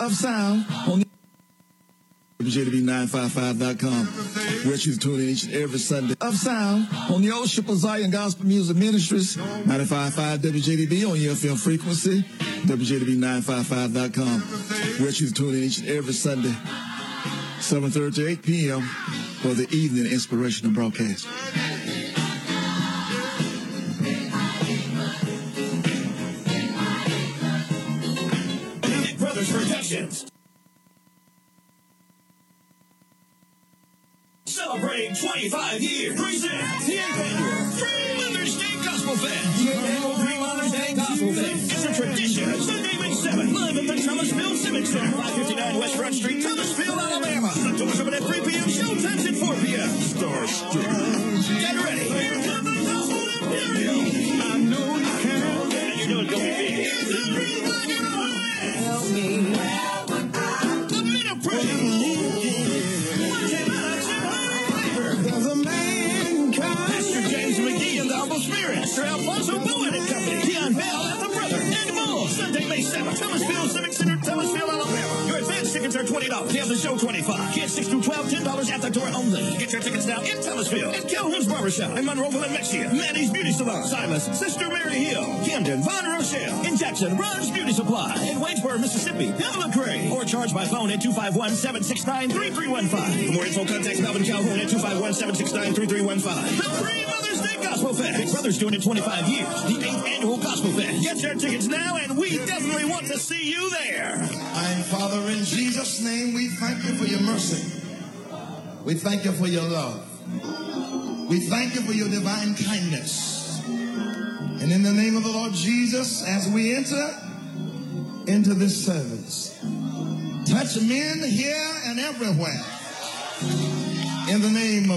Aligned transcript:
of 0.00 0.12
sound 0.14 0.64
on 0.88 1.00
the 2.38 2.44
JW955.com, 2.44 4.06
where 4.66 4.76
you 4.76 4.96
tune 4.96 5.20
in 5.20 5.28
each 5.28 5.44
and 5.44 5.52
every 5.54 5.78
Sunday 5.78 6.14
of 6.22 6.34
sound 6.34 6.88
on 7.10 7.20
the 7.20 7.30
old 7.30 7.48
ship 7.50 7.68
of 7.68 7.76
Zion 7.76 8.10
Gospel 8.10 8.46
Music 8.46 8.76
Ministries, 8.76 9.36
955 9.36 10.40
WJDB 10.40 11.08
on 11.08 11.20
your 11.20 11.34
FM 11.34 11.62
frequency, 11.62 12.22
WJDB955.com, 12.66 14.40
where 15.02 15.10
you 15.10 15.30
tune 15.30 15.54
in 15.54 15.64
each 15.64 15.78
and 15.80 15.88
every 15.88 16.14
Sunday, 16.14 16.54
7.30 17.58 18.14
to 18.14 18.28
8 18.28 18.42
p.m. 18.42 18.80
for 19.42 19.52
the 19.52 19.68
evening 19.70 20.06
inspirational 20.10 20.72
broadcast. 20.72 21.26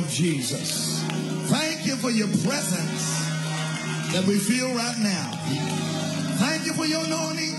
of 0.03 0.09
Jesus. 0.09 1.02
Thank 1.50 1.86
you 1.86 1.96
for 1.96 2.09
your 2.09 2.28
presence 2.28 3.03
that 4.12 4.25
we 4.28 4.38
feel 4.38 4.68
right 4.75 4.97
now. 5.00 5.31
Thank 6.40 6.66
you 6.66 6.74
for 6.74 6.86
your 6.86 7.06
anointing 7.06 7.53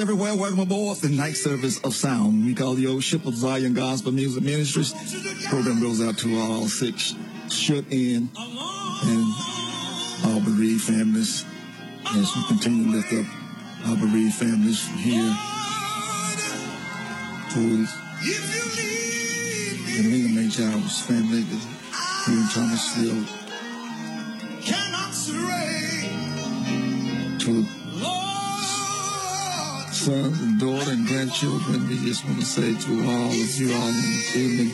Everywhere. 0.00 0.34
Welcome 0.34 0.58
aboard 0.58 0.98
the 0.98 1.08
night 1.08 1.36
service 1.36 1.78
of 1.84 1.94
sound. 1.94 2.44
We 2.46 2.54
call 2.54 2.74
the 2.74 2.88
old 2.88 3.04
ship 3.04 3.26
of 3.26 3.36
Zion 3.36 3.74
Gospel 3.74 4.10
Music 4.10 4.42
Ministries. 4.42 4.92
Program 5.46 5.80
goes 5.80 6.02
out 6.02 6.18
to 6.18 6.36
all 6.40 6.66
six 6.66 7.14
shut 7.48 7.84
in 7.90 8.28
and 8.34 9.34
all 10.26 10.40
bereaved 10.40 10.82
families 10.82 11.44
as 12.06 12.34
we 12.34 12.44
continue 12.48 12.90
to 12.90 12.96
lift 12.96 13.12
up 13.12 13.88
our 13.88 13.96
bereaved 13.96 14.34
families 14.34 14.84
here. 14.98 15.36
Towards 17.52 17.94
the 19.94 20.08
William 20.10 20.38
H. 20.38 20.56
House 20.56 21.02
family 21.06 21.42
here 21.42 22.34
in 22.34 22.48
Thomasville. 22.48 23.43
children, 31.44 31.86
we 31.88 31.96
just 32.08 32.24
want 32.24 32.40
to 32.40 32.46
say 32.46 32.72
to 32.72 32.90
all 33.04 33.28
of 33.28 33.50
you 33.60 33.68
all 33.76 33.88
in 33.88 34.00
the 34.00 34.32
evening, 34.34 34.72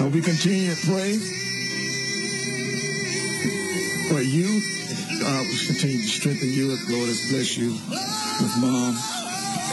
uh, 0.00 0.08
we 0.08 0.22
continue 0.22 0.72
to 0.72 0.80
pray 0.88 1.12
for 4.08 4.24
you. 4.24 4.48
God 5.20 5.44
will 5.44 5.60
continue 5.68 6.00
to 6.00 6.08
strengthen 6.08 6.48
you. 6.48 6.72
Lord 6.88 7.08
has 7.12 7.28
blessed 7.28 7.58
you 7.58 7.76
with 7.76 8.54
mom, 8.64 8.96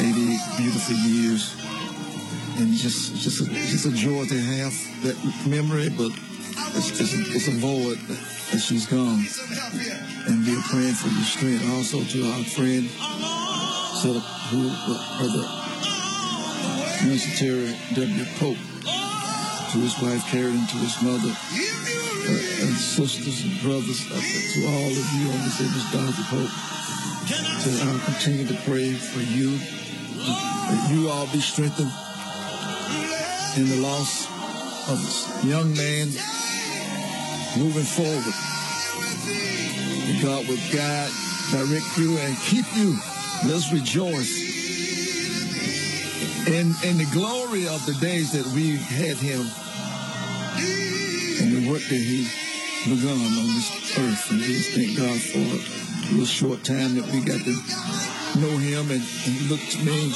80 0.04 0.36
beautiful 0.60 0.96
years. 1.08 1.56
And 2.60 2.76
just 2.76 3.16
just 3.16 3.40
a, 3.40 3.46
just 3.72 3.86
a 3.86 3.92
joy 3.96 4.26
to 4.26 4.36
have 4.60 4.76
that 5.08 5.16
memory, 5.48 5.88
but 5.88 6.12
it's, 6.76 6.92
it's, 7.00 7.14
it's 7.32 7.48
a 7.48 7.56
void 7.56 7.98
that 8.52 8.60
she's 8.60 8.86
gone. 8.86 9.24
And 10.28 10.46
we 10.46 10.60
are 10.60 10.66
praying 10.68 10.94
for 10.94 11.08
your 11.08 11.24
strength. 11.24 11.64
Also 11.72 12.04
to 12.04 12.20
our 12.36 12.44
friend, 12.44 12.90
so 14.04 14.20
who, 14.52 14.68
brother. 15.18 15.71
Minister 17.04 17.46
Terry 17.46 17.76
W. 17.96 18.26
Pope, 18.38 18.58
to 19.72 19.78
his 19.82 20.00
wife 20.02 20.24
Karen, 20.30 20.54
to 20.54 20.78
his 20.78 21.02
mother, 21.02 21.34
uh, 21.34 22.62
and 22.62 22.76
sisters 22.78 23.44
and 23.44 23.60
brothers, 23.62 24.06
uh, 24.12 24.22
to 24.22 24.60
all 24.68 24.92
of 24.92 25.08
you 25.18 25.32
on 25.34 25.42
this 25.42 25.60
Miss 25.62 25.92
Dorothy 25.92 26.24
Pope, 26.30 26.54
to 27.64 27.70
I'll 27.90 28.06
continue 28.06 28.46
to 28.46 28.54
pray 28.70 28.94
for 28.94 29.20
you, 29.20 29.58
that 29.58 30.92
you 30.94 31.10
all 31.10 31.26
be 31.28 31.42
strengthened 31.42 31.92
in 33.58 33.68
the 33.68 33.82
loss 33.82 34.28
of 34.90 35.02
this 35.02 35.44
young 35.44 35.74
man 35.74 36.08
moving 37.58 37.84
forward. 37.84 38.34
God 40.22 40.48
will 40.48 40.62
guide, 40.72 41.12
direct 41.50 41.98
you, 41.98 42.18
and 42.20 42.38
keep 42.38 42.66
you. 42.76 42.96
Let's 43.48 43.74
rejoice 43.74 44.51
in, 46.48 46.74
in 46.84 46.98
the 46.98 47.08
glory 47.14 47.68
of 47.68 47.86
the 47.86 47.94
days 48.02 48.32
that 48.34 48.46
we 48.54 48.78
had 48.78 49.18
him 49.18 49.42
and 51.42 51.54
the 51.54 51.70
work 51.70 51.82
that 51.82 52.02
he 52.02 52.26
begun 52.90 53.14
on 53.14 53.48
this 53.54 53.70
earth. 53.98 54.32
And 54.32 54.40
we 54.42 54.48
just 54.48 54.72
thank 54.74 54.98
God 54.98 55.20
for 55.22 55.38
a 55.38 56.10
little 56.12 56.26
short 56.26 56.64
time 56.64 56.96
that 56.96 57.06
we 57.14 57.22
got 57.22 57.42
to 57.46 57.54
know 58.42 58.54
him. 58.58 58.90
And, 58.90 59.02
and 59.02 59.32
he 59.38 59.50
looked 59.50 59.70
to 59.78 59.86
me, 59.86 60.10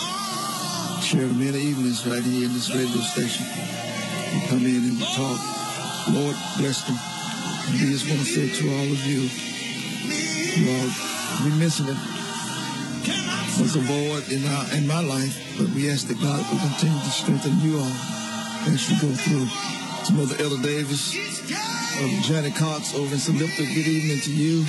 shared 1.02 1.36
many 1.38 1.62
evenings 1.62 2.06
right 2.08 2.24
here 2.24 2.46
in 2.46 2.54
this 2.54 2.74
radio 2.74 3.02
station. 3.06 3.46
We 4.34 4.48
come 4.48 4.66
in 4.66 4.82
and 4.82 5.00
talk. 5.14 5.40
Lord 6.10 6.36
bless 6.58 6.82
them. 6.90 6.98
And 7.70 7.82
we 7.82 7.94
just 7.94 8.10
want 8.10 8.22
to 8.22 8.30
say 8.30 8.50
to 8.50 8.64
all 8.74 8.90
of 8.90 9.02
you, 9.06 9.30
all, 10.66 10.90
we 11.46 11.52
missing 11.60 11.88
it 11.90 12.15
was 13.60 13.76
a 13.76 13.80
void 13.80 14.32
in 14.32 14.44
our 14.46 14.74
in 14.76 14.88
my 14.88 15.00
life, 15.00 15.38
but 15.58 15.70
we 15.70 15.90
ask 15.90 16.08
that 16.08 16.20
God 16.20 16.40
will 16.52 16.60
continue 16.60 17.00
to 17.00 17.10
strengthen 17.10 17.60
you 17.62 17.78
all 17.78 17.96
as 18.68 18.90
you 18.90 19.00
go 19.00 19.14
through. 19.16 19.48
To 20.06 20.14
Mother 20.14 20.36
Ella 20.44 20.62
Davis, 20.62 21.16
um, 21.98 22.22
Janet 22.22 22.56
Cox 22.56 22.94
over 22.94 23.16
in 23.16 23.38
Lifter, 23.40 23.64
good 23.64 23.88
evening 23.88 24.20
to 24.22 24.32
you. 24.32 24.66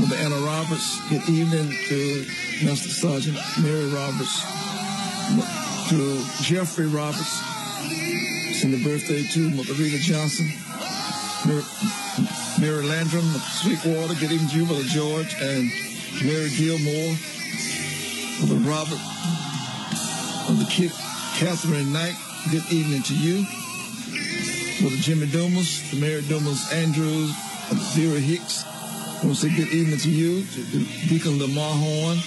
Mother 0.00 0.16
Anna 0.16 0.40
Roberts, 0.46 0.98
good 1.10 1.28
evening 1.28 1.70
to 1.88 2.26
Master 2.64 2.88
Sergeant 2.88 3.38
Mary 3.62 3.86
Roberts, 3.90 4.40
to 5.90 6.24
Jeffrey 6.42 6.86
Roberts, 6.86 7.38
send 8.58 8.72
the 8.74 8.82
birthday 8.82 9.22
to 9.22 9.50
Mother 9.50 9.74
Rita 9.74 9.98
Johnson, 9.98 10.50
Mary, 11.46 11.62
Mary 12.58 12.84
Landrum 12.86 13.28
Sweetwater, 13.60 14.14
good 14.14 14.32
evening 14.32 14.48
to 14.48 14.56
you, 14.56 14.66
Mother 14.66 14.84
George, 14.84 15.36
and 15.40 15.70
Mary 16.18 16.50
Gilmore, 16.50 17.16
Mother 18.40 18.60
Robert, 18.68 19.00
Mother 20.48 20.66
Kit, 20.68 20.92
Catherine 21.38 21.92
Knight, 21.92 22.14
good 22.50 22.64
evening 22.70 23.02
to 23.04 23.14
you. 23.14 23.46
Brother 24.80 24.96
Jimmy 24.96 25.28
Dumas, 25.28 25.88
to 25.90 25.96
Mary 25.96 26.20
Dumas 26.22 26.70
Andrews, 26.72 27.32
Vera 27.94 28.20
Hicks, 28.20 28.64
I 28.66 29.24
want 29.24 29.38
to 29.38 29.48
say 29.48 29.56
good 29.56 29.72
evening 29.72 29.98
to 29.98 30.10
you, 30.10 30.44
Deacon 31.08 31.38
Lamar 31.38 31.74
Horn, 31.74 32.18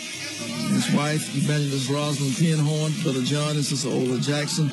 his 0.73 0.89
wife, 0.95 1.35
Evangelist 1.35 1.89
Rosalind 1.89 2.35
Pinhorn, 2.37 2.93
Brother 3.03 3.21
John 3.21 3.55
and 3.57 3.65
Sister 3.65 3.89
Ola 3.89 4.19
Jackson, 4.19 4.71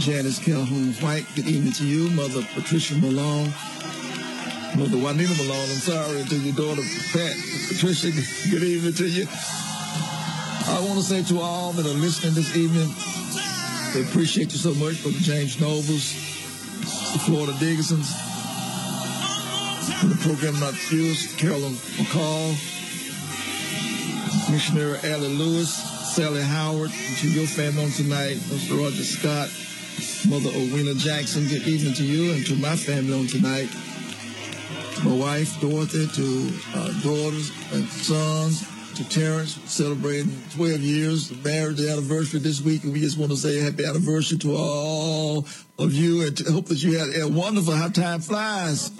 Janice 0.00 0.38
Calhoun 0.38 0.92
White, 0.94 1.26
good 1.34 1.46
evening 1.46 1.72
to 1.74 1.86
you, 1.86 2.10
Mother 2.10 2.46
Patricia 2.54 2.94
Malone, 2.96 3.54
Mother 4.76 4.98
Juanita 4.98 5.34
Malone, 5.34 5.70
I'm 5.70 5.78
sorry, 5.86 6.24
to 6.24 6.36
your 6.36 6.54
daughter 6.56 6.82
Pat, 7.12 7.36
Patricia, 7.68 8.10
good 8.50 8.64
evening 8.64 8.92
to 8.94 9.06
you. 9.06 9.24
I 10.66 10.82
want 10.82 10.98
to 10.98 11.02
say 11.02 11.22
to 11.22 11.38
all 11.38 11.70
that 11.74 11.86
are 11.86 12.00
listening 12.00 12.34
this 12.34 12.56
evening, 12.56 12.90
we 13.94 14.02
appreciate 14.02 14.50
you 14.50 14.58
so 14.58 14.74
much, 14.74 15.00
Brother 15.00 15.18
James 15.20 15.60
Nobles, 15.60 16.12
the 17.12 17.20
Florida 17.20 17.52
Diggersons, 17.52 18.10
the 20.10 20.18
program 20.26 20.58
not 20.58 20.74
fused, 20.74 21.38
Carolyn 21.38 21.74
McCall, 21.94 22.50
Missionary 24.50 24.98
Allie 25.04 25.36
Lewis, 25.36 25.72
Sally 26.16 26.42
Howard, 26.42 26.90
and 26.90 27.16
to 27.18 27.30
your 27.30 27.46
family 27.46 27.84
on 27.84 27.90
tonight, 27.90 28.38
Mr. 28.50 28.82
Roger 28.82 29.04
Scott, 29.04 29.50
Mother 30.28 30.50
Owena 30.50 30.94
Jackson, 30.94 31.46
good 31.46 31.62
evening 31.62 31.94
to 31.94 32.02
you, 32.02 32.32
and 32.32 32.44
to 32.46 32.56
my 32.56 32.74
family 32.74 33.16
on 33.16 33.28
tonight, 33.28 33.70
my 35.04 35.14
wife, 35.14 35.60
Dorothy, 35.60 36.06
to 36.06 36.78
uh, 36.78 36.88
daughters 37.02 37.52
and 37.72 37.84
sons, 37.88 38.66
to 38.94 39.08
Terrence, 39.08 39.58
celebrating 39.70 40.32
12 40.54 40.80
years 40.80 41.30
of 41.30 41.44
marriage 41.44 41.80
anniversary 41.80 42.40
this 42.40 42.62
week. 42.62 42.84
And 42.84 42.92
we 42.92 43.00
just 43.00 43.18
want 43.18 43.30
to 43.30 43.36
say 43.36 43.60
happy 43.60 43.84
anniversary 43.84 44.38
to 44.38 44.56
all 44.56 45.46
of 45.78 45.92
you 45.92 46.26
and 46.26 46.38
hope 46.48 46.66
that 46.66 46.82
you 46.82 46.98
had 46.98 47.08
a 47.20 47.28
wonderful 47.28 47.74
how 47.74 47.88
time 47.88 48.20
flies. 48.20 48.90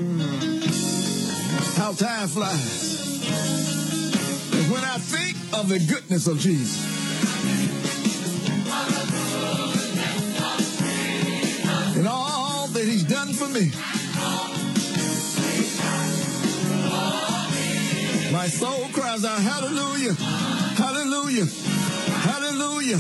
How 1.77 1.93
time 1.93 2.29
flies. 2.29 3.25
And 4.53 4.73
when 4.73 4.85
I 4.85 4.99
think 4.99 5.37
of 5.59 5.69
the 5.69 5.79
goodness 5.79 6.27
of 6.27 6.39
Jesus, 6.39 6.93
and 11.97 12.09
all 12.09 12.67
that 12.69 12.85
he's 12.85 13.05
done 13.05 13.33
for 13.33 13.49
me. 13.49 13.71
My 18.35 18.49
soul 18.49 18.89
cries 18.93 19.25
out, 19.25 19.39
hallelujah, 19.39 20.13
hallelujah, 20.13 21.47
hallelujah. 22.27 22.97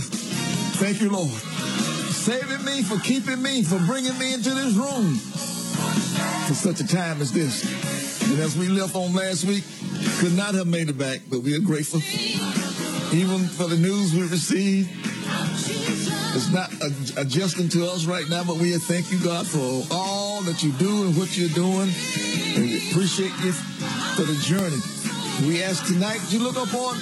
Thank 0.79 1.01
you, 1.03 1.11
Lord. 1.11 1.29
Saving 1.29 2.65
me, 2.65 2.83
for 2.83 3.01
keeping 3.01 3.43
me, 3.43 3.65
for 3.65 3.81
bringing 3.81 4.17
me 4.17 4.33
into 4.33 4.51
this 4.51 4.75
room 4.75 5.17
for 6.47 6.55
such 6.55 6.79
a 6.79 6.87
time 6.87 7.21
as 7.21 7.33
this. 7.33 7.65
And 8.31 8.39
as 8.39 8.57
we 8.57 8.69
left 8.69 8.95
on 8.95 9.13
last 9.13 9.45
week, 9.45 9.65
could 10.21 10.37
not 10.37 10.55
have 10.55 10.69
made 10.69 10.89
it 10.89 10.97
back, 10.97 11.23
but 11.29 11.41
we 11.41 11.57
are 11.57 11.61
grateful. 11.61 11.99
Even 13.13 13.49
for 13.49 13.67
the 13.67 13.77
news 13.77 14.15
we 14.15 14.23
received, 14.29 14.89
it's 16.37 16.51
not 16.53 16.71
adjusting 17.19 17.69
to 17.71 17.87
us 17.87 18.05
right 18.05 18.29
now, 18.31 18.45
but 18.45 18.57
we 18.59 18.71
thank 18.79 19.11
you, 19.11 19.19
God, 19.19 19.49
for 19.49 19.83
all 19.91 20.43
that 20.43 20.63
you 20.63 20.71
do 20.79 21.07
and 21.07 21.17
what 21.17 21.37
you're 21.37 21.49
doing. 21.49 21.91
And 22.55 22.63
we 22.63 22.89
appreciate 22.89 23.35
you 23.43 23.51
for 23.51 24.23
the 24.23 24.39
journey. 24.41 25.04
We 25.43 25.63
ask 25.63 25.85
tonight 25.87 26.21
you 26.31 26.39
look 26.39 26.57
upon 26.57 26.97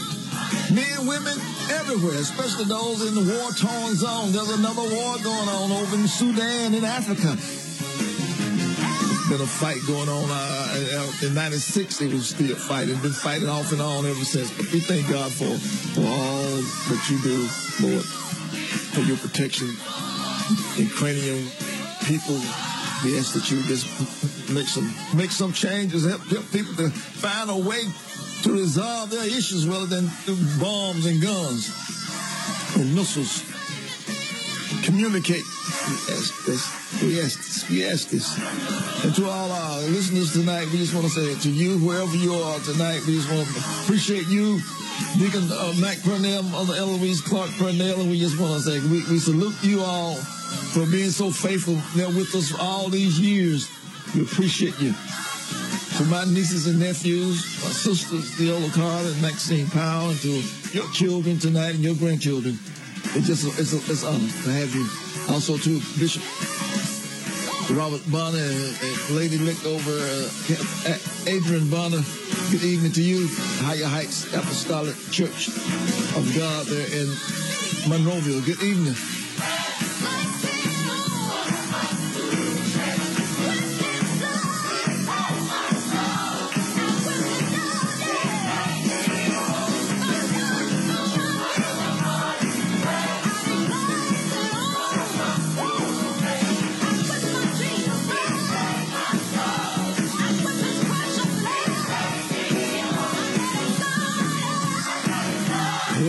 men, 0.72 1.06
women 1.06 1.36
everywhere, 1.70 2.16
especially 2.16 2.64
those 2.64 3.06
in 3.06 3.14
the 3.14 3.20
war-torn 3.20 3.94
zone. 3.94 4.32
There's 4.32 4.50
another 4.50 4.82
war 4.82 5.16
going 5.22 5.48
on 5.48 5.70
over 5.70 5.94
in 5.96 6.08
Sudan 6.08 6.74
in 6.74 6.82
Africa. 6.82 7.36
There's 7.36 9.28
been 9.28 9.40
a 9.42 9.46
fight 9.46 9.78
going 9.86 10.08
on 10.08 10.24
uh, 10.30 11.12
in 11.22 11.34
96. 11.34 11.98
They 11.98 12.08
were 12.08 12.18
still 12.20 12.56
fighting. 12.56 12.96
Been 13.00 13.12
fighting 13.12 13.48
off 13.48 13.70
and 13.70 13.82
on 13.82 14.06
ever 14.06 14.24
since. 14.24 14.50
But 14.56 14.72
we 14.72 14.80
thank 14.80 15.08
God 15.08 15.30
for, 15.30 15.52
for 15.94 16.00
all 16.00 16.56
that 16.88 17.02
you 17.10 17.20
do, 17.22 17.36
Lord, 17.84 18.04
for 18.96 19.00
your 19.02 19.18
protection 19.18 19.68
Ukrainian 20.76 21.46
people. 22.06 22.40
We 23.04 23.18
ask 23.18 23.34
that 23.34 23.50
you 23.50 23.62
just 23.64 23.86
make 24.50 24.66
some 24.66 24.88
make 25.14 25.30
some 25.30 25.52
changes, 25.52 26.08
help, 26.08 26.22
help 26.28 26.50
people 26.50 26.74
to 26.76 26.90
find 26.90 27.50
a 27.50 27.56
way 27.56 27.84
to 28.42 28.52
resolve 28.52 29.10
their 29.10 29.24
issues 29.26 29.68
rather 29.68 29.86
than 29.86 30.10
bombs 30.58 31.06
and 31.06 31.22
guns 31.22 31.70
and 32.76 32.94
missiles. 32.94 33.44
Communicate. 34.82 35.44
We 35.86 35.94
ask 36.10 36.46
this. 36.46 37.02
We 37.02 37.20
ask 37.20 37.38
this. 37.38 37.70
We 37.70 37.84
ask 37.86 38.08
this. 38.08 39.04
And 39.04 39.14
to 39.14 39.28
all 39.28 39.52
our 39.52 39.80
listeners 39.82 40.32
tonight, 40.32 40.66
we 40.72 40.78
just 40.78 40.92
want 40.92 41.06
to 41.06 41.12
say 41.12 41.40
to 41.40 41.50
you, 41.50 41.78
wherever 41.78 42.16
you 42.16 42.34
are 42.34 42.58
tonight, 42.60 43.00
we 43.06 43.14
just 43.14 43.30
want 43.30 43.46
to 43.46 43.58
appreciate 43.84 44.26
you, 44.26 44.58
Deacon 45.18 45.46
uh, 45.52 45.74
Mac 45.80 46.02
Purnell, 46.02 46.42
Mother 46.42 46.74
Eloise 46.74 47.20
Clark 47.20 47.50
Purnell, 47.58 48.00
and 48.00 48.10
we 48.10 48.18
just 48.18 48.40
want 48.40 48.54
to 48.54 48.60
say 48.60 48.80
we, 48.80 49.04
we 49.08 49.18
salute 49.20 49.54
you 49.62 49.82
all 49.82 50.16
for 50.16 50.84
being 50.86 51.10
so 51.10 51.30
faithful 51.30 51.78
there 51.94 52.08
with 52.08 52.34
us 52.34 52.52
all 52.58 52.88
these 52.88 53.20
years. 53.20 53.70
We 54.16 54.22
appreciate 54.22 54.80
you 54.80 54.94
to 55.98 56.04
my 56.04 56.24
nieces 56.24 56.66
and 56.66 56.80
nephews, 56.80 57.62
my 57.62 57.70
sisters, 57.70 58.30
Viola 58.34 58.70
Carter 58.70 59.08
and 59.08 59.22
Maxine 59.22 59.66
Powell, 59.68 60.10
and 60.10 60.18
to 60.20 60.42
your 60.72 60.88
children 60.92 61.38
tonight 61.38 61.74
and 61.74 61.84
your 61.84 61.94
grandchildren. 61.94 62.58
It's 63.14 63.26
just 63.26 63.44
it's, 63.58 63.72
a, 63.72 63.92
it's 63.92 64.04
honor 64.04 64.18
to 64.18 64.50
have 64.52 64.74
you. 64.74 64.86
Also 65.28 65.56
to 65.58 65.80
Bishop 65.98 66.22
Robert 67.70 68.02
Bonner 68.10 68.38
and, 68.38 69.10
Lady 69.10 69.38
Lick 69.38 69.64
over 69.66 69.92
uh, 69.92 70.98
Adrian 71.26 71.68
Bonner. 71.70 72.02
Good 72.50 72.64
evening 72.64 72.92
to 72.92 73.02
you, 73.02 73.28
Higher 73.60 73.86
Heights 73.86 74.32
Apostolic 74.34 74.96
Church 75.10 75.48
of 76.16 76.24
God 76.36 76.66
there 76.66 76.86
in 76.86 77.06
Monroeville. 77.88 78.44
Good 78.44 78.62
evening. 78.62 78.96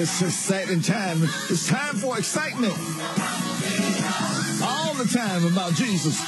It's 0.04 0.22
exciting 0.22 0.82
time. 0.82 1.24
It's 1.50 1.66
time 1.66 1.96
for 1.96 2.18
excitement. 2.18 2.74
All 4.62 4.94
the 4.96 5.10
time 5.10 5.46
about 5.46 5.76
Jesus. 5.76 6.20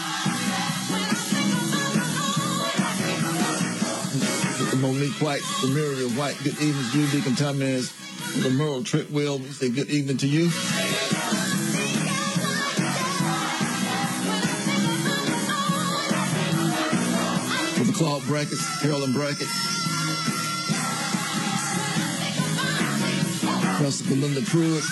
Monique 4.80 5.22
White, 5.22 5.42
the 5.62 5.68
Muriel 5.74 6.10
White, 6.12 6.38
good 6.42 6.58
evening 6.62 6.90
to. 6.94 7.18
Deacon 7.18 7.36
Thomas, 7.36 7.92
the 8.44 8.50
Merle 8.50 8.82
Tripwell, 8.82 9.42
we 9.42 9.48
say 9.48 9.68
good 9.68 9.90
evening 9.90 10.16
to 10.20 10.28
you. 10.28 10.50
For 17.72 17.84
the 17.84 17.92
Claude 17.92 18.24
Brackets, 18.24 18.82
Carolyn 18.82 19.12
Brackett. 19.12 19.75
Pastor 23.78 24.06
Belinda 24.06 24.42
Pruitt. 24.42 24.84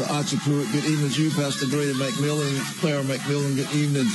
The 0.00 0.06
Archie 0.14 0.38
Pruitt, 0.38 0.72
good 0.72 0.84
evening 0.86 1.10
to 1.10 1.22
you. 1.22 1.30
Pastor 1.30 1.66
Grady 1.66 1.92
McMillan, 1.92 2.80
Clara 2.80 3.02
McMillan, 3.02 3.54
good 3.54 3.70
evening. 3.76 4.08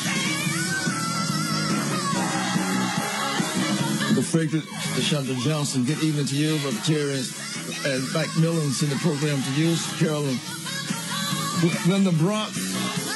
The 4.16 4.24
Frederick 4.24 4.64
DeShonda 4.98 5.38
Johnson, 5.44 5.86
good 5.86 6.02
evening 6.02 6.26
to 6.26 6.36
you. 6.36 6.58
Brother 6.60 6.82
Terry 6.84 7.22
and 7.86 8.02
Mike 8.14 8.34
Millen 8.42 8.72
send 8.72 8.92
the 8.92 8.98
program 8.98 9.38
to 9.44 9.52
you. 9.54 9.78
Carolyn 10.02 10.40
Linda 11.86 12.12
Brock, 12.18 12.50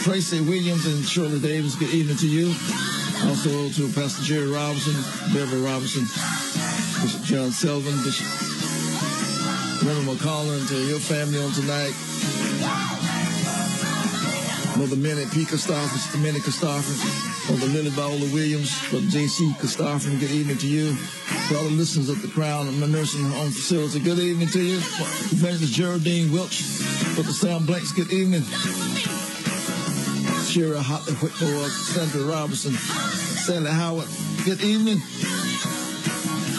Tracy 0.06 0.42
Williams, 0.42 0.86
and 0.86 1.04
Shirley 1.04 1.40
Davis, 1.40 1.74
good 1.74 1.90
evening 1.90 2.18
to 2.18 2.28
you. 2.28 2.54
Also 3.26 3.70
to 3.74 3.92
Pastor 3.98 4.22
Jerry 4.22 4.48
Robinson, 4.48 4.94
Beverly 5.34 5.64
Robinson, 5.64 6.06
Bishop 7.02 7.24
John 7.24 7.50
Selvin, 7.50 7.98
Bishop 8.06 8.59
Reverend 9.90 10.20
McCollum, 10.20 10.68
to 10.68 10.78
your 10.86 11.00
family 11.00 11.40
on 11.42 11.52
tonight. 11.52 11.96
Mother 14.78 14.96
Minnie 14.96 15.26
P. 15.34 15.46
Christopher, 15.46 15.88
Sister 15.90 16.20
Minnie 16.20 16.40
Christopher, 16.40 17.52
Mother 17.52 17.66
Lily 17.74 17.90
Viola 17.90 18.32
Williams, 18.32 18.70
Brother 18.92 19.08
J.C. 19.08 19.52
Christopher, 19.58 20.12
good 20.20 20.30
evening 20.30 20.58
to 20.58 20.68
you. 20.68 20.96
To 21.48 21.58
all 21.58 21.64
the 21.64 21.72
listeners 21.72 22.08
of 22.08 22.22
the 22.22 22.28
Crown 22.28 22.68
and 22.68 22.80
the 22.80 22.88
nursing 22.88 23.24
home 23.32 23.50
facility, 23.50 24.00
good 24.00 24.20
evening 24.20 24.48
to 24.50 24.62
you. 24.62 24.78
Evangelist 24.78 25.74
Geraldine 25.74 26.32
Welch, 26.32 26.62
Brother 27.16 27.34
Sam 27.34 27.66
Blanks, 27.66 27.92
good 27.92 28.12
evening. 28.14 28.44
Shira 30.46 30.82
Hotley 30.82 31.16
Whitmore, 31.18 31.70
Sandra 31.70 32.32
Robinson, 32.32 32.74
Sally 32.74 33.72
Howard, 33.72 34.08
good 34.46 34.62
evening. 34.62 35.02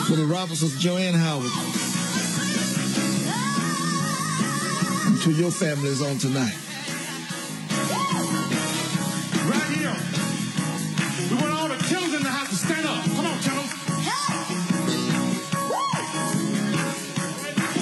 Brother 0.08 0.26
Robinson, 0.26 0.70
Joanne 0.80 1.14
Howard. 1.14 1.89
To 5.21 5.33
your 5.33 5.50
families 5.50 6.00
on 6.00 6.17
tonight. 6.17 6.57
Right 9.45 9.71
here. 9.77 9.95
We 11.29 11.37
want 11.37 11.53
all 11.53 11.69
the 11.69 11.77
killers 11.85 12.15
in 12.15 12.23
the 12.23 12.31
house 12.31 12.49
to 12.49 12.57
stand 12.57 12.87
up. 12.87 13.05
Come 13.05 13.27
on, 13.27 13.39
killers. 13.41 13.71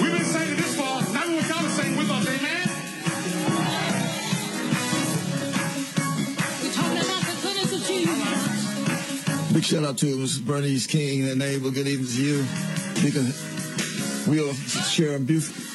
We've 0.01 0.11
been 0.11 0.25
singing 0.25 0.57
this 0.57 0.75
far. 0.75 1.01
Now 1.13 1.27
we 1.27 1.35
want 1.35 1.47
y'all 1.47 1.63
to 1.63 1.69
sing 1.69 1.95
with 1.95 2.09
us, 2.11 2.27
amen? 2.27 2.67
We're 6.61 6.73
talking 6.73 6.97
about 6.97 7.23
the 7.23 7.35
goodness 7.41 7.71
of 7.71 7.87
Jesus. 7.87 9.53
Big 9.53 9.63
shout 9.63 9.85
out 9.85 9.97
to 9.99 10.17
Mrs. 10.17 10.45
Bernice 10.45 10.87
King 10.87 11.29
and 11.29 11.39
neighbor. 11.39 11.69
Good 11.69 11.87
evening 11.87 12.11
to 12.11 12.21
you. 12.21 12.45
Deacon 12.95 13.31
Wheeler, 14.29 14.53
Sharon 14.53 15.23
Buford. 15.23 15.68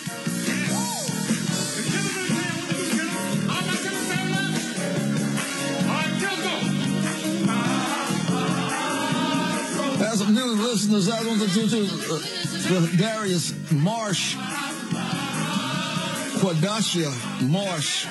Listeners, 10.95 11.27
want 11.27 11.41
to 11.41 11.49
do 11.49 11.69
to 11.69 12.77
uh, 12.77 12.87
Darius 12.97 13.73
Marsh, 13.73 14.37
Quadacia 16.39 17.11
Marsh, 17.49 18.07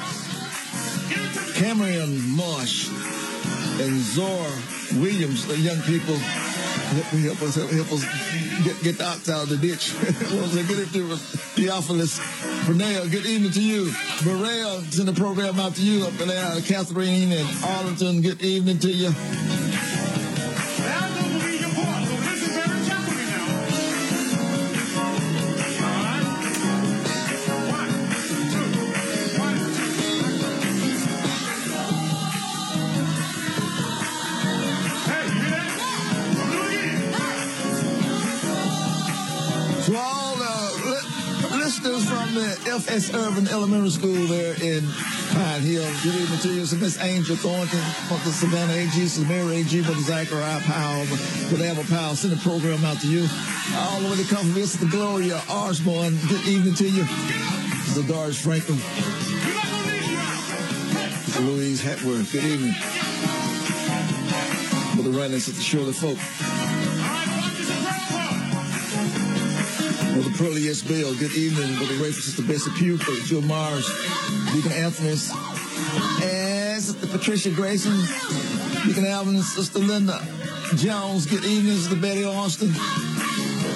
Cameron 1.55 2.19
Marsh, 2.35 2.89
and 3.79 3.99
Zor 4.01 4.47
Williams, 4.99 5.47
the 5.47 5.57
young 5.57 5.81
people. 5.83 6.15
Help, 6.15 7.05
help 7.05 7.41
us, 7.41 7.55
help 7.55 7.91
us 7.91 8.03
get, 8.63 8.83
get 8.83 8.97
the 8.97 9.05
ox 9.05 9.29
out 9.29 9.43
of 9.43 9.49
the 9.49 9.57
ditch. 9.57 9.93
Get 10.67 10.79
it 10.79 10.93
to 10.93 11.15
Theophilus. 11.55 12.19
Renee, 12.67 13.09
good 13.09 13.25
evening 13.25 13.51
to 13.51 13.61
you. 13.61 13.91
Berea, 14.23 14.81
send 14.91 15.07
the 15.07 15.13
program 15.13 15.59
out 15.59 15.75
to 15.75 15.81
you 15.81 16.05
up 16.05 16.13
there. 16.13 16.61
Catherine 16.61 17.31
and 17.31 17.63
Arlington, 17.63 18.21
good 18.21 18.41
evening 18.43 18.77
to 18.79 18.91
you. 18.91 19.11
The 42.93 42.99
F.S. 42.99 43.13
Urban 43.15 43.47
Elementary 43.47 43.89
School 43.89 44.27
there 44.27 44.53
in 44.61 44.83
Pine 45.31 45.61
Hill, 45.61 45.83
good 46.03 46.15
evening 46.15 46.39
to 46.39 46.53
you. 46.53 46.65
So 46.65 46.75
Miss 46.77 47.01
Angel 47.01 47.35
Thornton, 47.35 47.81
Mother 48.09 48.31
Savannah 48.31 48.73
A.G., 48.73 49.05
Samira 49.05 49.61
A.G., 49.61 49.81
Brother 49.81 50.01
Zachariah 50.01 50.61
Powell, 50.61 51.05
Brother 51.49 51.65
Abel 51.65 51.83
Powell, 51.85 52.15
send 52.15 52.33
the 52.33 52.41
program 52.41 52.85
out 52.85 52.99
to 53.01 53.07
you. 53.07 53.27
All 53.75 53.99
the 53.99 54.09
way 54.09 54.17
to 54.17 54.23
come 54.29 54.51
from 54.51 54.61
Mr. 54.61 54.89
Gloria 54.89 55.41
Osborne, 55.49 56.17
good 56.29 56.45
evening 56.45 56.75
to 56.75 56.87
you. 56.87 57.03
Mr. 57.03 58.07
Doris 58.07 58.39
Franklin, 58.39 58.77
You're. 61.33 61.51
Louise 61.51 61.81
Hatworth, 61.81 62.31
good 62.31 62.43
evening. 62.43 62.75
Brother 64.95 65.17
Ryan 65.17 65.33
and 65.33 65.41
Sister 65.41 65.61
Shirley 65.61 65.93
Folk, 65.93 66.19
Brother 70.13 70.29
Pearlie 70.37 70.69
S. 70.69 70.83
Bell, 70.83 71.15
good 71.15 71.33
evening. 71.33 71.75
Brother 71.75 71.95
Ray 71.95 72.11
for 72.11 72.21
Sister 72.21 72.43
Bessie 72.43 72.69
Brother 72.97 73.21
Joe 73.25 73.41
Mars, 73.41 73.89
Deacon 74.53 74.71
Anthony, 74.71 75.17
and 76.21 76.81
Sister 76.83 77.07
Patricia 77.07 77.49
Grayson, 77.49 77.97
Deacon 78.85 79.07
Alvin 79.07 79.33
and 79.35 79.43
Sister 79.43 79.79
Linda 79.79 80.21
Jones, 80.75 81.25
good 81.25 81.43
evening. 81.43 81.77
Sister 81.77 81.95
Betty 81.95 82.23
Austin, 82.23 82.69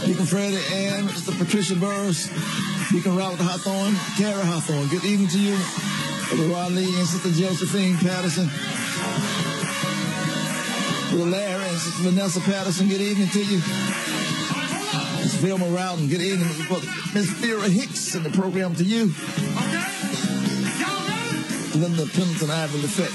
Deacon 0.06 0.28
Freddie 0.28 0.62
and 0.74 1.10
Sister 1.10 1.32
Patricia 1.44 1.74
Burris, 1.74 2.30
Deacon 2.92 3.16
Robert 3.18 3.40
Hawthorne, 3.42 3.96
Kara 4.16 4.46
Hawthorne, 4.46 4.88
good 4.90 5.06
evening 5.06 5.30
to 5.30 5.40
you. 5.40 5.58
Brother 6.30 6.54
Ron 6.54 6.76
Lee 6.76 7.00
and 7.00 7.08
Sister 7.08 7.32
Josephine 7.32 7.98
Patterson, 7.98 8.48
Brother 11.10 11.32
Larry 11.32 11.68
and 11.68 11.78
Sister 11.80 12.04
Vanessa 12.04 12.42
Patterson, 12.42 12.88
good 12.88 13.02
evening 13.02 13.30
to 13.30 13.44
you. 13.44 13.60
Miss 15.38 15.46
Vilma 15.46 15.68
Rowden, 15.68 16.08
good 16.08 16.20
evening. 16.20 16.48
Miss 17.14 17.30
Vera 17.30 17.70
Hicks 17.70 18.16
and 18.16 18.26
the 18.26 18.32
program 18.32 18.74
to 18.74 18.84
you. 18.84 19.04
Okay? 19.04 19.84
Linda 21.78 22.08
Pendleton 22.08 22.50
Ivy 22.50 22.82
Lafette. 22.82 23.12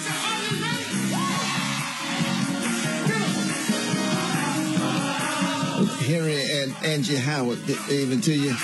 Henry 6.07 6.41
and 6.61 6.73
Angie 6.85 7.17
Howard, 7.17 7.59
evening 7.91 8.21
to 8.21 8.33
you. 8.33 8.55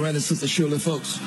Randy, 0.00 0.20
Sister 0.20 0.46
Shirley, 0.46 0.78
folks. 0.78 1.18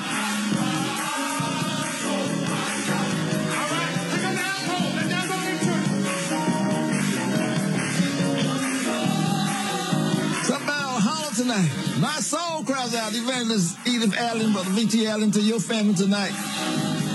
My 12.00 12.16
soul 12.20 12.64
cries 12.64 12.94
out. 12.94 13.14
Evangelist 13.14 13.76
Edith 13.86 14.16
Allen, 14.16 14.52
Brother 14.52 14.70
V.T. 14.70 15.06
Allen, 15.06 15.30
to 15.32 15.40
your 15.40 15.60
family 15.60 15.92
tonight. 15.92 16.32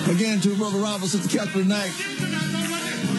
Again, 0.07 0.39
to 0.41 0.55
Brother 0.55 0.77
Robert, 0.77 1.07
Sister 1.07 1.27
Catherine 1.27 1.67
Knight, 1.67 1.91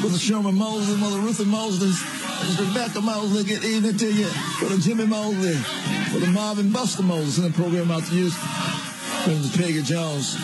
Brother 0.01 0.17
Sherman 0.17 0.55
Mosley, 0.55 0.97
Mother 0.97 1.19
Ruthie 1.19 1.45
Mosley, 1.45 1.91
Sister 1.91 2.63
Rebecca 2.63 3.01
Mosley, 3.01 3.43
good 3.43 3.65
evening 3.65 3.97
to 3.97 4.13
you. 4.13 4.29
Brother 4.61 4.79
Jimmy 4.79 5.07
Mosley, 5.07 5.59
Brother 6.13 6.31
Marvin 6.31 6.71
Buster 6.71 7.03
Mosley, 7.03 7.31
send 7.31 7.53
the 7.53 7.59
program 7.59 7.91
out 7.91 8.05
to 8.05 8.15
you. 8.15 8.31
Brother 9.25 9.49
Peggy 9.59 9.83
Jones, 9.83 10.37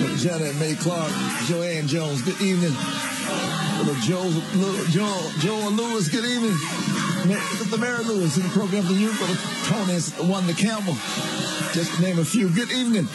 Brother 0.00 0.16
Janet 0.16 0.56
May 0.56 0.74
Clark, 0.74 1.12
Joanne 1.44 1.86
Jones, 1.86 2.22
good 2.22 2.40
evening. 2.40 2.72
Brother 3.76 4.00
Joe, 4.00 4.24
Joe, 4.88 5.30
Joel 5.40 5.72
Lewis, 5.72 6.08
good 6.08 6.24
evening. 6.24 6.56
The 7.70 7.78
Mary 7.78 8.04
Lewis 8.04 8.36
in 8.36 8.42
the 8.42 8.48
program 8.50 8.86
to 8.86 8.94
you, 8.94 9.12
Brother 9.16 9.38
Tony, 9.64 9.94
is 9.94 10.18
the 10.46 10.54
Campbell, 10.54 10.94
just 11.72 11.94
to 11.96 12.02
name 12.02 12.18
a 12.18 12.24
few. 12.24 12.48
Good 12.48 12.70
evening. 12.70 13.06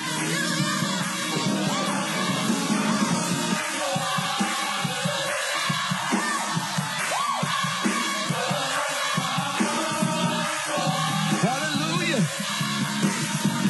Hallelujah. 11.41 12.21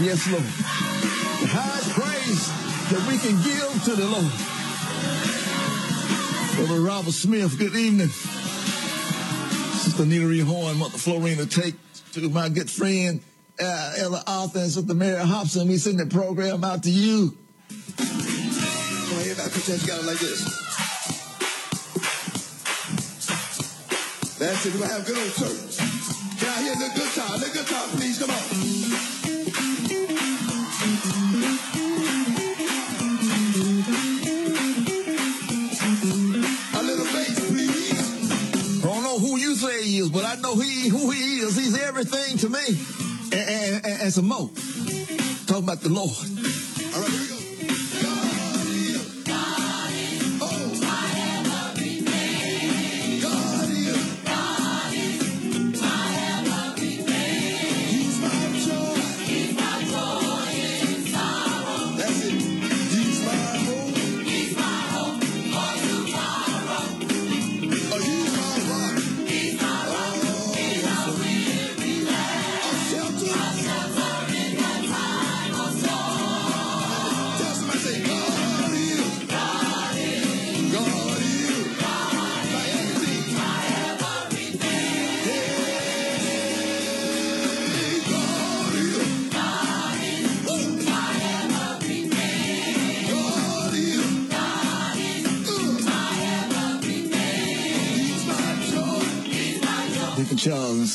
Yes, 0.01 0.27
Lord. 0.31 0.43
The 0.43 1.47
highest 1.47 1.89
praise 1.91 2.47
that 2.91 3.07
we 3.07 3.17
can 3.17 3.41
give 3.43 3.83
to 3.85 3.95
the 3.95 4.07
Lord. 4.07 4.31
Brother 6.55 6.81
Robert 6.81 7.13
Smith, 7.13 7.57
good 7.57 7.75
evening. 7.75 8.09
Sister 9.81 10.05
Nita 10.05 10.27
Ree 10.27 10.39
Horn, 10.41 10.77
Mother 10.77 11.00
Florina 11.00 11.50
Take, 11.50 11.73
to 12.13 12.29
my 12.29 12.50
good 12.50 12.69
friend, 12.69 13.19
uh, 13.59 13.93
Ella 13.97 14.23
Arthur 14.27 14.59
and 14.59 14.69
Sister 14.69 14.93
Mary 14.93 15.19
Hobson. 15.19 15.67
We 15.67 15.77
send 15.77 16.00
the 16.00 16.05
program 16.05 16.63
out 16.63 16.83
to 16.83 16.91
you. 16.91 17.35
Come 17.97 18.07
on, 18.07 19.21
everybody 19.21 19.50
put 19.50 19.67
your 19.67 19.77
together 19.79 20.03
like 20.03 20.19
this. 20.19 20.43
That's 24.38 24.65
it. 24.65 24.73
We're 24.73 24.81
gonna 24.81 24.93
have 24.93 25.01
a 25.01 25.05
good 25.05 25.17
old 25.17 25.33
church. 25.33 25.77
Can 26.39 26.50
I 26.50 26.61
hear 26.61 26.75
the 26.75 26.91
good 26.95 27.11
time? 27.13 27.39
The 27.39 27.50
good 27.51 27.67
time, 27.67 27.89
please. 27.89 28.19
Come 28.19 28.29
on. 28.29 28.80
You 39.51 39.58
say 39.58 39.84
he 39.84 39.98
is, 39.98 40.10
but 40.10 40.24
I 40.24 40.36
know 40.36 40.55
he, 40.55 40.88
who 40.88 41.12
he 41.12 41.39
is. 41.39 41.58
He's 41.58 41.77
everything 41.77 42.38
to 42.38 42.50
me. 42.50 42.60
And, 43.38 43.86
and, 43.86 44.01
and, 44.03 44.13
some 44.13 44.27
more. 44.27 44.50
Talking 45.46 45.63
about 45.63 45.81
the 45.81 45.89
Lord. 45.89 46.40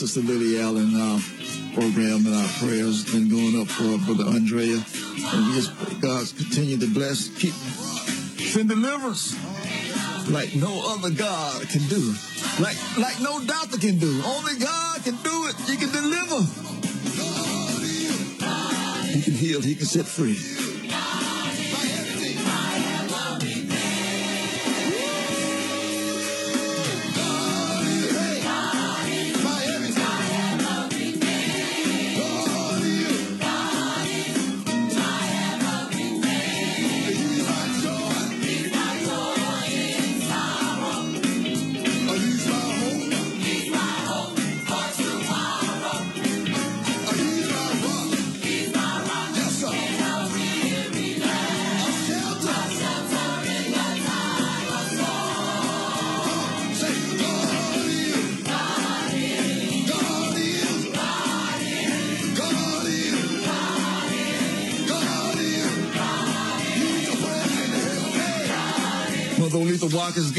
Sister 0.06 0.20
Lily 0.20 0.60
Allen 0.60 0.94
uh, 0.94 1.18
program 1.74 2.26
and 2.26 2.34
our 2.36 2.48
prayers 2.60 3.04
been 3.10 3.28
going 3.28 3.60
up 3.60 3.66
for 3.66 3.98
Brother 4.06 4.30
Andrea. 4.30 4.78
And 4.78 5.46
we 5.48 5.54
just 5.58 5.76
pray 5.78 5.98
God 5.98 6.24
continue 6.36 6.78
to 6.78 6.86
bless, 6.86 7.26
keep, 7.26 7.50
send 7.50 8.68
deliverance 8.68 9.34
like 10.30 10.54
no 10.54 10.94
other 10.94 11.10
God 11.10 11.68
can 11.70 11.82
do. 11.88 12.14
Like 12.60 12.76
like 12.96 13.20
no 13.20 13.44
doctor 13.46 13.78
can 13.78 13.98
do. 13.98 14.22
Only 14.24 14.54
God 14.60 15.02
can 15.02 15.16
do 15.24 15.48
it. 15.48 15.56
He 15.66 15.76
can 15.76 15.90
deliver. 15.90 16.40
He 19.10 19.22
can 19.22 19.32
heal. 19.34 19.60
He 19.60 19.74
can 19.74 19.86
set 19.86 20.06
free. 20.06 20.65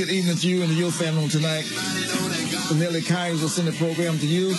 Good 0.07 0.15
evening 0.15 0.37
to 0.37 0.47
you 0.47 0.63
and 0.63 0.71
your 0.71 0.89
family 0.89 1.23
on 1.23 1.29
tonight. 1.29 1.65
Nellie 2.79 3.01
Kynes 3.01 3.41
will 3.41 3.49
send 3.49 3.67
the 3.67 3.73
program 3.73 4.17
to 4.19 4.25
you. 4.25 4.55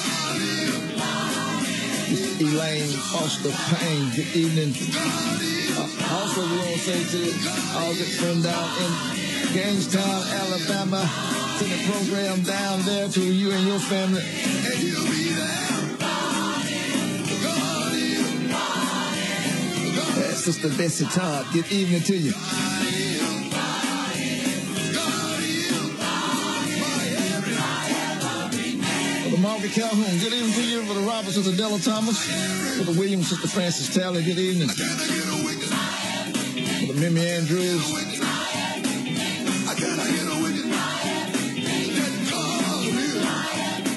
Elaine 2.36 2.92
Foster 3.08 3.48
Payne, 3.72 4.10
good 4.14 4.28
evening. 4.36 4.76
Uh, 4.76 5.88
also, 6.20 6.42
we 6.42 6.52
want 6.52 6.68
to 6.68 6.78
say 6.80 7.00
to 7.00 7.32
our 7.80 7.94
good 7.94 8.12
friend 8.20 8.42
down 8.42 8.68
in 8.76 8.92
Gainestown, 9.56 10.20
Alabama, 10.36 11.08
send 11.56 11.72
the 11.72 11.80
program 11.92 12.42
down 12.42 12.82
there 12.82 13.08
to 13.08 13.22
you 13.22 13.50
and 13.50 13.66
your 13.66 13.78
family. 13.78 14.20
And 14.20 14.74
he'll 14.74 15.02
be 15.06 15.32
there. 15.32 15.68
Sister 20.48 20.68
Bessie 20.76 21.04
Todd, 21.06 21.46
good 21.52 21.70
evening 21.72 22.02
to 22.02 22.16
you. 22.16 22.32
Brother 29.68 29.88
Calhoun, 29.88 30.18
good 30.18 30.32
evening 30.32 30.54
to 30.54 30.62
you. 30.62 30.82
Brother 30.84 31.00
Robert, 31.00 31.32
Sister 31.32 31.54
Della 31.54 31.78
Thomas. 31.78 32.26
Brother 32.76 32.98
Williams, 32.98 33.28
Sister 33.28 33.48
Francis 33.48 33.94
Talley, 33.94 34.22
good 34.22 34.38
evening. 34.38 34.68
Brother 36.86 37.00
Mimi 37.00 37.28
Andrews, 37.28 37.60
is. 37.60 38.18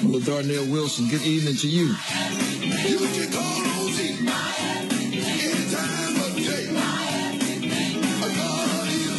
Brother 0.02 0.20
Darnell 0.26 0.66
Wilson, 0.66 1.08
good 1.08 1.22
evening 1.22 1.56
to 1.56 1.68
you. 1.68 1.86
You 1.86 2.98
can 2.98 3.32
call 3.32 3.42
on 3.42 3.96
me 3.96 4.08
any 5.40 5.70
time 5.72 6.16
of 6.20 6.36
day. 6.36 6.68
A 8.18 8.28
God 8.36 8.88
is 8.88 9.18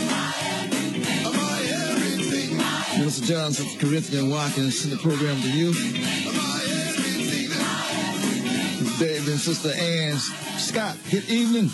my 1.26 1.58
everything. 1.90 2.58
Minister 3.00 3.26
John, 3.26 3.54
Sister 3.54 3.80
Corinthian 3.80 4.30
Watkins, 4.30 4.80
send 4.80 4.94
the 4.94 4.98
program 4.98 5.42
to 5.42 5.50
you. 5.50 5.74
Sister 9.44 9.74
Ann 9.74 10.18
Scott, 10.58 10.96
good 11.12 11.30
evening. 11.30 11.66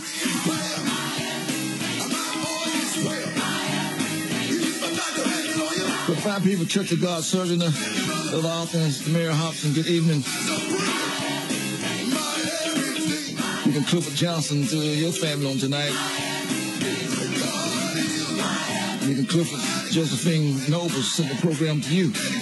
The 6.07 6.15
Five 6.23 6.41
People 6.43 6.65
Church 6.65 6.91
of 6.91 6.99
God 6.99 7.23
Surgeon, 7.23 7.61
and 7.61 7.73
Sister 8.91 9.11
Mary 9.11 9.31
Hobson, 9.31 9.73
good 9.73 9.85
evening. 9.85 10.23
You 13.67 13.73
can 13.73 13.83
Clifford 13.83 14.15
Johnson 14.15 14.65
to 14.65 14.77
your 14.77 15.11
family 15.11 15.51
on 15.51 15.59
tonight. 15.59 15.93
You 19.05 19.13
can 19.13 19.27
Clifford 19.27 19.59
Josephine 19.91 20.59
Noble 20.71 20.89
send 20.89 21.29
the 21.29 21.35
program 21.35 21.81
to 21.81 21.95
you. 21.95 22.38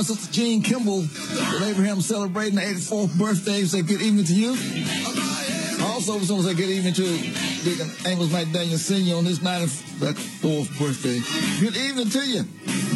And 0.00 0.06
Sister 0.06 0.32
Jean 0.32 0.62
Kimball, 0.62 1.04
Brother 1.50 1.66
Abraham 1.66 2.00
celebrating 2.00 2.54
the 2.54 2.62
84th 2.62 3.18
birthday, 3.18 3.64
say 3.64 3.82
good 3.82 4.00
evening 4.00 4.24
to 4.24 4.32
you. 4.32 4.52
My. 4.54 5.84
Also, 5.92 6.16
as 6.16 6.26
soon 6.26 6.38
as 6.38 6.46
I 6.46 6.54
get 6.54 6.70
even 6.70 6.94
to 6.94 7.02
Deacon 7.04 7.90
Angus 8.06 8.28
McDaniel 8.28 8.78
Sr. 8.78 9.16
on 9.16 9.26
his 9.26 9.40
94th 9.40 10.78
birthday. 10.78 11.20
Good 11.60 11.76
evening 11.76 12.08
to 12.08 12.26
you. 12.26 12.44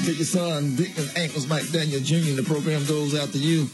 To 0.06 0.14
your 0.14 0.24
son, 0.24 0.76
Deacon 0.76 1.04
Angus 1.14 1.44
McDaniel 1.44 2.02
Jr. 2.02 2.40
The 2.40 2.42
program 2.42 2.86
goes 2.86 3.14
out 3.14 3.28
to 3.32 3.38
you. 3.38 3.68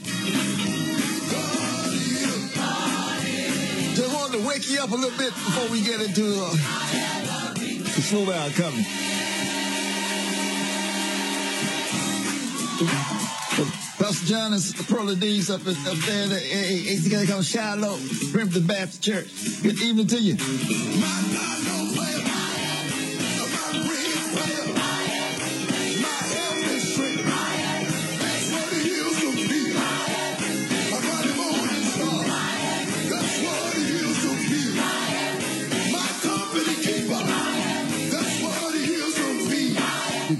Just 3.94 4.12
wanted 4.12 4.40
to 4.40 4.48
wake 4.48 4.68
you 4.68 4.80
up 4.80 4.90
a 4.90 4.96
little 4.96 5.16
bit 5.16 5.30
before 5.30 5.70
we 5.70 5.82
get 5.82 6.00
into 6.00 6.34
uh, 6.34 6.50
the 7.54 8.02
slow 8.02 8.26
down 8.26 8.50
coming. 8.50 8.84
John 14.18 14.52
and 14.52 14.60
Sister 14.60 14.92
Pearlie 14.92 15.14
Dees 15.14 15.50
up, 15.50 15.60
at, 15.60 15.76
up 15.86 15.96
there. 15.98 16.26
Hey, 16.40 16.96
they 16.96 17.10
gotta 17.10 17.28
come 17.28 17.42
Shiloh, 17.42 17.96
Brimton 18.32 18.66
Baptist 18.66 19.02
Church. 19.02 19.62
Good 19.62 19.80
evening 19.80 20.08
to 20.08 20.20
you. 20.20 20.36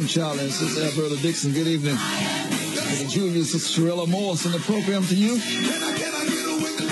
Charlie 0.09 0.40
and 0.42 0.52
Sister 0.52 0.83
Alberta 0.83 1.22
Dixon, 1.22 1.52
good 1.52 1.68
evening. 1.68 1.96
Julius, 3.11 3.51
Sister 3.51 3.83
Shirella 3.83 4.07
Morris 4.07 4.46
in 4.46 4.53
the 4.53 4.61
program 4.61 5.05
to 5.07 5.16
you. 5.16 5.37
Can 5.40 5.83
I, 5.83 5.99
can 5.99 6.14
I 6.14 6.25
get 6.27 6.46
a 6.46 6.62
witness? 6.62 6.90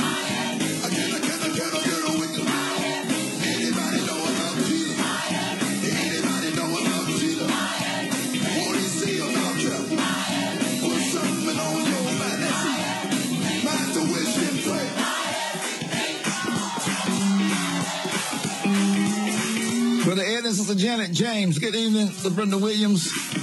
Brother 20.05 20.23
Ed 20.23 20.47
and 20.47 20.55
Sister 20.55 20.75
Janet 20.75 21.13
James, 21.13 21.59
good 21.59 21.77
evening. 21.77 22.09
Sister 22.09 22.31
Brenda 22.31 22.59
Williams. 22.59 23.38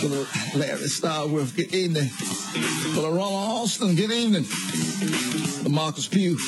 Brother 0.00 0.26
Larry 0.56 0.88
Starworth, 0.88 1.54
good 1.54 1.74
evening. 1.74 2.08
Brother 2.94 3.10
Ronald 3.10 3.60
Austin, 3.60 3.94
good 3.96 4.10
evening. 4.10 4.44
Brother 5.56 5.68
Marcus 5.68 6.08
Pugh. 6.08 6.38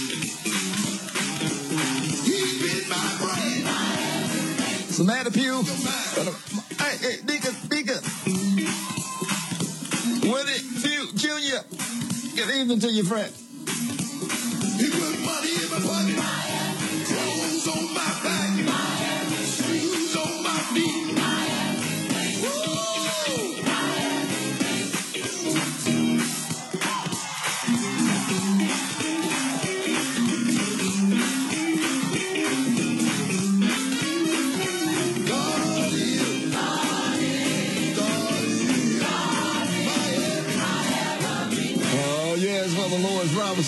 Samantha 4.91 5.31
Pugh. 5.31 5.63
Hey, 6.81 6.97
hey, 6.97 7.17
Deacon, 7.27 7.55
Deacon. 7.69 8.01
Woody 10.31 10.59
Pugh 10.81 11.13
Jr. 11.15 11.61
Good 12.35 12.55
evening 12.57 12.81
to 12.81 12.91
you, 12.91 13.05
friend. 13.05 13.35
He 14.81 14.89
put 14.89 15.21
money 15.27 15.53
in 15.61 15.69
my 15.69 15.79
pocket, 15.85 17.05
clothes 17.07 17.69
on 17.69 17.85
my 17.93 18.21
back, 18.25 18.49
shoes 19.45 20.17
on 20.17 20.43
my 20.43 20.59
feet. 20.73 21.02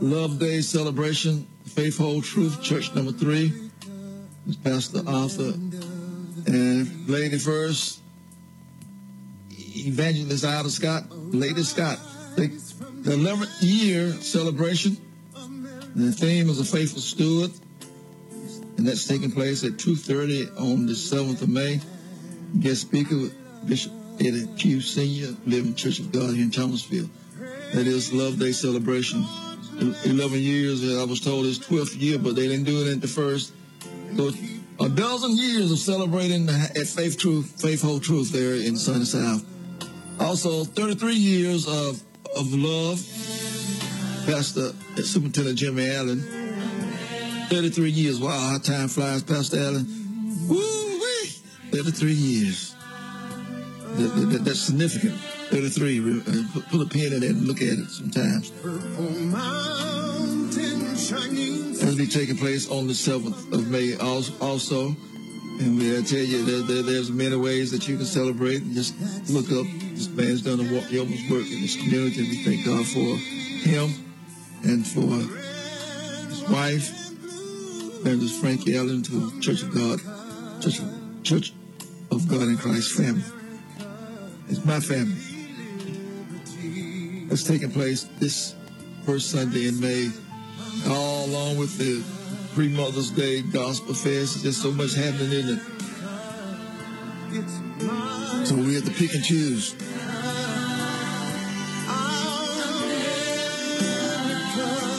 Love 0.00 0.38
Day 0.38 0.62
celebration, 0.62 1.46
Faith 1.66 1.98
Truth, 1.98 2.62
Church 2.62 2.94
number 2.94 3.12
three, 3.12 3.52
Pastor 4.64 5.02
Arthur 5.06 5.52
and 6.46 7.06
Lady 7.06 7.38
First, 7.38 8.00
Evangelist 9.50 10.42
Ida 10.42 10.70
Scott, 10.70 11.04
Lady 11.10 11.62
Scott. 11.62 11.98
The, 12.36 12.46
the 13.02 13.10
11th 13.10 13.58
year 13.60 14.12
celebration, 14.12 14.96
the 15.94 16.12
theme 16.12 16.48
is 16.48 16.58
a 16.60 16.64
faithful 16.64 17.02
steward, 17.02 17.50
and 18.78 18.88
that's 18.88 19.06
taking 19.06 19.30
place 19.30 19.64
at 19.64 19.72
2.30 19.72 20.58
on 20.58 20.86
the 20.86 20.94
7th 20.94 21.42
of 21.42 21.50
May. 21.50 21.78
Guest 22.58 22.80
speaker, 22.80 23.30
Bishop 23.66 23.92
Eddie 24.18 24.48
Q. 24.56 24.80
Sr., 24.80 25.36
Living 25.44 25.74
Church 25.74 25.98
of 25.98 26.10
God 26.10 26.34
here 26.34 26.44
in 26.44 26.50
Thomasville. 26.50 27.10
That 27.74 27.86
is 27.86 28.14
Love 28.14 28.38
Day 28.38 28.52
celebration. 28.52 29.26
11 29.80 30.38
years, 30.38 30.82
and 30.82 31.00
I 31.00 31.04
was 31.04 31.20
told 31.20 31.46
it's 31.46 31.58
12th 31.58 32.00
year, 32.00 32.18
but 32.18 32.34
they 32.34 32.48
didn't 32.48 32.64
do 32.64 32.82
it 32.82 32.92
at 32.92 33.00
the 33.00 33.08
first. 33.08 33.52
So 34.16 34.30
a 34.80 34.88
dozen 34.88 35.36
years 35.36 35.70
of 35.70 35.78
celebrating 35.78 36.48
at 36.48 36.86
Faith 36.86 37.18
Truth, 37.18 37.60
Faith 37.60 37.82
Hold 37.82 38.02
Truth 38.02 38.32
there 38.32 38.54
in 38.54 38.76
Sunny 38.76 39.04
South. 39.04 39.44
Also, 40.18 40.64
33 40.64 41.14
years 41.14 41.66
of, 41.66 42.02
of 42.36 42.52
love. 42.52 42.98
Pastor 44.26 44.72
Superintendent 44.96 45.58
Jimmy 45.58 45.90
Allen. 45.90 46.20
33 47.48 47.90
years. 47.90 48.20
Wow, 48.20 48.30
how 48.30 48.58
time 48.58 48.88
flies, 48.88 49.22
Pastor 49.22 49.58
Allen. 49.58 49.86
Woo-wee! 50.48 51.26
33 51.72 52.12
years. 52.12 52.74
That, 53.96 54.30
that, 54.30 54.44
that's 54.44 54.60
significant. 54.60 55.14
33. 55.50 56.20
Uh, 56.20 56.22
Put, 56.52 56.68
put 56.68 56.80
a 56.80 56.88
pin 56.88 57.12
in 57.12 57.22
it 57.22 57.30
and 57.30 57.46
look 57.46 57.60
at 57.60 57.78
it 57.78 57.90
sometimes. 57.90 58.52
Be 62.00 62.06
taking 62.06 62.38
place 62.38 62.66
on 62.70 62.86
the 62.86 62.94
7th 62.94 63.52
of 63.52 63.68
May 63.68 63.94
also. 63.96 64.96
And 65.60 65.76
we'll 65.76 66.02
tell 66.02 66.18
you 66.18 66.42
that 66.46 66.66
there, 66.66 66.82
there's 66.82 67.10
many 67.10 67.36
ways 67.36 67.70
that 67.72 67.86
you 67.86 67.98
can 67.98 68.06
celebrate. 68.06 68.60
Just 68.72 68.98
look 69.28 69.52
up. 69.52 69.66
This 69.92 70.08
man's 70.08 70.40
done 70.40 70.60
a 70.60 70.62
yeoman's 70.62 71.30
work 71.30 71.44
in 71.44 71.60
this 71.60 71.76
community. 71.76 72.22
We 72.22 72.42
thank 72.42 72.64
God 72.64 72.86
for 72.86 73.16
him 73.68 73.92
and 74.62 74.86
for 74.86 75.10
his 76.30 76.42
wife, 76.48 76.88
Evangelist 78.00 78.40
Frankie 78.40 78.78
Allen, 78.78 79.02
to 79.02 79.38
Church 79.42 79.62
of 79.62 79.74
God, 79.74 80.00
Church, 80.62 80.80
Church 81.22 81.52
of 82.10 82.26
God 82.28 82.48
in 82.48 82.56
Christ 82.56 82.96
family. 82.96 83.24
It's 84.48 84.64
my 84.64 84.80
family. 84.80 85.20
It's 87.30 87.44
taking 87.44 87.70
place 87.70 88.04
this 88.18 88.54
first 89.04 89.30
Sunday 89.30 89.68
in 89.68 89.78
May, 89.78 90.10
all 90.88 91.26
along 91.26 91.56
with 91.56 91.76
the 91.78 92.02
pre-Mother's 92.54 93.10
Day 93.10 93.42
Gospel 93.42 93.94
Fest. 93.94 94.42
There's 94.42 94.60
so 94.60 94.72
much 94.72 94.94
happening 94.94 95.32
in 95.32 95.48
it. 95.56 95.60
So 98.46 98.54
we 98.56 98.74
have 98.74 98.84
to 98.84 98.90
pick 98.90 99.14
and 99.14 99.24
choose. 99.24 99.74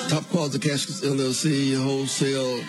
Top 0.10 0.28
Quality 0.30 0.60
Caskets 0.60 1.02
LLC, 1.02 1.76
wholesale 1.82 2.62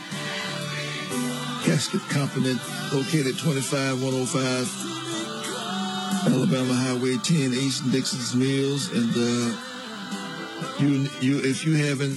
casket 1.65 2.03
company 2.09 2.55
located 2.93 3.39
25105 3.39 4.93
Alabama 6.27 6.75
Highway 6.75 7.17
10, 7.19 7.53
East 7.55 7.91
Dixon's 7.91 8.35
Mills, 8.35 8.91
and 8.93 9.11
uh, 9.17 9.57
you, 10.83 11.09
you, 11.21 11.39
if 11.45 11.65
you 11.65 11.77
have 11.77 12.01
a, 12.01 12.13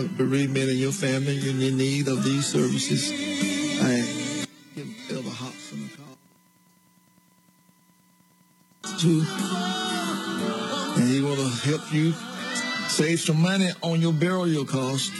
a 0.00 0.02
bereavement 0.08 0.68
in 0.68 0.76
your 0.76 0.92
family, 0.92 1.36
and 1.36 1.60
you're 1.60 1.70
in 1.70 1.78
need 1.78 2.08
of 2.08 2.22
these 2.22 2.46
services, 2.46 3.10
I 3.82 4.04
give 4.76 4.88
Elder 5.10 5.30
Hobson 5.30 5.88
a 5.88 5.90
call. 5.96 6.18
Too, 8.98 9.24
and 11.00 11.08
he 11.08 11.22
will 11.22 11.48
help 11.48 11.92
you 11.92 12.12
save 12.88 13.20
some 13.20 13.40
money 13.40 13.70
on 13.80 14.00
your 14.00 14.12
burial 14.12 14.64
cost. 14.64 15.12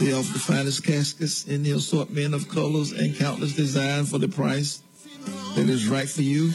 They 0.00 0.12
offer 0.14 0.32
the 0.32 0.38
finest 0.38 0.84
caskets 0.84 1.46
in 1.46 1.62
the 1.62 1.72
assortment 1.72 2.34
of 2.34 2.48
colors 2.48 2.92
and 2.92 3.14
countless 3.14 3.54
designs 3.54 4.10
for 4.10 4.18
the 4.18 4.28
price 4.28 4.80
that 5.54 5.68
is 5.68 5.88
right 5.88 6.08
for 6.08 6.22
you. 6.22 6.52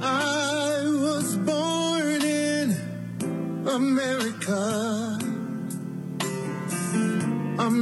I 0.00 0.82
was 0.84 1.36
born 1.36 2.22
in 2.22 3.66
America. 3.66 5.13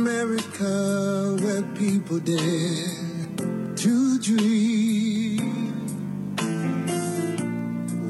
America, 0.02 1.36
where 1.42 1.62
people 1.76 2.18
dare 2.18 3.76
to 3.76 4.18
dream. 4.18 5.38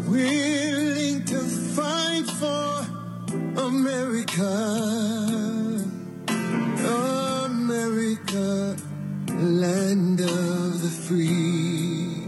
Willing 0.09 1.23
to 1.27 1.41
fight 1.77 2.25
for 2.41 2.87
America. 3.61 4.53
America, 7.51 8.77
land 9.29 10.21
of 10.23 10.81
the 10.81 10.93
free. 11.05 12.25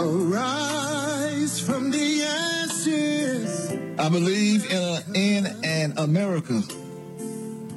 Arise 0.00 1.60
from 1.60 1.92
the 1.92 2.24
ashes. 2.24 3.70
I 3.96 4.08
believe 4.08 4.68
in, 5.14 5.46
a, 5.46 5.63
in 5.84 5.92
an 5.92 5.98
America 5.98 6.62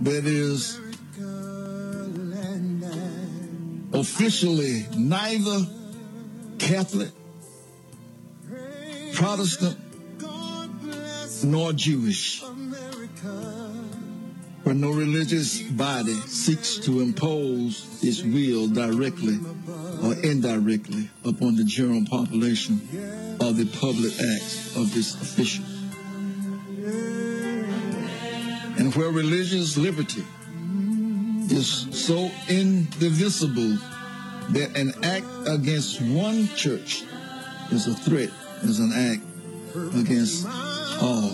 that 0.02 0.26
is 0.26 0.80
officially 3.93 4.86
neither 4.96 5.65
Catholic, 6.58 7.10
Protestant, 9.13 9.78
nor 11.43 11.74
Jewish, 11.74 12.41
where 14.63 14.76
no 14.76 14.91
religious 14.91 15.62
body 15.62 16.13
seeks 16.13 16.78
to 16.78 17.02
impose 17.02 18.02
its 18.02 18.24
will 18.24 18.67
directly 18.70 19.38
or 20.04 20.13
indirectly 20.24 21.10
upon 21.26 21.56
the 21.56 21.65
general 21.65 22.06
population 22.10 22.76
or 23.41 23.52
the 23.52 23.65
public 23.82 24.13
acts 24.13 24.78
of 24.78 24.96
its 24.96 25.13
officials. 25.15 25.77
And 28.88 28.95
where 28.95 29.10
religious 29.10 29.76
liberty 29.76 30.23
is 31.54 31.88
so 31.91 32.32
indivisible 32.47 33.78
that 34.52 34.78
an 34.78 34.93
act 35.04 35.26
against 35.45 36.00
one 36.00 36.47
church 36.56 37.04
is 37.69 37.88
a 37.88 37.93
threat, 37.93 38.30
is 38.63 38.80
an 38.80 38.93
act 38.93 39.23
against 39.93 40.47
all. 41.02 41.32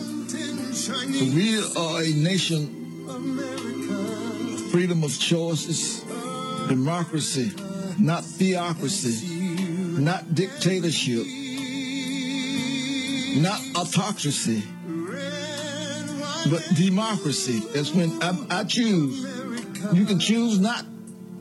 So 0.73 1.25
we 1.35 1.59
are 1.77 2.01
a 2.01 2.11
nation 2.13 3.05
of 3.07 4.71
freedom 4.71 5.03
of 5.03 5.19
choices, 5.19 6.03
democracy, 6.67 7.51
not 7.99 8.25
theocracy, 8.25 9.27
not 9.99 10.33
dictatorship, 10.33 11.27
not 13.37 13.61
autocracy, 13.75 14.63
but 16.49 16.67
democracy. 16.75 17.59
That's 17.73 17.93
when 17.93 18.21
I, 18.21 18.59
I 18.61 18.63
choose. 18.63 19.21
You 19.93 20.05
can 20.05 20.19
choose 20.19 20.59
not 20.59 20.85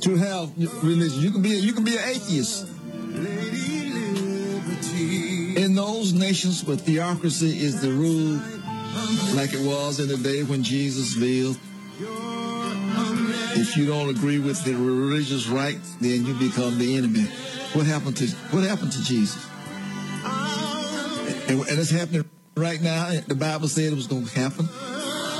to 0.02 0.16
have 0.16 0.56
religion. 0.82 1.20
You 1.20 1.30
can 1.30 1.42
be 1.42 1.52
a, 1.52 1.56
you 1.56 1.72
can 1.72 1.84
be 1.84 1.96
an 1.96 2.04
atheist. 2.04 2.68
In 5.56 5.74
those 5.74 6.12
nations 6.12 6.64
where 6.64 6.76
theocracy 6.76 7.60
is 7.60 7.80
the 7.80 7.90
rule, 7.90 8.40
like 9.36 9.52
it 9.52 9.64
was 9.64 10.00
in 10.00 10.08
the 10.08 10.16
day 10.16 10.42
when 10.42 10.62
Jesus 10.62 11.16
lived, 11.16 11.60
if 13.54 13.76
you 13.76 13.86
don't 13.86 14.08
agree 14.08 14.38
with 14.38 14.64
the 14.64 14.74
religious 14.74 15.46
right, 15.46 15.78
then 16.00 16.26
you 16.26 16.34
become 16.34 16.78
the 16.78 16.96
enemy. 16.96 17.26
What 17.74 17.86
happened 17.86 18.16
to 18.18 18.26
what 18.50 18.64
happened 18.64 18.92
to 18.92 19.04
Jesus? 19.04 19.46
And, 21.48 21.60
and 21.60 21.78
it's 21.78 21.90
happening 21.90 22.24
right 22.56 22.80
now. 22.80 23.12
The 23.26 23.34
Bible 23.34 23.68
said 23.68 23.92
it 23.92 23.94
was 23.94 24.06
going 24.06 24.26
to 24.26 24.38
happen. 24.38 24.68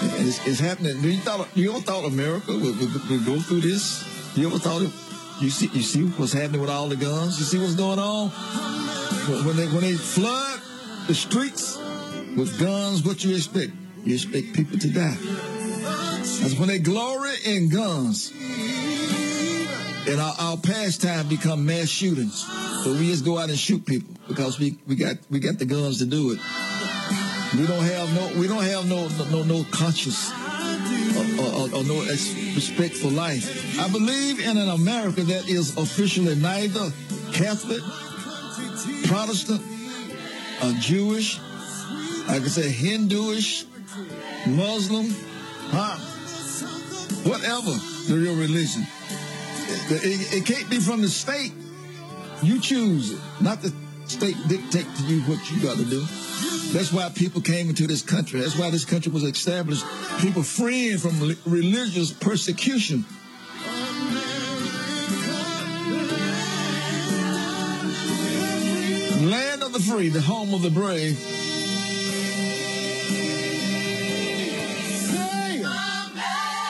It's, 0.03 0.47
it's 0.47 0.61
happening. 0.61 1.01
You 1.03 1.17
thought 1.19 1.49
you 1.55 1.71
ever 1.71 1.81
thought 1.81 2.05
America 2.05 2.53
would, 2.53 2.79
would, 2.79 3.11
would 3.11 3.27
go 3.27 3.39
through 3.41 3.61
this? 3.61 4.37
You 4.37 4.49
ever 4.49 4.59
thought 4.59 4.83
it? 4.83 4.91
You 5.41 5.51
see, 5.51 5.67
you 5.69 5.83
see 5.83 6.05
what's 6.05 6.33
happening 6.33 6.61
with 6.61 6.71
all 6.71 6.89
the 6.89 6.97
guns. 6.97 7.39
You 7.39 7.45
see 7.45 7.59
what's 7.59 7.75
going 7.75 7.99
on 7.99 8.29
when 8.29 9.45
when 9.47 9.57
they 9.57 9.67
when 9.67 9.81
they 9.83 9.95
flood 9.95 10.61
the 11.07 11.15
streets 11.15 11.79
with 12.37 12.59
guns. 12.59 13.05
What 13.05 13.25
you 13.25 13.35
expect? 13.35 13.73
You 14.05 14.15
expect 14.15 14.55
people 14.55 14.79
to 14.79 14.89
die. 14.89 15.17
That's 16.41 16.59
when 16.59 16.69
they 16.69 16.79
glory 16.79 17.35
in 17.45 17.69
guns. 17.69 18.33
And 20.09 20.21
our, 20.21 20.35
our 20.39 20.57
pastime 20.57 21.29
become 21.29 21.65
mass 21.65 21.89
shootings. 21.89 22.45
So 22.83 22.93
we 22.93 23.07
just 23.07 23.25
go 23.25 23.39
out 23.39 23.49
and 23.49 23.59
shoot 23.59 23.87
people 23.87 24.15
because 24.27 24.59
we, 24.59 24.77
we 24.89 24.97
got 24.97 25.17
we 25.31 25.39
got 25.39 25.59
the 25.59 25.65
guns 25.65 25.99
to 25.99 26.07
do 26.07 26.33
it. 26.33 26.41
We 27.55 27.67
don't 27.67 27.85
have 27.85 28.15
no 28.15 28.41
we 28.41 28.49
don't 28.49 28.65
have 28.65 28.89
no 28.89 29.09
no 29.31 29.43
no 29.45 29.65
conscience 29.71 30.33
or, 31.39 31.45
or, 31.45 31.65
or 31.77 31.85
no 31.85 31.97
uh, 31.97 32.05
uh, 32.05 32.09
uh, 32.09 32.55
respect 32.57 32.95
for 32.95 33.09
life. 33.09 33.79
I 33.79 33.89
believe 33.91 34.41
in 34.41 34.57
an 34.57 34.69
America 34.71 35.23
that 35.23 35.49
is 35.49 35.77
officially 35.77 36.35
neither 36.37 36.91
Catholic, 37.33 37.83
Protestant, 39.05 39.61
Jewish. 40.81 41.39
I 42.29 42.39
can 42.39 42.49
say 42.49 42.71
Hinduish, 42.71 43.65
Muslim, 44.47 45.15
huh? 45.71 45.99
Whatever 47.29 47.73
the 48.09 48.15
real 48.19 48.37
religion. 48.37 48.87
It, 49.91 50.05
it- 50.05 50.33
it 50.39 50.47
can't 50.47 50.71
be 50.71 50.79
from 50.79 51.03
the 51.03 51.09
state. 51.09 51.53
You 52.43 52.61
choose 52.61 53.13
it, 53.13 53.21
not 53.41 53.61
the 53.63 53.73
state 54.13 54.37
dictate 54.47 54.87
to 54.97 55.03
you 55.05 55.23
what 55.23 55.51
you 55.51 55.61
got 55.63 55.79
to 55.79 55.85
do. 55.85 56.01
That's 56.73 56.93
why 56.93 57.09
people 57.15 57.41
came 57.41 57.69
into 57.69 57.87
this 57.87 58.03
country. 58.03 58.41
That's 58.41 58.59
why 58.59 58.71
this 58.71 58.85
country 58.85 59.11
was 59.11 59.25
established. 59.25 59.85
People 60.21 60.43
freeing 60.43 60.99
from 60.99 61.19
religious 61.47 62.13
persecution. 62.13 63.05
Land 69.31 69.63
of 69.63 69.73
the 69.73 69.81
free, 69.81 70.09
the 70.09 70.21
home 70.21 70.53
of 70.53 70.63
the 70.63 70.71
brave. 70.71 71.19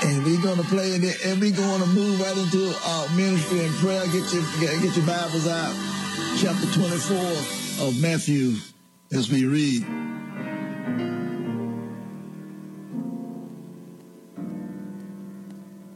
And 0.05 0.25
we're 0.25 0.43
gonna 0.43 0.63
play 0.65 0.91
it, 0.91 1.25
and 1.27 1.41
we're 1.41 1.57
gonna 1.57 1.87
move 1.87 2.21
right 2.21 2.37
into 2.37 2.75
our 2.87 3.09
ministry 3.17 3.65
and 3.65 3.75
prayer. 3.77 4.05
Get 4.07 4.33
your 4.33 4.43
get, 4.61 4.83
get 4.83 4.97
your 4.97 5.07
Bibles 5.07 5.47
out, 5.47 5.75
chapter 6.39 6.67
24 6.73 7.17
of 7.87 8.01
Matthew, 8.01 8.55
as 9.13 9.31
we 9.31 9.45
read. 9.45 9.83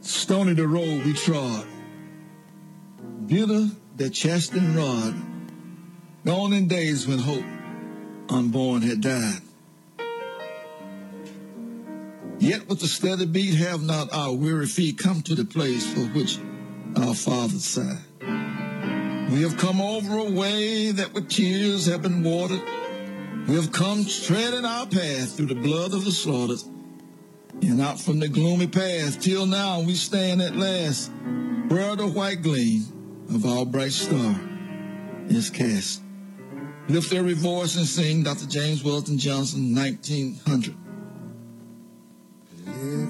Stony 0.01 0.53
the 0.53 0.67
road 0.67 1.05
we 1.05 1.13
trod, 1.13 1.65
bitter 3.25 3.67
the 3.95 4.09
chastening 4.09 4.75
rod, 4.75 5.15
gone 6.25 6.53
in 6.53 6.67
days 6.67 7.07
when 7.07 7.19
hope 7.19 7.45
unborn 8.29 8.81
had 8.81 9.01
died. 9.01 9.41
Yet 12.39 12.67
with 12.69 12.83
a 12.83 12.87
steady 12.87 13.25
beat 13.25 13.55
have 13.55 13.81
not 13.81 14.13
our 14.13 14.33
weary 14.33 14.67
feet 14.67 14.99
come 14.99 15.21
to 15.23 15.35
the 15.35 15.45
place 15.45 15.85
for 15.91 16.01
which 16.01 16.37
our 16.95 17.15
fathers 17.15 17.65
sighed. 17.65 18.06
We 19.29 19.41
have 19.41 19.57
come 19.57 19.81
over 19.81 20.17
a 20.19 20.31
way 20.31 20.91
that 20.91 21.13
with 21.13 21.29
tears 21.29 21.85
have 21.87 22.01
been 22.01 22.23
watered. 22.23 22.61
We 23.47 23.55
have 23.55 23.73
come 23.73 24.05
treading 24.05 24.63
our 24.63 24.85
path 24.85 25.35
through 25.35 25.47
the 25.47 25.55
blood 25.55 25.93
of 25.93 26.05
the 26.05 26.11
slaughtered. 26.11 26.59
And 27.61 27.81
out 27.81 27.99
from 27.99 28.19
the 28.19 28.29
gloomy 28.29 28.67
path 28.67 29.19
till 29.21 29.45
now 29.45 29.81
we 29.81 29.95
stand 29.95 30.41
at 30.41 30.55
last 30.55 31.11
where 31.67 31.97
the 31.97 32.07
white 32.07 32.41
gleam 32.41 33.25
of 33.29 33.45
our 33.45 33.65
bright 33.65 33.91
star 33.91 34.39
is 35.27 35.49
cast. 35.49 36.01
Lift 36.87 37.11
every 37.11 37.33
voice 37.33 37.75
and 37.75 37.85
sing 37.85 38.23
Dr. 38.23 38.45
James 38.45 38.81
Weldon 38.81 39.17
Johnson, 39.17 39.75
1900. 39.75 40.73
Lift 42.65 43.06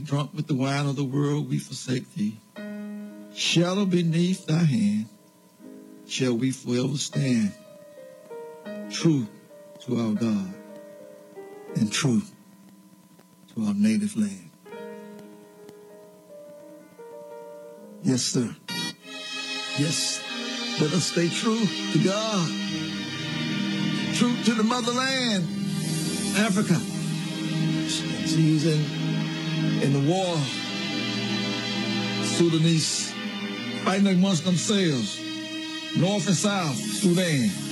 drunk 0.00 0.30
with 0.34 0.46
the 0.46 0.54
wine 0.54 0.86
of 0.86 0.96
the 0.96 1.04
world, 1.04 1.48
we 1.48 1.58
forsake 1.58 2.12
thee. 2.14 2.38
Shallow 3.34 3.84
beneath 3.84 4.46
thy 4.46 4.64
hand 4.64 5.06
shall 6.06 6.34
we 6.34 6.50
forever 6.50 6.96
stand, 6.96 7.52
true 8.90 9.28
to 9.80 9.96
our 9.96 10.14
God 10.14 10.54
and 11.76 11.92
true 11.92 12.22
to 13.54 13.64
our 13.64 13.74
native 13.74 14.16
land. 14.16 14.50
Yes, 18.02 18.22
sir. 18.22 18.56
Yes, 19.78 20.22
let 20.80 20.92
us 20.92 21.04
stay 21.04 21.28
true 21.28 21.64
to 21.92 21.98
God, 22.04 22.48
true 24.14 24.34
to 24.44 24.54
the 24.54 24.64
motherland, 24.64 25.44
Africa. 26.36 26.78
She's 28.26 28.66
in, 28.66 28.99
in 29.82 29.92
the 29.92 30.00
war, 30.00 30.36
Sudanese, 32.24 33.12
fighting 33.84 34.06
amongst 34.08 34.44
themselves, 34.44 35.20
North 35.96 36.26
and 36.26 36.36
South, 36.36 36.76
Sudan. 36.76 37.69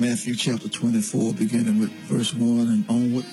Matthew 0.00 0.34
chapter 0.34 0.66
24, 0.66 1.34
beginning 1.34 1.78
with 1.78 1.90
verse 2.08 2.32
1 2.32 2.42
and 2.42 2.88
onward. 2.88 3.26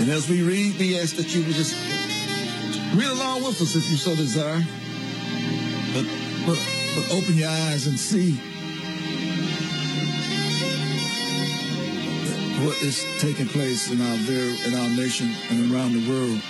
And 0.00 0.08
as 0.08 0.30
we 0.30 0.42
read, 0.42 0.78
we 0.78 1.00
ask 1.00 1.16
that 1.16 1.34
you 1.34 1.42
would 1.42 1.52
just 1.52 1.74
read 2.94 3.10
along 3.10 3.42
with 3.42 3.60
us 3.60 3.74
if 3.74 3.90
you 3.90 3.96
so 3.96 4.14
desire. 4.14 4.62
But, 5.92 6.06
but, 6.46 6.62
but 6.94 7.12
open 7.16 7.34
your 7.34 7.50
eyes 7.50 7.88
and 7.88 7.98
see 7.98 8.36
what 12.64 12.80
is 12.82 13.04
taking 13.18 13.48
place 13.48 13.90
in 13.90 14.00
our 14.00 14.16
very, 14.18 14.56
in 14.64 14.78
our 14.78 14.90
nation 14.90 15.28
and 15.50 15.74
around 15.74 15.94
the 15.94 16.08
world. 16.08 16.40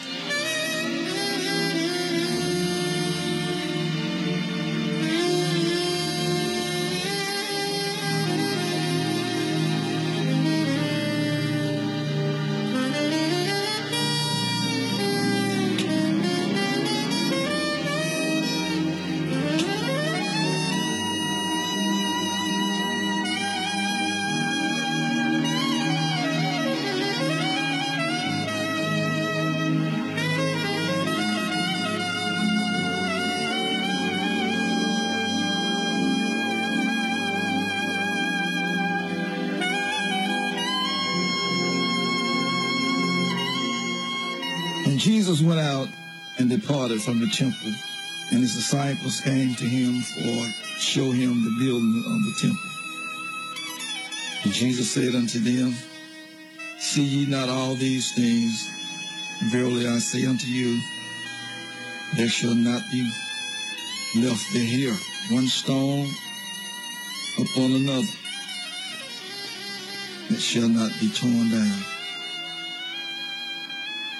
Departed 46.66 47.00
from 47.00 47.20
the 47.20 47.28
temple, 47.28 47.70
and 48.32 48.40
his 48.40 48.54
disciples 48.54 49.20
came 49.20 49.54
to 49.54 49.64
him 49.64 50.00
for 50.00 50.52
show 50.80 51.12
him 51.12 51.44
the 51.44 51.64
building 51.64 52.02
of 52.04 52.24
the 52.24 52.34
temple. 52.40 52.70
And 54.42 54.52
Jesus 54.52 54.90
said 54.90 55.14
unto 55.14 55.38
them, 55.38 55.74
See 56.78 57.04
ye 57.04 57.26
not 57.26 57.48
all 57.48 57.74
these 57.76 58.12
things? 58.14 58.68
Verily 59.44 59.86
I 59.86 59.98
say 59.98 60.26
unto 60.26 60.48
you, 60.48 60.80
there 62.16 62.28
shall 62.28 62.54
not 62.54 62.82
be 62.90 63.08
left 64.16 64.44
there 64.52 64.64
here 64.64 64.94
one 65.30 65.46
stone 65.46 66.08
upon 67.38 67.72
another 67.72 68.08
that 70.30 70.40
shall 70.40 70.68
not 70.68 70.90
be 71.00 71.10
torn 71.10 71.50
down. 71.50 71.82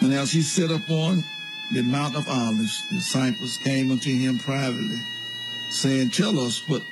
And 0.01 0.13
as 0.13 0.31
he 0.31 0.43
sat 0.43 0.71
upon 0.71 1.25
the 1.73 1.83
Mount 1.83 2.17
of 2.17 2.29
Olives, 2.29 2.89
the 2.91 2.97
disciples 2.97 3.59
came 3.59 3.91
unto 3.91 4.11
him 4.11 4.39
privately, 4.39 5.01
saying, 5.71 6.11
Tell 6.11 6.39
us 6.39 6.63
what 6.69 6.83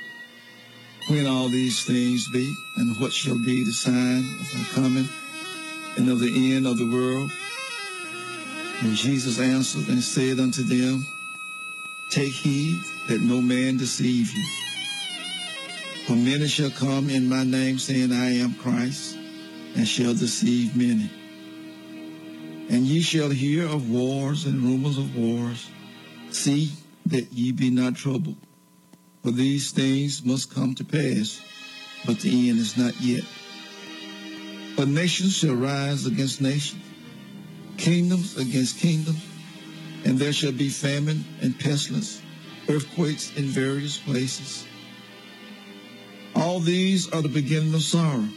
when 1.07 1.27
all 1.27 1.47
these 1.47 1.85
things 1.85 2.27
be, 2.29 2.53
and 2.77 2.99
what 2.99 3.13
shall 3.13 3.37
be 3.37 3.63
the 3.63 3.71
sign 3.71 4.19
of 4.39 4.51
the 4.51 4.67
coming 4.73 5.07
and 5.97 6.09
of 6.09 6.19
the 6.19 6.55
end 6.55 6.65
of 6.65 6.77
the 6.77 6.89
world. 6.89 7.31
And 8.81 8.95
Jesus 8.95 9.39
answered 9.39 9.87
and 9.87 10.01
said 10.03 10.39
unto 10.39 10.63
them, 10.63 11.05
Take 12.09 12.33
heed 12.33 12.79
that 13.07 13.21
no 13.21 13.39
man 13.39 13.77
deceive 13.77 14.31
you. 14.31 14.45
For 16.05 16.13
many 16.13 16.47
shall 16.47 16.71
come 16.71 17.09
in 17.09 17.29
my 17.29 17.43
name, 17.43 17.79
saying, 17.79 18.11
I 18.11 18.33
am 18.35 18.53
Christ, 18.55 19.17
and 19.75 19.87
shall 19.87 20.13
deceive 20.13 20.75
many. 20.75 21.09
And 22.69 22.85
ye 22.85 23.01
shall 23.01 23.29
hear 23.29 23.65
of 23.65 23.89
wars 23.89 24.45
and 24.45 24.61
rumors 24.61 24.97
of 24.97 25.15
wars. 25.15 25.69
See 26.31 26.71
that 27.05 27.31
ye 27.31 27.51
be 27.51 27.69
not 27.69 27.95
troubled. 27.95 28.37
For 29.23 29.31
these 29.31 29.71
things 29.71 30.23
must 30.23 30.53
come 30.53 30.75
to 30.75 30.83
pass, 30.83 31.41
but 32.05 32.19
the 32.19 32.49
end 32.49 32.59
is 32.59 32.77
not 32.77 32.99
yet. 33.01 33.23
But 34.75 34.87
nations 34.87 35.37
shall 35.37 35.55
rise 35.55 36.05
against 36.05 36.41
nations, 36.41 36.83
kingdoms 37.77 38.37
against 38.37 38.77
kingdoms, 38.77 39.23
and 40.03 40.19
there 40.19 40.33
shall 40.33 40.51
be 40.51 40.69
famine 40.69 41.23
and 41.41 41.57
pestilence, 41.57 42.21
earthquakes 42.67 43.35
in 43.35 43.45
various 43.45 43.97
places. 43.97 44.65
All 46.35 46.59
these 46.59 47.09
are 47.11 47.21
the 47.21 47.29
beginning 47.29 47.73
of 47.73 47.81
sorrow. 47.81 48.27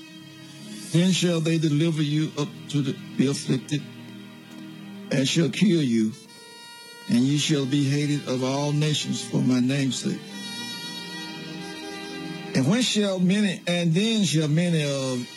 Then 0.92 1.12
shall 1.12 1.40
they 1.40 1.58
deliver 1.58 2.02
you 2.02 2.30
up 2.38 2.48
to 2.70 2.80
the, 2.82 3.26
afflicted, 3.26 3.82
and 5.10 5.26
shall 5.26 5.48
kill 5.48 5.82
you, 5.82 6.12
and 7.08 7.20
ye 7.20 7.38
shall 7.38 7.66
be 7.66 7.84
hated 7.88 8.28
of 8.28 8.44
all 8.44 8.72
nations 8.72 9.22
for 9.22 9.40
my 9.40 9.60
name's 9.60 10.02
sake. 10.02 10.20
And 12.54 12.66
when 12.66 12.82
shall 12.82 13.18
many, 13.18 13.60
and 13.66 13.94
then 13.94 14.24
shall 14.24 14.48
many 14.48 14.82
of 14.82 15.28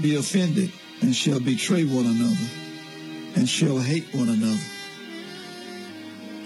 be 0.00 0.16
offended, 0.16 0.70
and 1.00 1.14
shall 1.14 1.40
betray 1.40 1.84
one 1.84 2.06
another, 2.06 2.48
and 3.36 3.48
shall 3.48 3.78
hate 3.78 4.06
one 4.12 4.28
another. 4.28 4.60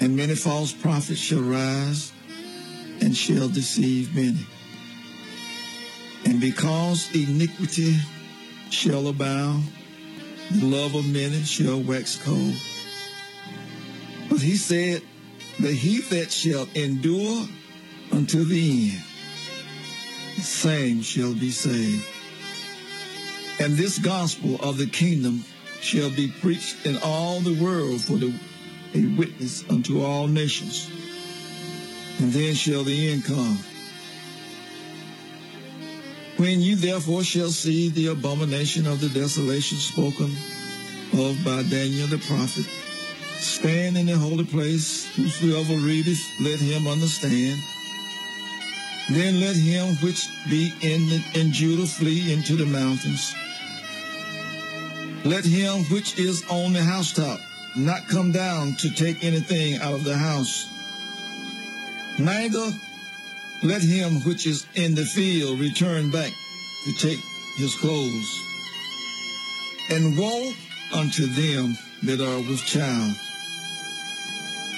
And 0.01 0.17
many 0.17 0.35
false 0.35 0.73
prophets 0.73 1.21
shall 1.21 1.43
rise, 1.43 2.13
and 3.01 3.17
shall 3.17 3.49
deceive 3.49 4.15
many. 4.15 4.47
And 6.25 6.41
because 6.41 7.09
iniquity 7.15 7.97
shall 8.71 9.09
abound, 9.09 9.65
love 10.61 10.95
of 10.95 11.07
many 11.07 11.43
shall 11.43 11.81
wax 11.81 12.17
cold. 12.23 12.55
But 14.29 14.41
he 14.41 14.57
said 14.57 15.03
that 15.61 15.73
he 15.73 16.01
that 16.01 16.33
shall 16.33 16.67
endure 16.75 17.47
until 18.11 18.45
the 18.45 18.91
end, 18.91 19.03
the 20.37 20.43
same 20.43 21.03
shall 21.03 21.35
be 21.35 21.51
saved. 21.51 22.07
And 23.61 23.75
this 23.75 23.99
gospel 23.99 24.57
of 24.63 24.79
the 24.79 24.87
kingdom 24.87 25.45
shall 25.81 26.11
be 26.11 26.29
preached 26.41 26.87
in 26.87 26.99
all 27.03 27.41
the 27.41 27.63
world 27.63 28.01
for 28.01 28.17
the, 28.17 28.33
a 28.95 29.07
witness 29.17 29.69
unto 29.69 30.03
all 30.03 30.27
nations. 30.27 30.91
And 32.19 32.33
then 32.33 32.55
shall 32.55 32.85
the 32.85 33.13
end 33.13 33.25
come. 33.25 33.59
When 36.37 36.61
you 36.61 36.77
therefore 36.77 37.23
shall 37.23 37.51
see 37.51 37.89
the 37.91 38.09
abomination 38.09 38.87
of 38.87 39.01
the 39.01 39.09
desolation 39.09 39.79
spoken 39.79 40.31
of 41.13 41.45
by 41.45 41.63
Daniel 41.65 42.09
the 42.09 42.19
prophet, 42.19 42.65
stand 43.39 43.97
in 43.97 44.07
the 44.07 44.17
holy 44.17 44.45
place, 44.45 45.15
whosoever 45.15 45.75
readeth, 45.75 46.23
let 46.41 46.59
him 46.59 46.87
understand. 46.87 47.61
Then 49.11 49.41
let 49.41 49.57
him 49.57 49.95
which 49.97 50.27
be 50.49 50.73
in, 50.81 51.09
the, 51.09 51.23
in 51.35 51.53
Judah 51.53 51.87
flee 51.87 52.33
into 52.33 52.57
the 52.57 52.67
mountains. 52.67 53.35
Let 55.25 55.45
him 55.45 55.85
which 55.85 56.19
is 56.19 56.45
on 56.49 56.73
the 56.73 56.83
housetop 56.83 57.41
not 57.77 58.09
come 58.09 58.33
down 58.33 58.75
to 58.77 58.91
take 58.91 59.25
anything 59.25 59.77
out 59.77 59.95
of 59.95 60.05
the 60.05 60.17
house. 60.17 60.69
Neither 62.19 62.73
let 63.63 63.83
him 63.83 64.21
which 64.25 64.47
is 64.47 64.67
in 64.75 64.95
the 64.95 65.05
field 65.05 65.61
return 65.61 66.11
back 66.11 66.33
to 66.85 66.93
take 66.95 67.19
his 67.57 67.75
clothes. 67.77 68.43
And 69.91 70.17
woe 70.17 70.53
unto 70.95 71.27
them 71.27 71.77
that 72.05 72.21
are 72.21 72.39
with 72.39 72.65
child, 72.65 73.15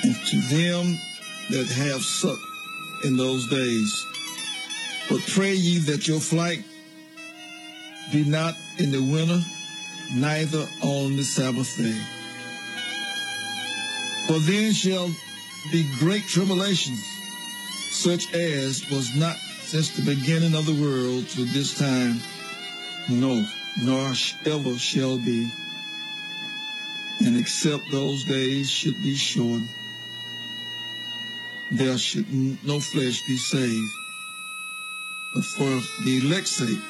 and 0.02 0.14
to 0.26 0.36
them 0.48 0.98
that 1.50 1.66
have 1.66 2.02
sucked 2.02 2.40
in 3.04 3.16
those 3.16 3.48
days. 3.48 4.06
But 5.08 5.20
pray 5.28 5.54
ye 5.54 5.78
that 5.90 6.08
your 6.08 6.20
flight 6.20 6.64
be 8.12 8.24
not 8.24 8.54
in 8.78 8.90
the 8.90 9.02
winter, 9.02 9.40
neither 10.14 10.66
on 10.82 11.16
the 11.16 11.24
Sabbath 11.24 11.76
day. 11.76 12.00
For 14.26 14.38
then 14.40 14.72
shall 14.72 15.10
be 15.72 15.88
great 15.98 16.24
tribulation, 16.24 16.94
such 17.94 18.34
as 18.34 18.90
was 18.90 19.14
not 19.14 19.36
since 19.36 19.90
the 19.90 20.14
beginning 20.14 20.54
of 20.54 20.66
the 20.66 20.74
world 20.82 21.26
to 21.28 21.44
this 21.44 21.78
time, 21.78 22.18
no, 23.08 23.46
nor 23.82 24.12
ever 24.46 24.76
shall 24.76 25.16
be. 25.16 25.48
And 27.24 27.38
except 27.38 27.84
those 27.92 28.24
days 28.24 28.68
should 28.68 29.00
be 29.02 29.14
short, 29.14 29.62
there 31.70 31.96
should 31.96 32.26
no 32.66 32.80
flesh 32.80 33.22
be 33.28 33.36
saved. 33.36 33.92
But 35.32 35.44
for 35.44 36.04
the 36.04 36.20
elect's 36.24 36.50
sake, 36.50 36.82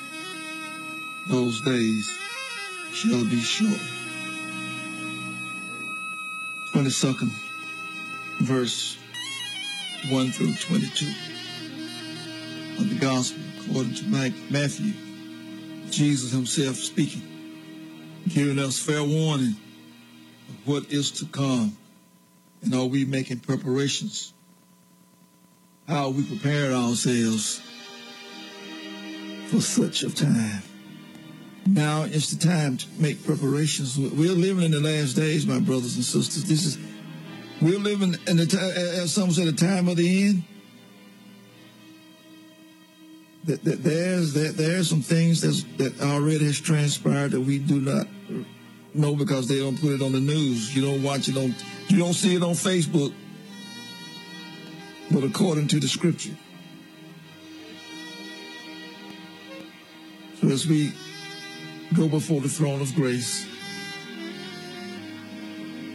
those 1.29 1.61
days 1.61 2.19
shall 2.93 3.25
be 3.25 3.41
short. 3.41 3.81
22nd 6.73 7.31
verse 8.41 8.99
1 10.11 10.31
through 10.33 10.55
22 10.55 11.07
of 12.79 12.89
the 12.91 12.97
gospel 12.97 13.41
according 13.61 13.95
to 13.95 14.05
Matthew. 14.51 14.93
Jesus 15.91 16.33
himself 16.33 16.77
speaking, 16.77 17.23
giving 18.29 18.59
us 18.59 18.79
fair 18.79 19.03
warning 19.03 19.57
of 20.49 20.67
what 20.67 20.93
is 20.93 21.11
to 21.13 21.27
come. 21.27 21.77
And 22.63 22.75
are 22.75 22.87
we 22.87 23.05
making 23.05 23.41
preparations? 23.41 24.33
How 25.87 26.11
we 26.11 26.23
preparing 26.23 26.75
ourselves 26.75 27.63
for 29.49 29.61
such 29.61 30.03
a 30.03 30.15
time? 30.15 30.63
Now 31.67 32.03
is 32.03 32.37
the 32.37 32.47
time 32.47 32.77
to 32.77 32.87
make 32.99 33.25
preparations. 33.25 33.99
We're 33.99 34.33
living 34.33 34.65
in 34.65 34.71
the 34.73 34.81
last 34.81 35.15
days, 35.15 35.47
my 35.47 35.61
brothers 35.61 35.97
and 35.97 36.05
sisters. 36.05 36.45
This 36.45 36.67
is 36.67 36.79
we're 37.61 37.79
living 37.79 38.17
in 38.27 38.37
the 38.37 38.47
time, 38.47 38.71
as 38.77 39.13
some 39.13 39.31
say 39.31 39.45
the 39.45 39.53
time 39.53 39.89
of 39.89 39.97
the 39.97 40.25
end. 40.25 40.43
There's 43.45 44.33
that 44.33 44.57
there's 44.57 44.89
some 44.89 45.03
things 45.03 45.43
that's, 45.43 45.65
that 45.77 46.01
already 46.01 46.47
has 46.47 46.59
transpired 46.59 47.33
that 47.33 47.41
we 47.41 47.59
do 47.59 47.81
not 47.81 48.07
know 48.95 49.15
because 49.15 49.49
they 49.49 49.59
don't 49.59 49.79
put 49.79 49.91
it 49.93 50.03
on 50.03 50.13
the 50.13 50.21
news. 50.21 50.75
You 50.75 50.83
don't 50.83 51.03
watch 51.03 51.29
it 51.29 51.37
on 51.37 51.55
you 51.89 51.99
don't 51.99 52.15
see 52.15 52.35
it 52.35 52.43
on 52.43 52.53
Facebook. 52.53 53.13
But 55.11 55.25
according 55.25 55.69
to 55.69 55.81
the 55.81 55.89
scripture. 55.89 56.35
So 60.41 60.49
as 60.49 60.67
we 60.67 60.93
go 61.95 62.09
before 62.09 62.41
the 62.41 62.49
throne 62.49 62.81
of 62.81 62.93
grace. 62.95 63.47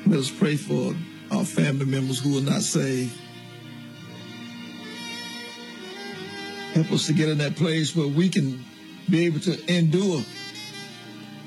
Let 0.06 0.20
us 0.20 0.32
pray 0.32 0.56
for 0.56 0.96
our 1.32 1.46
family 1.46 1.86
members 1.86 2.20
who 2.20 2.38
are 2.38 2.42
not 2.42 2.62
saved. 2.62 3.16
Help 6.74 6.92
us 6.92 7.08
to 7.08 7.14
get 7.14 7.30
in 7.30 7.40
that 7.40 7.56
place 7.56 7.96
where 7.96 8.08
we 8.08 8.30
can 8.30 8.64
be 9.10 9.26
able 9.26 9.40
to 9.42 9.74
endure. 9.74 10.22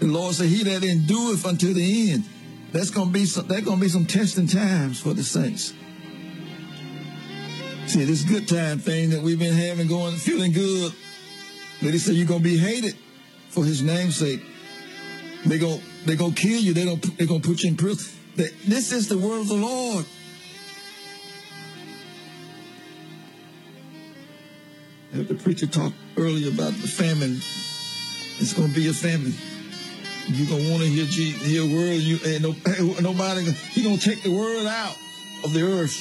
The 0.00 0.06
Lord 0.06 0.34
said, 0.34 0.48
He 0.48 0.64
that 0.64 0.82
endureth 0.82 1.46
until 1.46 1.74
the 1.74 2.10
end. 2.10 2.24
That's 2.72 2.90
gonna 2.90 3.10
be 3.10 3.26
some 3.26 3.46
that's 3.46 3.62
gonna 3.62 3.80
be 3.80 3.88
some 3.88 4.06
testing 4.06 4.46
times 4.46 5.00
for 5.00 5.12
the 5.12 5.22
saints. 5.22 5.74
See, 7.86 8.04
this 8.04 8.22
good 8.22 8.48
time 8.48 8.78
thing 8.78 9.10
that 9.10 9.22
we've 9.22 9.38
been 9.38 9.54
having 9.54 9.88
going, 9.88 10.16
feeling 10.16 10.52
good. 10.52 10.92
But 11.82 11.92
he 11.92 11.98
said 11.98 12.14
you're 12.14 12.26
gonna 12.26 12.40
be 12.40 12.56
hated 12.56 12.96
for 13.50 13.64
his 13.64 13.82
name's 13.82 14.16
sake. 14.16 14.40
They 15.44 15.58
go, 15.58 15.80
they 16.06 16.16
gonna 16.16 16.34
kill 16.34 16.60
you. 16.60 16.72
They 16.72 16.84
don't. 16.84 17.00
They 17.18 17.26
gonna 17.26 17.40
put 17.40 17.62
you 17.62 17.70
in 17.70 17.76
prison. 17.76 18.21
This 18.34 18.92
is 18.92 19.08
the 19.08 19.18
word 19.18 19.40
of 19.40 19.48
the 19.48 19.54
Lord. 19.54 20.06
The 25.12 25.34
preacher 25.34 25.66
talked 25.66 25.94
earlier 26.16 26.50
about 26.50 26.72
the 26.72 26.88
famine. 26.88 27.36
It's 28.38 28.54
gonna 28.54 28.72
be 28.72 28.88
a 28.88 28.94
famine. 28.94 29.34
You're 30.28 30.48
gonna 30.48 30.70
want 30.70 30.82
to 30.82 30.88
hear 30.88 31.04
hear 31.04 31.62
word. 31.62 32.00
You 32.00 32.18
ain't 32.24 32.42
no 32.42 32.54
nobody. 33.00 33.50
He 33.72 33.82
gonna 33.82 33.98
take 33.98 34.22
the 34.22 34.30
word 34.30 34.66
out 34.66 34.96
of 35.44 35.52
the 35.52 35.62
earth. 35.62 36.00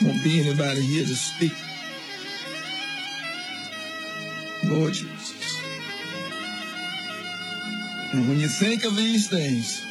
Won't 0.00 0.24
be 0.24 0.40
anybody 0.40 0.80
here 0.80 1.04
to 1.04 1.14
speak. 1.14 1.52
Lord 4.64 4.94
Jesus. 4.94 5.60
And 8.12 8.26
when 8.28 8.40
you 8.40 8.48
think 8.48 8.84
of 8.84 8.96
these 8.96 9.28
things, 9.28 9.84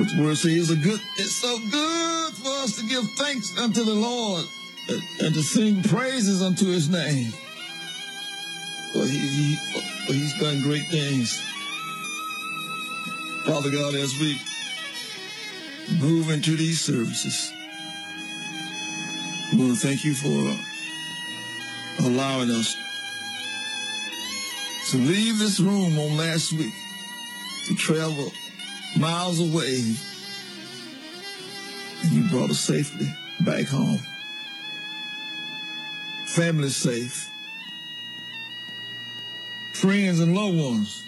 it's 0.00 0.70
a 0.70 0.76
good. 0.76 1.00
It's 1.16 1.36
so 1.36 1.58
good 1.70 2.32
for 2.34 2.48
us 2.48 2.76
to 2.78 2.86
give 2.86 3.04
thanks 3.12 3.56
unto 3.58 3.84
the 3.84 3.94
Lord 3.94 4.44
and, 5.20 5.34
to 5.34 5.42
sing 5.42 5.82
praises 5.82 6.42
unto 6.42 6.66
His 6.66 6.88
name. 6.88 7.32
For 8.92 9.04
he, 9.06 9.56
for 10.06 10.12
He's 10.12 10.38
done 10.40 10.62
great 10.62 10.86
things. 10.88 11.40
Father 13.46 13.70
God, 13.70 13.94
as 13.94 14.18
we 14.20 14.38
move 16.00 16.30
into 16.30 16.56
these 16.56 16.80
services, 16.80 17.52
we 19.52 19.58
want 19.58 19.78
to 19.78 19.86
thank 19.86 20.04
you 20.04 20.14
for 20.14 22.04
allowing 22.06 22.50
us 22.50 22.76
to 24.90 24.96
leave 24.98 25.38
this 25.38 25.60
room 25.60 25.98
on 25.98 26.16
last 26.16 26.52
week 26.52 26.72
to 27.66 27.74
travel 27.74 28.32
miles 28.96 29.40
away 29.40 29.82
and 32.02 32.12
you 32.12 32.28
brought 32.30 32.50
us 32.50 32.60
safely 32.60 33.06
back 33.40 33.66
home. 33.66 33.98
Family 36.28 36.68
safe. 36.68 37.28
Friends 39.74 40.20
and 40.20 40.34
loved 40.34 40.56
ones. 40.56 41.02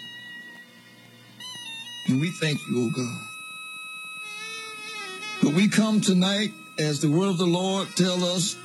And 2.07 2.19
we 2.19 2.31
thank 2.31 2.59
you, 2.67 2.85
oh 2.85 2.91
God. 2.95 3.21
But 5.43 5.53
we 5.53 5.67
come 5.67 6.01
tonight 6.01 6.51
as 6.77 7.01
the 7.01 7.09
word 7.09 7.29
of 7.29 7.37
the 7.37 7.45
Lord 7.45 7.87
tells 7.95 8.23
us 8.23 8.57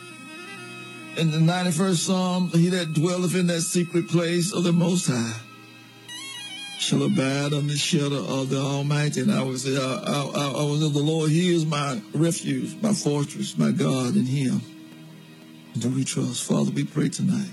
in 1.17 1.31
the 1.31 1.39
91st 1.39 1.97
Psalm, 1.97 2.51
he 2.51 2.69
that 2.69 2.93
dwelleth 2.93 3.35
in 3.35 3.47
that 3.47 3.63
secret 3.63 4.09
place 4.09 4.53
of 4.53 4.65
the 4.65 4.73
Most 4.73 5.07
High 5.07 5.41
shall 6.79 7.03
abide 7.03 7.53
under 7.53 7.73
the 7.73 7.77
shelter 7.77 8.17
of 8.17 8.51
the 8.51 8.59
Almighty. 8.59 9.21
And 9.21 9.33
I 9.33 9.43
was, 9.43 9.65
say, 9.65 9.77
I, 9.77 9.95
I, 10.05 10.51
I 10.61 10.65
was 10.65 10.83
of 10.83 10.93
the 10.93 11.01
Lord. 11.01 11.31
He 11.31 11.55
is 11.55 11.65
my 11.65 12.01
refuge, 12.15 12.77
my 12.83 12.93
fortress, 12.93 13.57
my 13.57 13.71
God 13.71 14.17
in 14.17 14.27
him. 14.27 14.61
Do 15.79 15.91
we 15.91 16.05
trust? 16.05 16.45
Father, 16.45 16.71
we 16.71 16.85
pray 16.85 17.09
tonight 17.09 17.51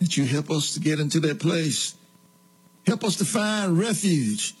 that 0.00 0.16
you 0.16 0.24
help 0.24 0.50
us 0.50 0.74
to 0.74 0.80
get 0.80 1.00
into 1.00 1.20
that 1.20 1.40
place. 1.40 1.94
Help 2.86 3.04
us 3.04 3.16
to 3.16 3.24
find 3.24 3.78
refuge. 3.78 4.54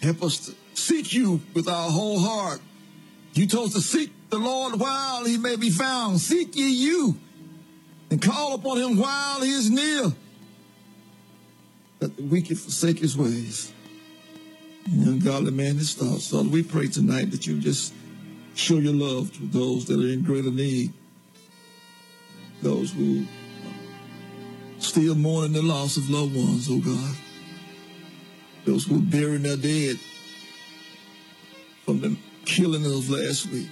Help 0.00 0.22
us 0.22 0.46
to 0.46 0.54
seek 0.74 1.12
you 1.12 1.40
with 1.54 1.68
our 1.68 1.90
whole 1.90 2.20
heart. 2.20 2.60
You 3.34 3.46
told 3.46 3.68
us 3.68 3.72
to 3.74 3.80
seek 3.80 4.12
the 4.30 4.38
Lord 4.38 4.78
while 4.78 5.24
he 5.24 5.38
may 5.38 5.56
be 5.56 5.70
found. 5.70 6.20
Seek 6.20 6.54
ye 6.54 6.68
you 6.68 7.16
and 8.10 8.22
call 8.22 8.54
upon 8.54 8.78
him 8.78 8.98
while 8.98 9.42
he 9.42 9.50
is 9.50 9.70
near. 9.70 10.12
That 11.98 12.16
the 12.16 12.22
wicked 12.22 12.58
forsake 12.58 12.98
his 12.98 13.16
ways. 13.16 13.72
And 14.86 15.02
the 15.02 15.10
ungodly 15.10 15.50
man 15.50 15.76
his 15.76 15.94
thoughts. 15.94 16.30
Father, 16.30 16.48
we 16.48 16.62
pray 16.62 16.86
tonight 16.86 17.30
that 17.32 17.46
you 17.46 17.58
just 17.58 17.92
show 18.54 18.76
your 18.76 18.94
love 18.94 19.32
to 19.34 19.46
those 19.46 19.86
that 19.86 19.98
are 19.98 20.08
in 20.08 20.22
greater 20.22 20.50
need. 20.50 20.92
Those 22.62 22.92
who 22.92 23.26
still 24.78 25.14
mourning 25.14 25.52
the 25.52 25.62
loss 25.62 25.96
of 25.96 26.08
loved 26.10 26.34
ones, 26.34 26.68
oh 26.70 26.78
God. 26.78 27.16
Those 28.64 28.84
who 28.84 28.96
are 28.96 28.98
burying 29.02 29.42
their 29.42 29.56
dead 29.56 29.98
from 31.84 32.00
the 32.00 32.16
killing 32.44 32.84
of 32.84 33.08
last 33.10 33.46
week. 33.50 33.68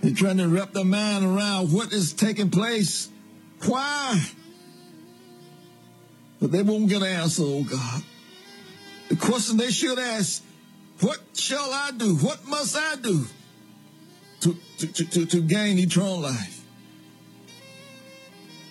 They're 0.00 0.14
trying 0.14 0.38
to 0.38 0.48
wrap 0.48 0.72
their 0.72 0.84
mind 0.84 1.24
around 1.24 1.72
what 1.72 1.92
is 1.92 2.12
taking 2.12 2.50
place. 2.50 3.08
Why? 3.66 4.20
But 6.40 6.52
they 6.52 6.62
won't 6.62 6.88
get 6.88 7.02
an 7.02 7.08
answer, 7.08 7.42
oh 7.44 7.64
God. 7.64 8.02
The 9.08 9.16
question 9.16 9.56
they 9.56 9.70
should 9.70 9.98
ask, 9.98 10.42
what 11.00 11.18
shall 11.34 11.70
I 11.72 11.90
do? 11.96 12.16
What 12.16 12.46
must 12.46 12.76
I 12.76 12.96
do 12.96 13.24
to, 14.40 14.56
to, 14.78 15.04
to, 15.04 15.26
to, 15.26 15.40
gain 15.40 15.78
eternal 15.78 16.20
life? 16.20 16.64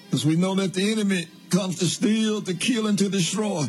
Because 0.05 0.25
we 0.25 0.35
know 0.35 0.55
that 0.55 0.73
the 0.73 0.91
enemy 0.91 1.27
comes 1.49 1.79
to 1.79 1.85
steal, 1.85 2.41
to 2.41 2.53
kill, 2.53 2.87
and 2.87 2.97
to 2.99 3.09
destroy. 3.09 3.65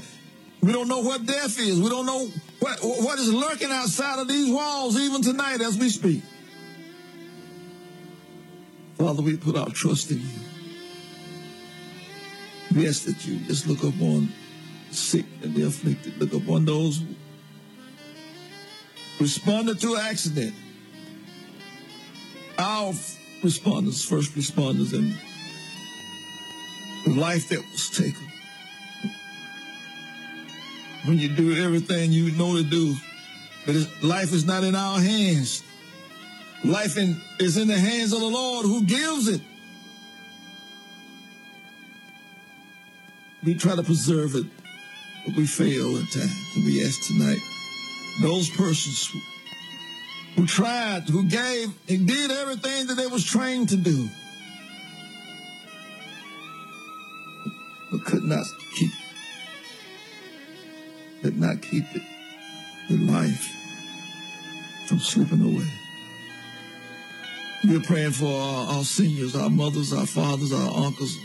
We 0.61 0.73
don't 0.73 0.89
know 0.89 1.01
what 1.01 1.25
death 1.25 1.59
is. 1.59 1.81
We 1.81 1.89
don't 1.89 2.07
know 2.07 2.29
what, 2.61 2.79
what 2.83 3.19
is 3.19 3.33
lurking 3.33 3.71
outside 3.71 4.19
of 4.19 4.29
these 4.29 4.53
walls 4.53 4.99
even 4.99 5.23
tonight 5.23 5.61
as 5.61 5.79
we 5.79 5.89
speak. 5.89 6.23
Father, 8.97 9.23
we 9.23 9.37
put 9.37 9.57
our 9.57 9.71
trust 9.71 10.11
in 10.11 10.21
you. 10.21 10.48
We 12.75 12.87
ask 12.87 13.05
that 13.05 13.27
you 13.27 13.39
just 13.41 13.67
look 13.67 13.83
upon 13.83 14.29
the 14.89 14.95
sick 14.95 15.25
and 15.43 15.55
the 15.55 15.67
afflicted. 15.67 16.19
Look 16.19 16.35
upon 16.35 16.65
those 16.65 16.99
who 16.99 17.07
responded 19.21 19.81
to 19.81 19.97
accident. 19.97 20.55
Our 22.59 22.93
responders, 23.43 24.07
first 24.07 24.35
responders, 24.35 24.93
and 24.93 25.15
the 27.05 27.21
life 27.21 27.49
that 27.49 27.61
was 27.73 27.89
taken. 27.91 28.27
When 31.05 31.19
you 31.19 31.29
do 31.29 31.65
everything 31.65 32.13
you 32.13 32.33
know 32.33 32.57
to 32.57 32.63
do, 32.63 32.95
but 33.65 33.77
life 34.03 34.33
is 34.33 34.45
not 34.45 34.65
in 34.65 34.75
our 34.75 34.99
hands. 34.99 35.63
Life 36.65 36.99
in, 36.99 37.21
is 37.39 37.57
in 37.57 37.69
the 37.69 37.79
hands 37.79 38.13
of 38.13 38.21
the 38.21 38.27
Lord 38.27 38.67
who 38.67 38.83
gives 38.85 39.29
it. 39.29 39.41
We 43.45 43.55
try 43.55 43.77
to 43.77 43.83
preserve 43.83 44.35
it, 44.35 44.47
but 45.25 45.37
we 45.37 45.47
fail 45.47 45.97
at 45.97 46.11
times. 46.11 46.53
And 46.57 46.65
we 46.65 46.85
ask 46.85 47.07
tonight, 47.07 47.39
those 48.21 48.51
persons 48.51 49.13
who, 50.35 50.47
tried, 50.47 51.09
who 51.09 51.25
gave, 51.25 51.73
and 51.89 52.07
did 52.07 52.31
everything 52.31 52.89
that 52.89 52.95
they 52.95 53.07
was 53.07 53.25
trained 53.25 53.69
to 53.69 53.77
do, 53.77 54.09
but 57.93 58.05
could 58.05 58.25
not 58.25 58.45
keep, 58.77 58.91
could 61.23 61.39
not 61.39 61.63
keep 61.63 61.85
it, 61.95 62.03
the 62.89 62.97
life 62.97 63.55
from 64.89 64.99
slipping 64.99 65.43
away. 65.43 65.69
We're 67.65 67.81
praying 67.81 68.13
for 68.13 68.27
our, 68.27 68.77
our 68.77 68.85
seniors, 68.85 69.37
our 69.37 69.51
mothers, 69.51 69.93
our 69.93 70.07
fathers, 70.07 70.53
our 70.53 70.85
uncles 70.85 71.17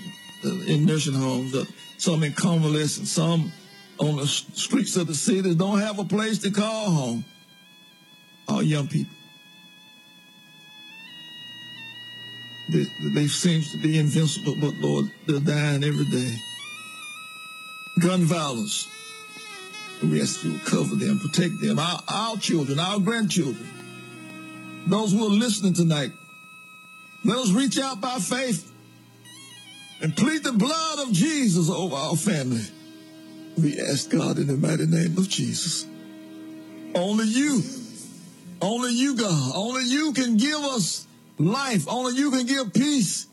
uh, 0.45 0.49
in 0.68 0.86
nursing 0.86 1.14
homes, 1.14 1.55
uh, 1.55 1.64
some 2.04 2.22
in 2.22 2.34
convalescent, 2.34 3.08
some 3.08 3.49
on 3.97 4.18
the 4.18 4.28
streets 4.28 4.97
of 4.97 5.08
the 5.08 5.16
city 5.16 5.56
don't 5.56 5.80
have 5.80 5.99
a 5.99 6.04
place 6.04 6.38
to 6.39 6.51
call 6.51 6.91
home. 6.91 7.26
Our 8.49 8.62
young 8.62 8.89
people. 8.89 9.16
They, 12.74 12.86
they 13.14 13.28
seem 13.28 13.62
to 13.62 13.78
be 13.78 13.97
invincible, 13.97 14.56
but 14.60 14.74
Lord, 14.82 15.06
they're 15.28 15.39
dying 15.39 15.86
every 15.86 16.04
day. 16.06 16.36
Gun 18.01 18.24
violence. 18.24 18.89
We 20.01 20.22
ask 20.22 20.43
you 20.43 20.58
to 20.58 20.66
cover 20.66 20.95
them, 20.95 21.20
protect 21.20 21.62
them, 21.62 21.80
our, 21.80 22.01
our 22.10 22.36
children, 22.36 22.80
our 22.80 22.99
grandchildren. 22.99 23.70
Those 24.88 25.14
who 25.14 25.26
are 25.26 25.30
listening 25.30 25.74
tonight, 25.74 26.12
let 27.24 27.38
us 27.38 27.51
reach 27.51 27.80
out 27.80 28.01
by 28.01 28.16
faith 28.20 28.73
and 30.04 30.16
plead 30.16 30.43
the 30.43 30.54
blood 30.54 30.99
of 30.99 31.12
Jesus 31.14 31.70
over 31.70 31.95
our 31.95 32.16
family. 32.16 32.66
We 33.58 33.80
ask 33.80 34.10
God 34.10 34.38
in 34.38 34.47
the 34.47 34.58
mighty 34.58 34.86
name 34.86 35.18
of 35.18 35.30
Jesus. 35.30 35.88
Only 36.93 37.26
you, 37.26 37.64
only 38.62 38.93
you, 38.93 39.16
God, 39.16 39.51
only 39.56 39.86
you 39.86 40.14
can 40.14 40.38
give 40.38 40.60
us 40.60 41.08
life. 41.39 41.88
Only 41.88 42.16
you 42.16 42.30
can 42.30 42.45
give 42.45 42.74
peace. 42.74 43.28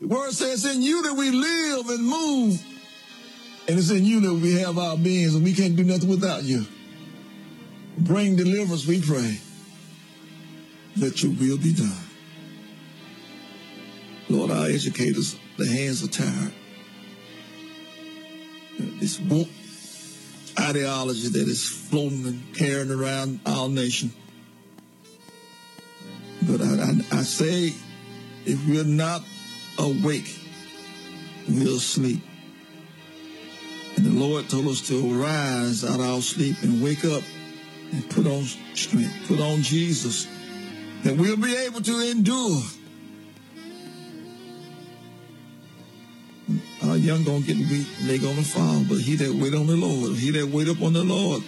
The 0.00 0.06
word 0.06 0.32
says 0.32 0.64
in 0.64 0.82
you 0.82 1.02
that 1.02 1.14
we 1.14 1.30
live 1.30 1.88
and 1.88 2.06
move 2.06 2.62
And 3.68 3.78
it's 3.78 3.90
in 3.90 4.04
you 4.04 4.20
that 4.20 4.34
we 4.34 4.54
have 4.60 4.78
our 4.78 4.96
beings, 4.96 5.34
and 5.34 5.44
we 5.44 5.52
can't 5.52 5.76
do 5.76 5.84
nothing 5.84 6.08
without 6.08 6.42
you. 6.42 6.64
Bring 7.98 8.36
deliverance, 8.36 8.86
we 8.86 9.02
pray. 9.02 9.38
Let 10.96 11.22
your 11.22 11.32
will 11.32 11.58
be 11.58 11.74
done. 11.74 12.07
Lord, 14.28 14.50
our 14.50 14.66
educators, 14.66 15.36
the 15.56 15.66
hands 15.66 16.04
are 16.04 16.08
tired. 16.08 16.52
This 19.00 19.18
woke 19.20 19.48
ideology 20.58 21.28
that 21.28 21.48
is 21.48 21.64
floating 21.64 22.26
and 22.26 22.54
carrying 22.54 22.90
around 22.90 23.40
our 23.46 23.68
nation. 23.68 24.12
But 26.42 26.60
I, 26.60 26.64
I, 26.64 27.18
I 27.18 27.22
say, 27.22 27.72
if 28.44 28.68
we're 28.68 28.84
not 28.84 29.22
awake, 29.78 30.38
we'll 31.48 31.80
sleep. 31.80 32.20
And 33.96 34.06
the 34.06 34.10
Lord 34.10 34.48
told 34.48 34.68
us 34.68 34.86
to 34.88 35.20
arise 35.20 35.84
out 35.84 36.00
of 36.00 36.06
our 36.06 36.20
sleep 36.20 36.56
and 36.62 36.82
wake 36.82 37.04
up 37.04 37.22
and 37.92 38.08
put 38.10 38.26
on 38.26 38.44
strength, 38.74 39.26
put 39.26 39.40
on 39.40 39.62
Jesus, 39.62 40.26
that 41.02 41.16
we'll 41.16 41.36
be 41.36 41.56
able 41.56 41.80
to 41.80 42.10
endure. 42.10 42.60
Young 47.00 47.24
gonna 47.24 47.40
get 47.40 47.56
weak 47.56 47.86
and 48.00 48.08
they 48.08 48.18
gonna 48.18 48.42
fall, 48.42 48.84
but 48.88 48.98
he 48.98 49.16
that 49.16 49.32
wait 49.32 49.54
on 49.54 49.66
the 49.66 49.76
Lord, 49.76 50.16
he 50.16 50.30
that 50.32 50.46
wait 50.48 50.68
upon 50.68 50.92
the 50.92 51.04
Lord, 51.04 51.42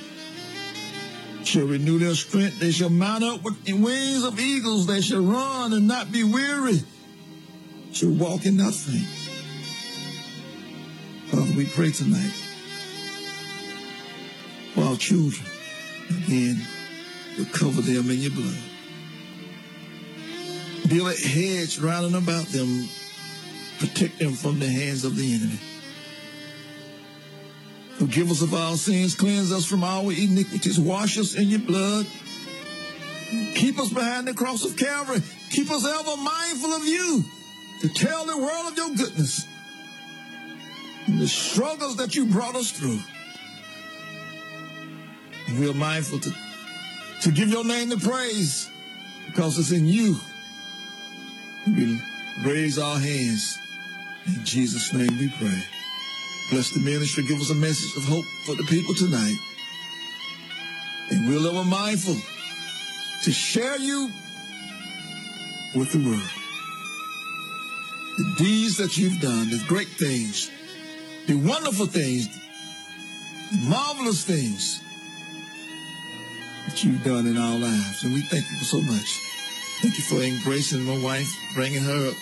shall 1.45 1.67
renew 1.67 1.99
their 1.99 2.15
strength. 2.15 2.61
They 2.61 2.71
shall 2.71 2.91
mount 2.91 3.25
up 3.25 3.43
with 3.43 3.65
the 3.65 3.73
wings 3.73 4.25
of 4.25 4.39
eagles. 4.39 4.87
They 4.87 5.01
shall 5.01 5.23
run 5.23 5.73
and 5.73 5.89
not 5.89 6.13
be 6.13 6.25
weary. 6.25 6.81
Shall 7.93 8.11
walk 8.11 8.45
and 8.47 8.57
not 8.57 8.75
faint. 8.75 9.07
Father, 11.31 11.57
we 11.57 11.67
pray 11.67 11.91
tonight 11.91 12.33
for 14.75 14.83
our 14.83 14.97
children. 14.97 15.47
Again, 16.09 16.61
you 17.37 17.45
cover 17.47 17.83
them 17.83 18.11
in 18.11 18.19
your 18.19 18.33
blood. 18.33 18.59
Build 20.89 21.09
a 21.09 21.15
hedge 21.15 21.79
round 21.79 22.15
about 22.15 22.47
them. 22.47 22.89
Protect 23.81 24.19
them 24.19 24.35
from 24.35 24.61
the 24.61 24.69
hands 24.69 25.05
of 25.05 25.17
the 25.17 25.35
enemy. 25.35 25.59
Forgive 27.99 28.31
us 28.31 28.43
of 28.43 28.53
our 28.53 28.77
sins. 28.77 29.15
Cleanse 29.15 29.51
us 29.53 29.65
from 29.65 29.83
our 29.83 30.13
iniquities. 30.13 30.79
Wash 30.79 31.19
us 31.19 31.35
in 31.35 31.49
your 31.49 31.61
blood. 31.61 32.07
Keep 33.55 33.79
us 33.79 33.91
behind 33.91 34.29
the 34.29 34.35
cross 34.35 34.67
of 34.67 34.77
Calvary. 34.77 35.23
Keep 35.51 35.71
us 35.71 35.87
ever 35.87 36.17
mindful 36.23 36.75
of 36.75 36.85
you 36.85 37.25
to 37.81 37.89
tell 37.89 38.27
the 38.27 38.37
world 38.37 38.67
of 38.71 38.77
your 38.77 38.91
goodness 38.91 39.47
and 41.07 41.19
the 41.19 41.27
struggles 41.29 41.97
that 41.97 42.15
you 42.15 42.27
brought 42.27 42.57
us 42.57 42.71
through. 42.71 43.01
And 45.49 45.59
we 45.59 45.71
are 45.71 45.75
mindful 45.75 46.21
to, 46.21 46.31
to 47.23 47.31
give 47.31 47.49
your 47.49 47.65
name 47.65 47.89
the 47.89 47.97
praise 47.97 48.69
because 49.27 49.59
it's 49.59 49.73
in 49.73 49.87
you. 49.87 50.17
We 51.67 51.99
raise 52.45 52.79
our 52.79 52.99
hands. 52.99 53.59
In 54.27 54.45
Jesus' 54.45 54.93
name 54.93 55.19
we 55.19 55.29
pray. 55.29 55.63
Bless 56.51 56.71
the 56.71 56.81
ministry. 56.81 57.25
Give 57.25 57.41
us 57.41 57.51
a 57.51 57.55
message 57.55 57.97
of 57.97 58.05
hope 58.05 58.25
for 58.45 58.55
the 58.55 58.65
people 58.65 58.95
tonight. 58.95 59.37
And 61.11 61.29
we're 61.29 61.49
ever 61.49 61.65
mindful 61.65 62.17
to 63.25 63.33
share 63.33 63.79
you 63.79 64.11
with 65.75 65.93
the 65.93 65.99
world. 65.99 66.31
The 68.19 68.35
deeds 68.39 68.77
that 68.77 68.99
you've 68.99 69.21
done, 69.21 69.51
the 69.51 69.63
great 69.67 69.89
things, 69.89 70.51
the 71.27 71.37
wonderful 71.37 71.87
things, 71.87 72.29
the 73.51 73.69
marvelous 73.69 74.25
things 74.25 74.83
that 76.69 76.85
you've 76.85 77.03
done 77.05 77.27
in 77.27 77.39
our 77.39 77.59
lives. 77.59 78.05
And 78.05 78.13
we 78.13 78.21
thank 78.23 78.45
you 78.51 78.65
so 78.65 78.81
much. 78.83 79.19
Thank 79.81 79.97
you 79.97 80.05
for 80.05 80.23
embracing 80.23 80.85
my 80.85 81.03
wife, 81.03 81.33
bringing 81.55 81.83
her 81.83 82.09
up 82.11 82.15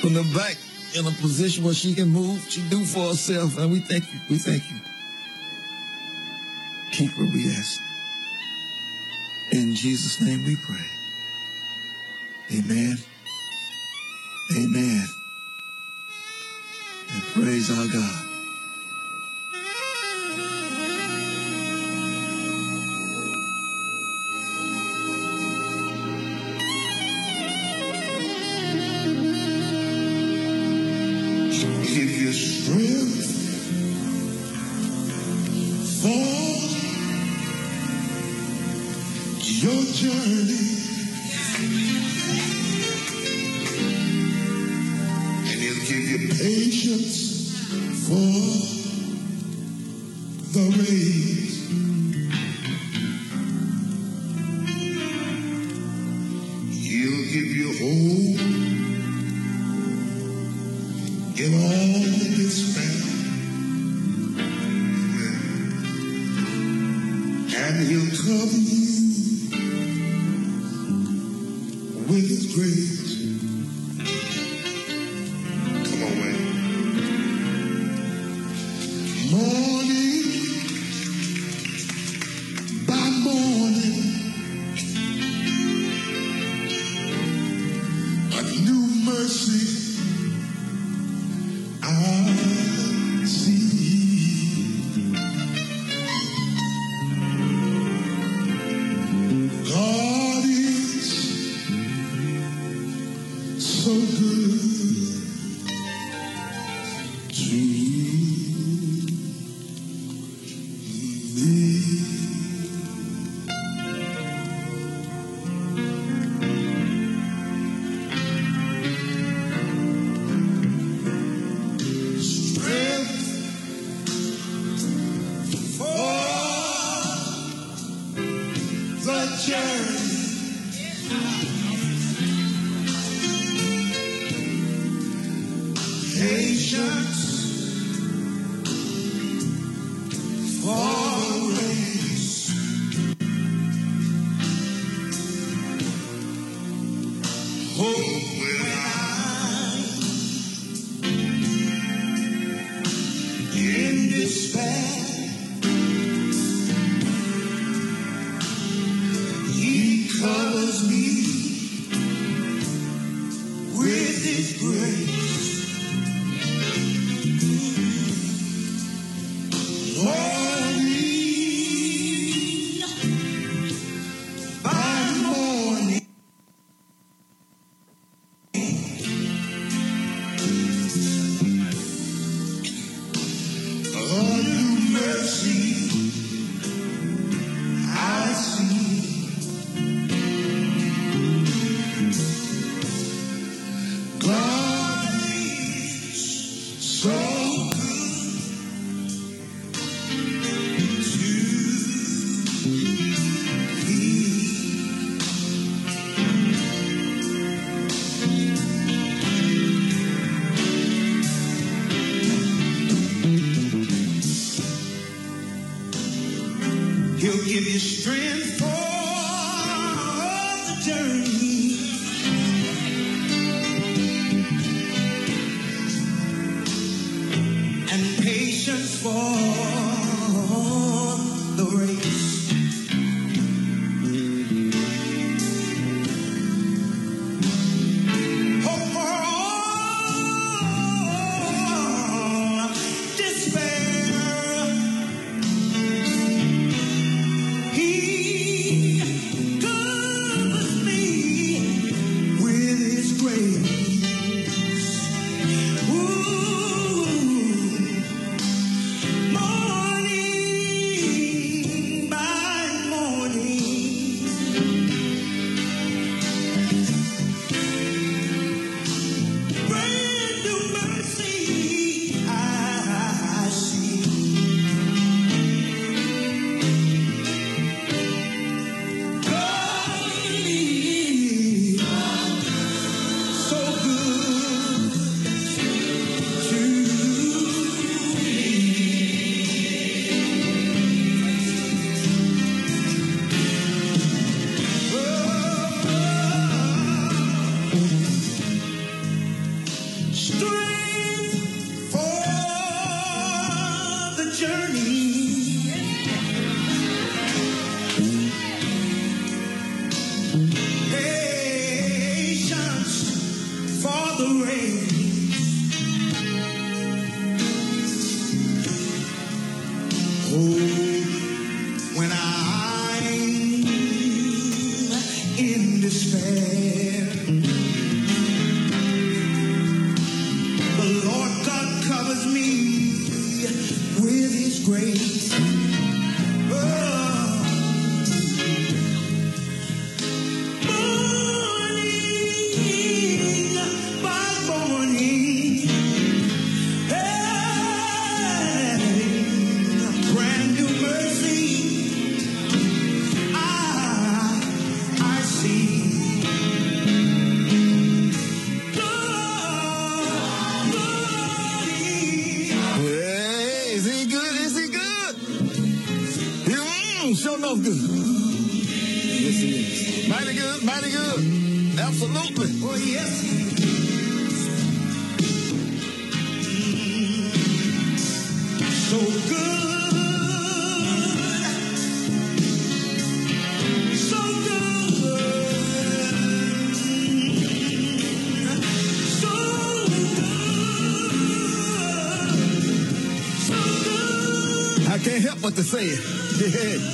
from 0.00 0.14
the 0.14 0.22
back 0.34 0.56
in 0.96 1.06
a 1.06 1.10
position 1.20 1.64
where 1.64 1.74
she 1.74 1.94
can 1.94 2.08
move, 2.08 2.40
she 2.48 2.62
do 2.68 2.84
for 2.84 3.08
herself. 3.08 3.58
And 3.58 3.70
we 3.70 3.80
thank 3.80 4.04
you. 4.12 4.20
We 4.30 4.38
thank 4.38 4.62
you. 4.70 4.78
Keep 6.92 7.10
her, 7.12 7.24
we 7.24 7.50
ask. 7.50 7.80
In 9.52 9.74
Jesus' 9.74 10.20
name 10.20 10.44
we 10.44 10.56
pray. 10.56 10.76
Amen. 12.58 12.96
Amen. 14.56 15.06
And 17.12 17.22
praise 17.34 17.70
our 17.70 17.86
God. 17.92 18.27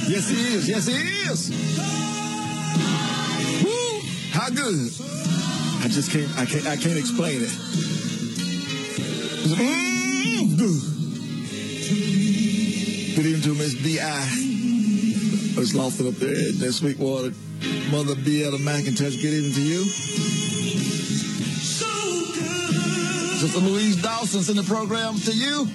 Yes, 0.09 0.29
he 0.29 0.55
is. 0.55 0.69
Yes, 0.69 0.87
he 0.87 0.95
is. 0.95 1.51
Woo, 3.65 4.01
how 4.33 4.51
good. 4.51 4.91
I 5.85 5.89
just 5.89 6.11
can't, 6.11 6.31
I 6.39 6.47
can't, 6.47 6.67
I 6.67 6.77
can't 6.77 6.99
explain 6.99 7.43
it. 7.43 7.51
Mm, 9.49 10.59
good. 10.59 10.81
Good 13.17 13.27
evening 13.27 13.43
to 13.43 13.55
Miss 13.55 13.75
B.I. 13.75 14.21
Miss 15.57 15.75
Lawson 15.75 16.09
up 16.09 16.15
there 16.15 16.31
at 16.31 16.59
that 16.59 16.73
Sweetwater. 16.73 17.33
Mother 17.91 18.15
B. 18.17 18.47
out 18.47 18.55
of 18.55 18.61
McIntosh. 18.61 19.21
Good 19.23 19.33
evening 19.33 19.53
to 19.55 19.63
you. 19.63 19.85
So 21.61 21.87
good. 22.35 23.41
Sister 23.41 23.61
Louise 23.61 24.03
Dawson's 24.03 24.49
in 24.51 24.57
the 24.57 24.63
program 24.65 25.19
to 25.21 25.33
you. 25.33 25.69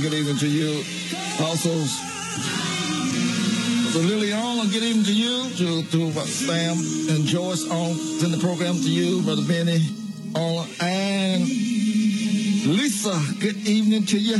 McGran, 0.00 0.10
good 0.10 0.14
evening 0.14 0.36
to 0.38 0.48
you. 0.48 0.82
Also, 1.40 1.70
to 3.92 3.98
Lily 3.98 4.32
Arnold, 4.32 4.72
good 4.72 4.82
evening 4.82 5.04
to 5.04 5.12
you. 5.12 5.50
To, 5.56 5.82
to 5.90 6.12
Sam 6.26 6.76
and 7.10 7.26
Joyce 7.26 7.68
on 7.70 7.90
in 8.24 8.30
the 8.30 8.38
program 8.40 8.74
to 8.74 8.90
you, 8.90 9.22
Brother 9.22 9.42
Benny 9.46 9.80
Arnold, 10.34 10.68
and 10.80 11.42
Lisa, 11.42 13.18
good 13.40 13.56
evening 13.66 14.06
to 14.06 14.18
you. 14.18 14.38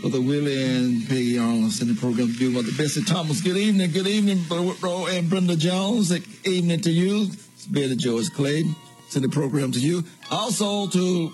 Brother 0.00 0.20
Willie 0.20 0.62
and 0.62 1.06
Peggy 1.08 1.38
Arnold 1.38 1.80
in 1.80 1.88
the 1.88 1.96
program 1.98 2.28
to 2.28 2.44
you. 2.44 2.52
Brother 2.52 2.72
Bessie 2.76 3.04
Thomas, 3.04 3.40
good 3.40 3.56
evening. 3.56 3.90
Good 3.90 4.06
evening, 4.06 4.42
Brother 4.48 4.64
Whitrow 4.64 5.10
and 5.10 5.28
Brenda 5.28 5.56
Jones, 5.56 6.10
good 6.10 6.24
evening 6.46 6.80
to 6.80 6.90
you. 6.90 7.28
It's 7.54 8.02
Joyce 8.02 8.28
Clayton, 8.28 8.74
in 9.14 9.22
the 9.22 9.28
program 9.28 9.72
to 9.72 9.78
you. 9.78 10.04
Also 10.30 10.88
to 10.88 11.32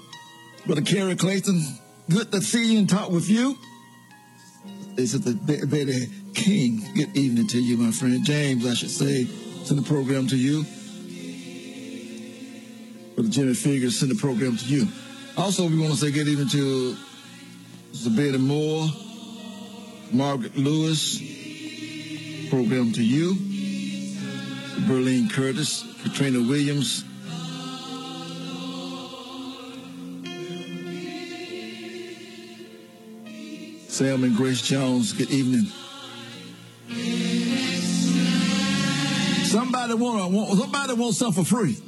Brother 0.66 0.82
Kerry 0.82 1.16
Clayton, 1.16 1.62
good 2.10 2.30
to 2.32 2.40
see 2.40 2.72
you 2.72 2.78
and 2.80 2.88
talk 2.88 3.10
with 3.10 3.28
you. 3.28 3.56
This 4.94 5.14
is 5.14 5.20
the 5.22 5.34
Be- 5.34 5.64
Betty 5.66 6.06
King. 6.34 6.82
Good 6.94 7.16
evening 7.16 7.46
to 7.48 7.60
you, 7.60 7.76
my 7.76 7.90
friend. 7.90 8.24
James, 8.24 8.66
I 8.66 8.74
should 8.74 8.90
say, 8.90 9.24
send 9.64 9.78
the 9.80 9.86
program 9.86 10.26
to 10.28 10.36
you. 10.36 10.64
Brother 13.14 13.30
Jimmy 13.30 13.54
Figures, 13.54 13.98
send 13.98 14.10
the 14.10 14.16
program 14.16 14.56
to 14.56 14.64
you. 14.64 14.88
Also, 15.36 15.68
we 15.68 15.78
want 15.78 15.92
to 15.92 15.98
say 15.98 16.10
good 16.10 16.28
evening 16.28 16.48
to 16.48 16.96
Zabetta 17.92 18.38
Moore, 18.38 18.88
Margaret 20.12 20.56
Lewis, 20.56 21.18
program 22.48 22.92
to 22.92 23.02
you. 23.02 23.34
Berlene 24.86 25.30
Curtis, 25.30 25.84
Katrina 26.02 26.38
Williams, 26.38 27.04
Sam 33.96 34.24
and 34.24 34.36
Grace 34.36 34.60
Jones, 34.60 35.14
good 35.14 35.30
evening. 35.30 35.64
Somebody 39.46 39.94
want, 39.94 40.58
somebody 40.58 40.92
wants 40.92 41.16
something 41.16 41.42
for 41.42 41.56
free. 41.56 41.78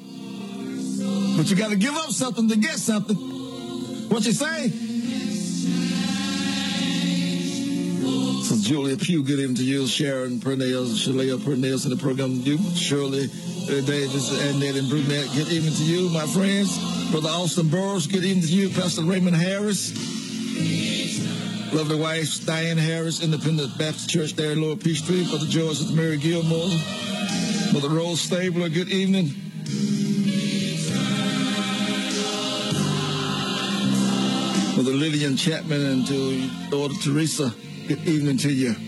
But 1.36 1.50
you 1.50 1.56
gotta 1.56 1.76
give 1.76 1.94
up 1.94 2.08
something 2.08 2.48
to 2.48 2.56
get 2.56 2.78
something. 2.78 3.14
What 4.08 4.24
you 4.24 4.32
say? 4.32 4.70
So 8.44 8.56
Julia 8.56 8.96
Pugh, 8.96 9.22
good 9.22 9.40
evening 9.40 9.56
to 9.56 9.64
you. 9.64 9.86
Sharon 9.86 10.38
Pernell, 10.38 10.86
Shalea 10.86 11.36
Pernell 11.36 11.84
in 11.84 11.90
the 11.90 11.98
program 12.00 12.40
you. 12.40 12.56
Shirley 12.74 13.24
uh, 13.24 13.84
Davis 13.84 14.32
and 14.48 14.60
Ned 14.60 14.76
and 14.76 14.88
Brunette, 14.88 15.28
good 15.34 15.48
evening 15.48 15.74
to 15.74 15.84
you, 15.84 16.08
my 16.08 16.26
friends. 16.26 17.10
Brother 17.10 17.28
Austin 17.28 17.68
Burrows, 17.68 18.06
good 18.06 18.24
evening 18.24 18.46
to 18.46 18.50
you. 18.50 18.70
Pastor 18.70 19.02
Raymond 19.02 19.36
Harris. 19.36 20.18
Lovely 21.72 21.96
wife, 21.96 22.46
Diane 22.46 22.78
Harris, 22.78 23.22
Independent 23.22 23.76
Baptist 23.78 24.08
Church 24.08 24.32
there 24.34 24.52
in 24.52 24.62
Lower 24.62 24.74
Peachtree. 24.74 25.28
Brother 25.28 25.46
George 25.46 25.80
and 25.80 25.94
Mary 25.94 26.16
Gilmore. 26.16 26.68
Brother 27.72 27.90
Rose 27.90 28.22
Stabler, 28.22 28.70
good 28.70 28.88
evening. 28.88 29.26
Brother 34.74 34.92
Lillian 34.92 35.36
Chapman 35.36 35.84
and 35.84 36.06
to 36.06 36.70
daughter 36.70 36.94
Teresa, 37.02 37.54
good 37.86 38.06
evening 38.08 38.38
to 38.38 38.50
you. 38.50 38.87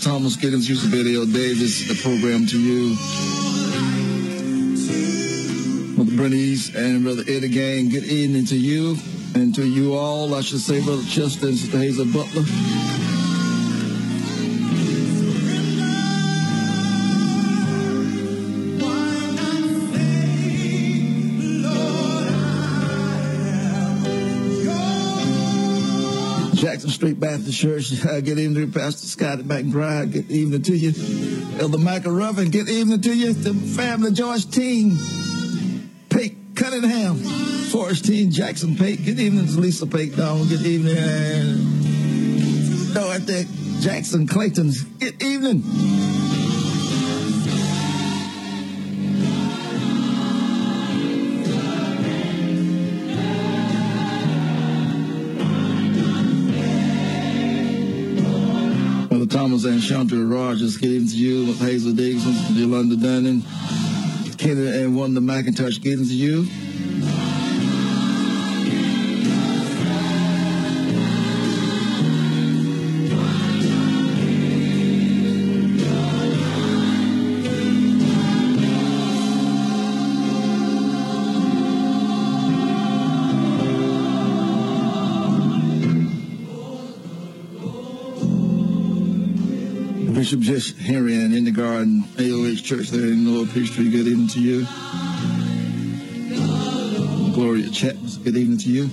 Thomas, 0.00 0.36
Giddens, 0.36 0.68
Yusuf 0.68 0.90
Video 0.90 1.24
Davis, 1.24 1.88
the 1.88 1.94
program 2.02 2.46
to 2.46 2.58
you. 2.60 2.94
Mother 5.96 6.16
Bernice 6.16 6.74
and 6.74 7.02
Brother 7.04 7.22
Eddie 7.26 7.48
Gang, 7.48 7.88
good 7.88 8.04
evening 8.04 8.44
to 8.46 8.56
you. 8.56 8.96
And 9.34 9.54
to 9.54 9.66
you 9.66 9.94
all, 9.94 10.34
I 10.34 10.40
should 10.42 10.60
say, 10.60 10.80
Brother 10.82 11.02
Chester 11.04 11.48
and 11.48 11.56
Sister 11.56 11.78
Hazel 11.78 12.06
Butler. 12.06 12.44
Street 26.98 27.20
Baptist 27.20 27.56
Church. 27.56 28.02
Good 28.02 28.40
evening 28.40 28.72
Pastor 28.72 29.06
Scott 29.06 29.38
McBride. 29.38 30.12
Good 30.12 30.32
evening 30.32 30.62
to 30.62 30.76
you. 30.76 31.60
Elder 31.60 31.78
Michael 31.78 32.10
Ruffin. 32.10 32.50
Good 32.50 32.68
evening 32.68 33.00
to 33.02 33.14
you. 33.14 33.34
The 33.34 33.54
family 33.54 34.10
George 34.10 34.50
Team. 34.50 34.98
Pate 36.10 36.36
Cunningham. 36.56 37.18
Forrest 37.70 38.04
Team 38.04 38.32
Jackson 38.32 38.74
Pate. 38.74 39.04
Good 39.04 39.20
evening 39.20 39.46
to 39.46 39.60
Lisa 39.60 39.86
Pate 39.86 40.16
Down. 40.16 40.48
Good 40.48 40.66
evening. 40.66 40.94
Dorothy 42.94 43.46
Jackson 43.80 44.26
Clayton. 44.26 44.72
Good 44.98 45.22
evening. 45.22 46.17
Thomas 59.48 59.64
and 59.64 59.82
Chandra 59.82 60.18
Rogers, 60.18 60.76
evening 60.84 61.08
to 61.08 61.16
you. 61.16 61.54
Hazel 61.54 61.94
Dixon, 61.94 62.34
Yolanda 62.54 62.96
Dunning, 62.96 63.42
Kenny 64.36 64.82
and 64.82 64.94
Wanda 64.94 65.20
McIntosh, 65.20 65.82
evening 65.86 66.06
to 66.06 66.14
you. 66.14 66.67
Bishop 90.28 90.40
Jess 90.40 90.76
Henry 90.76 91.14
and 91.14 91.34
in 91.34 91.44
the 91.44 91.50
garden, 91.50 92.04
AOH 92.16 92.62
Church 92.62 92.90
there 92.90 93.06
in 93.06 93.34
Lower 93.34 93.46
Peachtree. 93.46 93.90
Good 93.90 94.06
evening 94.06 94.28
to 94.28 94.40
you. 94.40 94.66
Gloria 97.32 97.70
Chapman, 97.70 98.10
good 98.24 98.36
evening 98.36 98.58
to 98.58 98.68
you. 98.68 98.88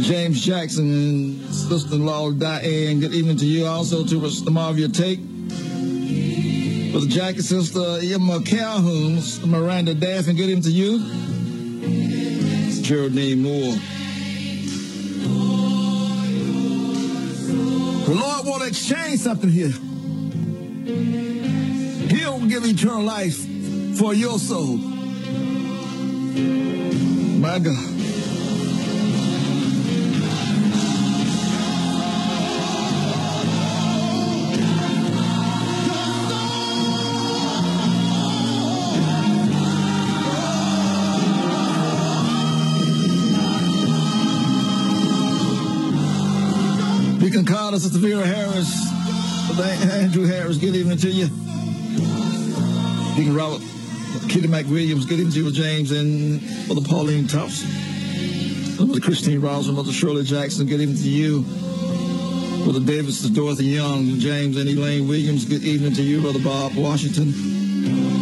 James 0.00 0.40
Jackson 0.42 0.90
and 0.90 1.54
sister-in-law 1.54 2.30
Diane, 2.30 2.98
good 2.98 3.12
evening 3.12 3.36
to 3.36 3.44
you. 3.44 3.66
Also 3.66 4.06
to 4.06 4.20
Mr. 4.20 4.48
Marvia 4.48 4.90
Tate. 4.90 5.20
For 6.94 7.00
the 7.00 7.08
Jackie 7.08 7.42
sister 7.42 7.98
Emma 8.00 8.40
Calhoun, 8.40 9.20
Miranda 9.44 9.92
Daffin, 9.92 10.34
good 10.34 10.48
evening 10.48 10.62
to 10.62 10.70
you. 10.70 10.98
Geraldine 12.82 13.42
Moore. 13.42 13.76
The 18.06 18.14
Lord 18.14 18.46
want 18.46 18.62
to 18.62 18.68
exchange 18.68 19.18
something 19.18 19.50
here. 19.50 19.72
He'll 22.08 22.46
give 22.46 22.64
eternal 22.64 23.02
life 23.02 23.36
for 23.98 24.14
your 24.14 24.38
soul. 24.38 24.76
My 27.38 27.58
God. 27.58 27.95
Call 47.76 47.80
Sister 47.82 47.98
Vera 47.98 48.26
Harris, 48.26 48.90
Andrew 49.92 50.24
Harris. 50.24 50.56
Good 50.56 50.74
evening 50.74 50.96
to 50.96 51.10
you. 51.10 51.26
Deacon 53.16 53.34
Robert, 53.34 53.60
Kitty 54.30 54.48
McWilliams. 54.48 55.06
Good 55.06 55.20
evening 55.20 55.32
to 55.32 55.44
you, 55.44 55.52
James, 55.52 55.90
and 55.90 56.40
Mother 56.68 56.80
Pauline 56.80 57.26
Thompson. 57.26 57.68
Mother 58.78 58.98
Christine 58.98 59.42
Ross, 59.42 59.66
Mother 59.66 59.92
Shirley 59.92 60.24
Jackson. 60.24 60.66
Good 60.66 60.80
evening 60.80 60.96
to 60.96 61.08
you. 61.10 61.42
Brother 62.64 62.80
Davis, 62.80 63.20
Dorothy 63.20 63.66
Young, 63.66 64.20
James, 64.20 64.56
and 64.56 64.70
Elaine 64.70 65.06
Williams. 65.06 65.44
Good 65.44 65.62
evening 65.62 65.92
to 65.96 66.02
you, 66.02 66.22
Brother 66.22 66.42
Bob 66.42 66.74
Washington. 66.76 67.34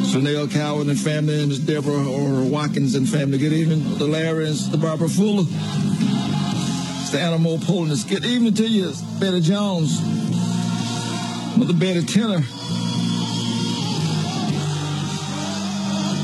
Chanel 0.06 0.48
Coward 0.48 0.88
and 0.88 0.98
family, 0.98 1.46
Miss 1.46 1.60
Deborah 1.60 2.08
or 2.08 2.42
Watkins 2.42 2.96
and 2.96 3.08
family. 3.08 3.38
Good 3.38 3.52
evening. 3.52 3.82
Brother 3.90 4.06
Larry 4.06 4.48
and 4.48 4.56
Sister 4.56 4.78
Barbara 4.78 5.08
Fuller. 5.08 5.44
Mr. 7.14 7.20
Animal 7.20 7.58
pulling 7.58 7.90
Polinus. 7.90 8.08
Good 8.08 8.24
evening 8.24 8.54
to 8.54 8.66
you, 8.66 8.92
Betty 9.20 9.40
Jones. 9.40 10.00
Mother 11.56 11.72
Betty 11.72 12.04
Tenor. 12.04 12.40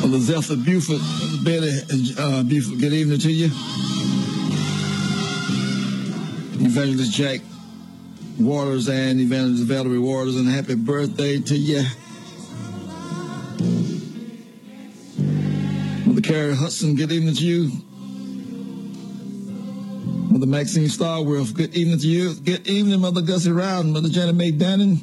Mother 0.01 0.19
Zephyr 0.19 0.57
Buford. 0.57 1.01
Betty 1.45 1.71
uh, 2.19 2.43
Buford. 2.43 2.81
Good 2.81 2.93
evening 2.93 3.21
to 3.21 3.31
you. 3.31 3.47
Evangelist 6.67 7.13
Jack 7.13 7.41
Waters 8.41 8.89
and 8.89 9.21
Evangelist 9.21 9.65
Valerie 9.65 9.99
Waters, 9.99 10.37
and 10.37 10.49
happy 10.49 10.75
birthday 10.75 11.39
to 11.39 11.57
you. 11.57 11.85
Mother 16.07 16.21
Carrie 16.21 16.57
Hudson, 16.57 16.97
good 16.97 17.13
evening 17.13 17.37
to 17.37 17.45
you. 17.45 17.90
Mother 20.41 20.53
Maxine 20.53 20.85
Starworth, 20.85 21.53
good 21.53 21.77
evening 21.77 21.99
to 21.99 22.07
you. 22.07 22.33
Good 22.33 22.67
evening, 22.67 22.99
Mother 22.99 23.21
Gussie 23.21 23.51
Rowden, 23.51 23.93
Mother 23.93 24.09
Janet 24.09 24.35
Mae 24.35 24.51
Dannon. 24.51 24.97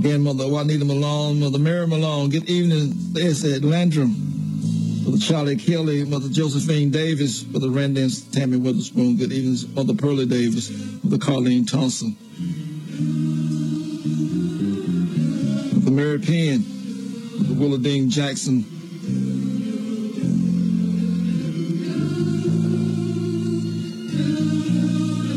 Again, 0.00 0.20
Mother 0.20 0.46
Juanita 0.46 0.84
Malone, 0.84 1.40
Mother 1.40 1.58
Mary 1.58 1.86
Malone, 1.86 2.28
good 2.28 2.44
evening, 2.44 2.92
said 3.32 3.64
Landrum. 3.64 4.14
Mother 5.06 5.16
Charlie 5.16 5.56
Kelly, 5.56 6.04
Mother 6.04 6.28
Josephine 6.28 6.90
Davis, 6.90 7.42
Mother 7.46 7.70
Randy 7.70 8.02
and 8.02 8.32
Tammy 8.34 8.58
Witherspoon, 8.58 9.16
good 9.16 9.32
evening, 9.32 9.74
Mother 9.74 9.94
Pearlie 9.94 10.26
Davis, 10.26 10.70
Mother 11.02 11.16
Colleen 11.16 11.64
Thompson. 11.64 12.14
Mother 15.72 15.90
Mary 15.90 16.18
Penn, 16.18 16.66
Mother 17.38 17.54
Willa 17.54 17.78
Dean 17.78 18.10
Jackson, 18.10 18.66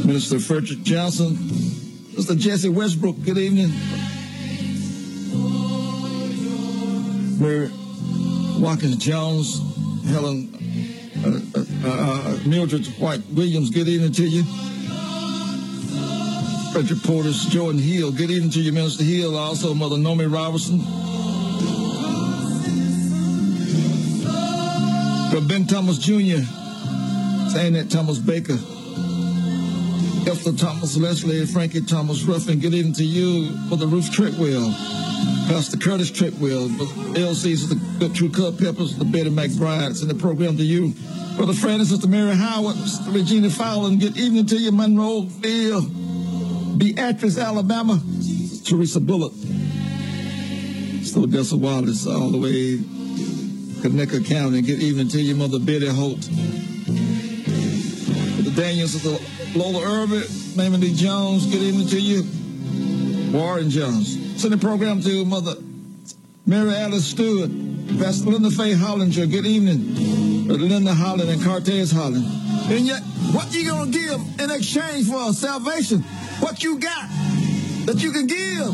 Minister 0.06 0.40
Frederick 0.40 0.82
Johnson, 0.84 1.36
Mr. 2.16 2.38
Jesse 2.38 2.70
Westbrook, 2.70 3.22
good 3.24 3.38
evening. 3.38 3.70
Mary 7.40 7.70
Watkins 8.60 8.98
Jones, 8.98 9.60
Helen 10.10 10.50
uh, 11.24 11.40
uh, 11.56 11.64
uh, 11.86 12.40
Mildred 12.48 12.86
White 12.98 13.22
Williams, 13.32 13.70
good 13.70 13.88
evening 13.88 14.12
to 14.14 14.28
you. 14.28 14.44
Frederick 16.74 17.04
Porter's 17.04 17.46
Jordan 17.46 17.80
Hill, 17.80 18.12
good 18.12 18.32
evening 18.32 18.52
to 18.52 18.60
you, 18.60 18.72
Minister 18.72 19.04
Hill. 19.04 19.38
Also, 19.38 19.74
Mother 19.74 19.98
Nomi 19.98 20.32
Robertson. 20.32 20.80
Brother 25.30 25.48
Ben 25.48 25.68
Thomas 25.68 25.98
Jr., 25.98 26.44
saying 27.52 27.74
that 27.74 27.88
Thomas 27.90 28.18
Baker. 28.18 28.58
Esther 30.28 30.54
Thomas 30.54 30.96
Leslie, 30.98 31.46
Frankie 31.48 31.82
Thomas 31.82 32.24
Ruffin, 32.24 32.60
good 32.60 32.76
evening 32.76 32.94
to 32.94 33.04
you, 33.04 33.52
Brother 33.68 33.88
Ruth 33.88 34.12
Trickwell, 34.12 34.72
Pastor 35.48 35.78
Curtis 35.78 36.12
Trickwell, 36.12 36.70
LC's 37.16 37.68
the 37.98 38.10
True 38.10 38.30
Cut 38.30 38.60
Peppers, 38.60 38.96
the 38.98 39.06
Betty 39.06 39.32
McBride, 39.32 40.00
in 40.02 40.08
the 40.08 40.14
program 40.14 40.58
to 40.58 40.64
you. 40.64 40.94
Brother 41.36 41.54
Fred 41.54 41.80
and 41.80 41.88
Sister 41.88 42.08
Mary 42.08 42.36
Howard, 42.36 42.76
Sister 42.76 43.10
Regina 43.12 43.50
Fowler, 43.50 43.96
good 43.96 44.16
evening 44.16 44.46
to 44.46 44.58
you, 44.58 44.72
Monroeville, 44.72 45.88
Beatrice, 46.78 47.40
Alabama, 47.40 48.00
Teresa 48.64 49.00
Bullock, 49.00 49.34
Sister 51.02 51.22
Odessa 51.22 51.58
Wallace, 51.58 52.06
all 52.06 52.30
the 52.30 52.38
way 52.38 52.78
Conecuh 53.82 54.26
County, 54.28 54.62
good 54.62 54.82
evening 54.82 55.08
to 55.10 55.20
you, 55.20 55.36
Mother 55.36 55.60
Betty 55.60 55.88
Holt, 55.88 56.30
Brother 58.36 58.62
Daniel, 58.62 58.88
Sister 58.88 59.18
Lola 59.54 59.82
Irvin, 59.84 60.24
Mamie 60.56 60.80
D. 60.80 60.96
Jones, 60.96 61.46
good 61.46 61.62
evening 61.62 61.88
to 61.88 62.00
you. 62.00 62.24
Warren 63.38 63.70
Jones. 63.70 64.42
Send 64.42 64.54
the 64.54 64.58
program 64.58 65.02
to 65.02 65.26
Mother 65.26 65.56
Mary 66.46 66.74
Alice 66.74 67.06
Stewart, 67.06 67.50
Pastor 68.00 68.30
Linda 68.30 68.50
Faye 68.50 68.74
Hollinger, 68.74 69.30
good 69.30 69.46
evening. 69.46 70.48
Brother 70.48 70.64
Linda 70.64 70.94
Holland 70.94 71.30
and 71.30 71.44
Cortez 71.44 71.92
Holland. 71.92 72.26
And 72.72 72.88
yet, 72.88 73.02
what 73.34 73.54
you 73.54 73.70
gonna 73.70 73.92
give 73.92 74.22
in 74.40 74.52
exchange 74.52 75.10
for 75.10 75.34
salvation? 75.34 76.02
What 76.40 76.64
you 76.64 76.80
got 76.80 77.10
that 77.88 78.02
you 78.02 78.12
can 78.14 78.28
give? 78.28 78.72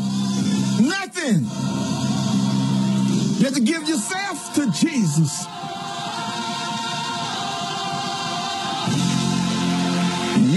Nothing. 0.86 1.42
You 3.38 3.44
have 3.44 3.54
to 3.54 3.60
give 3.60 3.88
yourself 3.88 4.54
to 4.54 4.70
Jesus. 4.70 5.44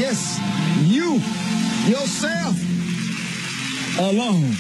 Yes, 0.02 0.40
you, 0.90 1.14
yourself, 1.88 2.58
alone. 4.00 4.56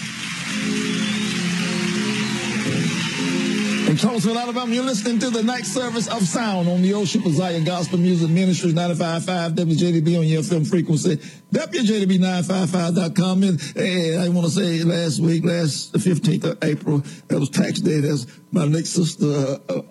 In 3.89 3.98
Tulsa, 3.98 4.30
Alabama, 4.38 4.72
you're 4.72 4.84
listening 4.84 5.18
to 5.18 5.32
the 5.32 5.42
night 5.42 5.66
service 5.66 6.08
of 6.10 6.22
sound 6.28 6.70
on 6.70 6.84
the 6.84 6.94
Old 6.94 7.08
Ship 7.08 7.26
of 7.26 7.34
Zion 7.34 7.64
Gospel 7.64 7.98
Music 7.98 8.30
Ministries 8.30 8.76
95.5 8.76 9.56
WJDB 9.56 10.20
on 10.20 10.28
your 10.28 10.44
FM 10.44 10.70
frequency, 10.70 11.16
WJDB955.com. 11.52 13.42
And 13.42 13.60
hey, 13.76 14.18
I 14.18 14.30
want 14.30 14.46
to 14.46 14.51
say 14.51 14.84
last 14.84 15.20
week, 15.22 15.43
last 15.43 15.92
the 15.92 15.97
15th 15.97 16.43
of 16.51 16.63
April, 16.63 17.00
that 17.30 17.39
was 17.39 17.50
tax 17.50 17.80
day. 17.80 18.00
That's 18.00 18.28
my 18.51 18.68
next 18.68 18.89
sister, 18.89 19.26
uh, 19.26 19.58
uh, 19.68 19.82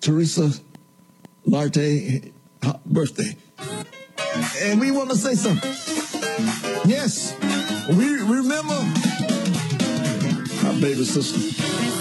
Teresa 0.00 0.50
Larte, 1.46 2.32
uh, 2.64 2.72
birthday. 2.84 3.36
And 4.62 4.80
we 4.80 4.90
want 4.90 5.10
to 5.10 5.16
say 5.16 5.34
something. 5.34 5.70
Yes, 6.88 7.34
we 7.88 8.14
remember 8.14 8.74
our 10.66 10.74
baby 10.80 11.04
sister. 11.04 11.91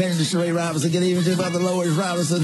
Evangelist 0.00 0.32
Ray 0.32 0.50
Robinson. 0.50 0.90
Good 0.92 1.02
evening 1.02 1.24
to 1.24 1.36
Brother 1.36 1.58
Lois 1.58 1.90
Robinson. 1.90 2.40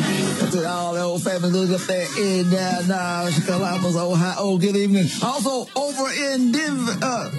To 0.51 0.69
all 0.69 0.93
the 0.93 1.01
old 1.01 1.23
family 1.23 1.49
look 1.49 1.81
up 1.81 1.87
there 1.87 2.07
in 2.21 2.53
uh, 2.53 3.23
North 3.23 3.47
Columbus, 3.47 3.97
Ohio. 3.97 4.59
Good 4.59 4.77
evening. 4.77 5.07
Also 5.23 5.67
over 5.75 6.13
in 6.13 6.53
Div, 6.53 7.03
uh, 7.03 7.31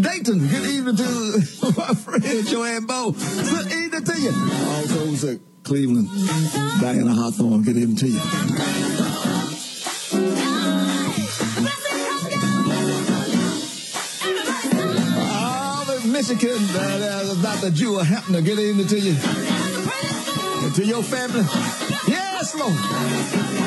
Dayton. 0.00 0.48
Good 0.48 0.64
evening 0.64 0.96
to 0.96 1.72
my 1.76 1.92
friend 1.92 2.46
Joanne 2.46 2.86
Bow. 2.86 3.10
Good 3.10 3.70
evening 3.70 4.04
to 4.04 4.18
you. 4.18 4.32
Also 4.66 5.26
to 5.26 5.40
Cleveland, 5.62 6.08
Diana 6.80 7.12
Hawthorne. 7.12 7.60
Good 7.62 7.76
evening 7.76 7.96
to 7.96 8.08
you. 8.08 9.15
Michigan, 16.28 16.58
uh, 16.74 17.34
Dr. 17.40 17.70
Jewel 17.70 18.02
Hampton, 18.02 18.42
good 18.42 18.58
evening 18.58 18.88
to 18.88 18.94
get 18.96 19.06
into 19.06 19.10
you. 19.10 20.64
And 20.64 20.74
to 20.74 20.84
your 20.84 21.04
family. 21.04 21.44
Yes, 22.08 22.52
Lord. 22.56 23.65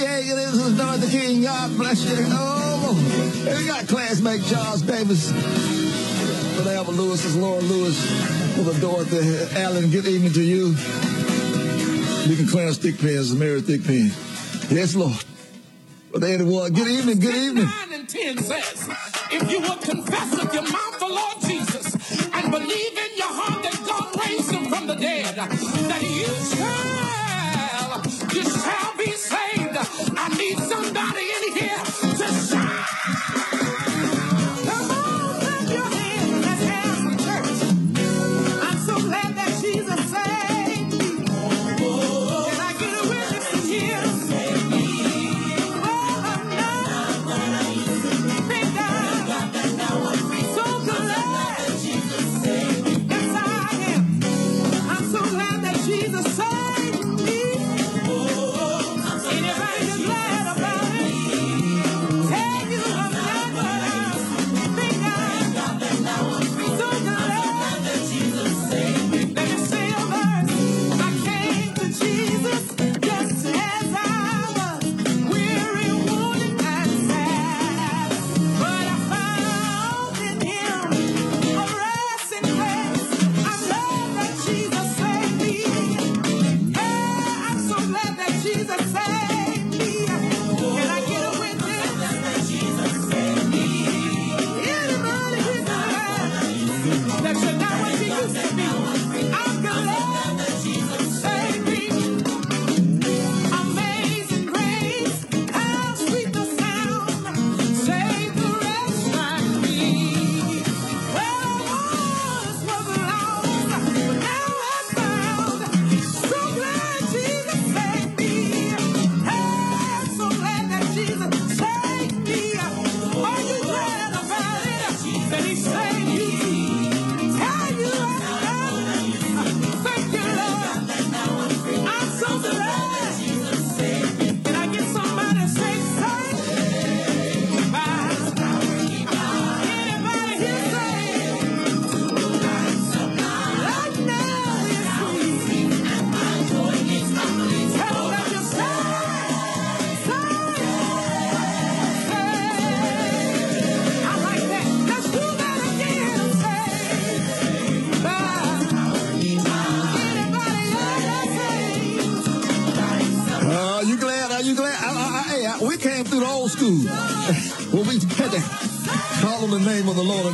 Diego 0.00 0.36
is 0.36 0.76
Dorothy 0.76 1.10
King. 1.10 1.42
God 1.42 1.74
bless 1.78 2.04
you. 2.04 2.26
Oh, 2.28 3.56
we 3.58 3.66
got 3.66 3.88
classmate 3.88 4.44
Charles 4.44 4.82
Davis 4.82 5.32
with 5.32 6.66
Albert 6.66 6.92
Lewis. 6.92 7.24
is 7.24 7.34
Laura 7.34 7.62
Lewis 7.62 7.98
with 8.58 8.78
Dorothy 8.78 9.56
Allen. 9.58 9.90
Good 9.90 10.06
evening 10.06 10.34
to 10.34 10.42
you. 10.42 10.76
We 12.28 12.36
can 12.36 12.46
cleanse 12.46 12.76
thick 12.76 12.98
pins, 12.98 13.34
Mary 13.34 13.62
thick 13.62 13.84
pins. 13.84 14.12
Yes, 14.70 14.94
Lord. 14.94 15.16
But 16.12 16.20
well, 16.20 16.30
anyone, 16.30 16.72
good 16.74 16.88
evening, 16.88 17.18
good 17.18 17.34
evening. 17.34 17.64
9 17.64 17.92
and 17.94 18.08
10 18.08 18.38
says, 18.38 18.90
if 19.32 19.50
you 19.50 19.60
will 19.60 19.76
confess 19.76 20.30
with 20.32 20.52
your 20.52 20.64
mouth 20.64 20.98
the 20.98 21.08
Lord 21.08 21.40
Jesus 21.40 22.34
and 22.34 22.50
believe 22.50 22.98
in 22.98 23.16
your 23.16 23.32
heart 23.32 23.62
that 23.62 23.82
God 23.86 24.28
raised 24.28 24.50
him 24.50 24.68
from 24.68 24.88
the 24.88 24.96
dead, 24.96 25.36
that 25.36 26.02
you 26.02 26.56
shall 26.56 26.95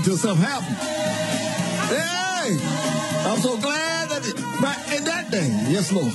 until 0.03 0.17
something 0.17 0.45
happened. 0.45 0.77
Hey, 1.95 2.59
I'm 3.31 3.39
so 3.39 3.57
glad 3.57 4.09
that 4.09 4.27
it, 4.27 4.35
right 4.61 4.99
in 4.99 5.05
that 5.05 5.31
day. 5.31 5.47
Yes, 5.71 5.93
Lord. 5.93 6.11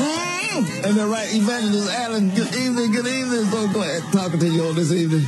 Mm-hmm. 0.00 0.84
And 0.84 0.96
then 0.96 1.08
right, 1.08 1.32
Evangelist 1.32 1.92
Allen, 1.92 2.30
good 2.30 2.52
evening, 2.56 2.90
good 2.90 3.06
evening. 3.06 3.44
So 3.44 3.68
glad 3.68 4.02
talking 4.12 4.40
to 4.40 4.48
you 4.48 4.64
all 4.64 4.72
this 4.72 4.90
evening. 4.90 5.24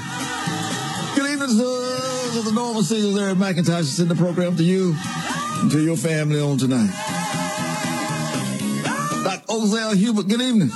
Good 1.15 1.31
evening 1.31 1.51
to, 1.51 2.43
the 2.43 2.51
normal 2.53 2.83
singers, 2.83 3.15
Larry 3.15 3.35
McIntosh. 3.35 3.85
Send 3.85 4.11
the 4.11 4.17
program 4.17 4.57
to 4.57 4.65
you 4.65 4.97
and 5.61 5.71
to 5.71 5.81
your 5.81 5.97
family 5.97 6.41
on 6.41 6.59
tonight. 6.59 6.91
Dr. 9.23 9.47
Ozell 9.47 9.95
Hubert, 9.95 10.27
good 10.27 10.41
evening. 10.41 10.71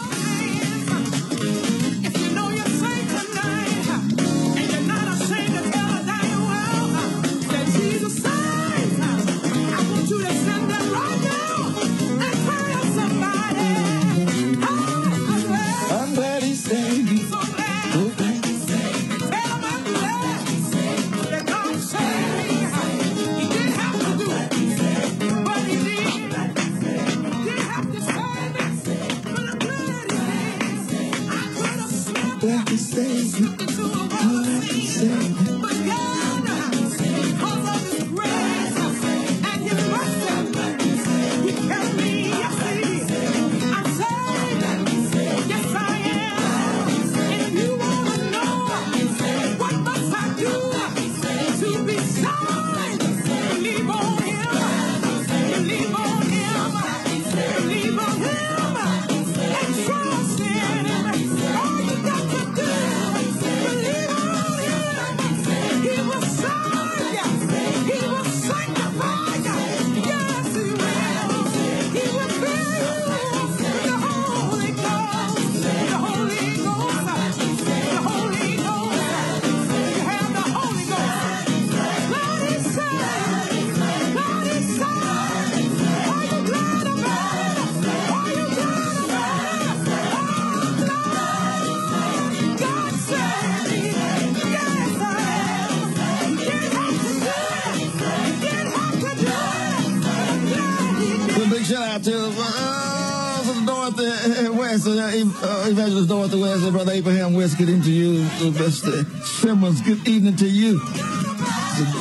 Good 107.54 107.68
evening 107.68 107.82
to 107.82 107.92
you. 107.92 108.22
Uh, 108.24 108.50
Mr. 108.58 109.06
Simmons, 109.22 109.80
good 109.80 110.06
evening 110.08 110.34
to 110.36 110.48
you. 110.48 110.80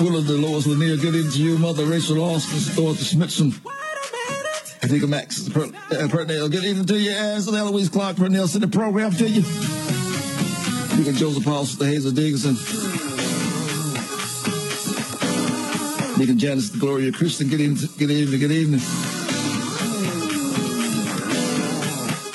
Willow 0.01 0.23
Dolores 0.23 0.65
Lanier, 0.65 0.97
good 0.97 1.13
evening 1.13 1.31
to 1.33 1.37
you. 1.37 1.57
Mother 1.59 1.85
Rachel 1.85 2.19
Austin, 2.19 2.75
Dorothy 2.75 3.03
Smithson. 3.03 3.53
I 4.81 4.87
think 4.87 5.07
Max 5.07 5.47
per, 5.47 5.65
uh, 5.65 6.07
Pernell, 6.07 6.49
good 6.49 6.63
evening 6.63 6.87
to 6.87 6.99
you. 6.99 7.11
And 7.11 7.47
Eloise 7.47 7.89
Clark 7.89 8.17
Pernell, 8.17 8.47
send 8.47 8.63
the 8.63 8.67
program 8.67 9.11
to 9.11 9.29
you. 9.29 9.43
Deacon 10.97 11.15
Joseph 11.15 11.45
Paul, 11.45 11.65
Sister 11.65 11.85
Hazel 11.85 12.11
Dickinson. 12.11 12.55
Deacon 16.17 16.39
Janice 16.39 16.69
the 16.71 16.79
Gloria 16.79 17.11
Christian, 17.11 17.49
good 17.49 17.61
evening, 17.61 17.89
good 17.99 18.11
evening, 18.11 18.39
good 18.39 18.51
evening. 18.51 18.81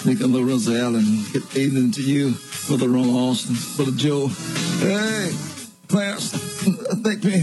Deacon 0.05 0.33
Lorenzo 0.33 0.77
Allen, 0.77 1.25
good 1.33 1.57
evening 1.57 1.91
to 1.91 2.03
you. 2.03 2.35
Brother 2.67 2.89
Ron 2.89 3.11
Austin, 3.11 3.57
Brother 3.77 3.97
Joe. 3.97 4.29
Hey, 4.79 5.33
Clarence, 5.89 6.31
thank 7.03 7.25
me. 7.25 7.43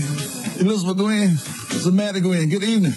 Elizabeth 0.59 0.97
Gwen, 0.97 1.35
Samantha 1.35 2.21
Gwen, 2.21 2.49
good 2.49 2.63
evening. 2.63 2.93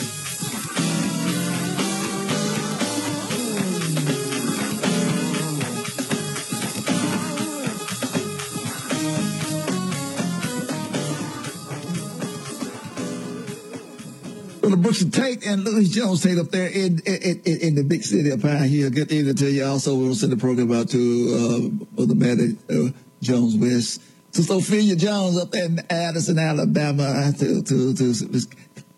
Brother 14.70 14.82
Brooks 14.82 15.04
Tate 15.04 15.44
and 15.44 15.64
Louis 15.64 15.88
Jones 15.88 16.22
Tate 16.22 16.38
up 16.38 16.52
there 16.52 16.68
in, 16.68 17.00
in, 17.00 17.40
in, 17.44 17.60
in 17.60 17.74
the 17.74 17.82
big 17.82 18.04
city 18.04 18.30
of 18.30 18.40
Pine 18.40 18.68
Hill. 18.68 18.88
Good 18.90 19.10
evening 19.10 19.34
to 19.34 19.50
you. 19.50 19.64
Also, 19.64 19.96
we'll 19.96 20.14
send 20.14 20.30
the 20.30 20.36
program 20.36 20.70
out 20.70 20.88
to 20.90 21.74
uh, 21.98 22.04
Brother 22.06 22.54
uh, 22.70 22.90
Jones 23.20 23.56
West. 23.56 24.00
To 24.34 24.44
Sophia 24.44 24.94
Jones 24.94 25.36
up 25.38 25.56
in 25.56 25.80
Addison, 25.90 26.38
Alabama. 26.38 27.32
To, 27.36 27.62
to, 27.64 27.94
to 27.94 28.40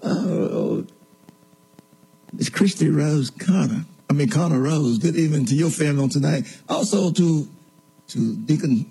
uh, 0.03 0.83
Miss 2.35 2.51
Christy 2.51 2.91
Rose 2.91 3.31
Connor. 3.31 3.87
I 4.11 4.13
mean, 4.13 4.29
Connor 4.29 4.61
Rose. 4.61 4.99
Good 4.99 5.17
evening 5.17 5.47
to 5.47 5.55
your 5.55 5.71
family 5.71 6.03
on 6.03 6.11
tonight. 6.11 6.45
Also 6.69 7.11
to 7.13 7.49
to 8.09 8.37
Deacon 8.37 8.91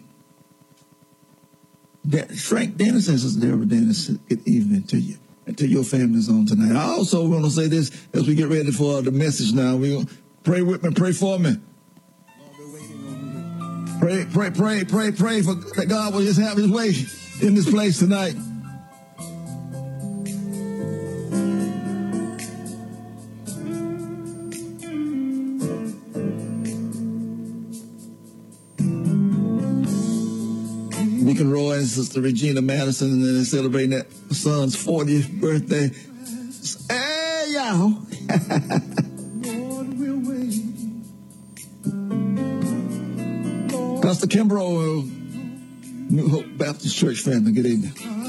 De- 2.10 2.28
Frank 2.30 2.78
Dennis 2.78 3.08
and 3.08 3.20
Sister 3.20 3.40
Deborah 3.40 3.68
Dennis. 3.68 4.08
Good 4.08 4.48
evening 4.48 4.82
to 4.88 4.98
you 4.98 5.20
to 5.56 5.68
your 5.68 5.84
families 5.84 6.30
on 6.30 6.46
tonight. 6.46 6.76
I 6.76 6.90
also 6.90 7.28
want 7.28 7.46
to 7.46 7.52
say 7.52 7.68
this 7.68 7.92
as 8.14 8.28
we 8.28 8.36
get 8.36 8.48
ready 8.48 8.72
for 8.72 9.02
the 9.02 9.12
message 9.12 9.54
now. 9.54 9.76
We 9.76 10.06
pray 10.44 10.62
with 10.62 10.84
me, 10.84 10.94
pray 10.94 11.12
for 11.12 11.40
me. 11.40 11.58
Pray, 14.00 14.26
pray, 14.34 14.50
pray, 14.50 14.84
pray, 14.84 15.12
pray 15.12 15.42
for 15.42 15.54
that 15.54 15.88
God 15.88 16.14
will 16.14 16.22
just 16.22 16.40
have 16.40 16.58
his 16.58 16.70
way 16.70 16.94
in 17.42 17.54
this 17.54 17.70
place 17.70 18.00
tonight. 18.00 18.36
Sister 31.92 32.22
Regina 32.22 32.62
Madison, 32.62 33.12
and 33.12 33.24
then 33.24 33.46
celebrating 33.46 33.92
that 33.92 34.12
son's 34.34 34.76
40th 34.76 35.40
birthday. 35.40 35.90
Hey, 36.90 37.46
y'all. 37.50 38.02
Pastor 44.02 44.28
Kimbrough, 44.28 46.10
New 46.10 46.28
Hope 46.30 46.46
Baptist 46.58 46.98
Church 46.98 47.20
family, 47.20 47.52
good 47.52 47.66
evening. 47.66 48.21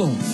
Influence. 0.00 0.29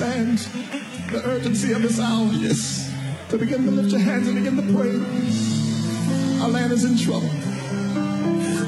understand 0.00 0.38
the 1.10 1.26
urgency 1.26 1.72
of 1.72 1.82
this 1.82 1.98
hour. 1.98 2.26
Yes. 2.32 2.92
To 3.30 3.38
begin 3.38 3.64
to 3.64 3.70
lift 3.70 3.90
your 3.90 4.00
hands 4.00 4.28
and 4.28 4.36
begin 4.36 4.56
to 4.56 4.62
pray. 4.74 4.90
Our 6.42 6.50
land 6.50 6.72
is 6.72 6.84
in 6.84 6.98
trouble. 6.98 7.28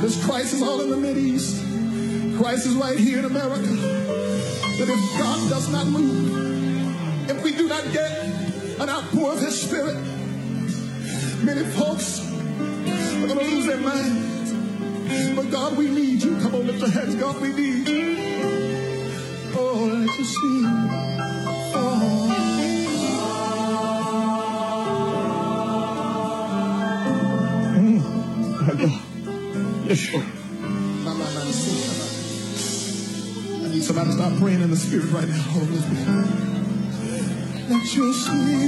This 0.00 0.24
crisis 0.24 0.62
all 0.62 0.80
in 0.80 0.90
the 0.90 0.96
Mideast. 0.96 2.38
Crisis 2.38 2.72
right 2.74 2.98
here 2.98 3.18
in 3.18 3.24
America. 3.26 3.60
That 3.60 4.88
if 4.88 5.18
God 5.18 5.50
does 5.50 5.68
not 5.70 5.86
move, 5.86 6.17
Spirit 34.88 35.12
right 35.12 35.28
now, 35.28 35.42
Holy 35.42 35.76
Spirit. 35.76 37.68
Let 37.68 37.94
your 37.94 38.12
spirit. 38.14 38.67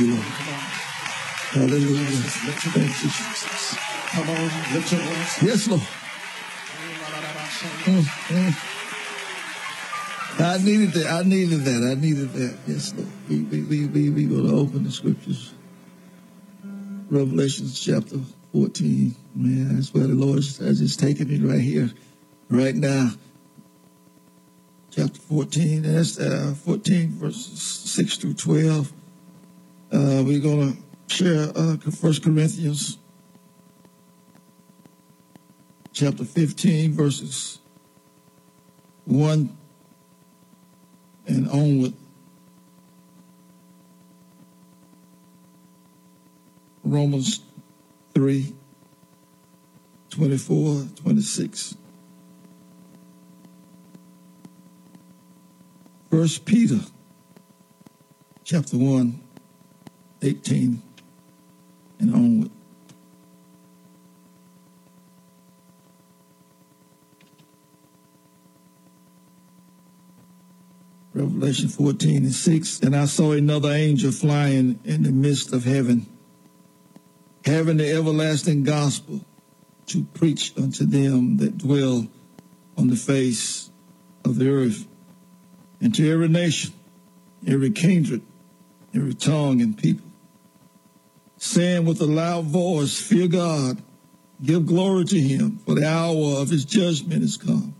you, 0.00 0.14
Lord. 0.14 0.26
Hallelujah. 1.52 2.06
Thank 2.06 3.02
you, 3.02 3.10
Jesus. 3.10 3.76
Come 4.10 4.28
on, 4.30 4.50
lift 4.74 4.92
your 4.92 5.00
voice. 5.00 5.42
Yes, 5.42 5.68
Lord. 5.68 5.82
Mm, 7.84 8.04
mm. 8.28 8.54
I 10.38 10.58
needed 10.58 10.92
that. 10.92 11.06
I 11.06 11.22
needed 11.22 11.60
that. 11.60 11.82
I 11.90 11.94
needed 12.00 12.32
that. 12.32 12.58
Yes, 12.66 12.92
Lord. 12.94 13.08
We 13.28 13.40
we 13.40 13.62
we 13.62 13.86
we 13.86 14.10
we 14.10 14.24
gonna 14.24 14.54
open 14.54 14.84
the 14.84 14.90
scriptures. 14.90 15.54
Revelation 17.08 17.68
chapter 17.72 18.18
14. 18.52 19.14
Man, 19.34 19.76
that's 19.76 19.94
where 19.94 20.06
the 20.06 20.14
Lord 20.14 20.36
has 20.36 20.80
is 20.80 20.96
taking 20.96 21.28
me 21.28 21.38
right 21.38 21.60
here, 21.60 21.90
right 22.50 22.74
now. 22.74 23.10
Chapter 24.90 25.20
14, 25.20 25.84
and 25.84 25.96
that's 25.96 26.18
uh, 26.18 26.54
14 26.64 27.10
verses 27.10 27.62
6 27.62 28.16
through 28.16 28.34
12. 28.34 28.92
Uh, 29.92 30.24
we're 30.26 30.40
going 30.40 30.72
to 30.72 31.14
share 31.14 31.48
uh, 31.56 31.76
1 31.76 32.20
Corinthians 32.20 32.98
chapter 35.92 36.24
15, 36.24 36.92
verses 36.92 37.60
1 39.04 39.56
and 41.28 41.48
onward. 41.50 41.92
Romans 46.82 47.40
3 48.14 48.54
24, 50.10 50.84
26. 50.96 51.76
1 56.10 56.28
Peter 56.44 56.80
chapter 58.44 58.78
1 58.78 59.25
18 60.22 60.82
and 61.98 62.14
onward. 62.14 62.50
Revelation 71.14 71.68
14 71.68 72.24
and 72.24 72.32
6. 72.32 72.80
And 72.80 72.94
I 72.94 73.06
saw 73.06 73.32
another 73.32 73.72
angel 73.72 74.12
flying 74.12 74.78
in 74.84 75.02
the 75.02 75.12
midst 75.12 75.52
of 75.52 75.64
heaven, 75.64 76.06
having 77.44 77.78
the 77.78 77.90
everlasting 77.90 78.64
gospel 78.64 79.24
to 79.86 80.04
preach 80.04 80.52
unto 80.58 80.84
them 80.84 81.38
that 81.38 81.56
dwell 81.56 82.06
on 82.76 82.88
the 82.88 82.96
face 82.96 83.70
of 84.24 84.36
the 84.36 84.50
earth, 84.50 84.86
and 85.80 85.94
to 85.94 86.10
every 86.10 86.28
nation, 86.28 86.72
every 87.46 87.70
kindred, 87.70 88.20
every 88.94 89.14
tongue 89.14 89.62
and 89.62 89.78
people 89.78 90.05
saying 91.38 91.84
with 91.84 92.00
a 92.00 92.06
loud 92.06 92.44
voice, 92.44 92.98
Fear 93.00 93.28
God, 93.28 93.82
give 94.42 94.66
glory 94.66 95.04
to 95.06 95.20
him, 95.20 95.58
for 95.58 95.74
the 95.74 95.86
hour 95.86 96.40
of 96.40 96.48
his 96.48 96.64
judgment 96.64 97.22
is 97.22 97.36
come. 97.36 97.74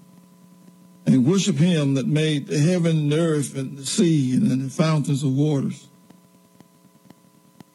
And 1.06 1.24
worship 1.24 1.56
him 1.56 1.94
that 1.94 2.06
made 2.06 2.48
the 2.48 2.58
heaven 2.58 2.98
and 2.98 3.12
the 3.12 3.18
earth 3.18 3.56
and 3.56 3.78
the 3.78 3.86
sea 3.86 4.34
and 4.34 4.60
the 4.60 4.70
fountains 4.70 5.22
of 5.22 5.32
waters. 5.32 5.88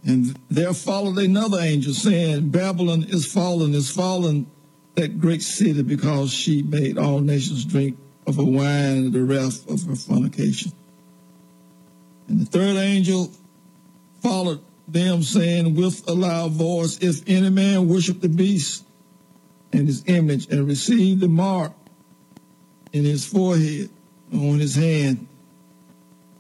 And 0.04 0.38
there 0.50 0.74
followed 0.74 1.18
another 1.18 1.60
angel 1.60 1.94
saying, 1.94 2.50
Babylon 2.50 3.06
is 3.08 3.32
fallen, 3.32 3.74
is 3.74 3.90
fallen, 3.90 4.48
that 4.96 5.20
great 5.20 5.42
city, 5.42 5.84
because 5.84 6.34
she 6.34 6.64
made 6.64 6.98
all 6.98 7.20
nations 7.20 7.64
drink 7.64 7.98
of 8.28 8.36
her 8.36 8.44
wine 8.44 8.98
and 8.98 9.14
the 9.14 9.24
wrath 9.24 9.70
of 9.70 9.84
her 9.86 9.96
fornication. 9.96 10.72
And 12.28 12.40
the 12.40 12.46
third 12.46 12.78
angel 12.78 13.32
followed 14.22 14.62
them, 14.92 15.24
saying 15.24 15.76
with 15.76 16.08
a 16.08 16.14
loud 16.14 16.52
voice, 16.52 16.98
If 17.00 17.28
any 17.28 17.50
man 17.50 17.88
worship 17.88 18.22
the 18.22 18.30
beast 18.30 18.86
and 19.72 19.88
his 19.88 20.04
image 20.08 20.48
and 20.48 20.68
receive 20.68 21.20
the 21.20 21.28
mark 21.28 21.74
in 22.94 23.04
his 23.04 23.26
forehead, 23.26 23.90
or 24.34 24.54
on 24.54 24.60
his 24.60 24.76
hand, 24.76 25.28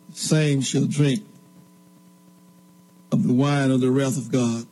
the 0.09 0.17
same 0.17 0.61
shall 0.61 0.85
drink 0.85 1.23
of 3.11 3.27
the 3.27 3.33
wine 3.33 3.71
of 3.71 3.81
the 3.81 3.91
wrath 3.91 4.17
of 4.17 4.31
God, 4.31 4.65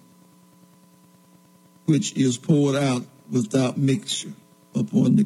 which 1.85 2.15
is 2.15 2.37
poured 2.37 2.75
out 2.75 3.03
without 3.31 3.77
mixture 3.77 4.33
upon 4.75 5.15
the 5.17 5.25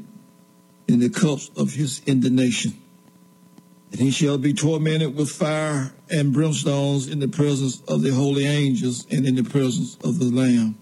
in 0.88 1.00
the 1.00 1.10
cups 1.10 1.50
of 1.56 1.74
his 1.74 2.02
indignation. 2.06 2.74
And 3.94 4.02
he 4.02 4.10
shall 4.10 4.40
be 4.40 4.53
tormented 4.53 5.15
with 5.15 5.30
fire 5.30 5.94
and 6.10 6.34
brimstones 6.34 7.11
in 7.11 7.20
the 7.20 7.28
presence 7.28 7.80
of 7.88 8.02
the 8.02 8.10
holy 8.10 8.45
angels 8.45 9.06
and 9.11 9.26
in 9.26 9.36
the 9.36 9.44
presence 9.44 9.98
of 10.03 10.18
the 10.18 10.26
Lamb. 10.26 10.76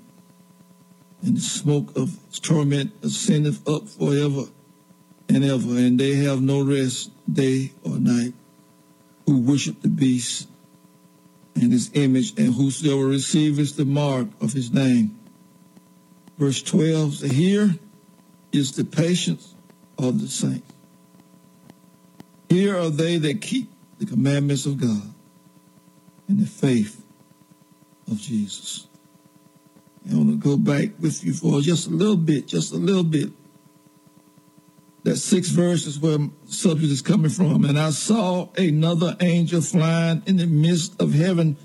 And 1.22 1.36
the 1.36 1.42
smoke 1.42 1.96
of 1.98 2.18
his 2.30 2.40
torment 2.40 2.94
ascendeth 3.04 3.68
up 3.68 3.90
forever 3.90 4.46
and 5.28 5.44
ever, 5.44 5.78
and 5.78 6.00
they 6.00 6.16
have 6.16 6.42
no 6.42 6.64
rest 6.64 7.12
day 7.32 7.74
or 7.84 8.00
night 8.00 8.34
who 9.26 9.42
worship 9.42 9.82
the 9.82 9.90
beast 9.90 10.48
and 11.54 11.74
his 11.74 11.92
image, 11.94 12.40
and 12.40 12.54
whosoever 12.54 13.06
receiveth 13.06 13.76
the 13.76 13.84
mark 13.84 14.28
of 14.40 14.54
his 14.54 14.72
name. 14.72 15.20
Verse 16.38 16.64
12, 16.64 17.14
so 17.16 17.28
here 17.28 17.76
is 18.54 18.72
the 18.72 18.86
patience 18.86 19.54
of 19.98 20.22
the 20.22 20.30
saints. 20.30 20.72
Here 22.52 22.78
are 22.78 22.90
they 22.90 23.16
that 23.16 23.40
keep 23.40 23.72
the 23.98 24.06
commandments 24.06 24.66
of 24.66 24.78
God 24.78 25.14
and 26.28 26.38
the 26.38 26.46
faith 26.46 27.02
of 28.12 28.20
Jesus. 28.20 28.88
I 30.12 30.16
want 30.16 30.32
to 30.32 30.36
go 30.36 30.58
back 30.58 30.90
with 31.00 31.24
you 31.24 31.32
for 31.32 31.62
just 31.62 31.88
a 31.88 31.92
little 31.92 32.18
bit, 32.18 32.48
just 32.48 32.74
a 32.74 32.76
little 32.76 33.06
bit. 33.06 33.30
That 35.04 35.16
six 35.16 35.48
verses 35.48 35.98
where 35.98 36.18
the 36.18 36.30
subject 36.48 36.92
is 36.92 37.02
coming 37.02 37.32
from. 37.32 37.64
And 37.64 37.80
I 37.80 37.92
saw 37.92 38.50
another 38.58 39.16
angel 39.22 39.62
flying 39.62 40.22
in 40.26 40.36
the 40.36 40.46
midst 40.46 41.02
of 41.02 41.14
heaven, 41.14 41.56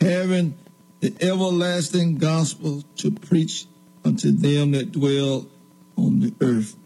having 0.00 0.56
the 1.00 1.12
everlasting 1.20 2.18
gospel 2.18 2.84
to 2.98 3.10
preach 3.10 3.66
unto 4.04 4.30
them 4.30 4.70
that 4.70 4.92
dwell 4.92 5.48
on 5.96 6.20
the 6.20 6.32
earth 6.40 6.76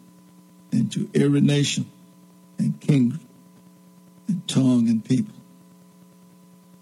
and 0.73 0.91
to 0.93 1.11
every 1.15 1.43
nation 1.43 1.85
and 2.59 2.81
kingdom 2.81 3.21
and 4.31 4.49
tongue 4.49 4.89
and 4.89 5.05
people. 5.05 5.35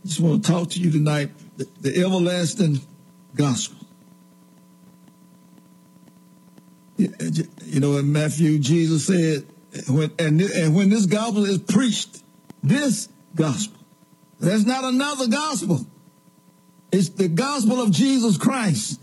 I 0.04 0.08
just 0.08 0.20
want 0.20 0.44
to 0.44 0.52
talk 0.52 0.70
to 0.70 0.80
you 0.80 0.90
tonight 0.90 1.30
the, 1.56 1.66
the 1.80 2.04
everlasting 2.04 2.80
gospel. 3.34 3.76
You 6.96 7.80
know, 7.80 7.96
in 7.96 8.12
Matthew, 8.12 8.58
Jesus 8.58 9.06
said, 9.06 9.46
when, 9.88 10.10
and, 10.18 10.40
and 10.40 10.74
when 10.74 10.90
this 10.90 11.06
gospel 11.06 11.44
is 11.44 11.58
preached, 11.58 12.22
this 12.62 13.08
gospel, 13.34 13.78
there's 14.40 14.66
not 14.66 14.84
another 14.84 15.28
gospel. 15.28 15.86
It's 16.90 17.10
the 17.10 17.28
gospel 17.28 17.80
of 17.80 17.90
Jesus 17.90 18.36
Christ. 18.36 19.00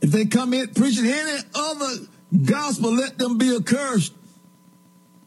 If 0.00 0.10
they 0.10 0.24
come 0.24 0.52
in 0.52 0.68
preaching 0.74 1.06
any 1.06 1.42
other 1.54 2.06
gospel, 2.44 2.92
let 2.92 3.18
them 3.18 3.38
be 3.38 3.54
accursed. 3.54 4.14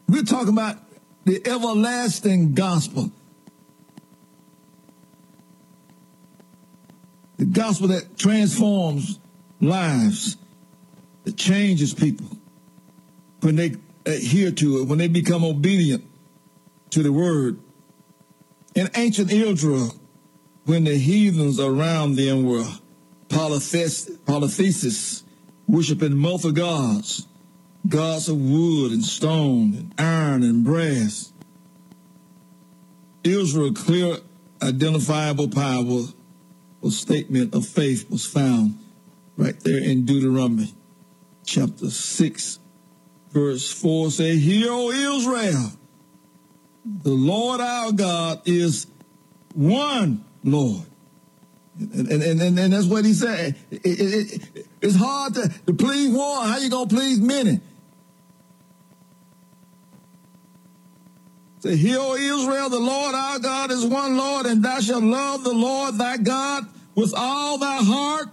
We're 0.08 0.22
talking 0.22 0.50
about 0.50 0.78
the 1.24 1.44
everlasting 1.46 2.54
gospel. 2.54 3.10
The 7.38 7.46
gospel 7.46 7.88
that 7.88 8.16
transforms 8.16 9.18
lives, 9.60 10.36
that 11.24 11.36
changes 11.36 11.92
people 11.92 12.28
when 13.40 13.56
they 13.56 13.74
adhere 14.06 14.52
to 14.52 14.78
it, 14.78 14.88
when 14.88 14.98
they 14.98 15.08
become 15.08 15.44
obedient 15.44 16.04
to 16.90 17.02
the 17.02 17.12
word. 17.12 17.58
In 18.74 18.88
ancient 18.94 19.32
Israel, 19.32 19.94
when 20.64 20.84
the 20.84 20.96
heathens 20.96 21.58
around 21.58 22.16
them 22.16 22.44
were 22.44 22.64
polytheists, 23.28 25.24
worshiping 25.66 26.16
multiple 26.16 26.52
gods, 26.52 27.26
gods 27.88 28.28
of 28.28 28.36
wood 28.36 28.92
and 28.92 29.04
stone 29.04 29.74
and 29.74 29.94
iron 29.98 30.42
and 30.42 30.64
brass. 30.64 31.32
Israel 33.24 33.72
clear 33.72 34.18
identifiable 34.62 35.48
power 35.48 36.04
or 36.80 36.90
statement 36.90 37.54
of 37.54 37.66
faith 37.66 38.10
was 38.10 38.24
found 38.24 38.78
right 39.36 39.58
there 39.60 39.82
in 39.82 40.04
Deuteronomy 40.04 40.72
chapter 41.44 41.90
6 41.90 42.58
verse 43.36 43.70
4 43.70 44.10
say, 44.10 44.36
Hear, 44.36 44.68
O 44.70 44.90
Israel, 44.90 45.72
the 46.84 47.10
Lord 47.10 47.60
our 47.60 47.92
God 47.92 48.42
is 48.46 48.86
one 49.54 50.24
Lord. 50.42 50.86
And, 51.78 52.10
and, 52.10 52.40
and, 52.40 52.58
and 52.58 52.72
that's 52.72 52.86
what 52.86 53.04
he 53.04 53.12
said. 53.12 53.54
It, 53.70 53.84
it, 53.84 54.32
it, 54.54 54.66
it's 54.80 54.96
hard 54.96 55.34
to, 55.34 55.52
to 55.66 55.74
please 55.74 56.14
one. 56.14 56.48
How 56.48 56.56
you 56.56 56.70
going 56.70 56.88
to 56.88 56.94
please 56.94 57.20
many? 57.20 57.60
Say, 61.66 61.76
Hear, 61.76 61.98
Israel, 61.98 62.68
the 62.68 62.78
Lord 62.78 63.14
our 63.14 63.40
God 63.40 63.72
is 63.72 63.84
one 63.84 64.16
Lord, 64.16 64.46
and 64.46 64.64
thou 64.64 64.78
shalt 64.78 65.02
love 65.02 65.42
the 65.42 65.52
Lord 65.52 65.98
thy 65.98 66.16
God 66.16 66.64
with 66.94 67.12
all 67.16 67.58
thy 67.58 67.78
heart, 67.78 68.28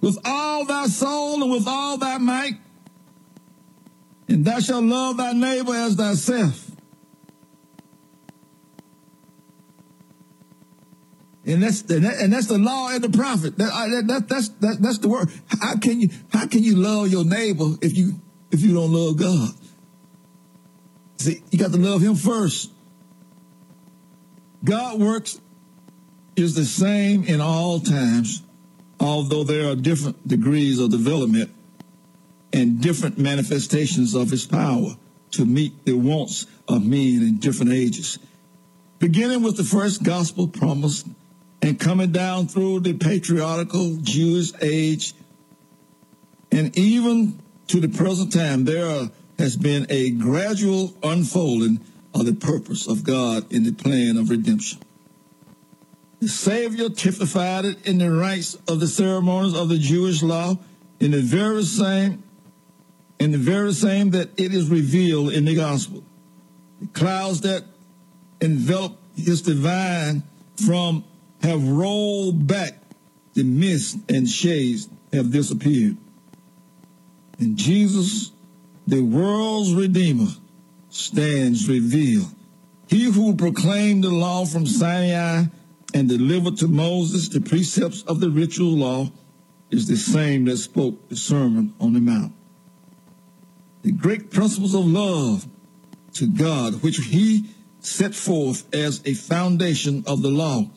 with 0.00 0.18
all 0.24 0.64
thy 0.64 0.86
soul, 0.86 1.42
and 1.42 1.52
with 1.52 1.68
all 1.68 1.96
thy 1.96 2.18
might. 2.18 2.54
And 4.26 4.44
thou 4.44 4.58
shalt 4.58 4.82
love 4.82 5.16
thy 5.18 5.32
neighbor 5.32 5.72
as 5.74 5.94
thyself. 5.94 6.72
And 11.46 11.62
that's 11.62 11.82
the, 11.82 11.96
and 11.96 12.32
that's 12.32 12.46
the 12.48 12.58
law 12.58 12.88
and 12.90 13.02
the 13.02 13.16
prophet. 13.16 13.58
That, 13.58 13.70
that, 13.70 14.06
that, 14.08 14.28
that's 14.28 14.48
that, 14.60 14.78
that's 14.80 14.98
the 14.98 15.08
word. 15.08 15.28
How 15.46 15.76
can 15.76 16.00
you 16.00 16.08
how 16.32 16.46
can 16.48 16.64
you 16.64 16.74
love 16.76 17.08
your 17.08 17.24
neighbor 17.24 17.76
if 17.80 17.96
you 17.96 18.20
if 18.50 18.60
you 18.60 18.74
don't 18.74 18.92
love 18.92 19.16
God? 19.18 19.50
See, 21.20 21.42
you 21.50 21.58
got 21.58 21.70
to 21.72 21.76
love 21.76 22.00
Him 22.00 22.14
first. 22.14 22.70
God 24.64 24.98
works 24.98 25.38
is 26.34 26.54
the 26.54 26.64
same 26.64 27.24
in 27.24 27.42
all 27.42 27.78
times, 27.78 28.42
although 28.98 29.44
there 29.44 29.70
are 29.70 29.76
different 29.76 30.26
degrees 30.26 30.80
of 30.80 30.90
development 30.90 31.50
and 32.54 32.80
different 32.80 33.18
manifestations 33.18 34.14
of 34.14 34.30
His 34.30 34.46
power 34.46 34.96
to 35.32 35.44
meet 35.44 35.84
the 35.84 35.92
wants 35.92 36.46
of 36.66 36.86
men 36.86 37.20
in 37.20 37.36
different 37.36 37.72
ages. 37.72 38.18
Beginning 38.98 39.42
with 39.42 39.58
the 39.58 39.64
first 39.64 40.02
gospel 40.02 40.48
promise 40.48 41.04
and 41.60 41.78
coming 41.78 42.12
down 42.12 42.48
through 42.48 42.80
the 42.80 42.94
patriarchal 42.94 43.98
Jewish 44.00 44.52
age 44.62 45.12
and 46.50 46.76
even 46.78 47.38
to 47.66 47.78
the 47.78 47.88
present 47.88 48.32
time, 48.32 48.64
there 48.64 48.86
are, 48.86 49.10
has 49.40 49.56
been 49.56 49.86
a 49.88 50.10
gradual 50.10 50.94
unfolding 51.02 51.80
of 52.14 52.26
the 52.26 52.34
purpose 52.34 52.86
of 52.86 53.04
God 53.04 53.50
in 53.50 53.64
the 53.64 53.72
plan 53.72 54.18
of 54.18 54.28
redemption. 54.28 54.80
The 56.20 56.28
Savior 56.28 56.90
typified 56.90 57.64
it 57.64 57.86
in 57.86 57.96
the 57.96 58.10
rites 58.10 58.54
of 58.68 58.80
the 58.80 58.86
ceremonies 58.86 59.54
of 59.54 59.70
the 59.70 59.78
Jewish 59.78 60.22
law 60.22 60.58
in 61.00 61.12
the 61.12 61.22
very 61.22 61.64
same 61.64 62.22
in 63.18 63.32
the 63.32 63.38
very 63.38 63.72
same 63.72 64.10
that 64.10 64.28
it 64.38 64.54
is 64.54 64.68
revealed 64.68 65.32
in 65.32 65.46
the 65.46 65.54
gospel. 65.54 66.02
The 66.80 66.88
clouds 66.88 67.42
that 67.42 67.64
envelop 68.40 68.98
his 69.14 69.42
divine 69.42 70.22
from 70.66 71.04
have 71.42 71.66
rolled 71.66 72.46
back. 72.46 72.74
The 73.34 73.44
mist 73.44 73.98
and 74.08 74.28
shades 74.28 74.88
have 75.12 75.30
disappeared. 75.30 75.96
And 77.38 77.56
Jesus, 77.56 78.32
the 78.90 79.02
world's 79.02 79.72
Redeemer, 79.72 80.32
stands 80.88 81.68
revealed. 81.68 82.26
He 82.88 83.04
who 83.04 83.36
proclaimed 83.36 84.02
the 84.02 84.10
law 84.10 84.44
from 84.44 84.66
Sinai 84.66 85.44
and 85.94 86.08
delivered 86.08 86.56
to 86.56 86.66
Moses 86.66 87.28
the 87.28 87.40
precepts 87.40 88.02
of 88.02 88.18
the 88.18 88.30
ritual 88.30 88.76
law 88.76 89.12
is 89.70 89.86
the 89.86 89.96
same 89.96 90.46
that 90.46 90.56
spoke 90.56 91.08
the 91.08 91.14
Sermon 91.14 91.72
on 91.78 91.92
the 91.92 92.00
Mount. 92.00 92.32
The 93.82 93.92
great 93.92 94.32
principles 94.32 94.74
of 94.74 94.84
love 94.84 95.46
to 96.14 96.26
God, 96.26 96.82
which 96.82 96.96
he 96.96 97.48
set 97.78 98.12
forth 98.12 98.66
as 98.74 99.00
a 99.04 99.14
foundation 99.14 100.02
of 100.04 100.22
the 100.22 100.30
law 100.30 100.68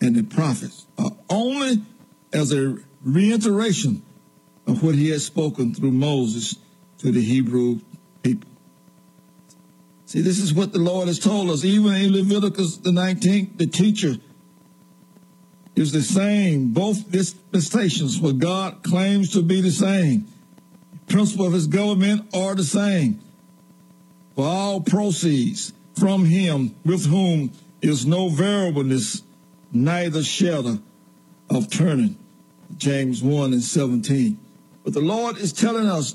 and 0.00 0.16
the 0.16 0.24
prophets, 0.24 0.86
are 0.98 1.12
only 1.30 1.80
as 2.32 2.52
a 2.52 2.76
reiteration 3.04 4.02
of 4.66 4.82
what 4.82 4.96
he 4.96 5.10
had 5.10 5.20
spoken 5.20 5.72
through 5.72 5.92
Moses 5.92 6.56
to 7.02 7.10
the 7.10 7.20
Hebrew 7.20 7.80
people. 8.22 8.48
See, 10.06 10.20
this 10.20 10.38
is 10.38 10.54
what 10.54 10.72
the 10.72 10.78
Lord 10.78 11.08
has 11.08 11.18
told 11.18 11.50
us. 11.50 11.64
Even 11.64 11.94
in 11.96 12.12
Leviticus 12.12 12.76
the 12.76 12.90
19th, 12.90 13.58
the 13.58 13.66
teacher 13.66 14.14
is 15.74 15.90
the 15.90 16.02
same. 16.02 16.72
Both 16.72 17.10
dispensations 17.10 18.20
where 18.20 18.32
God 18.32 18.84
claims 18.84 19.32
to 19.32 19.42
be 19.42 19.60
the 19.60 19.72
same. 19.72 20.28
The 20.92 21.12
principle 21.12 21.46
of 21.46 21.54
his 21.54 21.66
government 21.66 22.32
are 22.32 22.54
the 22.54 22.62
same. 22.62 23.20
For 24.36 24.44
all 24.44 24.80
proceeds 24.80 25.72
from 25.98 26.26
him 26.26 26.76
with 26.84 27.06
whom 27.06 27.50
is 27.80 28.06
no 28.06 28.28
variableness, 28.28 29.22
neither 29.72 30.22
shadow 30.22 30.78
of 31.50 31.68
turning. 31.68 32.16
James 32.76 33.24
1 33.24 33.52
and 33.52 33.62
17. 33.62 34.38
But 34.84 34.94
the 34.94 35.00
Lord 35.00 35.36
is 35.38 35.52
telling 35.52 35.88
us 35.88 36.14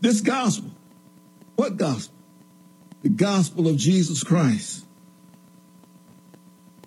this 0.00 0.20
gospel. 0.20 0.70
What 1.56 1.76
gospel? 1.76 2.14
The 3.02 3.08
gospel 3.08 3.68
of 3.68 3.76
Jesus 3.76 4.22
Christ. 4.22 4.84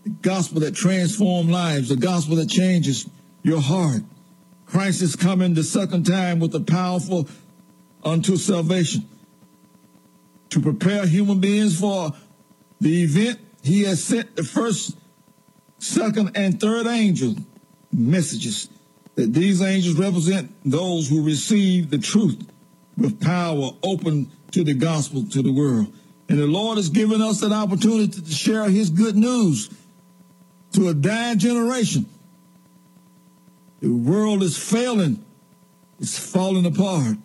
The 0.03 0.10
gospel 0.10 0.61
that 0.61 0.76
transforms 0.76 1.49
lives, 1.49 1.90
the 1.90 1.95
gospel 1.95 2.36
that 2.38 2.49
changes 2.49 3.10
your 3.44 3.61
heart. 3.61 4.02
Christ 4.65 5.02
is 5.02 5.15
coming 5.15 5.56
the 5.56 5.64
second 5.64 6.06
time 6.06 6.40
with 6.40 6.52
the 6.52 6.61
powerful 6.61 7.27
unto 8.03 8.38
salvation 8.38 9.07
to 10.49 10.60
prepare 10.60 11.06
human 11.06 11.40
beings 11.40 11.80
for 11.80 12.14
the 12.80 13.03
event. 13.03 13.40
He 13.64 13.84
has 13.84 14.03
sent 14.03 14.36
the 14.36 14.44
first, 14.44 14.95
second, 15.80 16.31
and 16.36 16.60
third 16.60 16.88
angel 16.88 17.36
messages 17.91 18.69
that 19.15 19.34
these 19.34 19.61
angels 19.61 19.95
represent 19.95 20.52
those 20.64 21.10
who 21.10 21.26
receive 21.26 21.90
the 21.90 21.98
truth 21.98 22.48
with 23.00 23.22
power 23.22 23.72
open 23.82 24.32
to 24.52 24.64
the 24.64 24.74
gospel 24.74 25.24
to 25.24 25.42
the 25.42 25.52
world. 25.52 25.94
And 26.28 26.38
the 26.38 26.48
Lord 26.48 26.78
has 26.78 26.90
given 26.90 27.22
us 27.22 27.42
that 27.42 27.52
opportunity 27.52 28.22
to 28.22 28.32
share 28.32 28.70
his 28.70 28.90
good 28.90 29.16
news 29.16 29.70
to 30.74 30.90
a 30.90 30.94
dying 30.94 31.40
generation. 31.40 32.06
The 33.82 33.90
world 33.90 34.44
is 34.44 34.58
failing. 34.58 35.26
It's 36.00 36.18
falling 36.18 36.66
apart. 36.66 37.18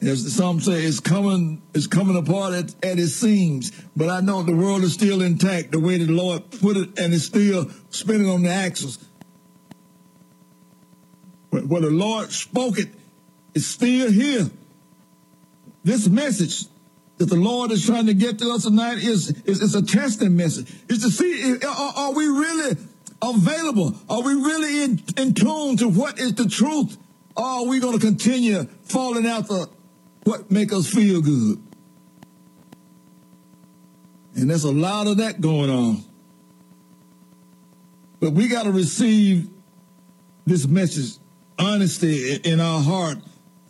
As 0.00 0.34
some 0.34 0.60
say, 0.60 0.84
it's 0.84 0.98
coming, 0.98 1.60
it's 1.74 1.86
coming 1.86 2.16
apart 2.16 2.54
at, 2.54 2.84
at 2.84 2.98
its 2.98 3.14
seams. 3.14 3.70
But 3.94 4.08
I 4.08 4.20
know 4.20 4.42
the 4.42 4.54
world 4.54 4.82
is 4.82 4.94
still 4.94 5.20
intact 5.20 5.72
the 5.72 5.80
way 5.80 5.98
the 5.98 6.10
Lord 6.10 6.50
put 6.50 6.78
it, 6.78 6.98
and 6.98 7.12
it's 7.12 7.24
still 7.24 7.70
spinning 7.90 8.28
on 8.28 8.42
the 8.42 8.50
axles. 8.50 8.98
Where 11.50 11.82
the 11.82 11.90
Lord 11.90 12.32
spoke 12.32 12.78
it, 12.78 12.88
it's 13.54 13.66
still 13.66 14.10
here. 14.10 14.50
This 15.82 16.08
message 16.08 16.66
that 17.18 17.26
the 17.26 17.36
Lord 17.36 17.70
is 17.70 17.84
trying 17.84 18.06
to 18.06 18.14
get 18.14 18.38
to 18.38 18.50
us 18.50 18.64
tonight 18.64 18.98
is, 18.98 19.30
is, 19.44 19.60
is 19.60 19.74
a 19.74 19.82
testing 19.82 20.36
message. 20.36 20.72
It's 20.88 21.04
to 21.04 21.10
see, 21.10 21.56
are, 21.66 21.92
are 21.96 22.12
we 22.14 22.26
really 22.26 22.76
available? 23.22 23.94
Are 24.08 24.22
we 24.22 24.34
really 24.34 24.84
in, 24.84 25.02
in 25.16 25.34
tune 25.34 25.76
to 25.78 25.88
what 25.88 26.18
is 26.18 26.34
the 26.34 26.48
truth? 26.48 26.96
Or 27.36 27.44
are 27.44 27.64
we 27.66 27.80
going 27.80 27.98
to 27.98 28.04
continue 28.04 28.64
falling 28.84 29.24
the 29.24 29.68
what 30.24 30.50
make 30.50 30.72
us 30.72 30.88
feel 30.88 31.20
good? 31.20 31.62
And 34.34 34.48
there's 34.48 34.64
a 34.64 34.72
lot 34.72 35.06
of 35.06 35.18
that 35.18 35.40
going 35.40 35.70
on. 35.70 36.04
But 38.20 38.32
we 38.32 38.48
got 38.48 38.64
to 38.64 38.72
receive 38.72 39.48
this 40.46 40.66
message 40.66 41.18
honesty 41.58 42.34
in 42.36 42.60
our 42.60 42.80
heart. 42.80 43.18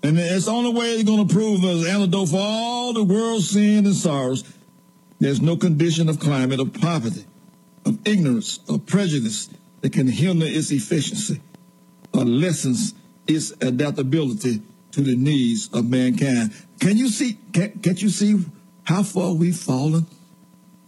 And 0.02 0.18
it's 0.18 0.46
the 0.46 0.52
only 0.52 0.72
way 0.72 0.94
it's 0.94 1.04
going 1.04 1.26
to 1.26 1.32
prove 1.32 1.62
as 1.64 1.86
antidote 1.86 2.30
for 2.30 2.40
all 2.40 2.92
the 2.92 3.04
world's 3.04 3.50
sin 3.50 3.84
and 3.84 3.94
sorrows. 3.94 4.44
There's 5.18 5.42
no 5.42 5.56
condition 5.56 6.08
of 6.08 6.18
climate, 6.18 6.60
of 6.60 6.72
poverty, 6.72 7.26
of 7.84 7.98
ignorance, 8.06 8.60
of 8.68 8.86
prejudice 8.86 9.50
that 9.82 9.92
can 9.92 10.08
hinder 10.08 10.46
its 10.46 10.70
efficiency 10.70 11.40
or 12.14 12.24
lessens 12.24 12.94
its 13.26 13.52
adaptability 13.60 14.62
to 14.92 15.00
the 15.02 15.16
needs 15.16 15.68
of 15.72 15.88
mankind. 15.88 16.52
Can 16.80 16.96
you 16.96 17.08
see, 17.08 17.38
can, 17.52 17.78
can't 17.80 18.00
you 18.00 18.08
see 18.08 18.44
how 18.84 19.02
far 19.02 19.32
we've 19.32 19.56
fallen? 19.56 20.06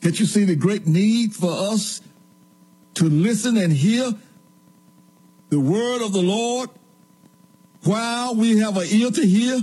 Can't 0.00 0.18
you 0.18 0.26
see 0.26 0.44
the 0.44 0.56
great 0.56 0.86
need 0.86 1.34
for 1.34 1.50
us 1.50 2.00
to 2.94 3.04
listen 3.04 3.56
and 3.56 3.72
hear 3.72 4.12
the 5.50 5.60
word 5.60 6.02
of 6.02 6.12
the 6.12 6.22
Lord 6.22 6.70
while 7.84 8.34
we 8.34 8.58
have 8.58 8.76
an 8.76 8.86
ear 8.88 9.10
to 9.10 9.26
hear. 9.26 9.60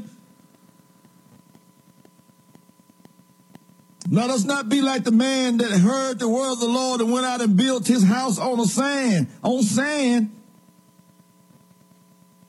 Let 4.11 4.31
us 4.31 4.43
not 4.43 4.69
be 4.69 4.81
like 4.81 5.03
the 5.03 5.11
man 5.11 5.57
that 5.57 5.69
heard 5.69 6.17
the 6.17 6.27
word 6.27 6.53
of 6.53 6.59
the 6.59 6.67
Lord 6.67 6.99
and 7.01 7.11
went 7.11 7.25
out 7.25 7.41
and 7.41 7.55
built 7.55 7.85
his 7.85 8.03
house 8.03 8.39
on 8.39 8.57
the 8.57 8.65
sand, 8.65 9.27
on 9.43 9.61
sand. 9.61 10.35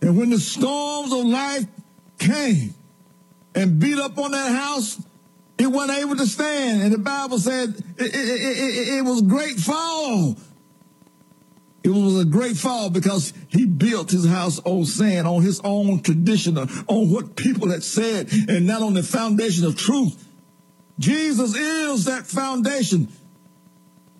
And 0.00 0.16
when 0.16 0.30
the 0.30 0.38
storms 0.38 1.12
of 1.12 1.26
life 1.26 1.66
came 2.18 2.74
and 3.54 3.78
beat 3.78 3.98
up 3.98 4.16
on 4.16 4.30
that 4.30 4.52
house, 4.52 5.02
it 5.58 5.66
wasn't 5.66 5.98
able 5.98 6.16
to 6.16 6.26
stand. 6.26 6.80
And 6.80 6.94
the 6.94 6.98
Bible 6.98 7.38
said 7.38 7.68
it, 7.68 7.84
it, 7.98 8.14
it, 8.14 8.98
it 8.98 9.04
was 9.04 9.20
great 9.20 9.58
fall. 9.58 10.36
It 11.82 11.88
was 11.88 12.20
a 12.20 12.24
great 12.26 12.56
fall 12.56 12.90
because 12.90 13.32
he 13.48 13.64
built 13.64 14.10
his 14.10 14.26
house 14.26 14.60
on 14.64 14.84
sand, 14.84 15.26
on 15.26 15.42
his 15.42 15.60
own 15.64 16.02
tradition, 16.02 16.58
on 16.58 17.10
what 17.10 17.36
people 17.36 17.70
had 17.70 17.82
said, 17.82 18.28
and 18.48 18.66
not 18.66 18.82
on 18.82 18.94
the 18.94 19.02
foundation 19.02 19.64
of 19.64 19.76
truth. 19.76 20.26
Jesus 20.98 21.56
is 21.56 22.04
that 22.04 22.26
foundation. 22.26 23.08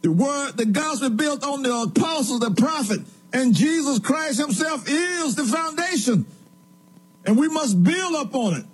The 0.01 0.11
word, 0.11 0.53
the 0.57 0.65
gospel 0.65 1.11
built 1.11 1.45
on 1.45 1.62
the 1.62 1.74
apostles, 1.74 2.41
the 2.41 2.53
prophet, 2.53 3.01
and 3.35 3.55
Jesus 3.55 3.99
Christ 3.99 4.41
himself 4.41 4.89
is 4.89 5.35
the 5.35 5.45
foundation. 5.45 6.24
And 7.27 7.39
we 7.39 7.49
must 7.49 7.82
build 7.82 8.15
up 8.15 8.35
on 8.35 8.55
it. 8.55 8.65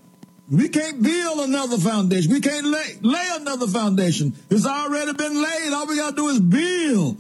We 0.49 0.69
can't 0.69 1.03
build 1.03 1.41
another 1.41 1.77
foundation. 1.79 2.33
We 2.33 2.41
can't 2.41 2.65
lay, 2.65 2.99
lay 3.01 3.29
another 3.33 3.67
foundation. 3.67 4.35
It's 4.49 4.65
already 4.65 5.13
been 5.13 5.43
laid. 5.43 5.73
All 5.73 5.89
we 5.89 5.97
got 5.97 6.11
to 6.11 6.17
do 6.17 6.29
is 6.29 6.41
build 6.41 7.17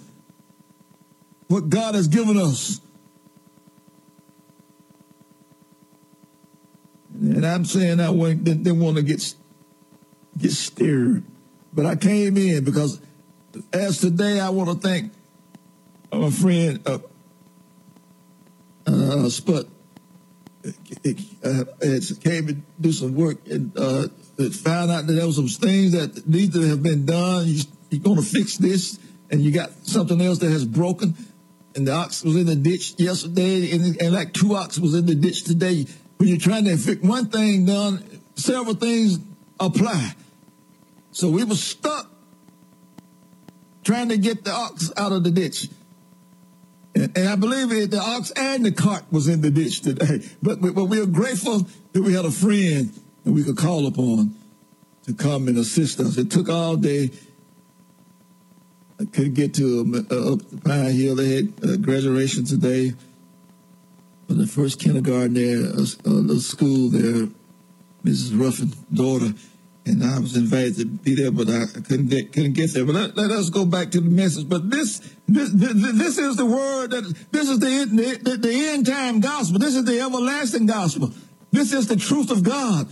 what 1.48 1.68
God 1.68 1.94
has 1.94 2.08
given 2.08 2.36
us. 2.36 2.80
And 7.14 7.46
I'm 7.46 7.64
saying 7.64 7.98
that 7.98 8.14
way 8.14 8.34
they, 8.34 8.52
they 8.52 8.72
want 8.72 8.96
to 8.96 9.02
get 9.02 9.34
get 10.36 10.52
stirred. 10.52 11.24
But 11.72 11.86
I 11.86 11.96
came 11.96 12.36
in 12.36 12.64
because 12.64 13.00
as 13.72 14.00
today 14.00 14.40
I 14.40 14.50
want 14.50 14.70
to 14.70 14.88
thank 14.88 15.12
my 16.12 16.30
friend 16.30 16.80
uh, 16.86 16.98
uh, 18.86 19.28
Sput. 19.28 19.66
It, 21.04 21.20
uh, 21.44 21.64
came 22.20 22.46
to 22.48 22.56
do 22.80 22.90
some 22.90 23.14
work 23.14 23.38
and 23.46 23.70
uh, 23.78 24.08
found 24.50 24.90
out 24.90 25.06
that 25.06 25.12
there 25.12 25.26
was 25.26 25.36
some 25.36 25.46
things 25.46 25.92
that 25.92 26.26
need 26.26 26.52
to 26.54 26.62
have 26.62 26.82
been 26.82 27.06
done. 27.06 27.46
You, 27.46 27.62
you're 27.90 28.02
going 28.02 28.16
to 28.16 28.22
fix 28.22 28.56
this, 28.56 28.98
and 29.30 29.42
you 29.42 29.52
got 29.52 29.70
something 29.86 30.20
else 30.20 30.38
that 30.38 30.50
has 30.50 30.64
broken 30.64 31.14
and 31.76 31.86
the 31.86 31.92
ox 31.92 32.24
was 32.24 32.36
in 32.36 32.46
the 32.46 32.56
ditch 32.56 32.94
yesterday, 32.98 33.70
and, 33.72 34.00
and 34.00 34.12
like 34.12 34.32
two 34.32 34.54
ox 34.54 34.78
was 34.78 34.94
in 34.94 35.06
the 35.06 35.14
ditch 35.14 35.44
today. 35.44 35.86
When 36.16 36.28
you're 36.28 36.38
trying 36.38 36.64
to 36.64 36.76
fix 36.76 37.02
one 37.02 37.28
thing 37.28 37.66
done, 37.66 38.22
several 38.34 38.74
things 38.74 39.18
apply. 39.60 40.14
So 41.12 41.28
we 41.30 41.44
were 41.44 41.54
stuck 41.54 42.10
trying 43.84 44.08
to 44.08 44.16
get 44.16 44.44
the 44.44 44.52
ox 44.52 44.90
out 44.96 45.12
of 45.12 45.22
the 45.22 45.30
ditch. 45.30 45.68
And, 46.94 47.16
and 47.16 47.28
I 47.28 47.36
believe 47.36 47.70
it, 47.70 47.90
the 47.90 48.00
ox 48.00 48.32
and 48.32 48.64
the 48.64 48.72
cart 48.72 49.04
was 49.12 49.28
in 49.28 49.42
the 49.42 49.50
ditch 49.50 49.82
today. 49.82 50.26
But, 50.42 50.60
but 50.60 50.86
we 50.86 51.00
are 51.00 51.06
grateful 51.06 51.66
that 51.92 52.02
we 52.02 52.14
had 52.14 52.24
a 52.24 52.30
friend 52.30 52.92
that 53.24 53.32
we 53.32 53.44
could 53.44 53.56
call 53.56 53.86
upon. 53.86 54.34
to 55.06 55.14
come 55.14 55.46
and 55.46 55.56
assist 55.56 56.00
us. 56.00 56.18
It 56.18 56.30
took 56.30 56.48
all 56.48 56.76
day. 56.76 57.10
I 58.98 59.04
couldn't 59.04 59.34
get 59.34 59.54
to 59.54 59.80
up 59.80 60.50
the 60.50 60.60
Pine 60.64 60.92
Hill. 60.92 61.16
They 61.16 61.36
had 61.36 61.52
uh, 61.62 61.76
graduation 61.76 62.44
today 62.44 62.94
for 64.26 64.34
the 64.34 64.46
first 64.46 64.80
kindergarten 64.80 65.34
there, 65.34 65.66
a, 65.66 66.22
the 66.22 66.40
school 66.40 66.88
there, 66.88 67.28
Mrs. 68.04 68.40
Ruffin's 68.40 68.74
daughter. 68.92 69.34
And 69.84 70.02
I 70.02 70.18
was 70.18 70.36
invited 70.36 70.76
to 70.76 70.86
be 70.86 71.14
there, 71.14 71.30
but 71.30 71.48
I 71.48 71.66
couldn't 71.66 72.08
get 72.08 72.32
couldn't 72.32 72.54
get 72.54 72.72
there. 72.72 72.84
But 72.84 72.94
let, 72.96 73.16
let 73.16 73.30
us 73.30 73.50
go 73.50 73.64
back 73.64 73.90
to 73.92 74.00
the 74.00 74.10
message. 74.10 74.48
But 74.48 74.68
this 74.68 74.98
this 75.28 75.50
this, 75.52 75.74
this 75.94 76.18
is 76.18 76.36
the 76.36 76.46
word 76.46 76.90
that 76.90 77.04
this 77.30 77.48
is 77.48 77.60
the, 77.60 78.18
the 78.20 78.36
the 78.36 78.52
end 78.52 78.86
time 78.86 79.20
gospel. 79.20 79.60
This 79.60 79.76
is 79.76 79.84
the 79.84 80.00
everlasting 80.00 80.66
gospel. 80.66 81.12
This 81.52 81.72
is 81.72 81.86
the 81.86 81.94
truth 81.94 82.32
of 82.32 82.42
God. 82.42 82.88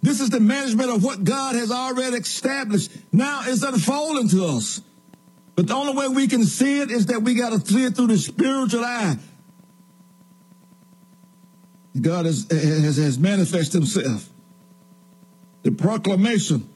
This 0.00 0.20
is 0.20 0.30
the 0.30 0.40
management 0.40 0.90
of 0.90 1.04
what 1.04 1.22
God 1.22 1.54
has 1.54 1.70
already 1.70 2.16
established. 2.16 2.92
Now 3.12 3.42
it's 3.44 3.62
unfolding 3.62 4.28
to 4.30 4.46
us. 4.46 4.80
But 5.58 5.66
the 5.66 5.74
only 5.74 5.92
way 5.92 6.06
we 6.06 6.28
can 6.28 6.44
see 6.44 6.82
it 6.82 6.92
is 6.92 7.06
that 7.06 7.24
we 7.24 7.34
got 7.34 7.50
to 7.50 7.58
see 7.58 7.82
it 7.82 7.96
through 7.96 8.06
the 8.06 8.16
spiritual 8.16 8.84
eye. 8.84 9.16
God 12.00 12.26
has, 12.26 12.46
has, 12.48 12.96
has 12.96 13.18
manifested 13.18 13.72
himself. 13.72 14.30
The 15.64 15.72
proclamation 15.72 16.68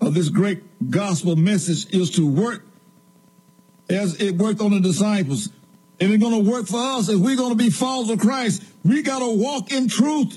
of 0.00 0.14
this 0.14 0.28
great 0.28 0.90
gospel 0.90 1.36
message 1.36 1.94
is 1.94 2.10
to 2.16 2.28
work 2.28 2.66
as 3.88 4.20
it 4.20 4.32
worked 4.36 4.60
on 4.60 4.72
the 4.72 4.80
disciples. 4.80 5.50
And 6.00 6.12
it's 6.12 6.20
going 6.20 6.44
to 6.44 6.50
work 6.50 6.66
for 6.66 6.80
us 6.80 7.08
if 7.08 7.20
we're 7.20 7.36
going 7.36 7.56
to 7.56 7.64
be 7.64 7.70
followers 7.70 8.10
of 8.10 8.18
Christ. 8.18 8.64
We 8.84 9.02
got 9.02 9.20
to 9.20 9.30
walk 9.36 9.70
in 9.70 9.86
truth. 9.86 10.36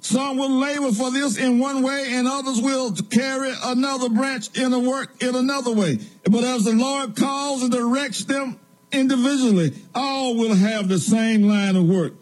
Some 0.00 0.36
will 0.36 0.50
labor 0.50 0.92
for 0.92 1.10
this 1.10 1.36
in 1.36 1.58
one 1.58 1.82
way, 1.82 2.06
and 2.10 2.28
others 2.28 2.60
will 2.60 2.92
carry 2.92 3.52
another 3.64 4.08
branch 4.08 4.56
in 4.56 4.72
a 4.72 4.78
work 4.78 5.22
in 5.22 5.34
another 5.34 5.72
way. 5.72 5.98
But 6.24 6.44
as 6.44 6.64
the 6.64 6.72
Lord 6.72 7.16
calls 7.16 7.62
and 7.62 7.72
directs 7.72 8.24
them 8.24 8.58
individually, 8.92 9.74
all 9.94 10.36
will 10.36 10.54
have 10.54 10.88
the 10.88 10.98
same 10.98 11.42
line 11.42 11.76
of 11.76 11.84
work. 11.88 12.14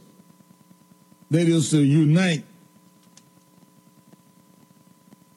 That 1.31 1.49
is 1.49 1.71
to 1.71 1.79
unite, 1.79 2.45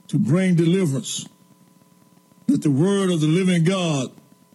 to 0.07 0.18
bring 0.18 0.56
deliverance. 0.56 1.28
That 2.48 2.64
the 2.64 2.72
word 2.72 3.11
of 3.11 3.22
the 3.22 3.28
living 3.28 3.64
God 3.64 4.11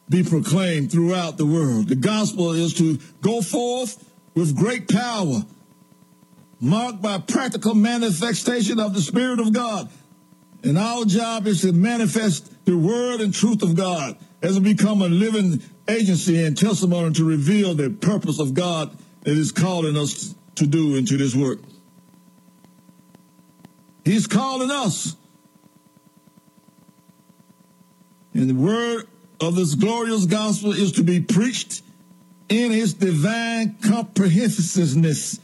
be 0.08 0.22
proclaimed 0.22 0.90
throughout 0.90 1.36
the 1.36 1.46
world. 1.46 1.88
The 1.88 1.96
gospel 1.96 2.52
is 2.52 2.74
to 2.74 2.98
go 3.20 3.40
forth 3.40 4.04
with 4.34 4.56
great 4.56 4.88
power 4.88 5.44
marked 6.60 7.02
by 7.02 7.18
practical 7.18 7.74
manifestation 7.74 8.80
of 8.80 8.94
the 8.94 9.00
Spirit 9.00 9.40
of 9.40 9.52
God. 9.52 9.90
And 10.62 10.78
our 10.78 11.04
job 11.04 11.46
is 11.46 11.60
to 11.60 11.72
manifest 11.72 12.64
the 12.64 12.76
word 12.76 13.20
and 13.20 13.34
truth 13.34 13.62
of 13.62 13.76
God 13.76 14.16
as 14.42 14.56
it 14.56 14.62
become 14.62 15.02
a 15.02 15.08
living 15.08 15.62
agency 15.88 16.42
and 16.42 16.56
testimony 16.56 17.12
to 17.14 17.24
reveal 17.24 17.74
the 17.74 17.90
purpose 17.90 18.38
of 18.38 18.54
God 18.54 18.96
that 19.22 19.36
is 19.36 19.52
calling 19.52 19.96
us 19.96 20.34
to 20.56 20.66
do 20.66 20.96
into 20.96 21.16
this 21.16 21.34
work. 21.34 21.58
He's 24.04 24.26
calling 24.26 24.70
us. 24.70 25.16
And 28.32 28.50
the 28.50 28.54
word 28.54 29.06
of 29.40 29.56
this 29.56 29.74
glorious 29.74 30.26
gospel 30.26 30.72
is 30.72 30.92
to 30.92 31.02
be 31.02 31.20
preached 31.20 31.82
in 32.48 32.72
its 32.72 32.92
divine 32.92 33.76
comprehensiveness 33.82 35.40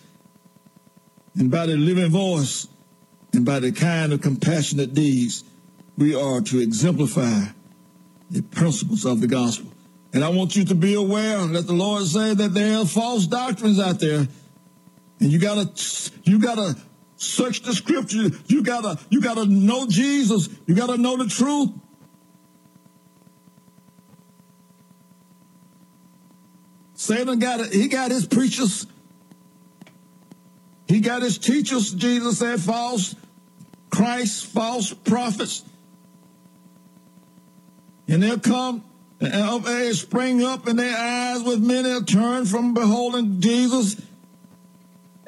and 1.37 1.51
by 1.51 1.67
the 1.67 1.77
living 1.77 2.11
voice 2.11 2.67
and 3.33 3.45
by 3.45 3.61
the 3.61 3.73
kind 3.73 4.13
of 4.13 4.21
compassionate 4.21 4.95
deeds 4.95 5.45
we 5.97 6.15
are 6.15 6.41
to 6.41 6.59
exemplify 6.59 7.43
the 8.31 8.43
principles 8.43 9.05
of 9.05 9.21
the 9.21 9.27
gospel. 9.27 9.71
And 10.13 10.25
I 10.25 10.29
want 10.31 10.57
you 10.57 10.65
to 10.65 10.75
be 10.75 10.95
aware, 10.95 11.39
let 11.41 11.67
the 11.67 11.73
Lord 11.73 12.05
say 12.05 12.35
that 12.35 12.55
there 12.55 12.79
are 12.79 12.87
false 12.87 13.27
doctrines 13.27 13.79
out 13.79 14.01
there. 14.01 14.27
And 15.21 15.31
you 15.31 15.39
gotta, 15.39 15.71
you 16.25 16.39
gotta 16.39 16.77
search 17.17 17.63
the 17.63 17.75
scripture. 17.75 18.31
You 18.47 18.63
gotta, 18.63 18.99
you 19.11 19.21
gotta 19.21 19.45
know 19.45 19.87
Jesus. 19.87 20.49
You 20.67 20.75
gotta 20.75 20.97
know 20.97 21.17
the 21.17 21.29
truth. 21.29 21.71
Satan 26.95 27.39
got. 27.39 27.67
He 27.67 27.89
got 27.89 28.11
his 28.11 28.27
preachers 28.27 28.87
he 30.91 31.01
got 31.01 31.23
his 31.23 31.39
teachers, 31.39 31.93
Jesus 31.93 32.39
said, 32.39 32.61
false 32.61 33.15
Christ, 33.91 34.47
false 34.47 34.93
prophets. 34.93 35.65
And 38.09 38.23
they'll 38.23 38.41
come 38.41 38.83
and 39.21 39.65
they 39.65 39.93
spring 39.93 40.43
up 40.43 40.67
in 40.67 40.77
their 40.77 40.97
eyes 40.97 41.43
with 41.43 41.61
many 41.61 42.03
turn 42.05 42.47
from 42.47 42.75
beholding 42.75 43.41
Jesus 43.41 44.01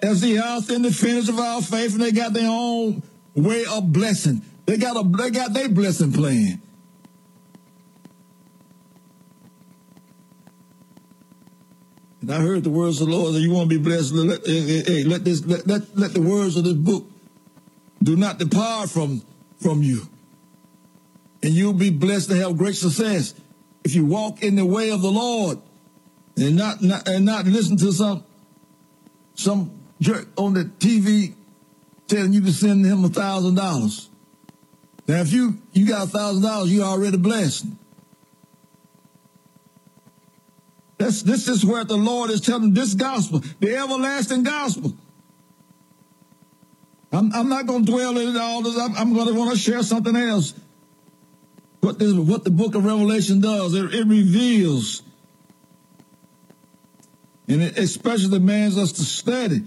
as 0.03 0.21
the 0.21 0.41
author 0.41 0.75
and 0.75 0.85
the 0.85 0.93
finish 0.93 1.29
of 1.29 1.39
our 1.39 1.63
faith, 1.63 1.93
and 1.93 2.03
they 2.03 2.11
got 2.11 2.33
their 2.33 2.49
own 2.49 3.03
way 3.35 3.65
of 3.71 3.93
blessing. 3.93 4.43
They 4.67 4.79
got 4.79 4.97
a 4.97 5.09
they 5.09 5.31
got 5.31 5.53
their 5.53 5.69
blessing 5.69 6.13
plan. 6.13 6.62
And 12.23 12.33
I 12.33 12.39
heard 12.41 12.63
the 12.63 12.71
words 12.71 13.01
of 13.01 13.09
the 13.09 13.15
Lord 13.15 13.35
that 13.35 13.41
you 13.41 13.51
want 13.51 13.69
to 13.69 13.79
be 13.79 13.83
blessed. 13.83 14.13
Let, 14.13 14.47
hey, 14.47 14.83
hey, 14.83 15.05
let 15.05 15.25
this 15.25 15.45
let, 15.45 15.67
let, 15.67 15.97
let 15.97 16.15
the 16.15 16.23
words 16.23 16.57
of 16.57 16.65
this 16.65 16.75
book 16.75 17.05
do 18.03 18.17
not 18.17 18.39
depart 18.39 18.89
from 18.89 19.23
from 19.61 19.83
you. 19.83 20.09
And 21.43 21.53
you'll 21.53 21.73
be 21.73 21.91
blessed 21.91 22.31
to 22.31 22.37
have 22.37 22.57
great 22.57 22.77
success 22.77 23.35
if 23.85 23.95
you 23.95 24.05
walk 24.05 24.43
in 24.43 24.55
the 24.55 24.65
way 24.65 24.91
of 24.91 25.03
the 25.03 25.11
Lord 25.11 25.59
and 26.37 26.57
not, 26.57 26.81
not 26.81 27.09
and 27.09 27.25
not 27.25 27.47
listen 27.47 27.77
to 27.79 27.93
some 27.93 28.25
some 29.35 29.73
jerk 30.01 30.29
on 30.37 30.55
the 30.55 30.65
TV 30.65 31.35
telling 32.07 32.33
you 32.33 32.41
to 32.43 32.53
send 32.53 32.85
him 32.87 33.05
a 33.05 33.09
thousand 33.09 33.57
dollars. 33.57 34.09
Now, 35.09 35.21
if 35.21 35.33
you 35.33 35.59
you 35.73 35.89
got 35.89 36.05
a 36.07 36.11
thousand 36.11 36.43
dollars, 36.43 36.73
you're 36.73 36.85
already 36.85 37.17
blessed. 37.17 37.67
This, 41.03 41.23
this 41.23 41.49
is 41.49 41.67
where 41.67 41.83
the 41.83 41.97
Lord 41.97 42.31
is 42.31 42.41
telling 42.41 42.75
this 42.75 42.95
gospel, 42.95 43.41
the 43.59 43.75
everlasting 43.75 44.45
gospel. 44.45 44.95
I'm, 47.11 47.33
I'm 47.35 47.49
not 47.49 47.67
going 47.67 47.85
to 47.85 47.91
dwell 47.91 48.17
in 48.19 48.29
it 48.29 48.37
all. 48.37 48.63
This. 48.63 48.79
I'm, 48.79 48.97
I'm 48.97 49.13
going 49.13 49.27
to 49.27 49.35
want 49.35 49.51
to 49.51 49.59
share 49.59 49.83
something 49.83 50.15
else. 50.15 50.55
What, 51.81 51.99
this, 51.99 52.13
what 52.13 52.45
the 52.45 52.51
book 52.51 52.77
of 52.77 52.85
Revelation 52.85 53.41
does, 53.41 53.75
it, 53.75 53.93
it 53.93 54.07
reveals, 54.07 55.03
and 57.49 57.61
it 57.61 57.77
especially 57.79 58.31
demands 58.31 58.79
us 58.79 58.93
to 58.93 59.03
study. 59.03 59.65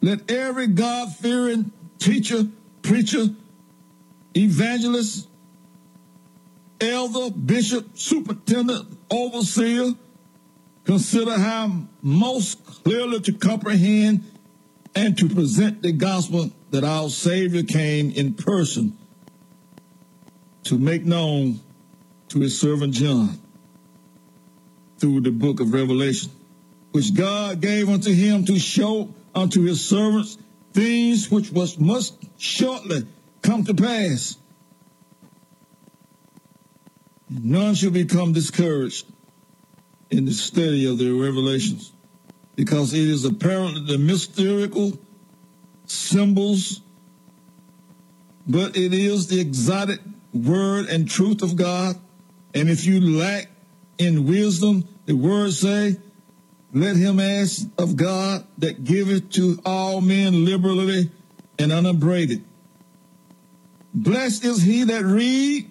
Let 0.00 0.30
every 0.30 0.68
God 0.68 1.14
fearing 1.14 1.70
teacher, 1.98 2.44
preacher, 2.80 3.26
evangelist, 4.34 5.28
elder, 6.80 7.30
bishop, 7.30 7.98
superintendent, 7.98 8.97
overseer, 9.10 9.94
consider 10.84 11.38
how 11.38 11.82
most 12.02 12.64
clearly 12.64 13.20
to 13.20 13.32
comprehend 13.32 14.24
and 14.94 15.16
to 15.18 15.28
present 15.28 15.82
the 15.82 15.92
gospel 15.92 16.50
that 16.70 16.84
our 16.84 17.08
Savior 17.08 17.62
came 17.62 18.10
in 18.10 18.34
person 18.34 18.96
to 20.64 20.78
make 20.78 21.04
known 21.04 21.60
to 22.28 22.40
his 22.40 22.60
servant 22.60 22.94
John 22.94 23.38
through 24.98 25.20
the 25.20 25.30
book 25.30 25.60
of 25.60 25.72
Revelation, 25.72 26.30
which 26.92 27.14
God 27.14 27.60
gave 27.60 27.88
unto 27.88 28.12
him 28.12 28.44
to 28.46 28.58
show 28.58 29.14
unto 29.34 29.62
his 29.62 29.86
servants 29.86 30.36
things 30.72 31.30
which 31.30 31.50
was 31.50 31.78
must 31.78 32.14
shortly 32.38 33.06
come 33.42 33.64
to 33.64 33.74
pass. 33.74 34.36
None 37.30 37.74
shall 37.74 37.90
become 37.90 38.32
discouraged 38.32 39.06
in 40.10 40.24
the 40.24 40.32
study 40.32 40.86
of 40.86 40.98
the 40.98 41.10
revelations 41.10 41.92
because 42.56 42.94
it 42.94 43.06
is 43.06 43.24
apparently 43.24 43.84
the 43.84 43.98
mystical 43.98 44.98
symbols, 45.86 46.80
but 48.46 48.76
it 48.76 48.94
is 48.94 49.26
the 49.28 49.40
exotic 49.40 50.00
word 50.32 50.86
and 50.86 51.08
truth 51.08 51.42
of 51.42 51.56
God. 51.56 51.96
And 52.54 52.70
if 52.70 52.86
you 52.86 53.00
lack 53.18 53.50
in 53.98 54.26
wisdom, 54.26 54.88
the 55.06 55.14
word 55.14 55.52
say, 55.52 55.98
let 56.72 56.96
him 56.96 57.20
ask 57.20 57.66
of 57.78 57.96
God 57.96 58.46
that 58.58 58.84
giveth 58.84 59.30
to 59.32 59.58
all 59.64 60.00
men 60.00 60.44
liberally 60.44 61.10
and 61.58 61.72
unabraded. 61.72 62.44
Blessed 63.94 64.44
is 64.44 64.62
he 64.62 64.84
that 64.84 65.04
read 65.04 65.70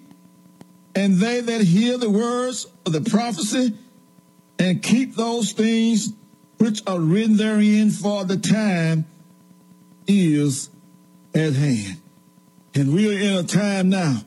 and 0.94 1.16
they 1.16 1.40
that 1.40 1.60
hear 1.62 1.98
the 1.98 2.10
words 2.10 2.66
of 2.86 2.92
the 2.92 3.00
prophecy 3.00 3.74
and 4.58 4.82
keep 4.82 5.14
those 5.14 5.52
things 5.52 6.12
which 6.58 6.82
are 6.86 6.98
written 6.98 7.36
therein 7.36 7.90
for 7.90 8.24
the 8.24 8.36
time 8.36 9.06
is 10.06 10.70
at 11.34 11.52
hand. 11.52 12.00
And 12.74 12.92
we 12.92 13.08
are 13.08 13.20
in 13.20 13.44
a 13.44 13.46
time 13.46 13.88
now, 13.88 14.22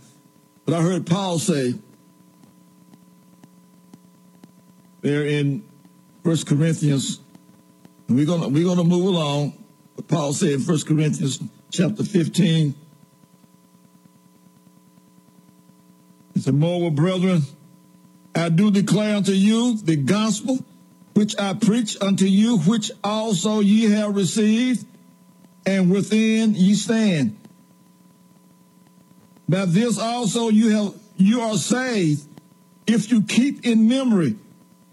but 0.65 0.73
I 0.73 0.81
heard 0.81 1.05
Paul 1.05 1.39
say, 1.39 1.75
there 5.01 5.25
in 5.25 5.63
First 6.23 6.47
Corinthians, 6.47 7.19
we're 8.07 8.25
gonna 8.25 8.47
we're 8.49 8.65
gonna 8.65 8.83
move 8.83 9.07
along. 9.07 9.53
Paul 10.07 10.33
said 10.33 10.51
in 10.51 10.59
First 10.59 10.87
Corinthians 10.87 11.39
chapter 11.71 12.03
15, 12.03 12.75
he 16.33 16.39
said, 16.39 16.53
Moreover, 16.53 16.91
brethren, 16.91 17.41
I 18.33 18.49
do 18.49 18.71
declare 18.71 19.17
unto 19.17 19.31
you 19.31 19.77
the 19.77 19.95
gospel 19.95 20.59
which 21.13 21.37
I 21.37 21.53
preach 21.53 21.97
unto 22.01 22.25
you, 22.25 22.59
which 22.59 22.91
also 23.03 23.59
ye 23.59 23.91
have 23.91 24.15
received, 24.15 24.85
and 25.65 25.91
within 25.91 26.55
ye 26.55 26.73
stand. 26.75 27.37
By 29.47 29.65
this 29.65 29.99
also 29.99 30.49
you 30.49 30.69
have 30.69 30.93
you 31.17 31.41
are 31.41 31.57
saved, 31.57 32.25
if 32.87 33.11
you 33.11 33.21
keep 33.21 33.65
in 33.65 33.87
memory 33.87 34.35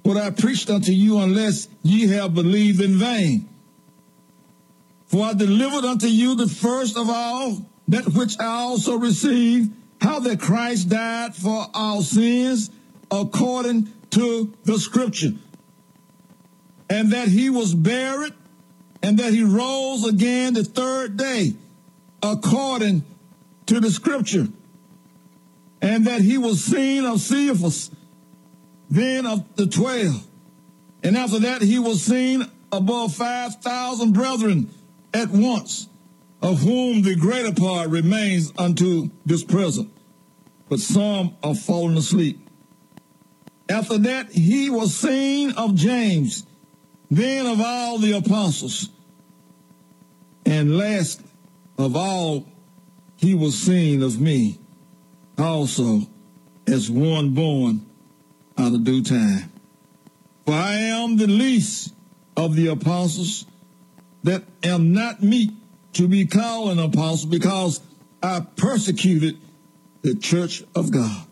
what 0.02 0.16
I 0.16 0.30
preached 0.30 0.68
unto 0.68 0.92
you, 0.92 1.18
unless 1.18 1.68
ye 1.82 2.08
have 2.08 2.34
believed 2.34 2.80
in 2.80 2.98
vain. 2.98 3.48
For 5.06 5.24
I 5.24 5.32
delivered 5.34 5.84
unto 5.84 6.06
you 6.06 6.34
the 6.34 6.48
first 6.48 6.96
of 6.96 7.08
all 7.08 7.64
that 7.88 8.06
which 8.14 8.38
I 8.38 8.46
also 8.46 8.96
received, 8.96 9.72
how 10.00 10.20
that 10.20 10.40
Christ 10.40 10.88
died 10.88 11.34
for 11.34 11.66
our 11.74 12.02
sins 12.02 12.70
according 13.10 13.92
to 14.10 14.54
the 14.64 14.78
scripture, 14.78 15.32
and 16.88 17.12
that 17.12 17.28
he 17.28 17.50
was 17.50 17.74
buried, 17.74 18.34
and 19.02 19.18
that 19.18 19.32
he 19.32 19.42
rose 19.42 20.06
again 20.06 20.54
the 20.54 20.64
third 20.64 21.16
day 21.16 21.54
according 22.22 23.04
to 23.66 23.80
the 23.80 23.90
scripture, 23.90 24.48
and 25.80 26.06
that 26.06 26.20
he 26.20 26.38
was 26.38 26.64
seen 26.64 27.04
of 27.04 27.20
Cephas, 27.20 27.90
then 28.90 29.26
of 29.26 29.44
the 29.56 29.66
twelve. 29.66 30.26
And 31.02 31.16
after 31.16 31.38
that, 31.40 31.62
he 31.62 31.78
was 31.78 32.02
seen 32.02 32.50
above 32.72 33.14
5,000 33.14 34.12
brethren 34.12 34.68
at 35.14 35.30
once, 35.30 35.88
of 36.40 36.60
whom 36.60 37.02
the 37.02 37.16
greater 37.16 37.52
part 37.52 37.88
remains 37.88 38.52
unto 38.56 39.10
this 39.26 39.44
present, 39.44 39.90
but 40.68 40.80
some 40.80 41.36
are 41.42 41.54
fallen 41.54 41.96
asleep. 41.96 42.40
After 43.68 43.98
that, 43.98 44.30
he 44.30 44.70
was 44.70 44.94
seen 44.94 45.52
of 45.52 45.74
James, 45.74 46.46
then 47.10 47.46
of 47.46 47.60
all 47.60 47.98
the 47.98 48.12
apostles. 48.12 48.88
And 50.46 50.78
last 50.78 51.20
of 51.76 51.96
all, 51.96 52.46
he 53.16 53.34
was 53.34 53.58
seen 53.58 54.02
of 54.02 54.20
me 54.20 54.58
also 55.36 56.02
as 56.66 56.90
one 56.90 57.30
born 57.30 57.84
out 58.56 58.72
of 58.72 58.84
due 58.84 59.02
time. 59.02 59.52
For 60.46 60.54
I 60.54 60.74
am 60.74 61.16
the 61.16 61.26
least 61.26 61.92
of 62.36 62.56
the 62.56 62.68
apostles 62.68 63.44
that 64.22 64.44
am 64.62 64.92
not 64.92 65.22
meet 65.22 65.50
to 65.98 66.06
be 66.06 66.24
called 66.24 66.70
an 66.70 66.78
apostle 66.78 67.28
because 67.28 67.80
I 68.22 68.38
persecuted 68.38 69.36
the 70.02 70.14
church 70.14 70.62
of 70.76 70.92
God. 70.92 71.26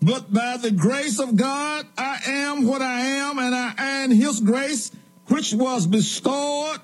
But 0.00 0.32
by 0.32 0.56
the 0.56 0.70
grace 0.70 1.20
of 1.20 1.36
God, 1.36 1.86
I 1.98 2.18
am 2.26 2.66
what 2.66 2.80
I 2.80 3.00
am, 3.00 3.38
and 3.38 3.54
I 3.54 3.74
and 3.76 4.10
his 4.10 4.40
grace, 4.40 4.92
which 5.26 5.52
was 5.52 5.86
bestowed 5.86 6.78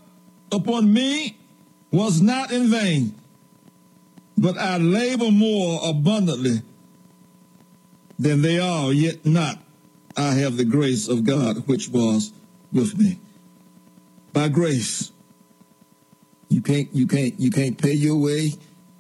upon 0.53 0.93
me, 0.93 1.39
was 1.91 2.21
not 2.21 2.53
in 2.53 2.71
vain. 2.71 3.15
But 4.37 4.59
I 4.59 4.77
labor 4.77 5.31
more 5.31 5.81
abundantly 5.83 6.61
than 8.19 8.43
they 8.43 8.59
are, 8.59 8.93
yet 8.93 9.25
not 9.25 9.59
I 10.15 10.35
have 10.35 10.59
the 10.59 10.67
grace 10.67 11.09
of 11.09 11.25
God 11.25 11.67
which 11.67 11.89
was 11.89 12.35
with 12.71 12.99
me. 12.99 13.19
By 14.35 14.49
grace. 14.49 15.11
You 16.49 16.63
can't 16.63 16.89
you 16.95 17.07
can't 17.07 17.39
you 17.39 17.51
can't 17.51 17.77
pay 17.77 17.93
your 17.93 18.17
way, 18.17 18.53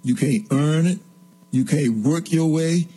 you 0.03 0.15
can't 0.15 0.47
earn 0.51 0.87
it, 0.87 0.99
you 1.51 1.65
can't 1.65 2.05
work 2.05 2.31
your 2.31 2.51
way. 2.51 2.89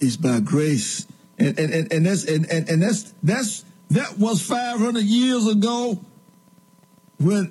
It's 0.00 0.16
by 0.16 0.40
grace. 0.40 1.06
And 1.38 1.58
and, 1.58 1.72
and, 1.72 1.92
and 1.92 2.06
that's 2.06 2.24
and, 2.24 2.50
and, 2.50 2.68
and 2.68 2.82
that's 2.82 3.14
that's 3.22 3.64
that 3.90 4.18
was 4.18 4.42
five 4.42 4.78
hundred 4.78 5.04
years 5.04 5.46
ago 5.46 6.00
when, 7.18 7.44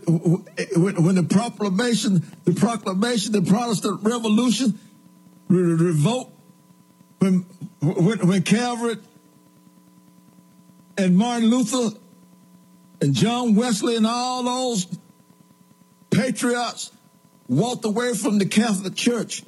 when 0.75 1.03
when 1.03 1.15
the 1.15 1.23
proclamation, 1.23 2.25
the 2.43 2.53
proclamation, 2.53 3.31
the 3.33 3.43
Protestant 3.43 4.03
Revolution, 4.03 4.79
re- 5.47 5.73
revolt, 5.73 6.33
when 7.19 7.45
when, 7.79 8.27
when 8.27 8.41
Calvin 8.41 8.99
and 10.97 11.15
Martin 11.15 11.49
Luther 11.49 11.95
and 13.01 13.13
John 13.13 13.55
Wesley 13.55 13.95
and 13.95 14.07
all 14.07 14.43
those 14.43 14.85
patriots 16.09 16.91
walked 17.47 17.85
away 17.85 18.13
from 18.13 18.37
the 18.37 18.45
Catholic 18.45 18.95
Church 18.95 19.43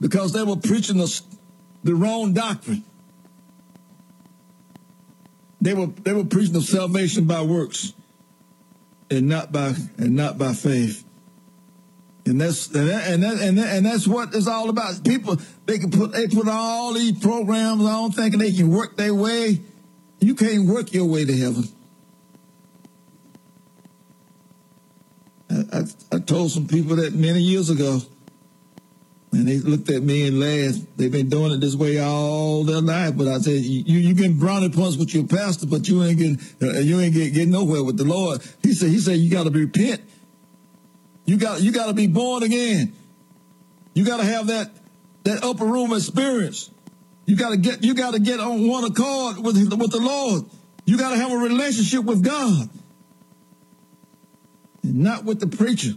because 0.00 0.32
they 0.32 0.42
were 0.42 0.56
preaching 0.56 0.98
the, 0.98 1.22
the 1.84 1.94
wrong 1.94 2.32
doctrine. 2.32 2.84
They 5.60 5.74
were 5.74 5.86
they 5.86 6.12
were 6.12 6.24
preaching 6.24 6.56
of 6.56 6.64
salvation 6.64 7.26
by 7.26 7.42
works 7.42 7.92
and 9.10 9.28
not 9.28 9.52
by 9.52 9.74
and 9.98 10.16
not 10.16 10.38
by 10.38 10.54
faith. 10.54 11.04
And 12.24 12.40
that's 12.40 12.68
and 12.68 12.88
that, 12.88 13.10
and 13.10 13.22
that, 13.22 13.40
and, 13.40 13.58
that, 13.58 13.76
and 13.76 13.86
that's 13.86 14.06
what 14.06 14.34
it's 14.34 14.46
all 14.46 14.70
about. 14.70 15.04
People 15.04 15.36
they 15.66 15.78
can 15.78 15.90
put 15.90 16.12
they 16.12 16.28
put 16.28 16.48
all 16.48 16.94
these 16.94 17.18
programs 17.18 17.84
on 17.84 18.12
thinking 18.12 18.40
they 18.40 18.52
can 18.52 18.70
work 18.70 18.96
their 18.96 19.14
way. 19.14 19.60
You 20.20 20.34
can't 20.34 20.66
work 20.66 20.92
your 20.92 21.06
way 21.06 21.24
to 21.24 21.36
heaven. 21.36 21.64
I, 25.50 25.82
I, 26.12 26.18
told 26.20 26.52
some 26.52 26.68
people 26.68 26.96
that 26.96 27.12
many 27.12 27.40
years 27.40 27.70
ago, 27.70 28.00
and 29.32 29.48
they 29.48 29.58
looked 29.58 29.90
at 29.90 30.02
me 30.02 30.28
and 30.28 30.38
laughed. 30.38 30.96
They've 30.96 31.10
been 31.10 31.28
doing 31.28 31.52
it 31.52 31.60
this 31.60 31.74
way 31.74 31.98
all 31.98 32.64
their 32.64 32.80
life. 32.80 33.16
But 33.16 33.28
I 33.28 33.38
said, 33.38 33.62
you 33.62 33.98
you 33.98 34.14
getting 34.14 34.38
brownie 34.38 34.70
points 34.70 34.96
with 34.96 35.14
your 35.14 35.26
pastor, 35.26 35.66
but 35.66 35.88
you 35.88 36.02
ain't 36.04 36.18
getting 36.18 36.40
uh, 36.62 36.78
you 36.78 37.00
ain't 37.00 37.14
get, 37.14 37.34
getting 37.34 37.50
nowhere 37.50 37.82
with 37.82 37.96
the 37.96 38.04
Lord. 38.04 38.42
He 38.62 38.72
said 38.72 38.90
he 38.90 38.98
said 38.98 39.18
you 39.18 39.30
got 39.30 39.44
to 39.44 39.50
repent. 39.50 40.02
You 41.24 41.36
got 41.36 41.62
you 41.62 41.72
got 41.72 41.86
to 41.86 41.94
be 41.94 42.06
born 42.06 42.42
again. 42.42 42.92
You 43.94 44.04
got 44.04 44.18
to 44.18 44.24
have 44.24 44.48
that 44.48 44.70
that 45.24 45.44
upper 45.44 45.64
room 45.64 45.92
experience. 45.92 46.70
You 47.26 47.36
got 47.36 47.50
to 47.50 47.56
get 47.56 47.84
you 47.84 47.94
got 47.94 48.14
to 48.14 48.20
get 48.20 48.40
on 48.40 48.66
one 48.66 48.84
accord 48.84 49.38
with 49.38 49.56
with 49.56 49.90
the 49.90 50.00
Lord. 50.00 50.44
You 50.86 50.98
got 50.98 51.10
to 51.10 51.16
have 51.16 51.30
a 51.30 51.36
relationship 51.36 52.04
with 52.04 52.24
God, 52.24 52.68
not 54.82 55.24
with 55.24 55.40
the 55.40 55.46
preacher 55.46 55.92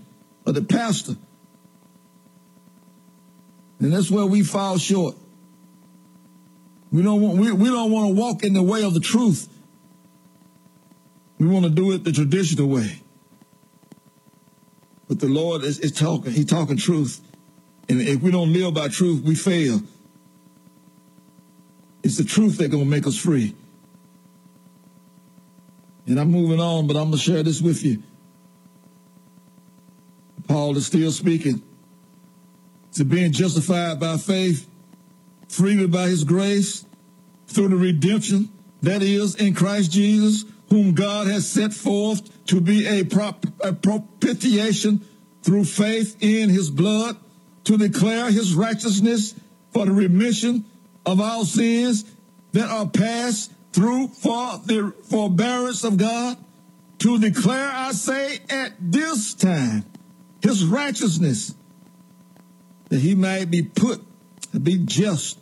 or 0.45 0.53
the 0.53 0.61
pastor. 0.61 1.15
And 3.79 3.91
that's 3.91 4.09
where 4.09 4.25
we 4.25 4.43
fall 4.43 4.77
short. 4.77 5.15
We 6.91 7.01
don't 7.01 7.21
want 7.21 7.37
we, 7.37 7.51
we 7.51 7.69
don't 7.69 7.91
want 7.91 8.09
to 8.09 8.19
walk 8.19 8.43
in 8.43 8.53
the 8.53 8.63
way 8.63 8.83
of 8.83 8.93
the 8.93 8.99
truth. 8.99 9.49
We 11.39 11.47
want 11.47 11.65
to 11.65 11.71
do 11.71 11.91
it 11.91 12.03
the 12.03 12.11
traditional 12.11 12.67
way. 12.67 13.01
But 15.07 15.19
the 15.19 15.27
Lord 15.27 15.63
is, 15.63 15.79
is 15.79 15.91
talking. 15.91 16.31
He's 16.31 16.45
talking 16.45 16.77
truth. 16.77 17.19
And 17.89 18.01
if 18.01 18.21
we 18.21 18.31
don't 18.31 18.53
live 18.53 18.73
by 18.73 18.87
truth, 18.87 19.23
we 19.23 19.35
fail. 19.35 19.81
It's 22.03 22.17
the 22.17 22.23
truth 22.23 22.57
that's 22.57 22.69
going 22.69 22.83
to 22.83 22.89
make 22.89 23.05
us 23.07 23.17
free. 23.17 23.55
And 26.05 26.19
I'm 26.19 26.31
moving 26.31 26.59
on, 26.59 26.87
but 26.87 26.95
I'm 26.95 27.09
going 27.09 27.13
to 27.13 27.17
share 27.17 27.43
this 27.43 27.61
with 27.61 27.83
you. 27.83 28.03
Paul 30.53 30.77
is 30.77 30.85
still 30.85 31.11
speaking. 31.11 31.63
To 32.93 33.03
being 33.03 33.31
justified 33.31 33.99
by 33.99 34.17
faith, 34.17 34.69
freely 35.47 35.87
by 35.87 36.09
his 36.09 36.23
grace, 36.23 36.85
through 37.47 37.69
the 37.69 37.75
redemption 37.75 38.49
that 38.83 39.01
is 39.01 39.33
in 39.33 39.55
Christ 39.55 39.91
Jesus, 39.91 40.45
whom 40.69 40.93
God 40.93 41.25
has 41.25 41.49
set 41.49 41.73
forth 41.73 42.45
to 42.45 42.61
be 42.61 42.85
a, 42.85 43.03
prop, 43.03 43.47
a 43.63 43.73
propitiation 43.73 45.03
through 45.41 45.65
faith 45.65 46.17
in 46.21 46.51
his 46.51 46.69
blood, 46.69 47.17
to 47.63 47.75
declare 47.75 48.29
his 48.29 48.53
righteousness 48.53 49.33
for 49.71 49.87
the 49.87 49.91
remission 49.91 50.65
of 51.03 51.19
our 51.19 51.45
sins 51.45 52.05
that 52.51 52.69
are 52.69 52.87
passed 52.87 53.51
through 53.71 54.09
for 54.09 54.59
the 54.65 54.93
forbearance 55.09 55.83
of 55.83 55.97
God, 55.97 56.37
to 56.99 57.17
declare, 57.17 57.71
I 57.73 57.91
say, 57.93 58.37
at 58.51 58.73
this 58.79 59.33
time, 59.33 59.85
his 60.43 60.65
righteousness 60.65 61.55
that 62.89 62.99
he 62.99 63.15
might 63.15 63.49
be 63.49 63.63
put, 63.63 64.03
to 64.51 64.59
be 64.59 64.77
just 64.85 65.39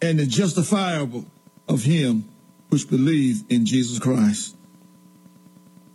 and 0.00 0.18
the 0.18 0.26
justifiable 0.26 1.26
of 1.68 1.82
him 1.82 2.24
which 2.70 2.88
believe 2.88 3.42
in 3.48 3.66
Jesus 3.66 3.98
Christ. 3.98 4.56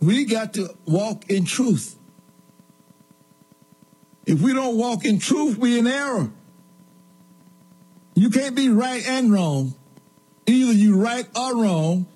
We 0.00 0.26
got 0.26 0.54
to 0.54 0.68
walk 0.84 1.30
in 1.30 1.46
truth. 1.46 1.96
If 4.26 4.40
we 4.40 4.52
don't 4.52 4.76
walk 4.76 5.04
in 5.04 5.18
truth, 5.18 5.56
we're 5.56 5.78
in 5.78 5.86
error. 5.86 6.30
You 8.14 8.30
can't 8.30 8.54
be 8.54 8.68
right 8.68 9.04
and 9.06 9.32
wrong. 9.32 9.74
Either 10.46 10.72
you 10.72 10.96
right 10.96 11.26
or 11.34 11.62
wrong. 11.62 12.06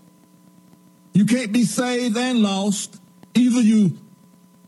You 1.14 1.24
can't 1.24 1.52
be 1.52 1.64
saved 1.64 2.16
and 2.16 2.42
lost. 2.42 3.00
Either 3.34 3.60
you 3.60 3.96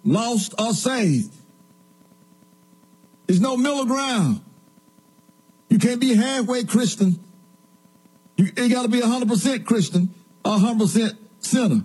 lost 0.02 0.54
or 0.58 0.72
saved. 0.72 1.34
There's 3.30 3.40
no 3.40 3.56
middle 3.56 3.84
ground. 3.84 4.40
You 5.68 5.78
can't 5.78 6.00
be 6.00 6.16
halfway 6.16 6.64
Christian. 6.64 7.20
You, 8.36 8.46
you 8.56 8.68
got 8.68 8.82
to 8.82 8.88
be 8.88 9.00
100% 9.00 9.64
Christian 9.64 10.12
or 10.44 10.56
100% 10.56 11.16
sinner. 11.38 11.84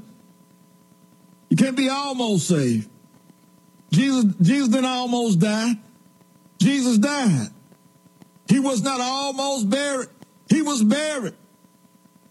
You 1.49 1.55
can't 1.55 1.77
be 1.77 1.87
almost 1.87 2.47
saved. 2.47 2.89
Jesus, 3.91 4.33
Jesus 4.41 4.69
didn't 4.69 4.85
almost 4.85 5.37
die. 5.37 5.73
Jesus 6.57 6.97
died. 6.97 7.49
He 8.49 8.59
was 8.59 8.81
not 8.81 8.99
almost 8.99 9.69
buried. 9.69 10.09
He 10.49 10.63
was 10.63 10.83
buried. 10.83 11.35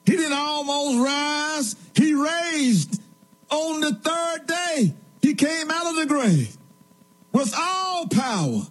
He 0.07 0.17
didn't 0.17 0.33
almost 0.33 0.99
rise. 0.99 1.77
He 1.95 2.15
raised 2.15 3.01
on 3.49 3.81
the 3.81 3.95
third 3.95 4.47
day. 4.49 4.95
He 5.23 5.35
came 5.35 5.71
out 5.71 5.87
of 5.87 5.95
the 5.99 6.07
grave 6.07 6.57
with 7.31 7.55
all 7.57 8.09
power. 8.09 8.63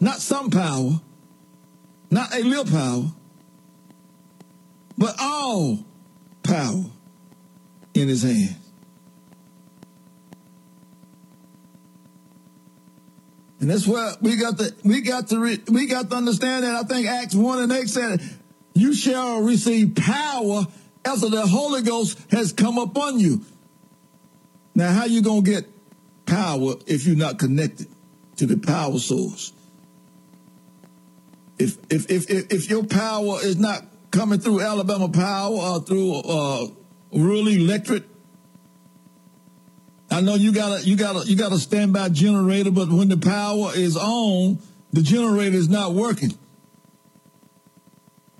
Not 0.00 0.20
some 0.20 0.50
power, 0.50 1.00
not 2.10 2.34
a 2.34 2.42
little 2.42 2.66
power, 2.66 3.04
but 4.98 5.14
all 5.18 5.78
power 6.42 6.84
in 7.94 8.08
his 8.08 8.22
hand. 8.22 8.56
And 13.60 13.70
that's 13.70 13.86
what 13.86 14.20
we 14.20 14.36
got 14.36 14.58
to 14.58 14.74
we 14.84 15.00
got 15.00 15.28
to 15.28 15.38
re, 15.38 15.58
we 15.68 15.86
got 15.86 16.10
to 16.10 16.16
understand 16.16 16.64
that. 16.64 16.74
I 16.74 16.82
think 16.82 17.06
Acts 17.06 17.34
one 17.34 17.62
and 17.62 17.72
eight 17.72 17.88
said, 17.88 18.20
"You 18.74 18.92
shall 18.92 19.40
receive 19.40 19.94
power 19.94 20.66
after 21.02 21.30
the 21.30 21.46
Holy 21.46 21.80
Ghost 21.80 22.18
has 22.30 22.52
come 22.52 22.76
upon 22.76 23.20
you." 23.20 23.40
Now, 24.74 24.92
how 24.92 25.06
you 25.06 25.22
gonna 25.22 25.40
get 25.40 25.66
power 26.26 26.74
if 26.86 27.06
you're 27.06 27.16
not 27.16 27.38
connected 27.38 27.86
to 28.36 28.44
the 28.44 28.58
power 28.58 28.98
source? 28.98 29.53
If 31.58 31.78
if 31.90 32.10
if 32.10 32.30
if, 32.30 32.68
your 32.68 32.84
power 32.84 33.38
is 33.42 33.56
not 33.56 33.82
coming 34.10 34.40
through 34.40 34.60
Alabama 34.60 35.08
Power 35.08 35.56
or 35.56 35.80
through 35.80 36.14
uh, 36.14 36.66
rural 37.12 37.48
electric 37.48 38.04
I 40.14 40.20
know 40.20 40.36
you 40.36 40.52
gotta 40.52 40.84
you 40.86 40.96
gotta 40.96 41.28
you 41.28 41.36
gotta 41.36 41.58
standby 41.58 42.10
generator, 42.10 42.70
but 42.70 42.88
when 42.88 43.08
the 43.08 43.16
power 43.16 43.72
is 43.74 43.96
on, 43.96 44.60
the 44.92 45.02
generator 45.02 45.56
is 45.56 45.68
not 45.68 45.92
working. 45.92 46.32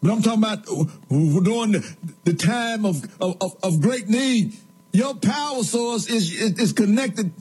But 0.00 0.12
I'm 0.12 0.22
talking 0.22 0.38
about 0.38 0.64
during 1.08 1.72
the, 1.72 1.96
the 2.24 2.34
time 2.34 2.84
of, 2.84 3.04
of, 3.20 3.56
of 3.62 3.80
great 3.80 4.08
need. 4.08 4.54
Your 4.92 5.16
power 5.16 5.64
source 5.64 6.08
is 6.08 6.40
is 6.40 6.72
connected. 6.72 7.32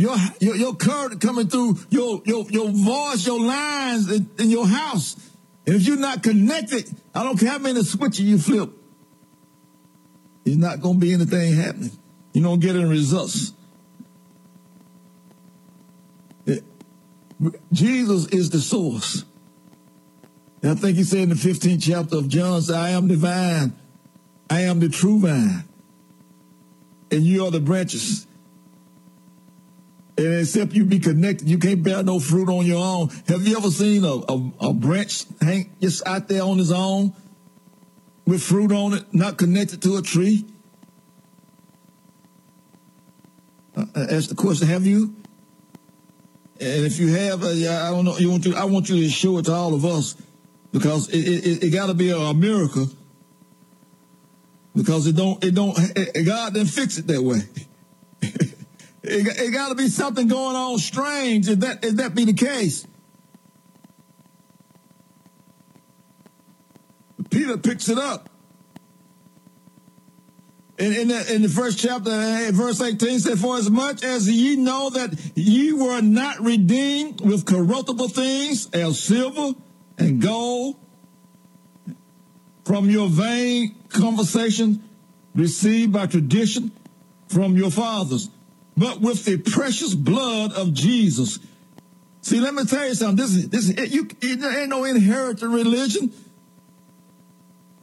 Your, 0.00 0.16
your 0.40 0.56
your 0.56 0.74
current 0.76 1.20
coming 1.20 1.48
through 1.48 1.78
your 1.90 2.22
your 2.24 2.46
your 2.48 2.70
voice, 2.70 3.26
your 3.26 3.38
lines 3.38 4.10
in, 4.10 4.30
in 4.38 4.48
your 4.48 4.66
house. 4.66 5.14
If 5.66 5.86
you're 5.86 5.98
not 5.98 6.22
connected, 6.22 6.88
I 7.14 7.22
don't 7.22 7.38
care 7.38 7.50
how 7.50 7.58
many 7.58 7.82
switches 7.82 8.20
you 8.20 8.38
flip, 8.38 8.70
there's 10.42 10.56
not 10.56 10.80
gonna 10.80 10.98
be 10.98 11.12
anything 11.12 11.54
happening. 11.54 11.90
You 12.32 12.42
don't 12.42 12.60
get 12.60 12.76
any 12.76 12.86
results. 12.86 13.52
Jesus 17.70 18.26
is 18.28 18.48
the 18.48 18.60
source. 18.60 19.26
And 20.62 20.72
I 20.72 20.74
think 20.76 20.96
he 20.96 21.04
said 21.04 21.20
in 21.20 21.28
the 21.28 21.34
15th 21.34 21.82
chapter 21.82 22.16
of 22.16 22.28
John, 22.28 22.62
I 22.72 22.90
am 22.90 23.06
the 23.06 23.16
vine. 23.16 23.74
I 24.48 24.62
am 24.62 24.80
the 24.80 24.88
true 24.88 25.20
vine. 25.20 25.64
And 27.10 27.22
you 27.22 27.44
are 27.44 27.50
the 27.50 27.60
branches. 27.60 28.26
And 30.20 30.40
except 30.40 30.72
you 30.72 30.84
be 30.84 30.98
connected, 30.98 31.48
you 31.48 31.58
can't 31.58 31.82
bear 31.82 32.02
no 32.02 32.20
fruit 32.20 32.48
on 32.48 32.66
your 32.66 32.84
own. 32.84 33.08
Have 33.28 33.46
you 33.46 33.56
ever 33.56 33.70
seen 33.70 34.04
a, 34.04 34.14
a, 34.28 34.68
a 34.68 34.72
branch 34.74 35.24
hang 35.40 35.74
just 35.80 36.06
out 36.06 36.28
there 36.28 36.42
on 36.42 36.60
its 36.60 36.70
own 36.70 37.14
with 38.26 38.42
fruit 38.42 38.70
on 38.70 38.94
it, 38.94 39.04
not 39.12 39.38
connected 39.38 39.80
to 39.82 39.96
a 39.96 40.02
tree? 40.02 40.44
uh, 43.94 44.06
ask 44.10 44.28
the 44.28 44.34
question, 44.34 44.68
have 44.68 44.86
you? 44.86 45.14
And 46.60 46.84
if 46.84 46.98
you 46.98 47.08
have, 47.14 47.42
uh, 47.42 47.48
I 47.48 47.90
don't 47.90 48.04
know. 48.04 48.18
You 48.18 48.30
want 48.30 48.44
to? 48.44 48.54
I 48.54 48.64
want 48.64 48.88
you 48.88 48.96
to 48.96 49.08
show 49.08 49.38
it 49.38 49.46
to 49.46 49.52
all 49.52 49.74
of 49.74 49.84
us 49.84 50.16
because 50.72 51.08
it 51.08 51.18
it, 51.18 51.64
it 51.64 51.70
got 51.70 51.86
to 51.86 51.94
be 51.94 52.10
a, 52.10 52.18
a, 52.18 52.34
miracle 52.34 52.86
because 54.74 55.06
it 55.06 55.16
don't 55.16 55.42
it 55.42 55.54
don't 55.54 55.74
it, 55.78 56.26
God 56.26 56.52
didn't 56.52 56.68
fix 56.68 56.98
it 56.98 57.06
that 57.06 57.22
way. 57.22 57.40
it 59.02 59.26
it 59.26 59.52
got 59.52 59.68
to 59.68 59.74
be 59.74 59.88
something 59.88 60.28
going 60.28 60.56
on 60.56 60.78
strange 60.78 61.48
if 61.48 61.60
that 61.60 61.84
if 61.84 61.96
that 61.96 62.14
be 62.14 62.24
the 62.24 62.32
case. 62.32 62.86
Peter 67.30 67.56
picks 67.56 67.88
it 67.88 67.98
up. 67.98 68.28
In, 70.78 70.94
in, 70.94 71.08
the, 71.08 71.34
in 71.34 71.42
the 71.42 71.48
first 71.48 71.78
chapter, 71.78 72.10
uh, 72.10 72.50
verse 72.52 72.80
18 72.80 73.18
said, 73.20 73.38
For 73.38 73.58
as 73.58 73.70
much 73.70 74.02
as 74.02 74.28
ye 74.28 74.56
know 74.56 74.88
that 74.88 75.14
ye 75.34 75.74
were 75.74 76.00
not 76.00 76.40
redeemed 76.40 77.20
with 77.20 77.44
corruptible 77.44 78.08
things 78.08 78.68
as 78.70 78.98
silver 78.98 79.58
and 79.98 80.22
gold 80.22 80.76
from 82.64 82.88
your 82.88 83.08
vain 83.08 83.76
conversation 83.90 84.82
received 85.34 85.92
by 85.92 86.06
tradition 86.06 86.72
from 87.28 87.56
your 87.56 87.70
fathers, 87.70 88.30
but 88.80 88.98
with 89.02 89.26
the 89.26 89.36
precious 89.36 89.94
blood 89.94 90.54
of 90.54 90.72
Jesus. 90.72 91.38
See, 92.22 92.40
let 92.40 92.54
me 92.54 92.64
tell 92.64 92.88
you 92.88 92.94
something. 92.94 93.16
This 93.16 93.34
is 93.34 93.48
this 93.50 93.68
is, 93.68 93.94
you. 93.94 94.08
It 94.22 94.42
ain't 94.42 94.70
no 94.70 94.84
inherited 94.84 95.46
religion. 95.46 96.10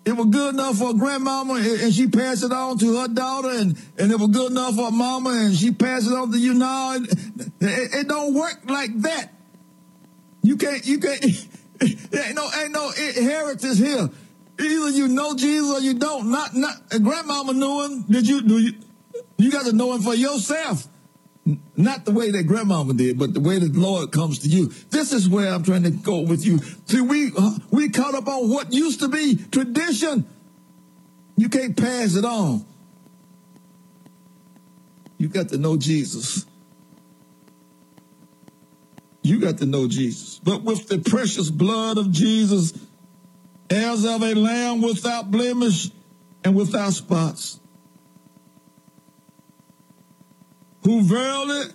It 0.06 0.14
was 0.14 0.26
good 0.28 0.56
enough 0.56 0.78
for 0.78 0.91
a 0.91 0.94
grandmama 0.95 1.56
and 1.56 1.94
she 1.94 2.07
passed 2.07 2.44
it 2.44 2.52
on 2.52 2.80
to 2.80 2.98
her 2.98 3.10
daughter 3.10 3.49
and, 3.49 3.78
and 3.99 4.11
it 4.11 4.18
was 4.18 4.30
good 4.30 4.52
enough 4.52 4.76
for 4.76 4.88
a 4.88 4.91
mama 4.91 5.32
and 5.32 5.56
she 5.56 5.72
passed 5.72 6.07
it 6.07 6.14
on 6.14 6.32
to 6.32 6.40
you 6.40 6.53
now. 6.53 6.94
It, 6.95 7.11
it, 7.60 7.94
it 7.94 8.07
don't 8.07 8.34
work 8.34 8.61
like 8.68 8.98
that. 9.02 9.34
You 10.41 10.56
can't, 10.56 10.84
you 10.88 10.99
can't, 10.99 11.24
ain't 11.82 12.36
no, 12.36 12.49
ain't 12.57 12.72
no 12.72 12.90
inheritance 12.91 13.78
here. 13.78 14.10
Either 14.60 14.90
you 14.90 15.10
know 15.10 15.36
Jesus 15.36 15.78
or 15.78 15.82
you 15.82 15.94
don't. 15.94 16.32
Not, 16.32 16.56
not, 16.56 16.90
grandmama 16.90 17.53
knew 17.53 17.84
him. 17.84 18.02
Did 18.03 18.28
you, 18.28 18.41
do 18.41 18.60
you, 18.60 18.74
you 19.38 19.51
got 19.51 19.65
to 19.65 19.73
know 19.73 19.93
him 19.93 20.01
for 20.01 20.15
yourself. 20.15 20.88
Not 21.77 22.03
the 22.03 22.11
way 22.11 22.31
that 22.31 22.43
grandmama 22.43 22.93
did, 22.93 23.18
but 23.18 23.34
the 23.34 23.39
way 23.39 23.57
that 23.57 23.72
the 23.72 23.80
Lord 23.80 24.11
comes 24.11 24.39
to 24.39 24.49
you. 24.49 24.68
This 24.89 25.14
is 25.14 25.30
where 25.30 25.53
I'm 25.53 25.64
trying 25.64 25.84
to 25.84 25.91
go 25.91 26.19
with 26.19 26.45
you. 26.45 26.59
See, 26.88 26.99
we 26.99 27.31
uh, 27.38 27.57
we 27.72 27.89
caught 27.89 28.15
up 28.15 28.27
on 28.27 28.49
what 28.49 28.73
used 28.73 28.99
to 28.99 29.07
be 29.07 29.38
tradition. 29.51 30.27
You 31.38 31.47
can't 31.47 31.77
pass 31.77 32.15
it 32.15 32.26
on. 32.26 32.65
You 35.18 35.30
got 35.30 35.49
to 35.49 35.57
know 35.57 35.77
Jesus. 35.77 36.45
You 39.22 39.39
got 39.39 39.57
to 39.59 39.65
know 39.65 39.88
Jesus. 39.88 40.39
But 40.39 40.64
with 40.64 40.88
the 40.88 40.99
precious 40.99 41.49
blood 41.49 41.97
of 41.97 42.11
Jesus, 42.11 42.73
as 43.69 44.05
of 44.05 44.22
a 44.22 44.34
lamb 44.34 44.81
without 44.81 45.31
blemish 45.31 45.91
and 46.43 46.55
without 46.55 46.93
spots. 46.93 47.59
Who 50.88 51.01
verily 51.01 51.65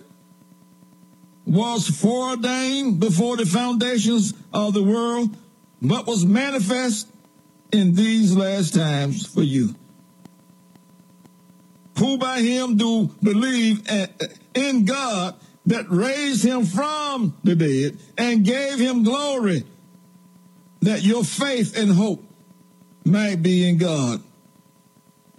was 1.45 1.87
foreordained 1.87 2.99
before 2.99 3.37
the 3.37 3.45
foundations 3.45 4.33
of 4.51 4.73
the 4.73 4.81
world, 4.81 5.29
but 5.79 6.07
was 6.07 6.25
manifest 6.25 7.07
in 7.71 7.93
these 7.93 8.35
last 8.35 8.73
times 8.73 9.27
for 9.27 9.43
you. 9.43 9.75
Who 11.99 12.17
by 12.17 12.39
him 12.39 12.75
do 12.75 13.11
believe 13.21 13.87
in 14.55 14.85
God 14.85 15.35
that 15.67 15.85
raised 15.91 16.43
him 16.43 16.65
from 16.65 17.37
the 17.43 17.55
dead 17.55 17.99
and 18.17 18.43
gave 18.43 18.79
him 18.79 19.03
glory, 19.03 19.63
that 20.81 21.03
your 21.03 21.23
faith 21.23 21.77
and 21.77 21.91
hope 21.91 22.25
might 23.05 23.43
be 23.43 23.69
in 23.69 23.77
God. 23.77 24.23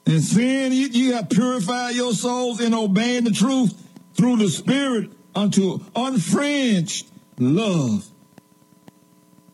And 0.06 0.22
seeing 0.22 0.72
you, 0.72 0.88
you 0.88 1.14
have 1.14 1.30
purified 1.30 1.94
your 1.94 2.12
souls 2.12 2.60
in 2.60 2.74
obeying 2.74 3.24
the 3.24 3.30
truth 3.30 3.74
through 4.14 4.36
the 4.36 4.48
Spirit 4.48 5.10
unto 5.34 5.78
unfringed 5.94 7.10
love 7.38 8.06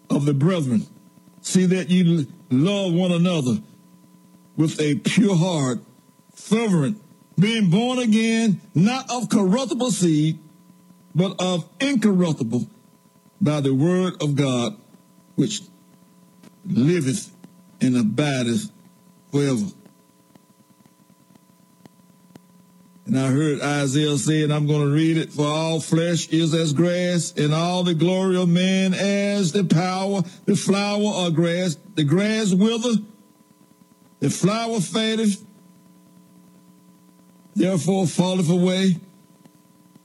of 0.09 0.25
the 0.27 0.35
brethren. 0.35 0.87
See 1.41 1.67
that 1.67 1.89
you 1.89 2.27
love 2.51 2.93
one 2.93 3.13
another 3.13 3.59
with 4.57 4.81
a 4.81 4.97
pure 4.97 5.37
heart, 5.37 5.79
fervent, 6.35 7.01
being 7.39 7.71
born 7.71 7.99
again, 7.99 8.61
not 8.75 9.11
of 9.11 9.31
corruptible 9.31 9.93
seed, 9.93 10.39
but 11.15 11.41
of 11.41 11.69
incorruptible 11.81 12.69
by 13.41 13.61
the 13.61 13.75
word 13.75 14.23
of 14.23 14.35
God, 14.35 14.77
which 15.37 15.63
liveth 16.67 17.31
and 17.81 17.97
abideth 17.97 18.71
forever. 19.33 19.67
And 23.11 23.19
I 23.19 23.27
heard 23.27 23.61
Isaiah 23.61 24.17
say, 24.19 24.45
and 24.45 24.53
I'm 24.53 24.69
going 24.69 24.87
to 24.87 24.95
read 24.95 25.17
it, 25.17 25.33
for 25.33 25.45
all 25.45 25.81
flesh 25.81 26.29
is 26.29 26.55
as 26.55 26.73
grass, 26.73 27.35
and 27.37 27.53
all 27.53 27.83
the 27.83 27.93
glory 27.93 28.37
of 28.37 28.49
man 28.49 28.95
as 28.95 29.51
the 29.51 29.65
power, 29.65 30.23
the 30.45 30.55
flower 30.55 31.27
of 31.27 31.35
grass. 31.35 31.77
The 31.97 32.05
grass 32.05 32.55
wither, 32.55 33.03
the 34.21 34.31
flower 34.31 34.79
fadeth, 34.79 35.45
therefore 37.57 38.07
falleth 38.07 38.49
away. 38.49 39.01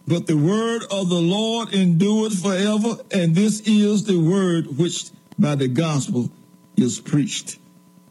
But 0.08 0.26
the 0.26 0.38
word 0.38 0.82
of 0.90 1.10
the 1.10 1.22
Lord 1.22 1.76
endureth 1.76 2.42
forever, 2.42 3.04
and 3.12 3.36
this 3.36 3.60
is 3.68 4.06
the 4.06 4.18
word 4.18 4.80
which 4.80 5.12
by 5.38 5.54
the 5.54 5.68
gospel 5.68 6.32
is 6.76 7.00
preached 7.00 7.60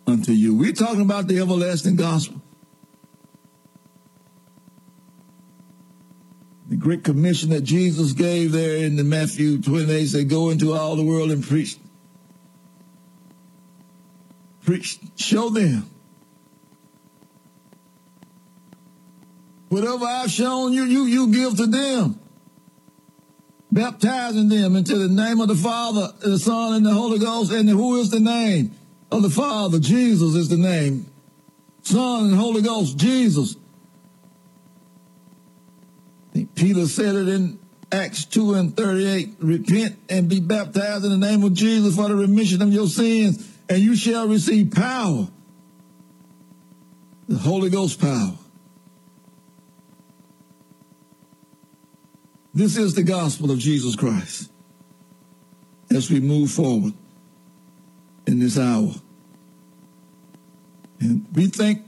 unto 0.07 0.31
you. 0.31 0.55
We're 0.55 0.73
talking 0.73 1.01
about 1.01 1.27
the 1.27 1.41
everlasting 1.41 1.97
gospel. 1.97 2.44
The 6.69 6.77
great 6.77 7.05
commission 7.05 7.51
that 7.51 7.61
Jesus 7.61 8.13
gave 8.13 8.53
there 8.53 8.77
in 8.79 8.97
the 8.97 9.05
Matthew 9.05 9.61
28 9.61 10.07
said, 10.07 10.29
Go 10.31 10.51
into 10.51 10.73
all 10.73 10.97
the 10.97 11.05
world 11.05 11.31
and 11.31 11.45
preach. 11.45 11.77
Preach, 14.65 14.99
show 15.17 15.51
them. 15.51 15.91
Whatever 19.69 20.07
I've 20.07 20.31
shown 20.31 20.73
you, 20.73 20.85
you, 20.85 21.05
you 21.05 21.33
give 21.33 21.57
to 21.57 21.67
them. 21.67 22.19
Baptizing 23.71 24.49
them 24.49 24.77
into 24.77 24.97
the 24.97 25.09
name 25.09 25.41
of 25.41 25.49
the 25.49 25.57
Father, 25.57 26.13
the 26.21 26.39
Son, 26.39 26.75
and 26.75 26.87
the 26.87 26.95
Holy 26.95 27.19
Ghost. 27.19 27.53
And 27.53 27.69
who 27.69 28.01
is 28.01 28.09
the 28.09 28.21
name 28.21 28.73
of 29.11 29.23
the 29.23 29.31
Father? 29.31 29.81
Jesus 29.81 30.35
is 30.35 30.49
the 30.49 30.57
name. 30.57 31.07
Son 31.83 32.27
and 32.27 32.35
Holy 32.37 32.63
Ghost, 32.63 32.97
Jesus. 32.97 33.57
Peter 36.55 36.87
said 36.87 37.15
it 37.15 37.29
in 37.29 37.59
Acts 37.93 38.25
2 38.25 38.55
and 38.55 38.77
38. 38.77 39.37
Repent 39.39 39.99
and 40.09 40.29
be 40.29 40.41
baptized 40.41 41.05
in 41.05 41.11
the 41.11 41.27
name 41.27 41.45
of 41.45 41.55
Jesus 41.55 41.95
for 41.95 42.09
the 42.09 42.17
remission 42.17 42.61
of 42.61 42.73
your 42.73 42.89
sins, 42.89 43.49
and 43.69 43.79
you 43.79 43.95
shall 43.95 44.27
receive 44.27 44.73
power. 44.73 45.29
The 47.29 47.39
Holy 47.39 47.71
Ghost 47.71 48.01
power. 48.01 48.35
This 52.53 52.77
is 52.77 52.95
the 52.95 53.03
gospel 53.03 53.51
of 53.51 53.59
Jesus 53.59 53.97
Christ 53.97 54.51
as 55.91 56.11
we 56.11 56.21
move 56.21 56.51
forward 56.51 56.93
in 58.27 58.41
this 58.41 58.59
hour. 58.59 58.93
And 61.01 61.27
we 61.33 61.47
think 61.49 61.84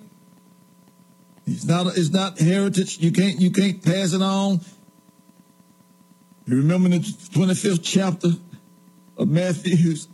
it's 1.46 1.64
not 1.64 1.86
it's 1.96 2.10
not 2.10 2.38
heritage. 2.38 2.98
You 2.98 3.12
can't 3.12 3.40
you 3.40 3.50
can't 3.50 3.82
pass 3.82 4.12
it 4.12 4.22
on. 4.22 4.60
You 6.46 6.56
remember 6.56 6.88
the 6.88 6.98
25th 6.98 7.80
chapter 7.82 8.28
of 9.16 9.28
Matthew's 9.28 10.08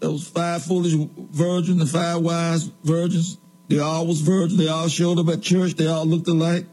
those 0.00 0.28
five 0.28 0.62
foolish 0.62 0.94
virgins, 1.16 1.78
the 1.78 1.98
five 1.98 2.20
wise 2.20 2.64
virgins, 2.84 3.38
they 3.68 3.80
all 3.80 4.06
was 4.06 4.20
virgins, 4.20 4.58
they 4.58 4.68
all 4.68 4.88
showed 4.88 5.18
up 5.18 5.28
at 5.28 5.42
church, 5.42 5.74
they 5.74 5.86
all 5.86 6.06
looked 6.06 6.28
alike. 6.28 6.66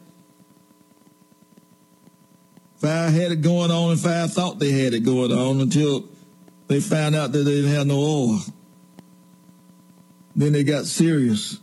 Five 2.77 3.13
had 3.13 3.31
it 3.31 3.41
going 3.41 3.71
on 3.71 3.91
and 3.91 3.99
five 3.99 4.31
thought 4.31 4.59
they 4.59 4.71
had 4.71 4.93
it 4.93 4.99
going 4.99 5.31
on 5.31 5.59
until 5.59 6.07
they 6.67 6.79
found 6.79 7.15
out 7.15 7.31
that 7.31 7.39
they 7.39 7.55
didn't 7.55 7.71
have 7.71 7.87
no 7.87 7.97
oil. 7.97 8.39
Then 10.35 10.51
they 10.51 10.63
got 10.63 10.85
serious. 10.85 11.59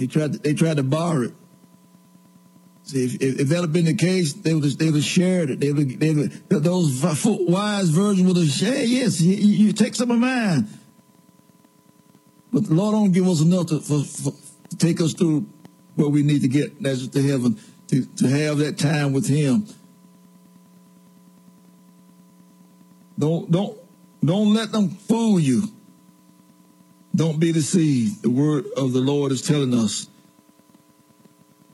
They 0.00 0.06
tried 0.06 0.32
to, 0.32 0.38
they 0.38 0.54
tried 0.54 0.78
to 0.78 0.82
borrow 0.82 1.24
it. 1.24 1.34
See, 2.84 3.04
if, 3.04 3.14
if, 3.16 3.40
if 3.40 3.48
that 3.48 3.60
had 3.60 3.72
been 3.74 3.84
the 3.84 3.94
case, 3.94 4.32
they 4.32 4.54
would 4.54 4.64
have, 4.64 4.78
they 4.78 4.86
would 4.86 4.94
have 4.94 5.04
shared 5.04 5.50
it. 5.50 5.60
They 5.60 5.72
would, 5.72 5.90
have, 5.90 6.00
they 6.00 6.14
would 6.14 6.48
those 6.48 7.04
wise 7.22 7.90
virgins 7.90 8.26
would 8.26 8.38
have 8.38 8.48
shared. 8.48 8.88
Yes, 8.88 9.20
you, 9.20 9.34
you, 9.34 9.72
take 9.74 9.94
some 9.94 10.10
of 10.10 10.18
mine. 10.18 10.68
But 12.50 12.64
the 12.64 12.72
Lord 12.72 12.94
don't 12.94 13.12
give 13.12 13.28
us 13.28 13.42
enough 13.42 13.66
to, 13.66 13.80
for, 13.80 14.02
for, 14.02 14.32
to 14.70 14.76
take 14.78 15.02
us 15.02 15.12
through 15.12 15.46
where 15.96 16.08
we 16.08 16.22
need 16.22 16.40
to 16.40 16.48
get, 16.48 16.82
that's 16.82 17.06
to 17.06 17.22
heaven, 17.22 17.58
to, 17.88 18.06
to 18.06 18.26
have 18.26 18.56
that 18.56 18.78
time 18.78 19.12
with 19.12 19.28
Him. 19.28 19.66
Don't 23.18 23.50
don't 23.50 23.78
don't 24.24 24.54
let 24.54 24.72
them 24.72 24.88
fool 24.88 25.38
you. 25.38 25.64
Don't 27.14 27.40
be 27.40 27.52
deceived. 27.52 28.22
The 28.22 28.30
word 28.30 28.66
of 28.76 28.92
the 28.92 29.00
Lord 29.00 29.32
is 29.32 29.42
telling 29.42 29.74
us. 29.74 30.08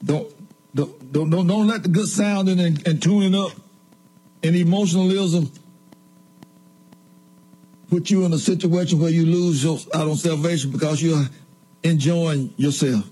Don't 0.05 0.33
don't 0.75 1.13
don't 1.13 1.31
don't, 1.31 1.47
don't 1.47 1.67
let 1.67 1.83
the 1.83 1.89
good 1.89 2.09
sounding 2.09 2.61
and, 2.61 2.87
and 2.87 3.03
tuning 3.03 3.35
up 3.35 3.53
and 4.43 4.57
emotionalism 4.57 5.51
put 7.89 8.11
you 8.11 8.25
in 8.25 8.33
a 8.33 8.39
situation 8.39 8.99
where 8.99 9.11
you 9.11 9.27
lose 9.27 9.63
your 9.63 9.79
out 9.95 10.09
on 10.09 10.17
salvation 10.17 10.71
because 10.71 11.03
you're 11.03 11.27
enjoying 11.83 12.53
yourself. 12.57 13.09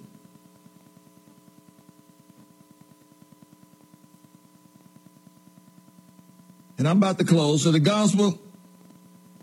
And 6.77 6.89
I'm 6.89 6.99
about 6.99 7.19
to 7.19 7.25
close. 7.25 7.63
So 7.63 7.71
the 7.71 7.81
gospel 7.81 8.39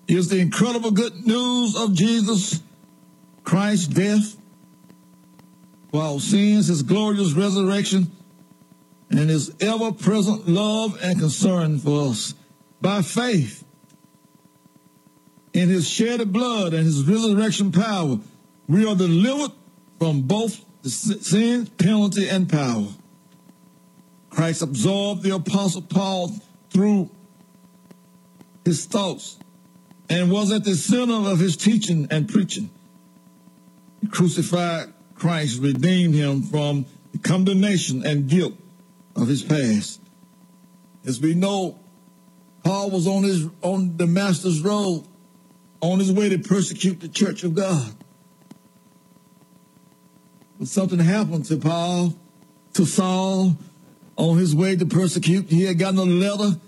is 0.08 0.28
the 0.28 0.40
incredible 0.40 0.91
good 0.91 1.26
news 1.26 1.76
of 1.76 1.94
Jesus 1.94 2.62
Christ's 3.43 3.88
death 3.88 4.38
for 5.91 6.01
our 6.01 6.19
sins, 6.19 6.68
his 6.68 6.84
glorious 6.84 7.34
resurrection, 7.34 8.11
and 9.09 9.30
his 9.30 9.53
ever 9.59 9.91
present 9.91 10.47
love 10.47 10.97
and 11.01 11.19
concern 11.19 11.80
for 11.80 12.09
us. 12.09 12.34
By 12.81 13.01
faith 13.01 13.63
in 15.53 15.69
his 15.69 15.88
shed 15.88 16.31
blood 16.31 16.73
and 16.73 16.85
his 16.85 17.03
resurrection 17.03 17.72
power, 17.72 18.19
we 18.68 18.88
are 18.88 18.95
delivered 18.95 19.51
from 19.99 20.22
both 20.22 20.63
the 20.81 20.89
sin, 20.89 21.68
penalty, 21.77 22.27
and 22.27 22.49
power. 22.49 22.88
Christ 24.30 24.61
absorbed 24.61 25.23
the 25.23 25.35
Apostle 25.35 25.81
Paul 25.81 26.34
through 26.69 27.09
his 28.63 28.85
thoughts 28.85 29.38
and 30.09 30.31
was 30.31 30.51
at 30.51 30.63
the 30.63 30.76
center 30.76 31.30
of 31.30 31.39
his 31.39 31.57
teaching 31.57 32.07
and 32.09 32.27
preaching. 32.27 32.69
Crucified 34.10 34.94
Christ 35.15 35.61
redeemed 35.61 36.15
him 36.15 36.41
from 36.41 36.86
the 37.11 37.19
condemnation 37.19 38.06
and 38.06 38.28
guilt 38.28 38.53
of 39.15 39.28
his 39.28 39.44
past. 39.44 40.02
As 41.06 41.19
we 41.19 41.34
know, 41.34 41.78
Paul 42.64 42.90
was 42.91 43.07
on 43.07 43.23
his 43.23 43.48
on 43.61 43.98
the 43.98 44.06
Damascus 44.06 44.60
road, 44.60 45.06
on 45.82 45.99
his 45.99 46.11
way 46.11 46.30
to 46.30 46.38
persecute 46.40 46.99
the 46.99 47.07
church 47.07 47.44
of 47.44 47.56
God. 47.56 47.94
But 50.60 50.68
something 50.68 50.99
happened 50.99 51.45
to 51.45 51.57
Paul, 51.57 52.14
to 52.73 52.86
Saul, 52.86 53.57
on 54.15 54.38
his 54.38 54.56
way 54.56 54.76
to 54.76 54.86
persecute. 54.86 55.49
He 55.49 55.64
had 55.64 55.80
gotten 55.80 55.99
a 55.99 56.03
letter 56.03 56.60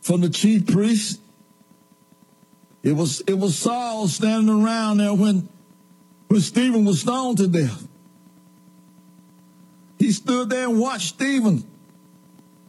from 0.00 0.20
the 0.20 0.28
chief 0.28 0.66
priest 0.66 1.20
it 2.82 2.92
was 2.92 3.20
it 3.22 3.34
was 3.34 3.58
Saul 3.58 4.08
standing 4.08 4.62
around 4.62 4.98
there 4.98 5.14
when 5.14 5.48
when 6.28 6.40
Stephen 6.40 6.84
was 6.84 7.00
stoned 7.00 7.38
to 7.38 7.48
death. 7.48 7.86
He 9.98 10.12
stood 10.12 10.50
there 10.50 10.68
and 10.68 10.78
watched 10.78 11.08
Stephen 11.08 11.64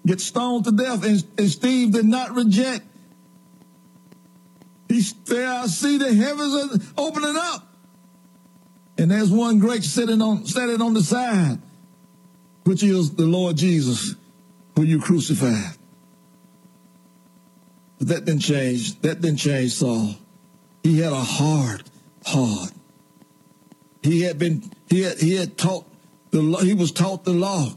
get 0.06 0.19
stoned 0.19 0.65
to 0.65 0.72
death, 0.72 1.06
and, 1.06 1.23
and 1.38 1.49
Steve 1.49 1.91
did 1.91 2.06
not 2.06 2.34
reject. 2.34 2.84
He 4.88 5.02
said, 5.02 5.45
I 5.45 5.68
see 5.68 5.98
the 5.98 6.14
heavens 6.14 6.91
opening 6.98 7.36
up. 7.38 7.68
And 8.98 9.11
there's 9.11 9.30
one 9.30 9.60
great 9.60 9.84
sitting 9.84 10.22
on 10.22 10.45
sitting 10.45 10.81
on 10.81 10.94
the 10.94 11.03
side, 11.03 11.60
which 12.64 12.81
is 12.81 13.11
the 13.11 13.26
Lord 13.26 13.56
Jesus, 13.56 14.15
who 14.76 14.84
you 14.84 14.99
crucified. 14.99 15.76
But 17.99 18.07
that 18.07 18.26
didn't 18.26 18.41
change. 18.41 18.99
That 19.02 19.22
didn't 19.22 19.38
change 19.38 19.73
Saul. 19.73 20.15
He 20.84 20.99
had 20.99 21.14
a 21.14 21.22
hard 21.22 21.84
heart. 22.26 22.72
He 24.02 24.22
had 24.22 24.40
been, 24.40 24.64
he 24.90 25.02
had, 25.02 25.20
he 25.20 25.36
had 25.36 25.58
taught 25.58 25.86
the 26.32 26.42
law, 26.42 26.60
he 26.60 26.74
was 26.74 26.92
taught 26.92 27.24
the 27.26 27.34
law. 27.34 27.74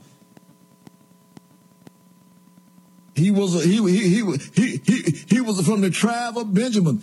He 3.15 3.31
was 3.31 3.55
a, 3.55 3.67
he, 3.67 3.77
he, 3.91 4.09
he, 4.09 4.37
he, 4.55 4.81
he, 4.85 5.25
he 5.29 5.41
was 5.41 5.65
from 5.67 5.81
the 5.81 5.91
tribe 5.91 6.39
of 6.39 6.55
Benjamin. 6.55 7.03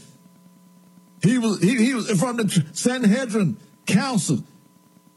He 1.21 1.37
was, 1.37 1.61
he, 1.61 1.75
he 1.75 1.93
was 1.93 2.09
from 2.19 2.37
the 2.37 2.65
Sanhedrin 2.73 3.57
council. 3.85 4.43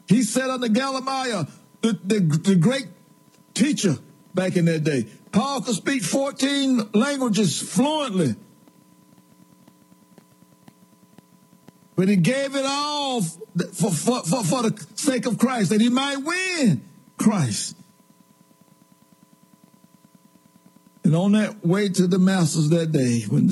He 0.07 0.23
said 0.23 0.51
unto 0.51 0.69
Gamaliel, 0.69 1.47
the, 1.81 1.99
the, 2.05 2.21
the 2.21 2.57
great 2.57 2.89
teacher 3.55 3.97
back 4.35 4.57
in 4.57 4.65
that 4.67 4.85
day. 4.85 5.07
Paul 5.31 5.63
could 5.63 5.75
speak 5.75 6.03
14 6.03 6.91
languages 6.93 7.61
fluently. 7.61 8.35
But 11.97 12.09
he 12.09 12.17
gave 12.17 12.55
it 12.57 12.65
all 12.67 13.23
for, 13.73 13.91
for, 13.91 14.23
for, 14.23 14.45
for 14.45 14.63
the 14.63 14.87
sake 14.95 15.27
of 15.27 15.39
Christ, 15.39 15.71
that 15.71 15.81
he 15.81 15.89
might 15.89 16.17
win 16.17 16.83
Christ. 17.19 17.77
And 21.05 21.17
on 21.17 21.33
that 21.33 21.67
way 21.67 21.89
to 21.89 22.07
Damascus 22.07 22.69
that 22.69 22.93
day, 22.93 23.23
when 23.29 23.51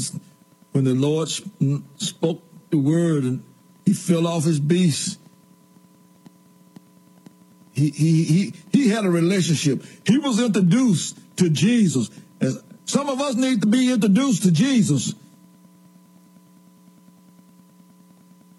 when 0.72 0.84
the 0.84 0.94
Lord 0.94 1.28
spoke 1.28 2.42
the 2.70 2.78
word 2.78 3.24
and 3.24 3.42
he 3.84 3.92
fell 3.92 4.26
off 4.26 4.44
his 4.44 4.60
beast, 4.60 5.18
he, 7.72 7.90
he, 7.90 8.24
he, 8.24 8.54
he 8.72 8.88
had 8.88 9.04
a 9.04 9.10
relationship. 9.10 9.84
He 10.06 10.18
was 10.18 10.40
introduced 10.40 11.18
to 11.36 11.50
Jesus. 11.50 12.10
And 12.40 12.62
some 12.84 13.08
of 13.08 13.20
us 13.20 13.34
need 13.34 13.62
to 13.62 13.66
be 13.66 13.92
introduced 13.92 14.42
to 14.44 14.52
Jesus. 14.52 15.14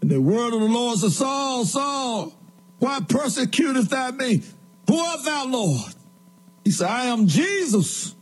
And 0.02 0.10
the 0.10 0.20
word 0.20 0.54
of 0.54 0.60
the 0.60 0.68
Lord 0.68 0.98
said, 0.98 1.12
Saul, 1.12 1.66
Saul, 1.66 2.34
why 2.80 3.00
persecutest 3.08 3.92
thou 3.92 4.12
me? 4.12 4.42
Who 4.88 4.98
art 4.98 5.24
thou, 5.24 5.46
Lord? 5.46 5.94
He 6.64 6.72
said, 6.72 6.90
I 6.90 7.06
am 7.06 7.28
Jesus, 7.28 8.16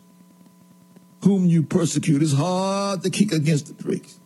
whom 1.24 1.46
you 1.46 1.64
persecute. 1.64 2.22
It's 2.22 2.34
hard 2.34 3.04
to 3.04 3.10
kick 3.10 3.32
against 3.32 3.68
the 3.68 3.82
pricks. 3.82 4.20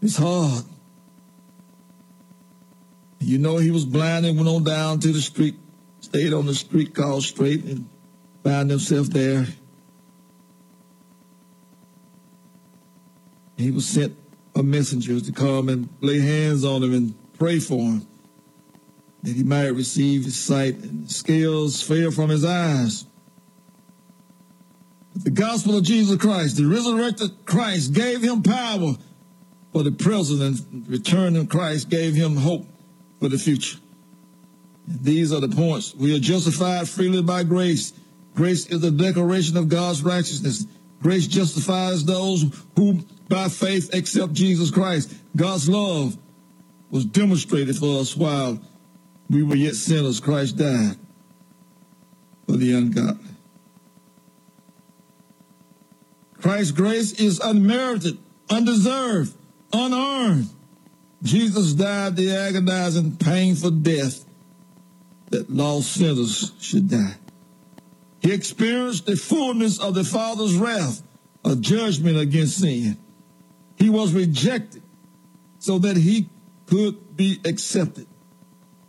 It's 0.00 0.16
hard. 0.16 0.64
You 3.18 3.38
know 3.38 3.56
he 3.56 3.70
was 3.70 3.86
blind 3.86 4.26
and 4.26 4.36
went 4.36 4.48
on 4.48 4.64
down 4.64 5.00
to 5.00 5.12
the 5.12 5.22
street, 5.22 5.56
stayed 6.00 6.34
on 6.34 6.44
the 6.46 6.54
street 6.54 6.94
called 6.94 7.22
Straight 7.22 7.64
and 7.64 7.88
found 8.42 8.70
himself 8.70 9.08
there. 9.08 9.46
He 13.56 13.70
was 13.70 13.86
sent 13.86 14.16
a 14.54 14.62
messenger 14.62 15.20
to 15.20 15.32
come 15.32 15.68
and 15.68 15.88
lay 16.00 16.20
hands 16.20 16.64
on 16.64 16.82
him 16.82 16.94
and 16.94 17.14
pray 17.38 17.58
for 17.58 17.78
him 17.78 18.06
that 19.22 19.34
he 19.34 19.42
might 19.42 19.68
receive 19.68 20.24
his 20.24 20.38
sight 20.38 20.76
and 20.76 21.06
the 21.06 21.12
scales 21.12 21.80
fell 21.82 22.10
from 22.10 22.28
his 22.28 22.44
eyes. 22.44 23.06
The 25.16 25.30
gospel 25.30 25.78
of 25.78 25.84
Jesus 25.84 26.18
Christ, 26.18 26.56
the 26.56 26.66
resurrected 26.66 27.46
Christ, 27.46 27.94
gave 27.94 28.22
him 28.22 28.42
power 28.42 28.96
for 29.72 29.82
the 29.82 29.92
present 29.92 30.40
and 30.40 30.88
return 30.88 31.36
of 31.36 31.48
Christ 31.48 31.88
gave 31.88 32.14
him 32.14 32.36
hope 32.36 32.66
for 33.18 33.28
the 33.28 33.38
future. 33.38 33.78
And 34.86 35.02
these 35.02 35.32
are 35.32 35.40
the 35.40 35.48
points. 35.48 35.94
We 35.94 36.14
are 36.14 36.20
justified 36.20 36.88
freely 36.88 37.22
by 37.22 37.42
grace. 37.42 37.92
Grace 38.34 38.66
is 38.66 38.80
the 38.80 38.90
declaration 38.90 39.56
of 39.56 39.68
God's 39.68 40.02
righteousness. 40.02 40.66
Grace 41.02 41.26
justifies 41.26 42.04
those 42.04 42.44
who 42.76 43.00
by 43.28 43.48
faith 43.48 43.94
accept 43.94 44.32
Jesus 44.32 44.70
Christ. 44.70 45.14
God's 45.36 45.68
love 45.68 46.16
was 46.90 47.04
demonstrated 47.04 47.76
for 47.76 48.00
us 48.00 48.16
while 48.16 48.60
we 49.30 49.42
were 49.42 49.56
yet 49.56 49.74
sinners. 49.74 50.20
Christ 50.20 50.56
died 50.56 50.96
for 52.46 52.56
the 52.56 52.74
ungodly. 52.74 53.30
Christ's 56.40 56.72
grace 56.72 57.12
is 57.12 57.40
unmerited, 57.40 58.18
undeserved, 58.50 59.34
unearned. 59.72 60.48
Jesus 61.22 61.72
died 61.72 62.16
the 62.16 62.30
agonizing, 62.36 63.16
painful 63.16 63.70
death 63.70 64.26
that 65.30 65.48
lost 65.50 65.94
sinners 65.94 66.52
should 66.60 66.90
die. 66.90 67.14
He 68.20 68.32
experienced 68.32 69.06
the 69.06 69.16
fullness 69.16 69.78
of 69.80 69.94
the 69.94 70.04
Father's 70.04 70.54
wrath, 70.54 71.02
a 71.44 71.56
judgment 71.56 72.18
against 72.18 72.58
sin. 72.58 72.98
He 73.84 73.90
was 73.90 74.14
rejected 74.14 74.82
so 75.58 75.78
that 75.80 75.98
he 75.98 76.30
could 76.64 77.18
be 77.18 77.38
accepted. 77.44 78.06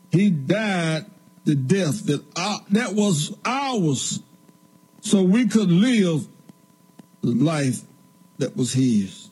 He 0.09 0.29
died 0.29 1.07
the 1.43 1.53
death 1.53 2.05
that, 2.05 2.23
that 2.69 2.93
was 2.93 3.35
ours 3.43 4.21
so 5.01 5.21
we 5.21 5.49
could 5.49 5.69
live 5.69 6.25
the 7.19 7.31
life 7.31 7.81
that 8.37 8.55
was 8.55 8.71
his. 8.71 9.29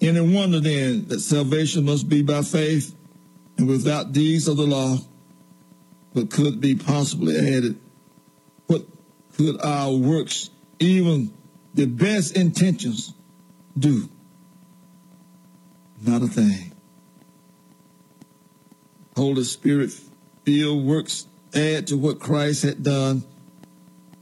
Any 0.00 0.22
wonder 0.22 0.60
then 0.60 1.08
that 1.08 1.20
salvation 1.20 1.84
must 1.84 2.08
be 2.08 2.22
by 2.22 2.40
faith 2.40 2.94
and 3.58 3.68
without 3.68 4.12
deeds 4.12 4.48
of 4.48 4.56
the 4.56 4.66
law, 4.66 4.96
but 6.14 6.30
could 6.30 6.58
be 6.58 6.74
possibly 6.74 7.36
added? 7.36 7.78
What 8.66 8.86
could 9.36 9.60
our 9.60 9.92
works, 9.92 10.48
even 10.78 11.34
the 11.74 11.84
best 11.84 12.34
intentions, 12.34 13.12
do? 13.78 14.08
Not 16.02 16.22
a 16.22 16.26
thing. 16.26 16.72
Holy 19.16 19.44
Spirit 19.44 19.90
filled 20.44 20.84
works 20.84 21.26
add 21.54 21.86
to 21.88 21.96
what 21.96 22.18
Christ 22.18 22.62
had 22.62 22.82
done 22.82 23.24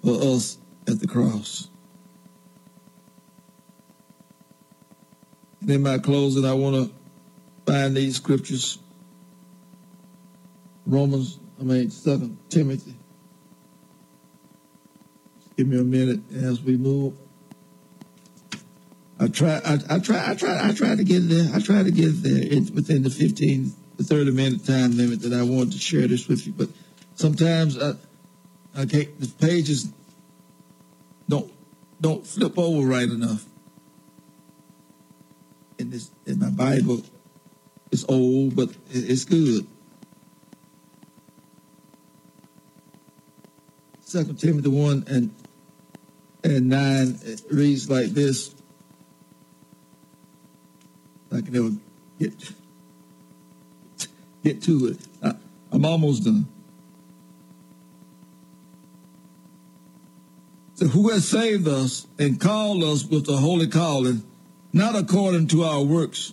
for 0.05 0.20
us 0.22 0.59
at 0.86 1.01
the 1.01 1.06
cross. 1.06 1.68
And 5.60 5.70
in 5.70 5.82
my 5.82 5.98
closing, 5.98 6.44
I 6.44 6.52
want 6.52 6.76
to 6.76 6.94
find 7.72 7.97
these 7.97 8.16
scriptures. 8.16 8.78
Romans, 10.86 11.40
I 11.59 11.64
mean, 11.64 11.90
Second 11.90 12.36
Timothy. 12.51 12.94
Give 15.56 15.66
me 15.66 15.81
a 15.81 15.85
minute 15.85 16.20
as 16.35 16.60
we 16.60 16.76
move. 16.76 17.14
I 19.19 19.28
try, 19.28 19.61
I, 19.65 19.78
I 19.89 19.99
try, 20.01 20.31
I 20.31 20.35
try, 20.35 20.69
I 20.69 20.73
try 20.73 20.95
to 20.95 21.05
get 21.05 21.28
there. 21.28 21.49
I 21.55 21.61
try 21.61 21.82
to 21.82 21.91
get 21.91 22.23
there 22.23 22.43
in, 22.43 22.74
within 22.74 23.03
the 23.03 23.11
15, 23.11 23.73
the 23.97 24.05
30 24.05 24.32
minute 24.32 24.66
time 24.66 24.97
limit 24.97 25.23
that 25.23 25.32
I 25.32 25.43
want 25.43 25.73
to 25.73 25.78
share 25.78 26.07
this 26.09 26.27
with 26.27 26.47
you. 26.47 26.53
But 26.53 26.69
sometimes 27.15 27.81
I, 27.81 27.93
I 28.77 28.86
can't, 28.86 29.20
the 29.20 29.28
pages 29.39 29.93
don't, 31.28 31.51
don't 32.01 32.27
flip 32.27 32.59
over 32.59 32.86
right 32.86 33.09
enough 33.09 33.47
in 35.78 35.91
this 35.91 36.11
in 36.27 36.39
my 36.39 36.51
Bible. 36.51 37.03
It's 37.91 38.05
old, 38.09 38.57
but 38.57 38.70
it's 38.91 39.24
good. 39.24 39.66
Second 44.01 44.39
Timothy 44.39 44.69
one 44.69 45.05
and 45.09 45.35
and 46.43 46.69
nine 46.69 47.19
it 47.23 47.43
reads 47.51 47.91
like 47.91 48.11
this. 48.11 48.55
I 51.35 51.40
can 51.40 51.52
never 51.52 51.70
get 52.19 52.52
get 54.44 54.62
to 54.62 54.86
it. 54.86 54.98
I, 55.23 55.35
I'm 55.73 55.85
almost 55.85 56.24
done. 56.24 56.47
So 60.74 60.86
who 60.86 61.11
has 61.11 61.27
saved 61.27 61.66
us 61.66 62.06
and 62.19 62.40
called 62.40 62.82
us 62.85 63.05
with 63.05 63.27
the 63.27 63.36
holy 63.36 63.69
calling 63.69 64.23
not 64.74 64.97
according 64.97 65.47
to 65.47 65.62
our 65.62 65.82
works, 65.82 66.32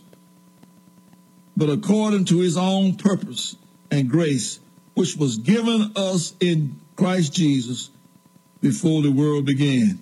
but 1.55 1.69
according 1.69 2.25
to 2.25 2.39
his 2.39 2.57
own 2.57 2.95
purpose 2.95 3.55
and 3.91 4.09
grace, 4.09 4.59
which 4.95 5.15
was 5.15 5.37
given 5.37 5.91
us 5.95 6.33
in 6.39 6.75
Christ 6.95 7.33
Jesus 7.33 7.91
before 8.59 9.03
the 9.03 9.11
world 9.11 9.45
began, 9.45 9.99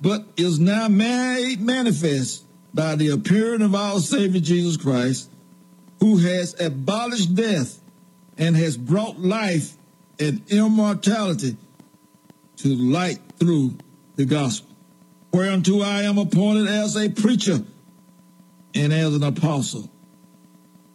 but 0.00 0.24
is 0.38 0.58
now 0.58 0.88
made 0.88 1.60
manifest 1.60 2.45
by 2.76 2.94
the 2.94 3.08
appearing 3.08 3.62
of 3.62 3.74
our 3.74 3.98
Savior 3.98 4.40
Jesus 4.40 4.76
Christ, 4.76 5.28
who 5.98 6.18
has 6.18 6.54
abolished 6.60 7.34
death 7.34 7.80
and 8.38 8.56
has 8.56 8.76
brought 8.76 9.18
life 9.18 9.72
and 10.20 10.42
immortality 10.48 11.56
to 12.58 12.68
light 12.68 13.18
through 13.38 13.74
the 14.14 14.24
gospel 14.24 14.76
whereunto 15.36 15.82
I 15.82 16.04
am 16.04 16.16
appointed 16.16 16.66
as 16.66 16.96
a 16.96 17.10
preacher 17.10 17.58
and 18.74 18.92
as 18.92 19.14
an 19.14 19.22
apostle 19.22 19.90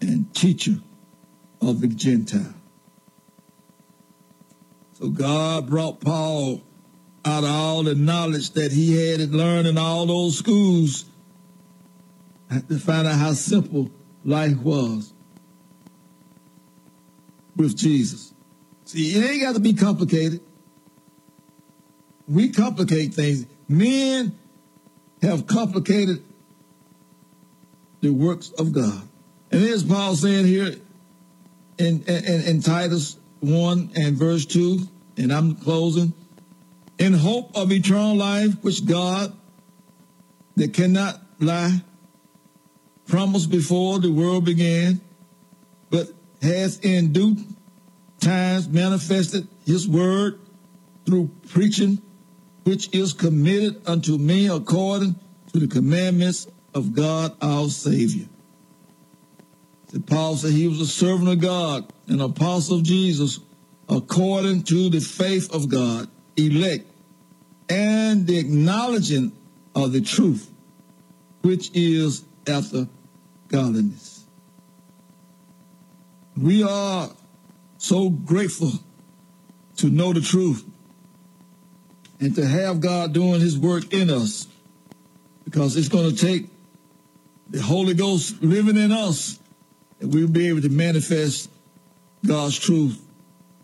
and 0.02 0.34
teacher 0.34 0.80
of 1.62 1.80
the 1.80 1.88
Gentile. 1.88 2.56
So 4.94 5.10
God 5.10 5.70
brought 5.70 6.00
Paul 6.00 6.64
out 7.24 7.44
of 7.44 7.52
all 7.52 7.84
the 7.84 7.94
knowledge 7.94 8.50
that 8.52 8.72
he 8.72 9.12
had 9.12 9.30
learned 9.30 9.68
in 9.68 9.78
all 9.78 10.08
those 10.08 10.40
schools 10.40 11.06
to 12.52 12.78
find 12.80 13.08
out 13.08 13.18
how 13.18 13.34
simple 13.34 13.90
life 14.26 14.58
was 14.58 15.14
with 17.56 17.78
Jesus. 17.78 18.34
See, 18.86 19.18
it 19.18 19.30
ain't 19.30 19.42
got 19.42 19.56
to 19.56 19.62
be 19.62 19.74
complicated. 19.74 20.42
We 22.28 22.50
complicate 22.50 23.14
things. 23.14 23.46
Men 23.68 24.38
have 25.22 25.48
complicated 25.48 26.24
the 28.02 28.10
works 28.10 28.52
of 28.52 28.74
God. 28.74 29.08
And 29.52 29.62
here's 29.62 29.84
Paul 29.84 30.16
saying 30.16 30.46
here 30.46 30.76
in, 31.78 32.04
in, 32.04 32.42
in 32.44 32.62
Titus 32.62 33.18
1 33.42 33.92
and 33.96 34.18
verse 34.18 34.46
2, 34.46 34.88
and 35.18 35.32
I'm 35.32 35.56
closing, 35.56 36.14
in 36.98 37.14
hope 37.14 37.56
of 37.56 37.72
eternal 37.72 38.16
life, 38.16 38.62
which 38.62 38.86
God, 38.86 39.36
that 40.56 40.74
cannot 40.74 41.22
lie, 41.40 41.82
promised 43.12 43.52
before 43.52 44.00
the 44.00 44.10
world 44.10 44.46
began, 44.46 45.02
but 45.90 46.08
has 46.42 46.80
in 46.80 47.12
due 47.12 47.36
times 48.22 48.70
manifested 48.70 49.46
his 49.66 49.86
word 49.86 50.40
through 51.06 51.30
preaching, 51.50 52.02
which 52.64 52.88
is 52.96 53.12
committed 53.12 53.82
unto 53.86 54.18
me 54.18 54.48
according 54.48 55.14
to 55.52 55.60
the 55.60 55.68
commandments 55.68 56.48
of 56.74 56.96
God 56.96 57.36
our 57.42 57.68
Savior. 57.68 58.28
So 59.90 60.00
Paul 60.00 60.38
said 60.38 60.54
he 60.54 60.70
was 60.70 60.80
a 60.80 60.88
servant 60.88 61.28
of 61.32 61.42
God, 61.42 61.92
an 62.08 62.22
apostle 62.22 62.78
of 62.78 62.84
Jesus, 62.84 63.42
according 63.90 64.64
to 64.64 64.90
the 64.90 65.02
faith 65.02 65.54
of 65.54 65.68
God, 65.68 66.08
elect, 66.38 66.90
and 67.68 68.26
the 68.26 68.38
acknowledging 68.38 69.34
of 69.76 69.92
the 69.92 70.00
truth, 70.00 70.50
which 71.42 71.72
is 71.74 72.24
after 72.48 72.88
godliness. 73.52 74.26
We 76.38 76.64
are 76.64 77.10
so 77.78 78.10
grateful 78.10 78.72
to 79.78 79.90
know 79.90 80.14
the 80.14 80.22
truth 80.22 80.66
and 82.20 82.34
to 82.36 82.46
have 82.46 82.80
God 82.80 83.14
doing 83.14 83.42
his 83.42 83.58
work 83.58 83.94
in 83.94 84.10
us 84.10 84.48
because 85.44 85.76
it's 85.76 85.90
going 85.90 86.10
to 86.10 86.16
take 86.16 86.48
the 87.50 87.62
Holy 87.62 87.94
Ghost 87.94 88.42
living 88.42 88.78
in 88.78 88.92
us 88.92 89.40
that 90.00 90.08
we'll 90.08 90.28
be 90.28 90.48
able 90.48 90.62
to 90.62 90.70
manifest 90.70 91.50
God's 92.26 92.58
truth 92.58 93.04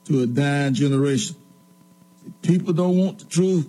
to 0.06 0.22
a 0.22 0.28
dying 0.28 0.74
generation. 0.74 1.36
People 2.42 2.74
don't 2.74 2.98
want 2.98 3.20
the 3.20 3.26
truth. 3.26 3.68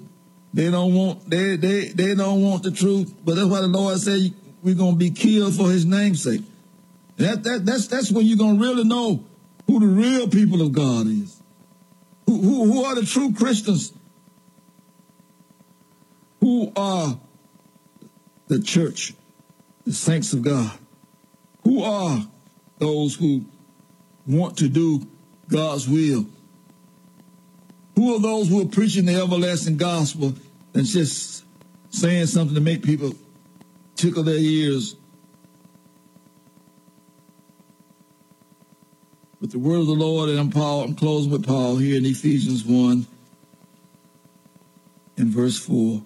They 0.52 0.70
don't 0.70 0.94
want 0.94 1.28
they 1.28 1.56
they 1.56 1.88
they 1.88 2.14
don't 2.14 2.42
want 2.42 2.62
the 2.62 2.70
truth. 2.70 3.14
But 3.24 3.36
that's 3.36 3.46
why 3.46 3.60
the 3.60 3.68
Lord 3.68 3.98
said 3.98 4.32
we're 4.62 4.74
gonna 4.74 4.96
be 4.96 5.10
killed 5.10 5.54
for 5.54 5.70
his 5.70 5.84
namesake. 5.84 6.42
That 7.16 7.42
that 7.44 7.66
that's 7.66 7.88
that's 7.88 8.10
when 8.10 8.26
you're 8.26 8.38
gonna 8.38 8.60
really 8.60 8.84
know 8.84 9.24
who 9.66 9.80
the 9.80 9.86
real 9.86 10.28
people 10.28 10.62
of 10.62 10.72
God 10.72 11.06
is. 11.06 11.40
Who 12.26 12.40
who, 12.40 12.72
who 12.72 12.84
are 12.84 12.94
the 12.94 13.04
true 13.04 13.32
Christians? 13.32 13.92
Who 16.40 16.72
are 16.76 17.18
the 18.46 18.60
church, 18.60 19.14
the 19.84 19.92
saints 19.92 20.32
of 20.32 20.42
God? 20.42 20.72
Who 21.64 21.82
are 21.82 22.26
those 22.78 23.14
who 23.14 23.44
want 24.26 24.58
to 24.58 24.68
do 24.68 25.06
God's 25.48 25.88
will? 25.88 26.26
Who 27.96 28.14
are 28.14 28.20
those 28.20 28.48
who 28.48 28.62
are 28.62 28.68
preaching 28.68 29.06
the 29.06 29.16
everlasting 29.16 29.76
gospel 29.76 30.34
and 30.72 30.86
just 30.86 31.44
saying 31.90 32.26
something 32.26 32.54
to 32.54 32.60
make 32.60 32.84
people 32.84 33.12
tickle 33.98 34.22
their 34.22 34.36
ears? 34.36 34.96
With 39.40 39.52
the 39.52 39.58
word 39.58 39.80
of 39.80 39.86
the 39.86 39.92
Lord, 39.92 40.30
and 40.30 40.38
I'm 40.38 40.50
Paul, 40.50 40.82
I'm 40.82 40.94
closing 40.94 41.30
with 41.30 41.46
Paul 41.46 41.76
here 41.76 41.96
in 41.96 42.06
Ephesians 42.06 42.64
1 42.64 43.06
and 45.16 45.28
verse 45.28 45.58
4. 45.58 46.02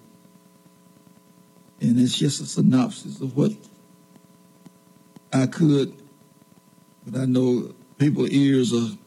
And 1.81 1.99
it's 1.99 2.17
just 2.17 2.41
a 2.41 2.45
synopsis 2.45 3.21
of 3.21 3.35
what 3.35 3.51
I 5.31 5.47
could, 5.47 5.95
but 7.05 7.19
I 7.19 7.25
know 7.25 7.73
people's 7.97 8.29
ears 8.29 8.73
are 8.73 8.97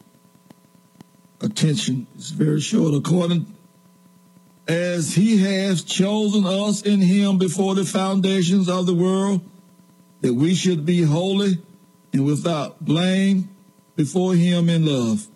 attention 1.40 2.06
is 2.16 2.30
very 2.30 2.60
short. 2.60 2.94
According 2.94 3.55
as 4.68 5.14
he 5.14 5.38
has 5.38 5.82
chosen 5.82 6.44
us 6.44 6.82
in 6.82 7.00
him 7.00 7.38
before 7.38 7.74
the 7.74 7.84
foundations 7.84 8.68
of 8.68 8.86
the 8.86 8.94
world, 8.94 9.40
that 10.22 10.34
we 10.34 10.54
should 10.54 10.84
be 10.84 11.02
holy 11.02 11.58
and 12.12 12.24
without 12.24 12.84
blame 12.84 13.48
before 13.94 14.34
him 14.34 14.68
in 14.68 14.86
love. 14.86 15.28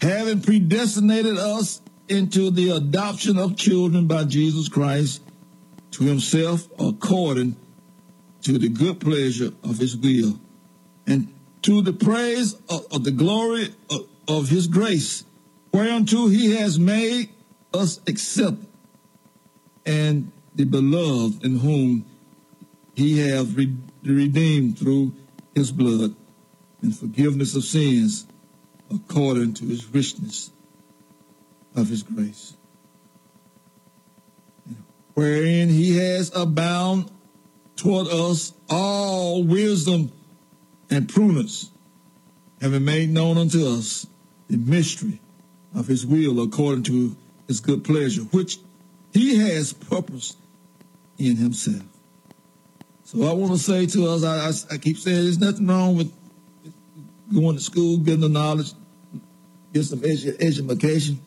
Having 0.00 0.42
predestinated 0.42 1.38
us 1.38 1.80
into 2.08 2.50
the 2.50 2.70
adoption 2.70 3.38
of 3.38 3.56
children 3.56 4.06
by 4.06 4.24
Jesus 4.24 4.68
Christ 4.68 5.22
to 5.92 6.04
himself 6.04 6.68
according 6.78 7.56
to 8.42 8.58
the 8.58 8.68
good 8.68 9.00
pleasure 9.00 9.52
of 9.62 9.78
his 9.78 9.96
will 9.96 10.38
and 11.06 11.32
to 11.62 11.80
the 11.80 11.92
praise 11.92 12.54
of, 12.68 13.04
the 13.04 13.12
glory 13.12 13.72
of 14.26 14.48
his 14.48 14.66
grace, 14.66 15.24
whereunto 15.72 16.28
he 16.28 16.54
has 16.56 16.78
made 16.78 17.30
us 17.72 18.00
accept 18.06 18.58
and 19.84 20.30
the 20.54 20.64
beloved 20.64 21.44
in 21.44 21.58
whom 21.58 22.04
he 22.94 23.18
hath 23.18 23.54
re- 23.54 23.76
redeemed 24.04 24.78
through 24.78 25.12
his 25.54 25.72
blood 25.72 26.14
and 26.82 26.96
forgiveness 26.96 27.56
of 27.56 27.64
sins 27.64 28.26
according 28.94 29.54
to 29.54 29.64
his 29.64 29.86
richness 29.86 30.50
of 31.74 31.88
his 31.88 32.02
grace. 32.02 32.54
Wherein 35.14 35.68
he 35.68 35.96
has 35.96 36.30
abound 36.34 37.10
toward 37.76 38.08
us 38.08 38.52
all 38.68 39.42
wisdom 39.42 40.12
and 40.90 41.08
prudence, 41.08 41.70
having 42.60 42.84
made 42.84 43.10
known 43.10 43.38
unto 43.38 43.66
us 43.66 44.06
the 44.48 44.58
mystery 44.58 45.20
of 45.74 45.86
his 45.86 46.06
will 46.06 46.42
according 46.42 46.84
to 46.84 47.16
his 47.46 47.60
good 47.60 47.84
pleasure, 47.84 48.22
which 48.22 48.58
he 49.12 49.38
has 49.38 49.72
purposed 49.72 50.36
in 51.18 51.36
himself. 51.36 51.82
So 53.04 53.28
I 53.28 53.32
want 53.32 53.52
to 53.52 53.58
say 53.58 53.86
to 53.86 54.08
us, 54.08 54.24
I, 54.24 54.48
I, 54.48 54.74
I 54.74 54.78
keep 54.78 54.96
saying 54.96 55.24
there's 55.24 55.38
nothing 55.38 55.66
wrong 55.66 55.96
with 55.96 56.12
going 57.32 57.56
to 57.56 57.62
school, 57.62 57.98
getting 57.98 58.20
the 58.20 58.28
knowledge, 58.28 58.72
get 59.72 59.84
some 59.84 60.00
edu- 60.00 60.36
education, 60.40 61.20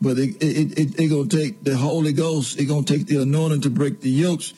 but 0.00 0.18
it 0.18 0.42
it, 0.42 0.78
it, 0.78 1.00
it 1.00 1.08
gonna 1.08 1.26
take 1.26 1.64
the 1.64 1.76
Holy 1.76 2.12
Ghost. 2.12 2.60
It 2.60 2.66
gonna 2.66 2.82
take 2.82 3.06
the 3.06 3.22
anointing 3.22 3.62
to 3.62 3.70
break 3.70 4.00
the 4.00 4.10
yokes. 4.10 4.52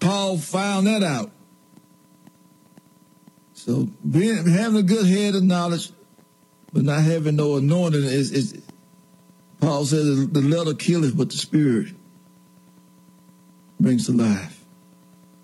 Paul 0.00 0.38
found 0.38 0.86
that 0.86 1.02
out. 1.02 1.30
So 3.54 3.88
being 4.08 4.46
having 4.46 4.78
a 4.78 4.82
good 4.82 5.06
head 5.06 5.34
of 5.34 5.42
knowledge, 5.42 5.92
but 6.72 6.82
not 6.84 7.02
having 7.02 7.36
no 7.36 7.56
anointing 7.56 8.04
is, 8.04 8.30
is 8.32 8.62
Paul 9.60 9.84
said 9.84 10.32
the 10.32 10.40
letter 10.40 10.74
killeth, 10.74 11.16
but 11.16 11.30
the 11.30 11.36
spirit 11.36 11.94
brings 13.80 14.06
to 14.06 14.12
life. 14.12 14.64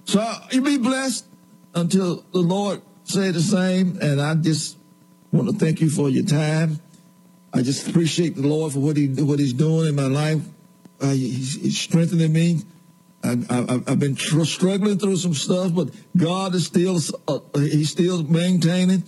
So 0.05 0.25
you 0.53 0.61
be 0.63 0.79
blessed 0.79 1.27
until 1.75 2.25
the 2.33 2.41
Lord 2.41 2.83
say 3.05 3.31
the 3.31 3.41
same. 3.41 3.99
And 4.01 4.21
I 4.21 4.35
just 4.35 4.77
want 5.33 5.49
to 5.49 5.57
thank 5.57 5.81
you 5.81 5.91
for 5.91 6.09
your 6.09 6.25
time. 6.25 6.81
I 7.53 7.63
just 7.63 7.89
appreciate 7.89 8.35
the 8.35 8.47
Lord 8.47 8.73
for 8.73 8.81
what 8.81 8.97
he 8.97 9.07
what 9.07 9.39
He's 9.39 9.53
doing 9.53 9.89
in 9.89 9.95
my 9.95 10.07
life. 10.07 10.43
Uh, 11.01 11.11
he's, 11.11 11.55
he's 11.55 11.79
strengthening 11.79 12.33
me. 12.33 12.61
I, 13.23 13.83
I've 13.87 13.99
been 13.99 14.17
tr- 14.17 14.45
struggling 14.45 14.99
through 14.99 15.17
some 15.17 15.35
stuff, 15.35 15.75
but 15.75 15.89
God 16.17 16.55
is 16.55 16.67
still 16.67 16.99
uh, 17.27 17.39
He's 17.55 17.91
still 17.91 18.23
maintaining, 18.23 19.05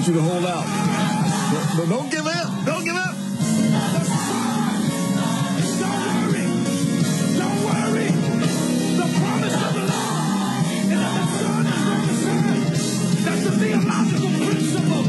want 0.00 0.08
you 0.08 0.14
to 0.14 0.22
hold 0.22 0.46
out. 0.46 0.64
But, 1.52 1.76
but 1.76 1.88
don't 1.90 2.10
give 2.10 2.26
up. 2.26 2.64
Don't 2.64 2.84
give 2.84 2.96
up. 2.96 3.14
theological 13.60 14.30
principle. 14.46 15.04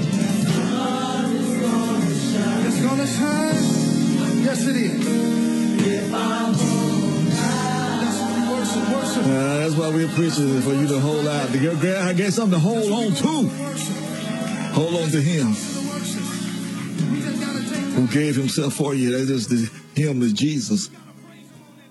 It's 2.67 2.79
gonna. 2.81 3.05
Yes, 4.43 4.67
it 4.67 4.75
is. 4.75 4.91
That's, 8.01 8.19
worship. 8.91 9.23
Uh, 9.23 9.27
that's 9.57 9.75
why 9.75 9.87
we're 9.89 10.07
preaching 10.09 10.57
it 10.57 10.61
for 10.63 10.73
you 10.73 10.87
to 10.87 10.99
hold 10.99 11.27
out. 11.27 11.49
To 11.49 11.57
get, 11.57 11.79
get 12.17 12.33
something 12.33 12.59
to 12.59 12.61
hold 12.65 12.91
on 12.91 13.13
to. 13.15 13.60
gave 18.11 18.35
himself 18.35 18.75
for 18.75 18.93
you. 18.93 19.11
That 19.11 19.27
is 19.33 19.47
the 19.47 19.67
him 19.99 20.21
is 20.21 20.33
Jesus. 20.33 20.91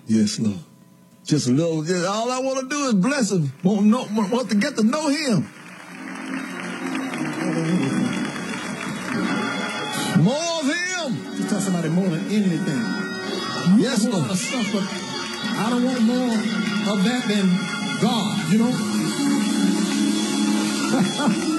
Yes, 0.07 0.39
Lord. 0.39 0.59
Just 1.25 1.47
a 1.47 1.51
little. 1.51 1.83
Just, 1.83 2.05
all 2.07 2.31
I 2.31 2.39
want 2.39 2.61
to 2.61 2.67
do 2.67 2.87
is 2.87 2.93
bless 2.93 3.31
him. 3.31 3.51
Want, 3.63 3.85
know, 3.85 4.07
want 4.11 4.49
to 4.49 4.55
get 4.55 4.75
to 4.77 4.83
know 4.83 5.09
him. 5.09 5.47
More 10.23 10.59
of 10.59 10.65
him. 10.67 11.17
You 11.37 11.43
tell 11.47 11.61
somebody 11.61 11.89
more 11.89 12.07
than 12.07 12.25
anything. 12.25 12.81
Yes, 13.79 14.05
Lord. 14.05 14.31
Stuff, 14.37 14.71
but 14.73 14.83
I 15.57 15.69
don't 15.69 15.83
want 15.83 16.01
more 16.01 16.33
of 16.93 17.03
that 17.03 17.27
than 17.27 17.47
God. 18.01 18.51
You 18.51 18.57
know. 18.59 18.71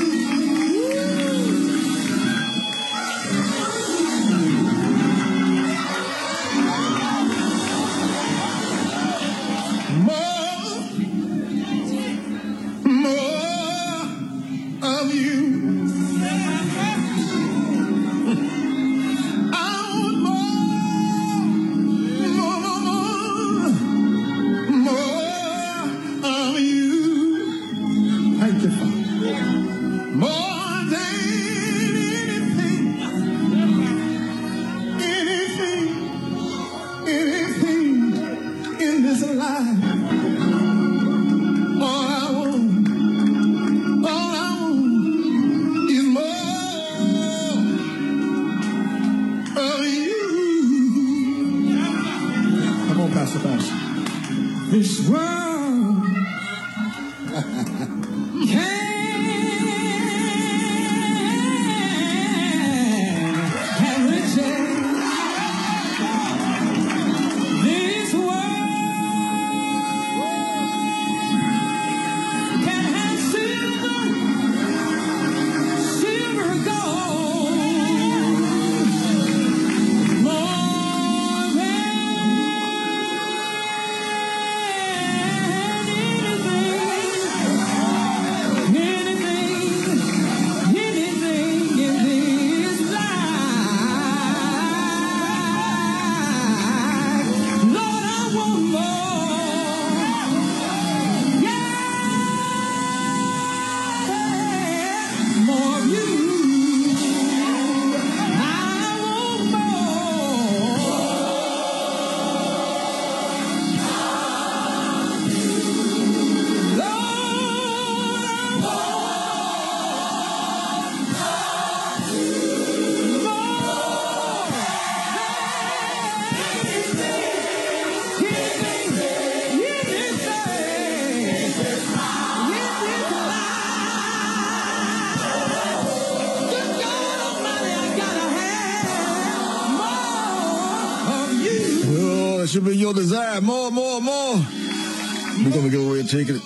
take 146.12 146.28
it. 146.28 146.42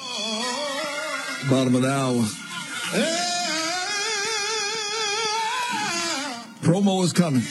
Bottom 1.50 1.74
of 1.74 1.82
an 1.82 1.90
hour. 1.90 2.22
Promo 6.62 7.02
is 7.02 7.12
coming. 7.12 7.42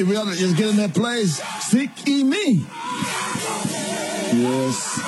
if 0.00 0.08
we 0.08 0.16
ought 0.16 0.24
to 0.24 0.34
just 0.34 0.56
get 0.56 0.68
in 0.68 0.76
that 0.76 0.94
place, 0.94 1.42
seek 1.60 1.90
ye 2.06 2.24
me. 2.24 2.64
Yes, 4.32 5.00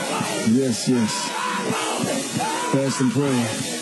yes, 0.48 0.88
yes. 0.88 1.28
Fast 2.72 3.00
and 3.00 3.12
pray. 3.12 3.32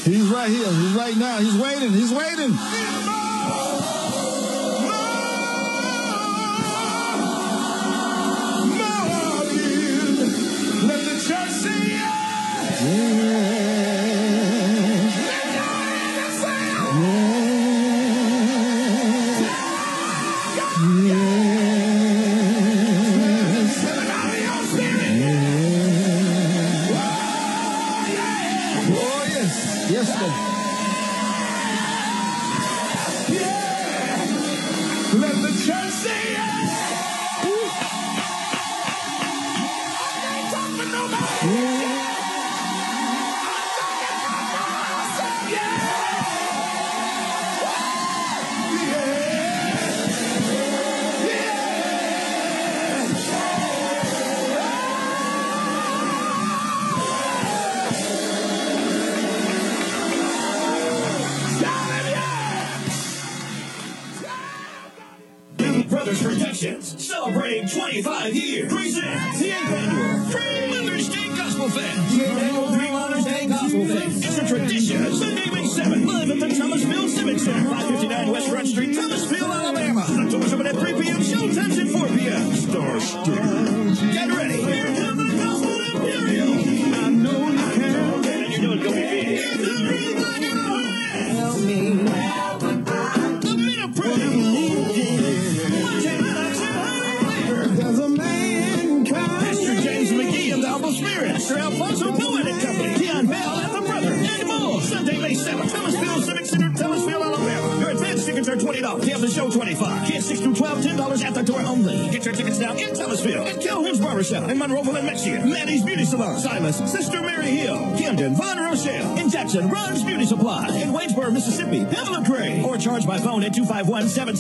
He's 0.05 0.28
right 0.28 0.48
here. 0.48 0.66
He's 0.66 0.92
right 0.92 1.16
now. 1.16 1.39
He's 1.39 1.60
waiting. 1.60 1.90
He's 1.90 2.12
waiting. 2.12 3.09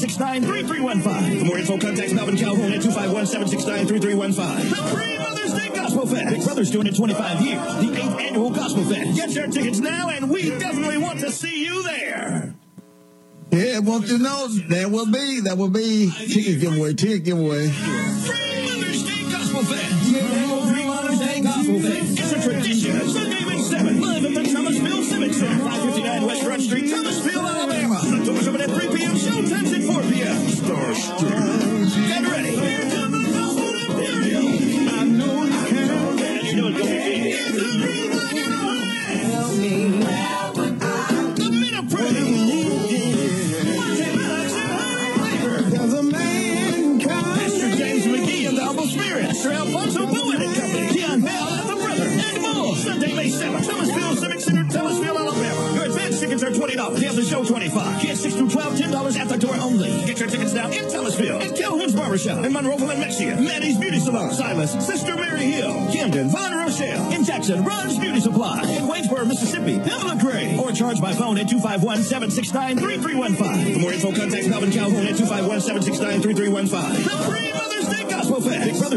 769 0.00 0.48
3315. 0.48 1.38
For 1.40 1.44
more 1.44 1.58
info, 1.58 1.78
contact 1.78 2.12
Melvin 2.14 2.36
Calhoun 2.38 2.72
at 2.72 2.80
251 2.80 3.26
769 3.26 3.86
3315. 3.86 4.70
The 4.70 4.96
Free 4.96 5.18
Mother's 5.18 5.52
Day 5.52 5.68
Gospel 5.74 6.06
Fest. 6.06 6.30
Big 6.30 6.44
Brother's 6.44 6.70
doing 6.70 6.86
it 6.86 6.96
25 6.96 7.40
years. 7.42 7.60
The 7.60 7.92
8th 8.00 8.20
Annual 8.20 8.50
Gospel 8.50 8.84
Fest. 8.84 9.14
Get 9.14 9.30
your 9.32 9.46
tickets 9.48 9.78
now, 9.78 10.08
and 10.08 10.30
we 10.30 10.48
definitely 10.58 10.96
want 10.96 11.20
to 11.20 11.30
see 11.30 11.66
you 11.66 11.82
there. 11.82 12.54
Yeah, 13.50 13.80
want 13.80 14.08
you 14.08 14.18
know 14.18 14.48
there 14.68 14.88
will 14.88 15.10
be 15.10 15.40
there 15.40 15.56
will 15.56 15.68
be 15.68 16.10
ticket 16.10 16.60
giveaway, 16.60 16.94
ticket 16.94 17.24
giveaway. 17.24 17.68
Free 17.68 18.62
Mother's 18.64 19.04
Day 19.04 19.30
Gospel 19.30 19.64
Fest. 19.64 20.12
Yeah. 20.12 20.59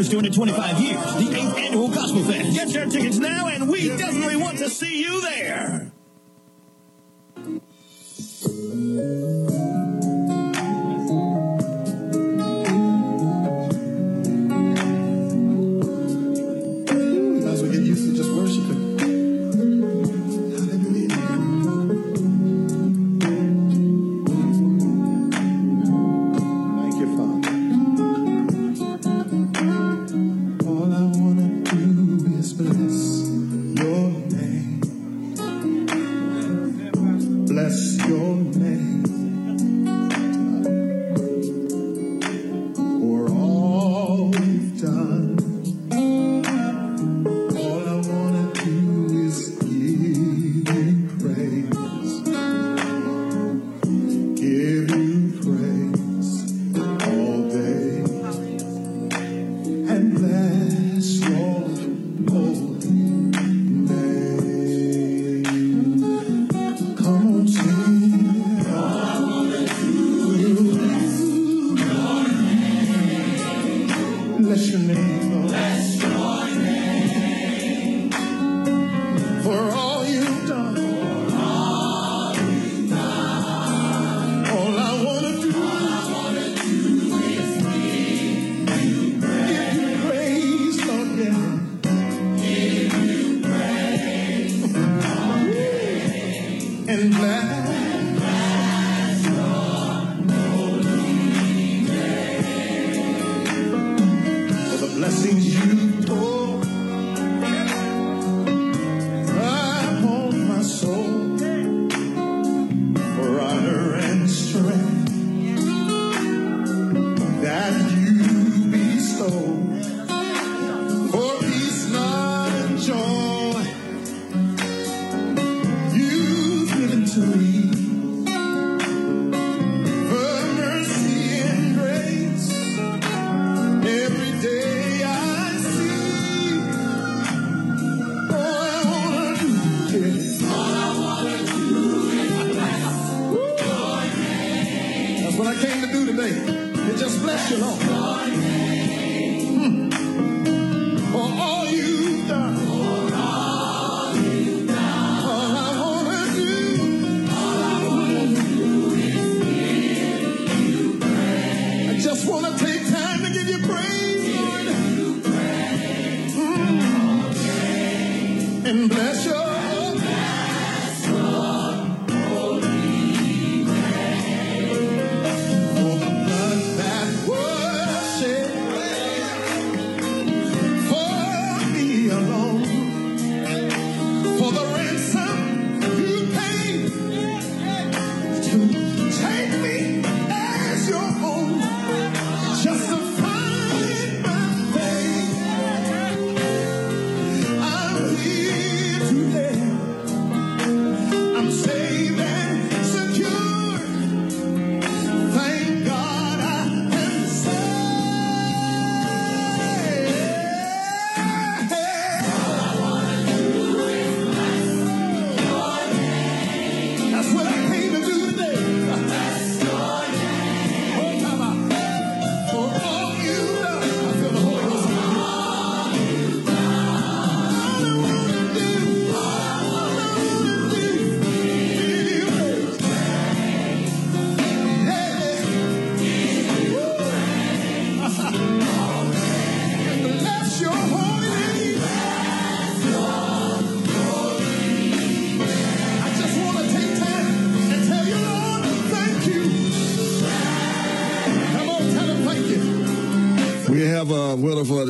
doing 0.08 0.24
it 0.24 0.34
25 0.34 0.80
years. 0.80 1.00
The 1.00 1.24
8th 1.24 1.58
Annual 1.58 1.88
Gospel 1.88 2.24
Fest. 2.24 2.54
Get 2.54 2.68
your 2.70 2.86
tickets 2.86 3.18
now 3.18 3.48
and 3.48 3.63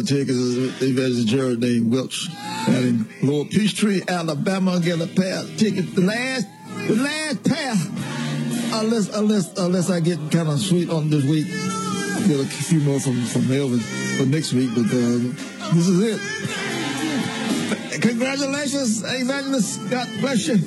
Tigers 0.04 0.36
is 0.36 0.82
a 0.82 0.92
visited 0.92 1.26
Geraldine 1.28 1.90
Wilch 1.90 2.28
out 2.68 2.82
in 2.82 3.08
Lower 3.22 3.44
Peachtree, 3.46 4.02
Alabama. 4.06 4.78
Get 4.80 5.00
a 5.00 5.06
pair 5.06 5.38
of 5.40 5.56
tickets. 5.56 5.92
The 5.94 6.02
last, 6.02 6.46
the 6.86 6.94
last 6.96 7.42
pair. 7.44 7.74
Unless, 8.80 9.08
unless, 9.16 9.58
unless 9.58 9.90
I 9.90 10.00
get 10.00 10.18
kind 10.30 10.48
of 10.48 10.60
sweet 10.60 10.90
on 10.90 11.08
this 11.10 11.24
week. 11.24 11.46
Get 12.26 12.40
a 12.40 12.44
few 12.44 12.80
more 12.80 13.00
from 13.00 13.24
from 13.26 13.48
Melvin 13.48 13.80
for 13.80 14.26
next 14.26 14.52
week, 14.52 14.70
but 14.74 14.86
uh, 14.86 15.18
this 15.74 15.88
is 15.88 16.00
it. 16.00 16.20
Congratulations, 18.00 19.02
Evangelist. 19.04 19.90
God 19.90 20.08
bless 20.20 20.48
you. 20.48 20.58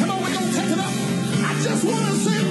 Come 0.00 0.10
on, 0.10 0.22
we're 0.22 0.32
gonna 0.32 0.52
take 0.52 0.70
it 0.70 0.78
up. 0.78 0.92
I 1.44 1.60
just 1.62 1.84
wanna 1.84 2.14
say. 2.14 2.47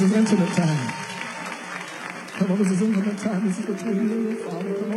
this 0.00 0.12
is 0.12 0.16
intimate 0.16 0.56
time. 0.56 0.92
Come 2.38 2.52
on, 2.52 2.58
this 2.58 2.70
is 2.70 2.80
intimate 2.80 3.18
time. 3.18 3.46
This 3.46 3.58
is 3.58 3.66
between 3.66 4.08
you 4.08 4.28
and 4.30 4.38
Father. 4.38 4.89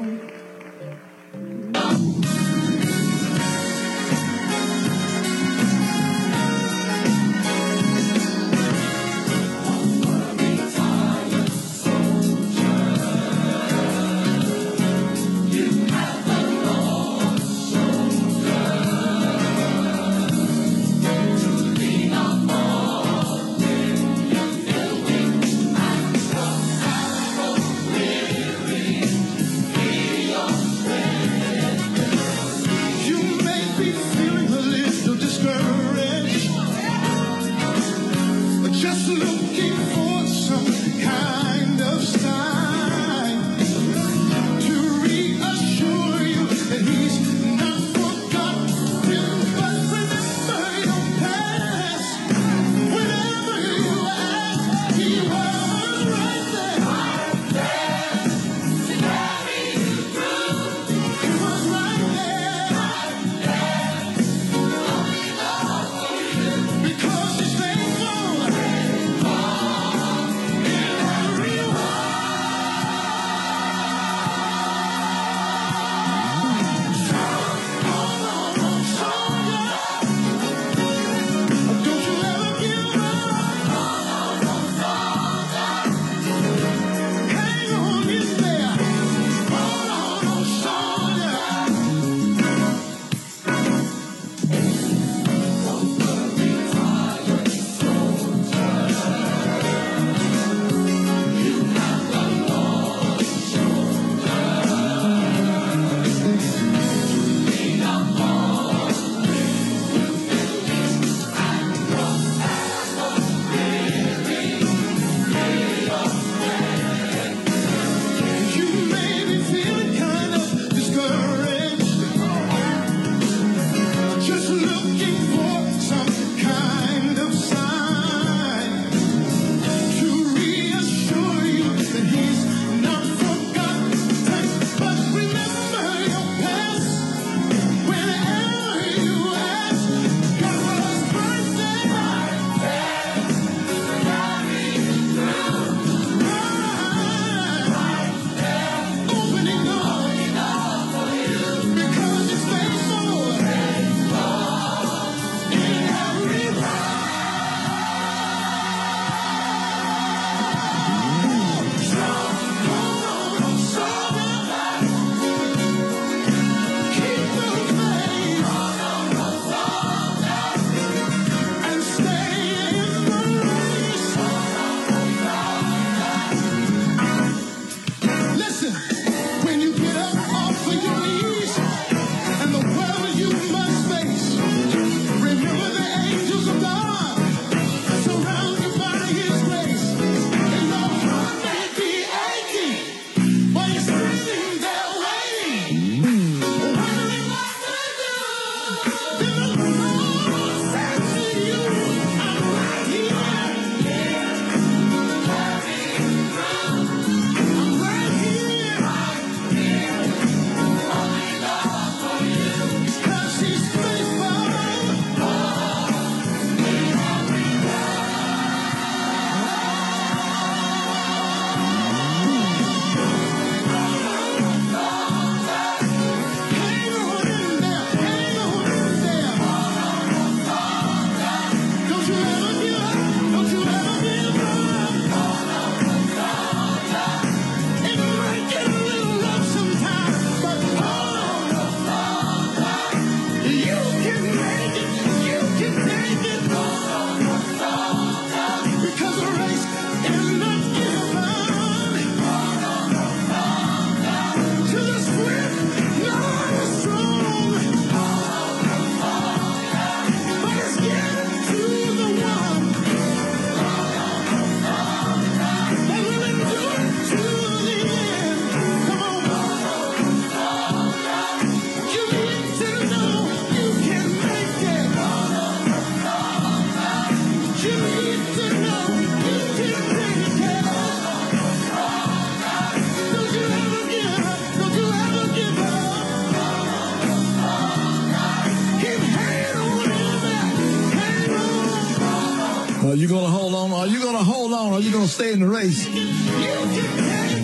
You 295.03 295.09
gonna 295.09 295.11
stay 295.11 295.33
in 295.33 295.40
the 295.41 295.48
race? 295.48 295.85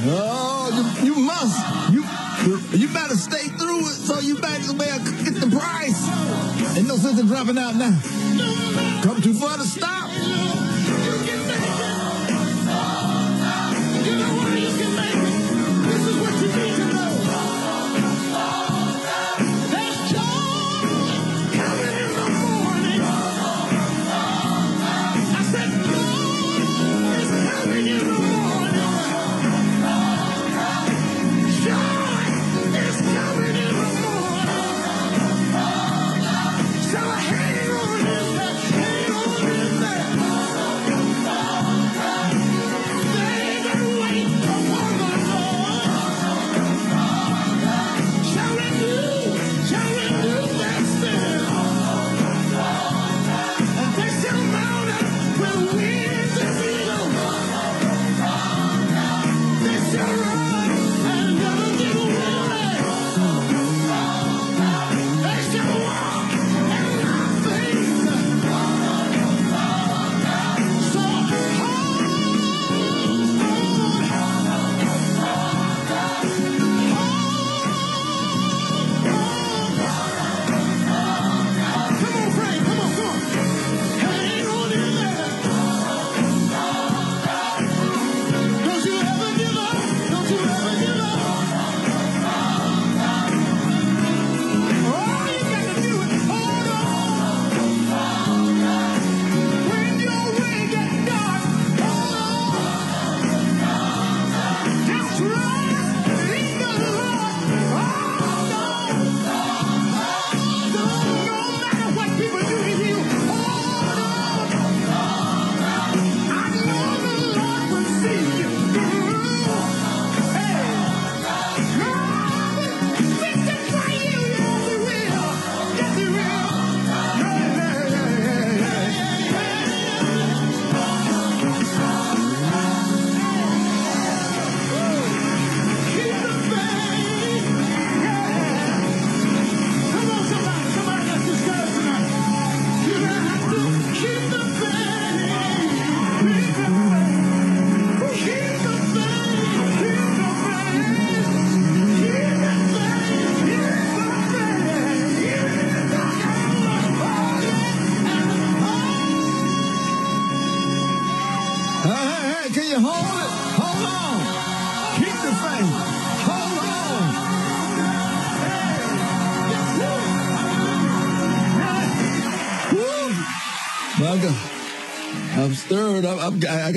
Oh, 0.07 0.95
you, 1.03 1.11
you 1.11 1.15
must. 1.19 1.91
You 1.91 2.05
you 2.77 2.87
better 2.93 3.15
stay 3.15 3.49
through 3.49 3.79
it 3.79 3.99
so 3.99 4.19
you 4.19 4.39
well 4.71 4.99
get 5.25 5.35
the 5.35 5.49
price. 5.51 6.77
Ain't 6.77 6.87
no 6.87 6.95
sense 6.95 7.19
in 7.19 7.27
dropping 7.27 7.57
out 7.57 7.75
now. 7.75 7.98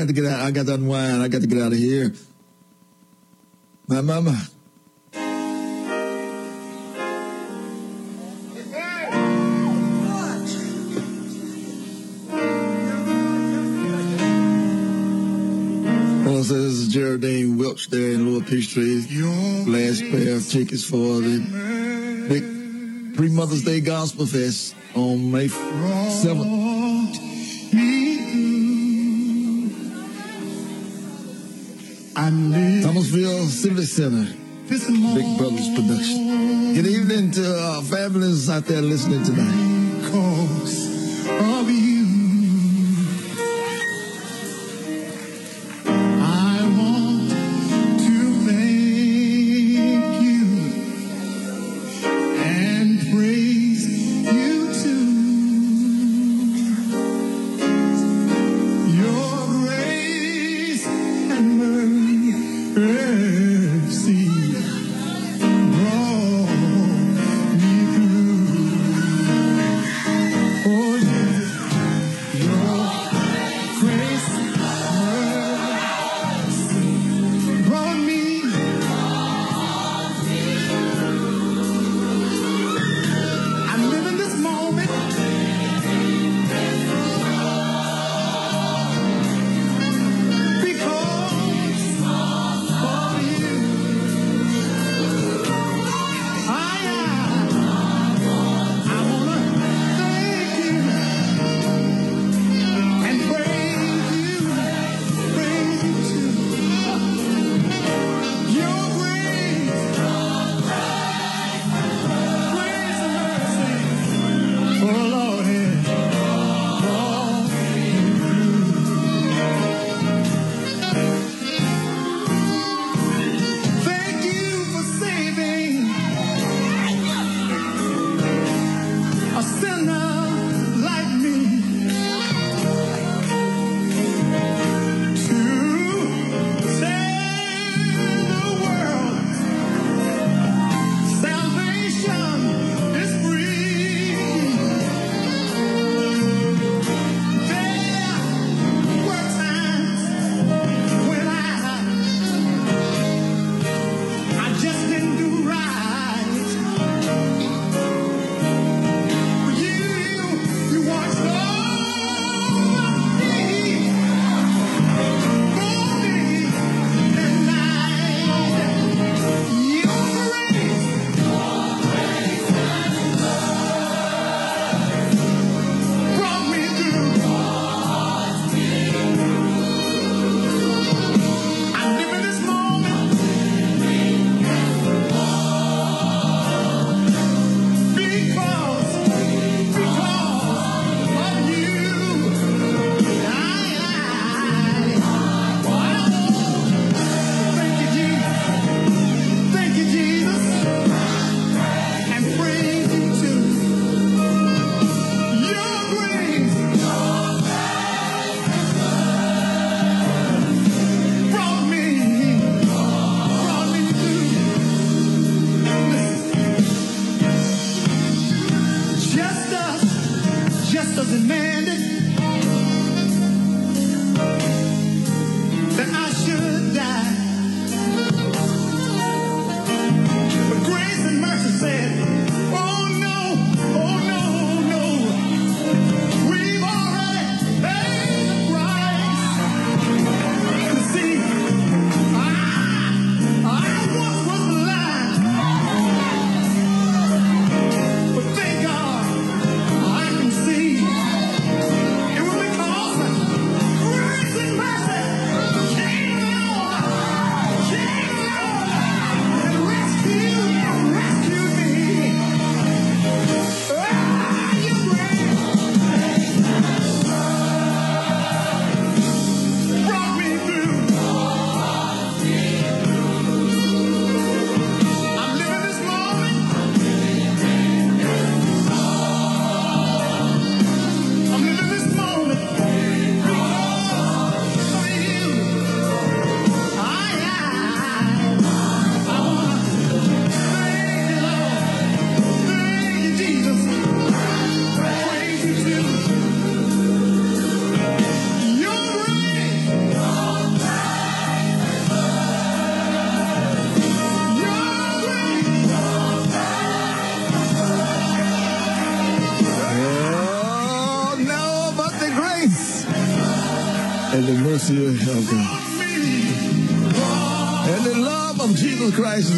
Got 0.02 0.08
to 0.08 0.20
get 0.20 0.24
out. 0.24 0.40
I 0.40 0.50
got 0.50 0.66
to 0.66 0.74
unwind. 0.74 1.22
I 1.22 1.28
got 1.28 1.42
to 1.42 1.46
get 1.46 1.62
out 1.62 1.72
of 1.72 1.78
here. 1.78 2.12
My 3.86 4.00
mama. 4.00 4.36
So 16.42 16.54
this 16.54 16.72
is 16.72 16.88
Geraldine 16.88 17.56
Welch 17.56 17.88
there 17.88 18.10
in 18.12 18.32
Lower 18.32 18.42
Peachtree. 18.42 19.06
Last 19.66 20.00
pair 20.00 20.34
of 20.34 20.48
tickets 20.48 20.84
for 20.84 21.20
the 21.20 22.26
big 22.28 23.14
pre 23.16 23.28
Mother's 23.28 23.62
Day 23.62 23.80
Gospel 23.80 24.26
Fest 24.26 24.74
on 24.96 25.30
May 25.30 25.46
7th. 25.46 26.71
Civic 33.62 33.84
Center. 33.84 34.26
Big 34.68 35.38
Brothers 35.38 35.68
production. 35.76 36.74
Good 36.74 36.88
evening 36.88 37.30
to 37.30 37.60
our 37.60 37.82
families 37.84 38.50
out 38.50 38.64
there 38.64 38.82
listening 38.82 39.22
tonight. 39.22 40.02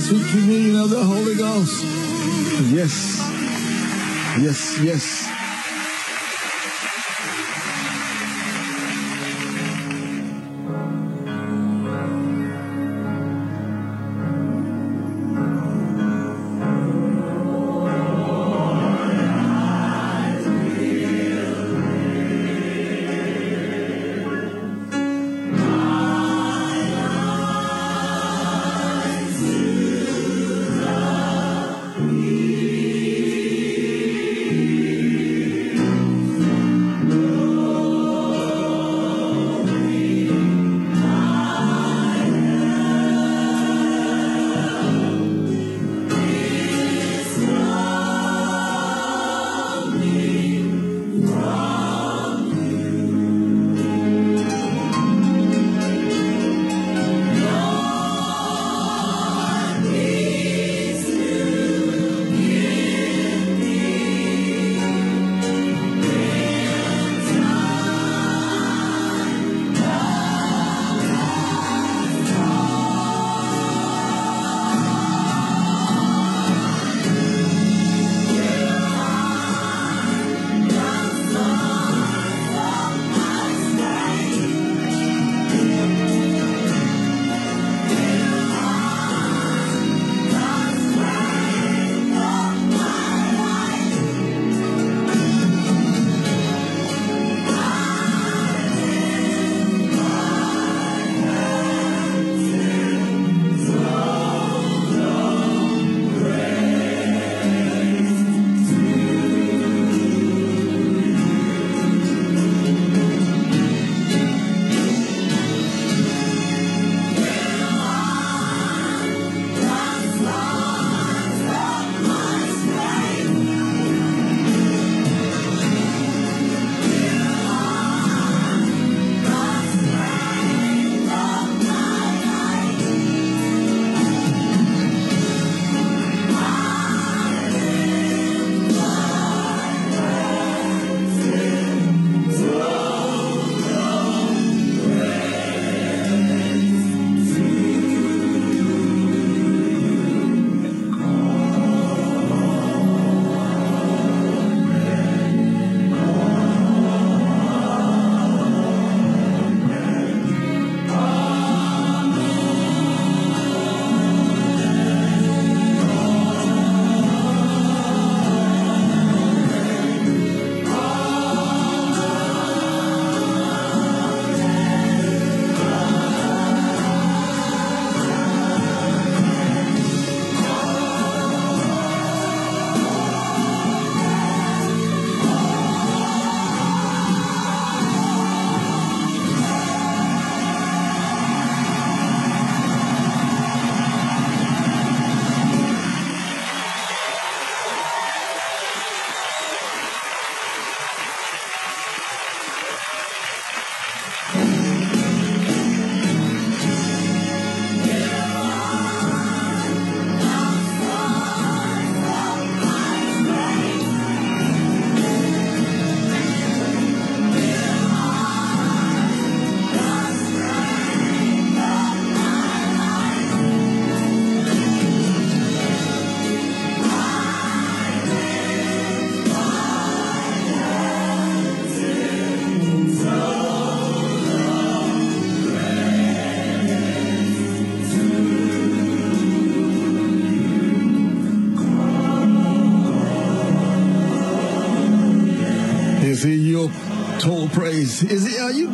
Sweet 0.05 0.27
communion 0.27 0.77
of 0.77 0.91
the 0.91 1.03
Holy 1.03 1.35
Ghost. 1.35 1.83
Yes. 2.71 3.25
Yes, 4.39 4.79
yes. 4.83 5.14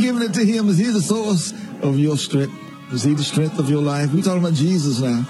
Giving 0.01 0.23
it 0.23 0.35
to 0.35 0.45
him? 0.45 0.69
Is 0.69 0.79
he 0.79 0.87
the 0.87 1.01
source 1.01 1.53
of 1.83 1.99
your 1.99 2.17
strength? 2.17 2.55
Is 2.93 3.05
he 3.05 3.15
the 3.15 3.23
strength 3.23 3.59
of 3.59 3.71
your 3.71 3.83
life? 3.83 4.13
We're 4.13 4.23
talking 4.23 4.41
about 4.41 4.55
Jesus 4.55 5.01
now. 5.01 5.25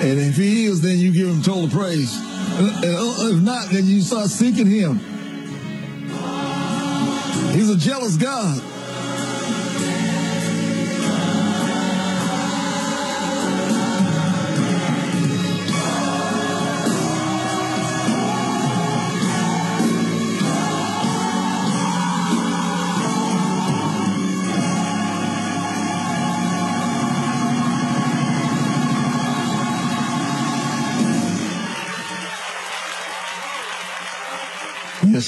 And 0.00 0.18
if 0.20 0.36
he 0.36 0.66
is, 0.66 0.80
then 0.80 0.98
you 0.98 1.12
give 1.12 1.28
him 1.28 1.42
total 1.42 1.68
praise. 1.68 2.14
Uh, 2.16 2.80
uh, 2.84 3.24
uh, 3.24 3.28
if 3.28 3.42
not, 3.42 3.68
then 3.70 3.86
you 3.86 4.00
start 4.00 4.28
seeking 4.28 4.66
him. 4.66 4.98
He's 7.52 7.70
a 7.70 7.76
jealous 7.76 8.16
God. 8.16 8.62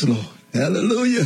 Lord. 0.04 0.26
Hallelujah. 0.52 1.24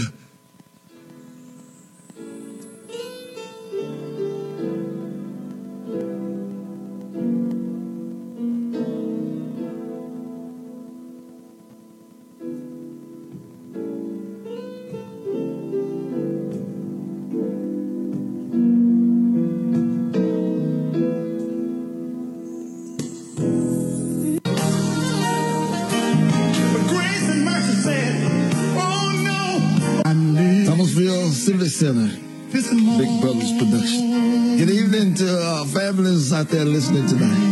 Out 36.41 36.49
there 36.49 36.65
listening 36.65 37.07
tonight. 37.07 37.50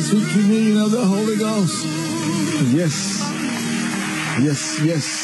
And 0.00 0.08
sweet 0.08 0.28
communion 0.32 0.78
of 0.78 0.90
the 0.92 1.04
Holy 1.04 1.36
Ghost. 1.36 1.84
Yes. 2.72 3.20
Yes, 4.40 4.80
yes. 4.82 5.19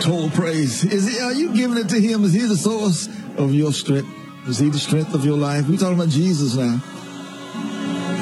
Total 0.00 0.30
praise? 0.30 0.84
Is 0.84 1.06
he, 1.06 1.20
are 1.20 1.32
you 1.32 1.54
giving 1.54 1.76
it 1.78 1.88
to 1.90 2.00
him? 2.00 2.24
Is 2.24 2.32
he 2.32 2.40
the 2.40 2.56
source 2.56 3.08
of 3.36 3.54
your 3.54 3.72
strength? 3.72 4.08
Is 4.48 4.58
he 4.58 4.70
the 4.70 4.78
strength 4.78 5.14
of 5.14 5.24
your 5.24 5.36
life? 5.36 5.68
We're 5.68 5.76
talking 5.76 5.94
about 5.94 6.08
Jesus 6.08 6.54
now. 6.54 6.80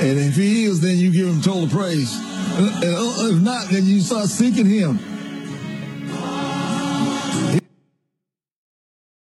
And 0.01 0.19
if 0.19 0.35
he 0.35 0.65
is, 0.65 0.81
then 0.81 0.97
you 0.97 1.13
give 1.13 1.29
him 1.29 1.41
total 1.41 1.69
praise. 1.69 2.15
And 2.59 2.69
uh, 2.69 3.35
if 3.35 3.43
not, 3.43 3.69
then 3.69 3.87
you 3.87 4.01
start 4.01 4.27
seeking 4.29 4.67
him. 4.67 4.99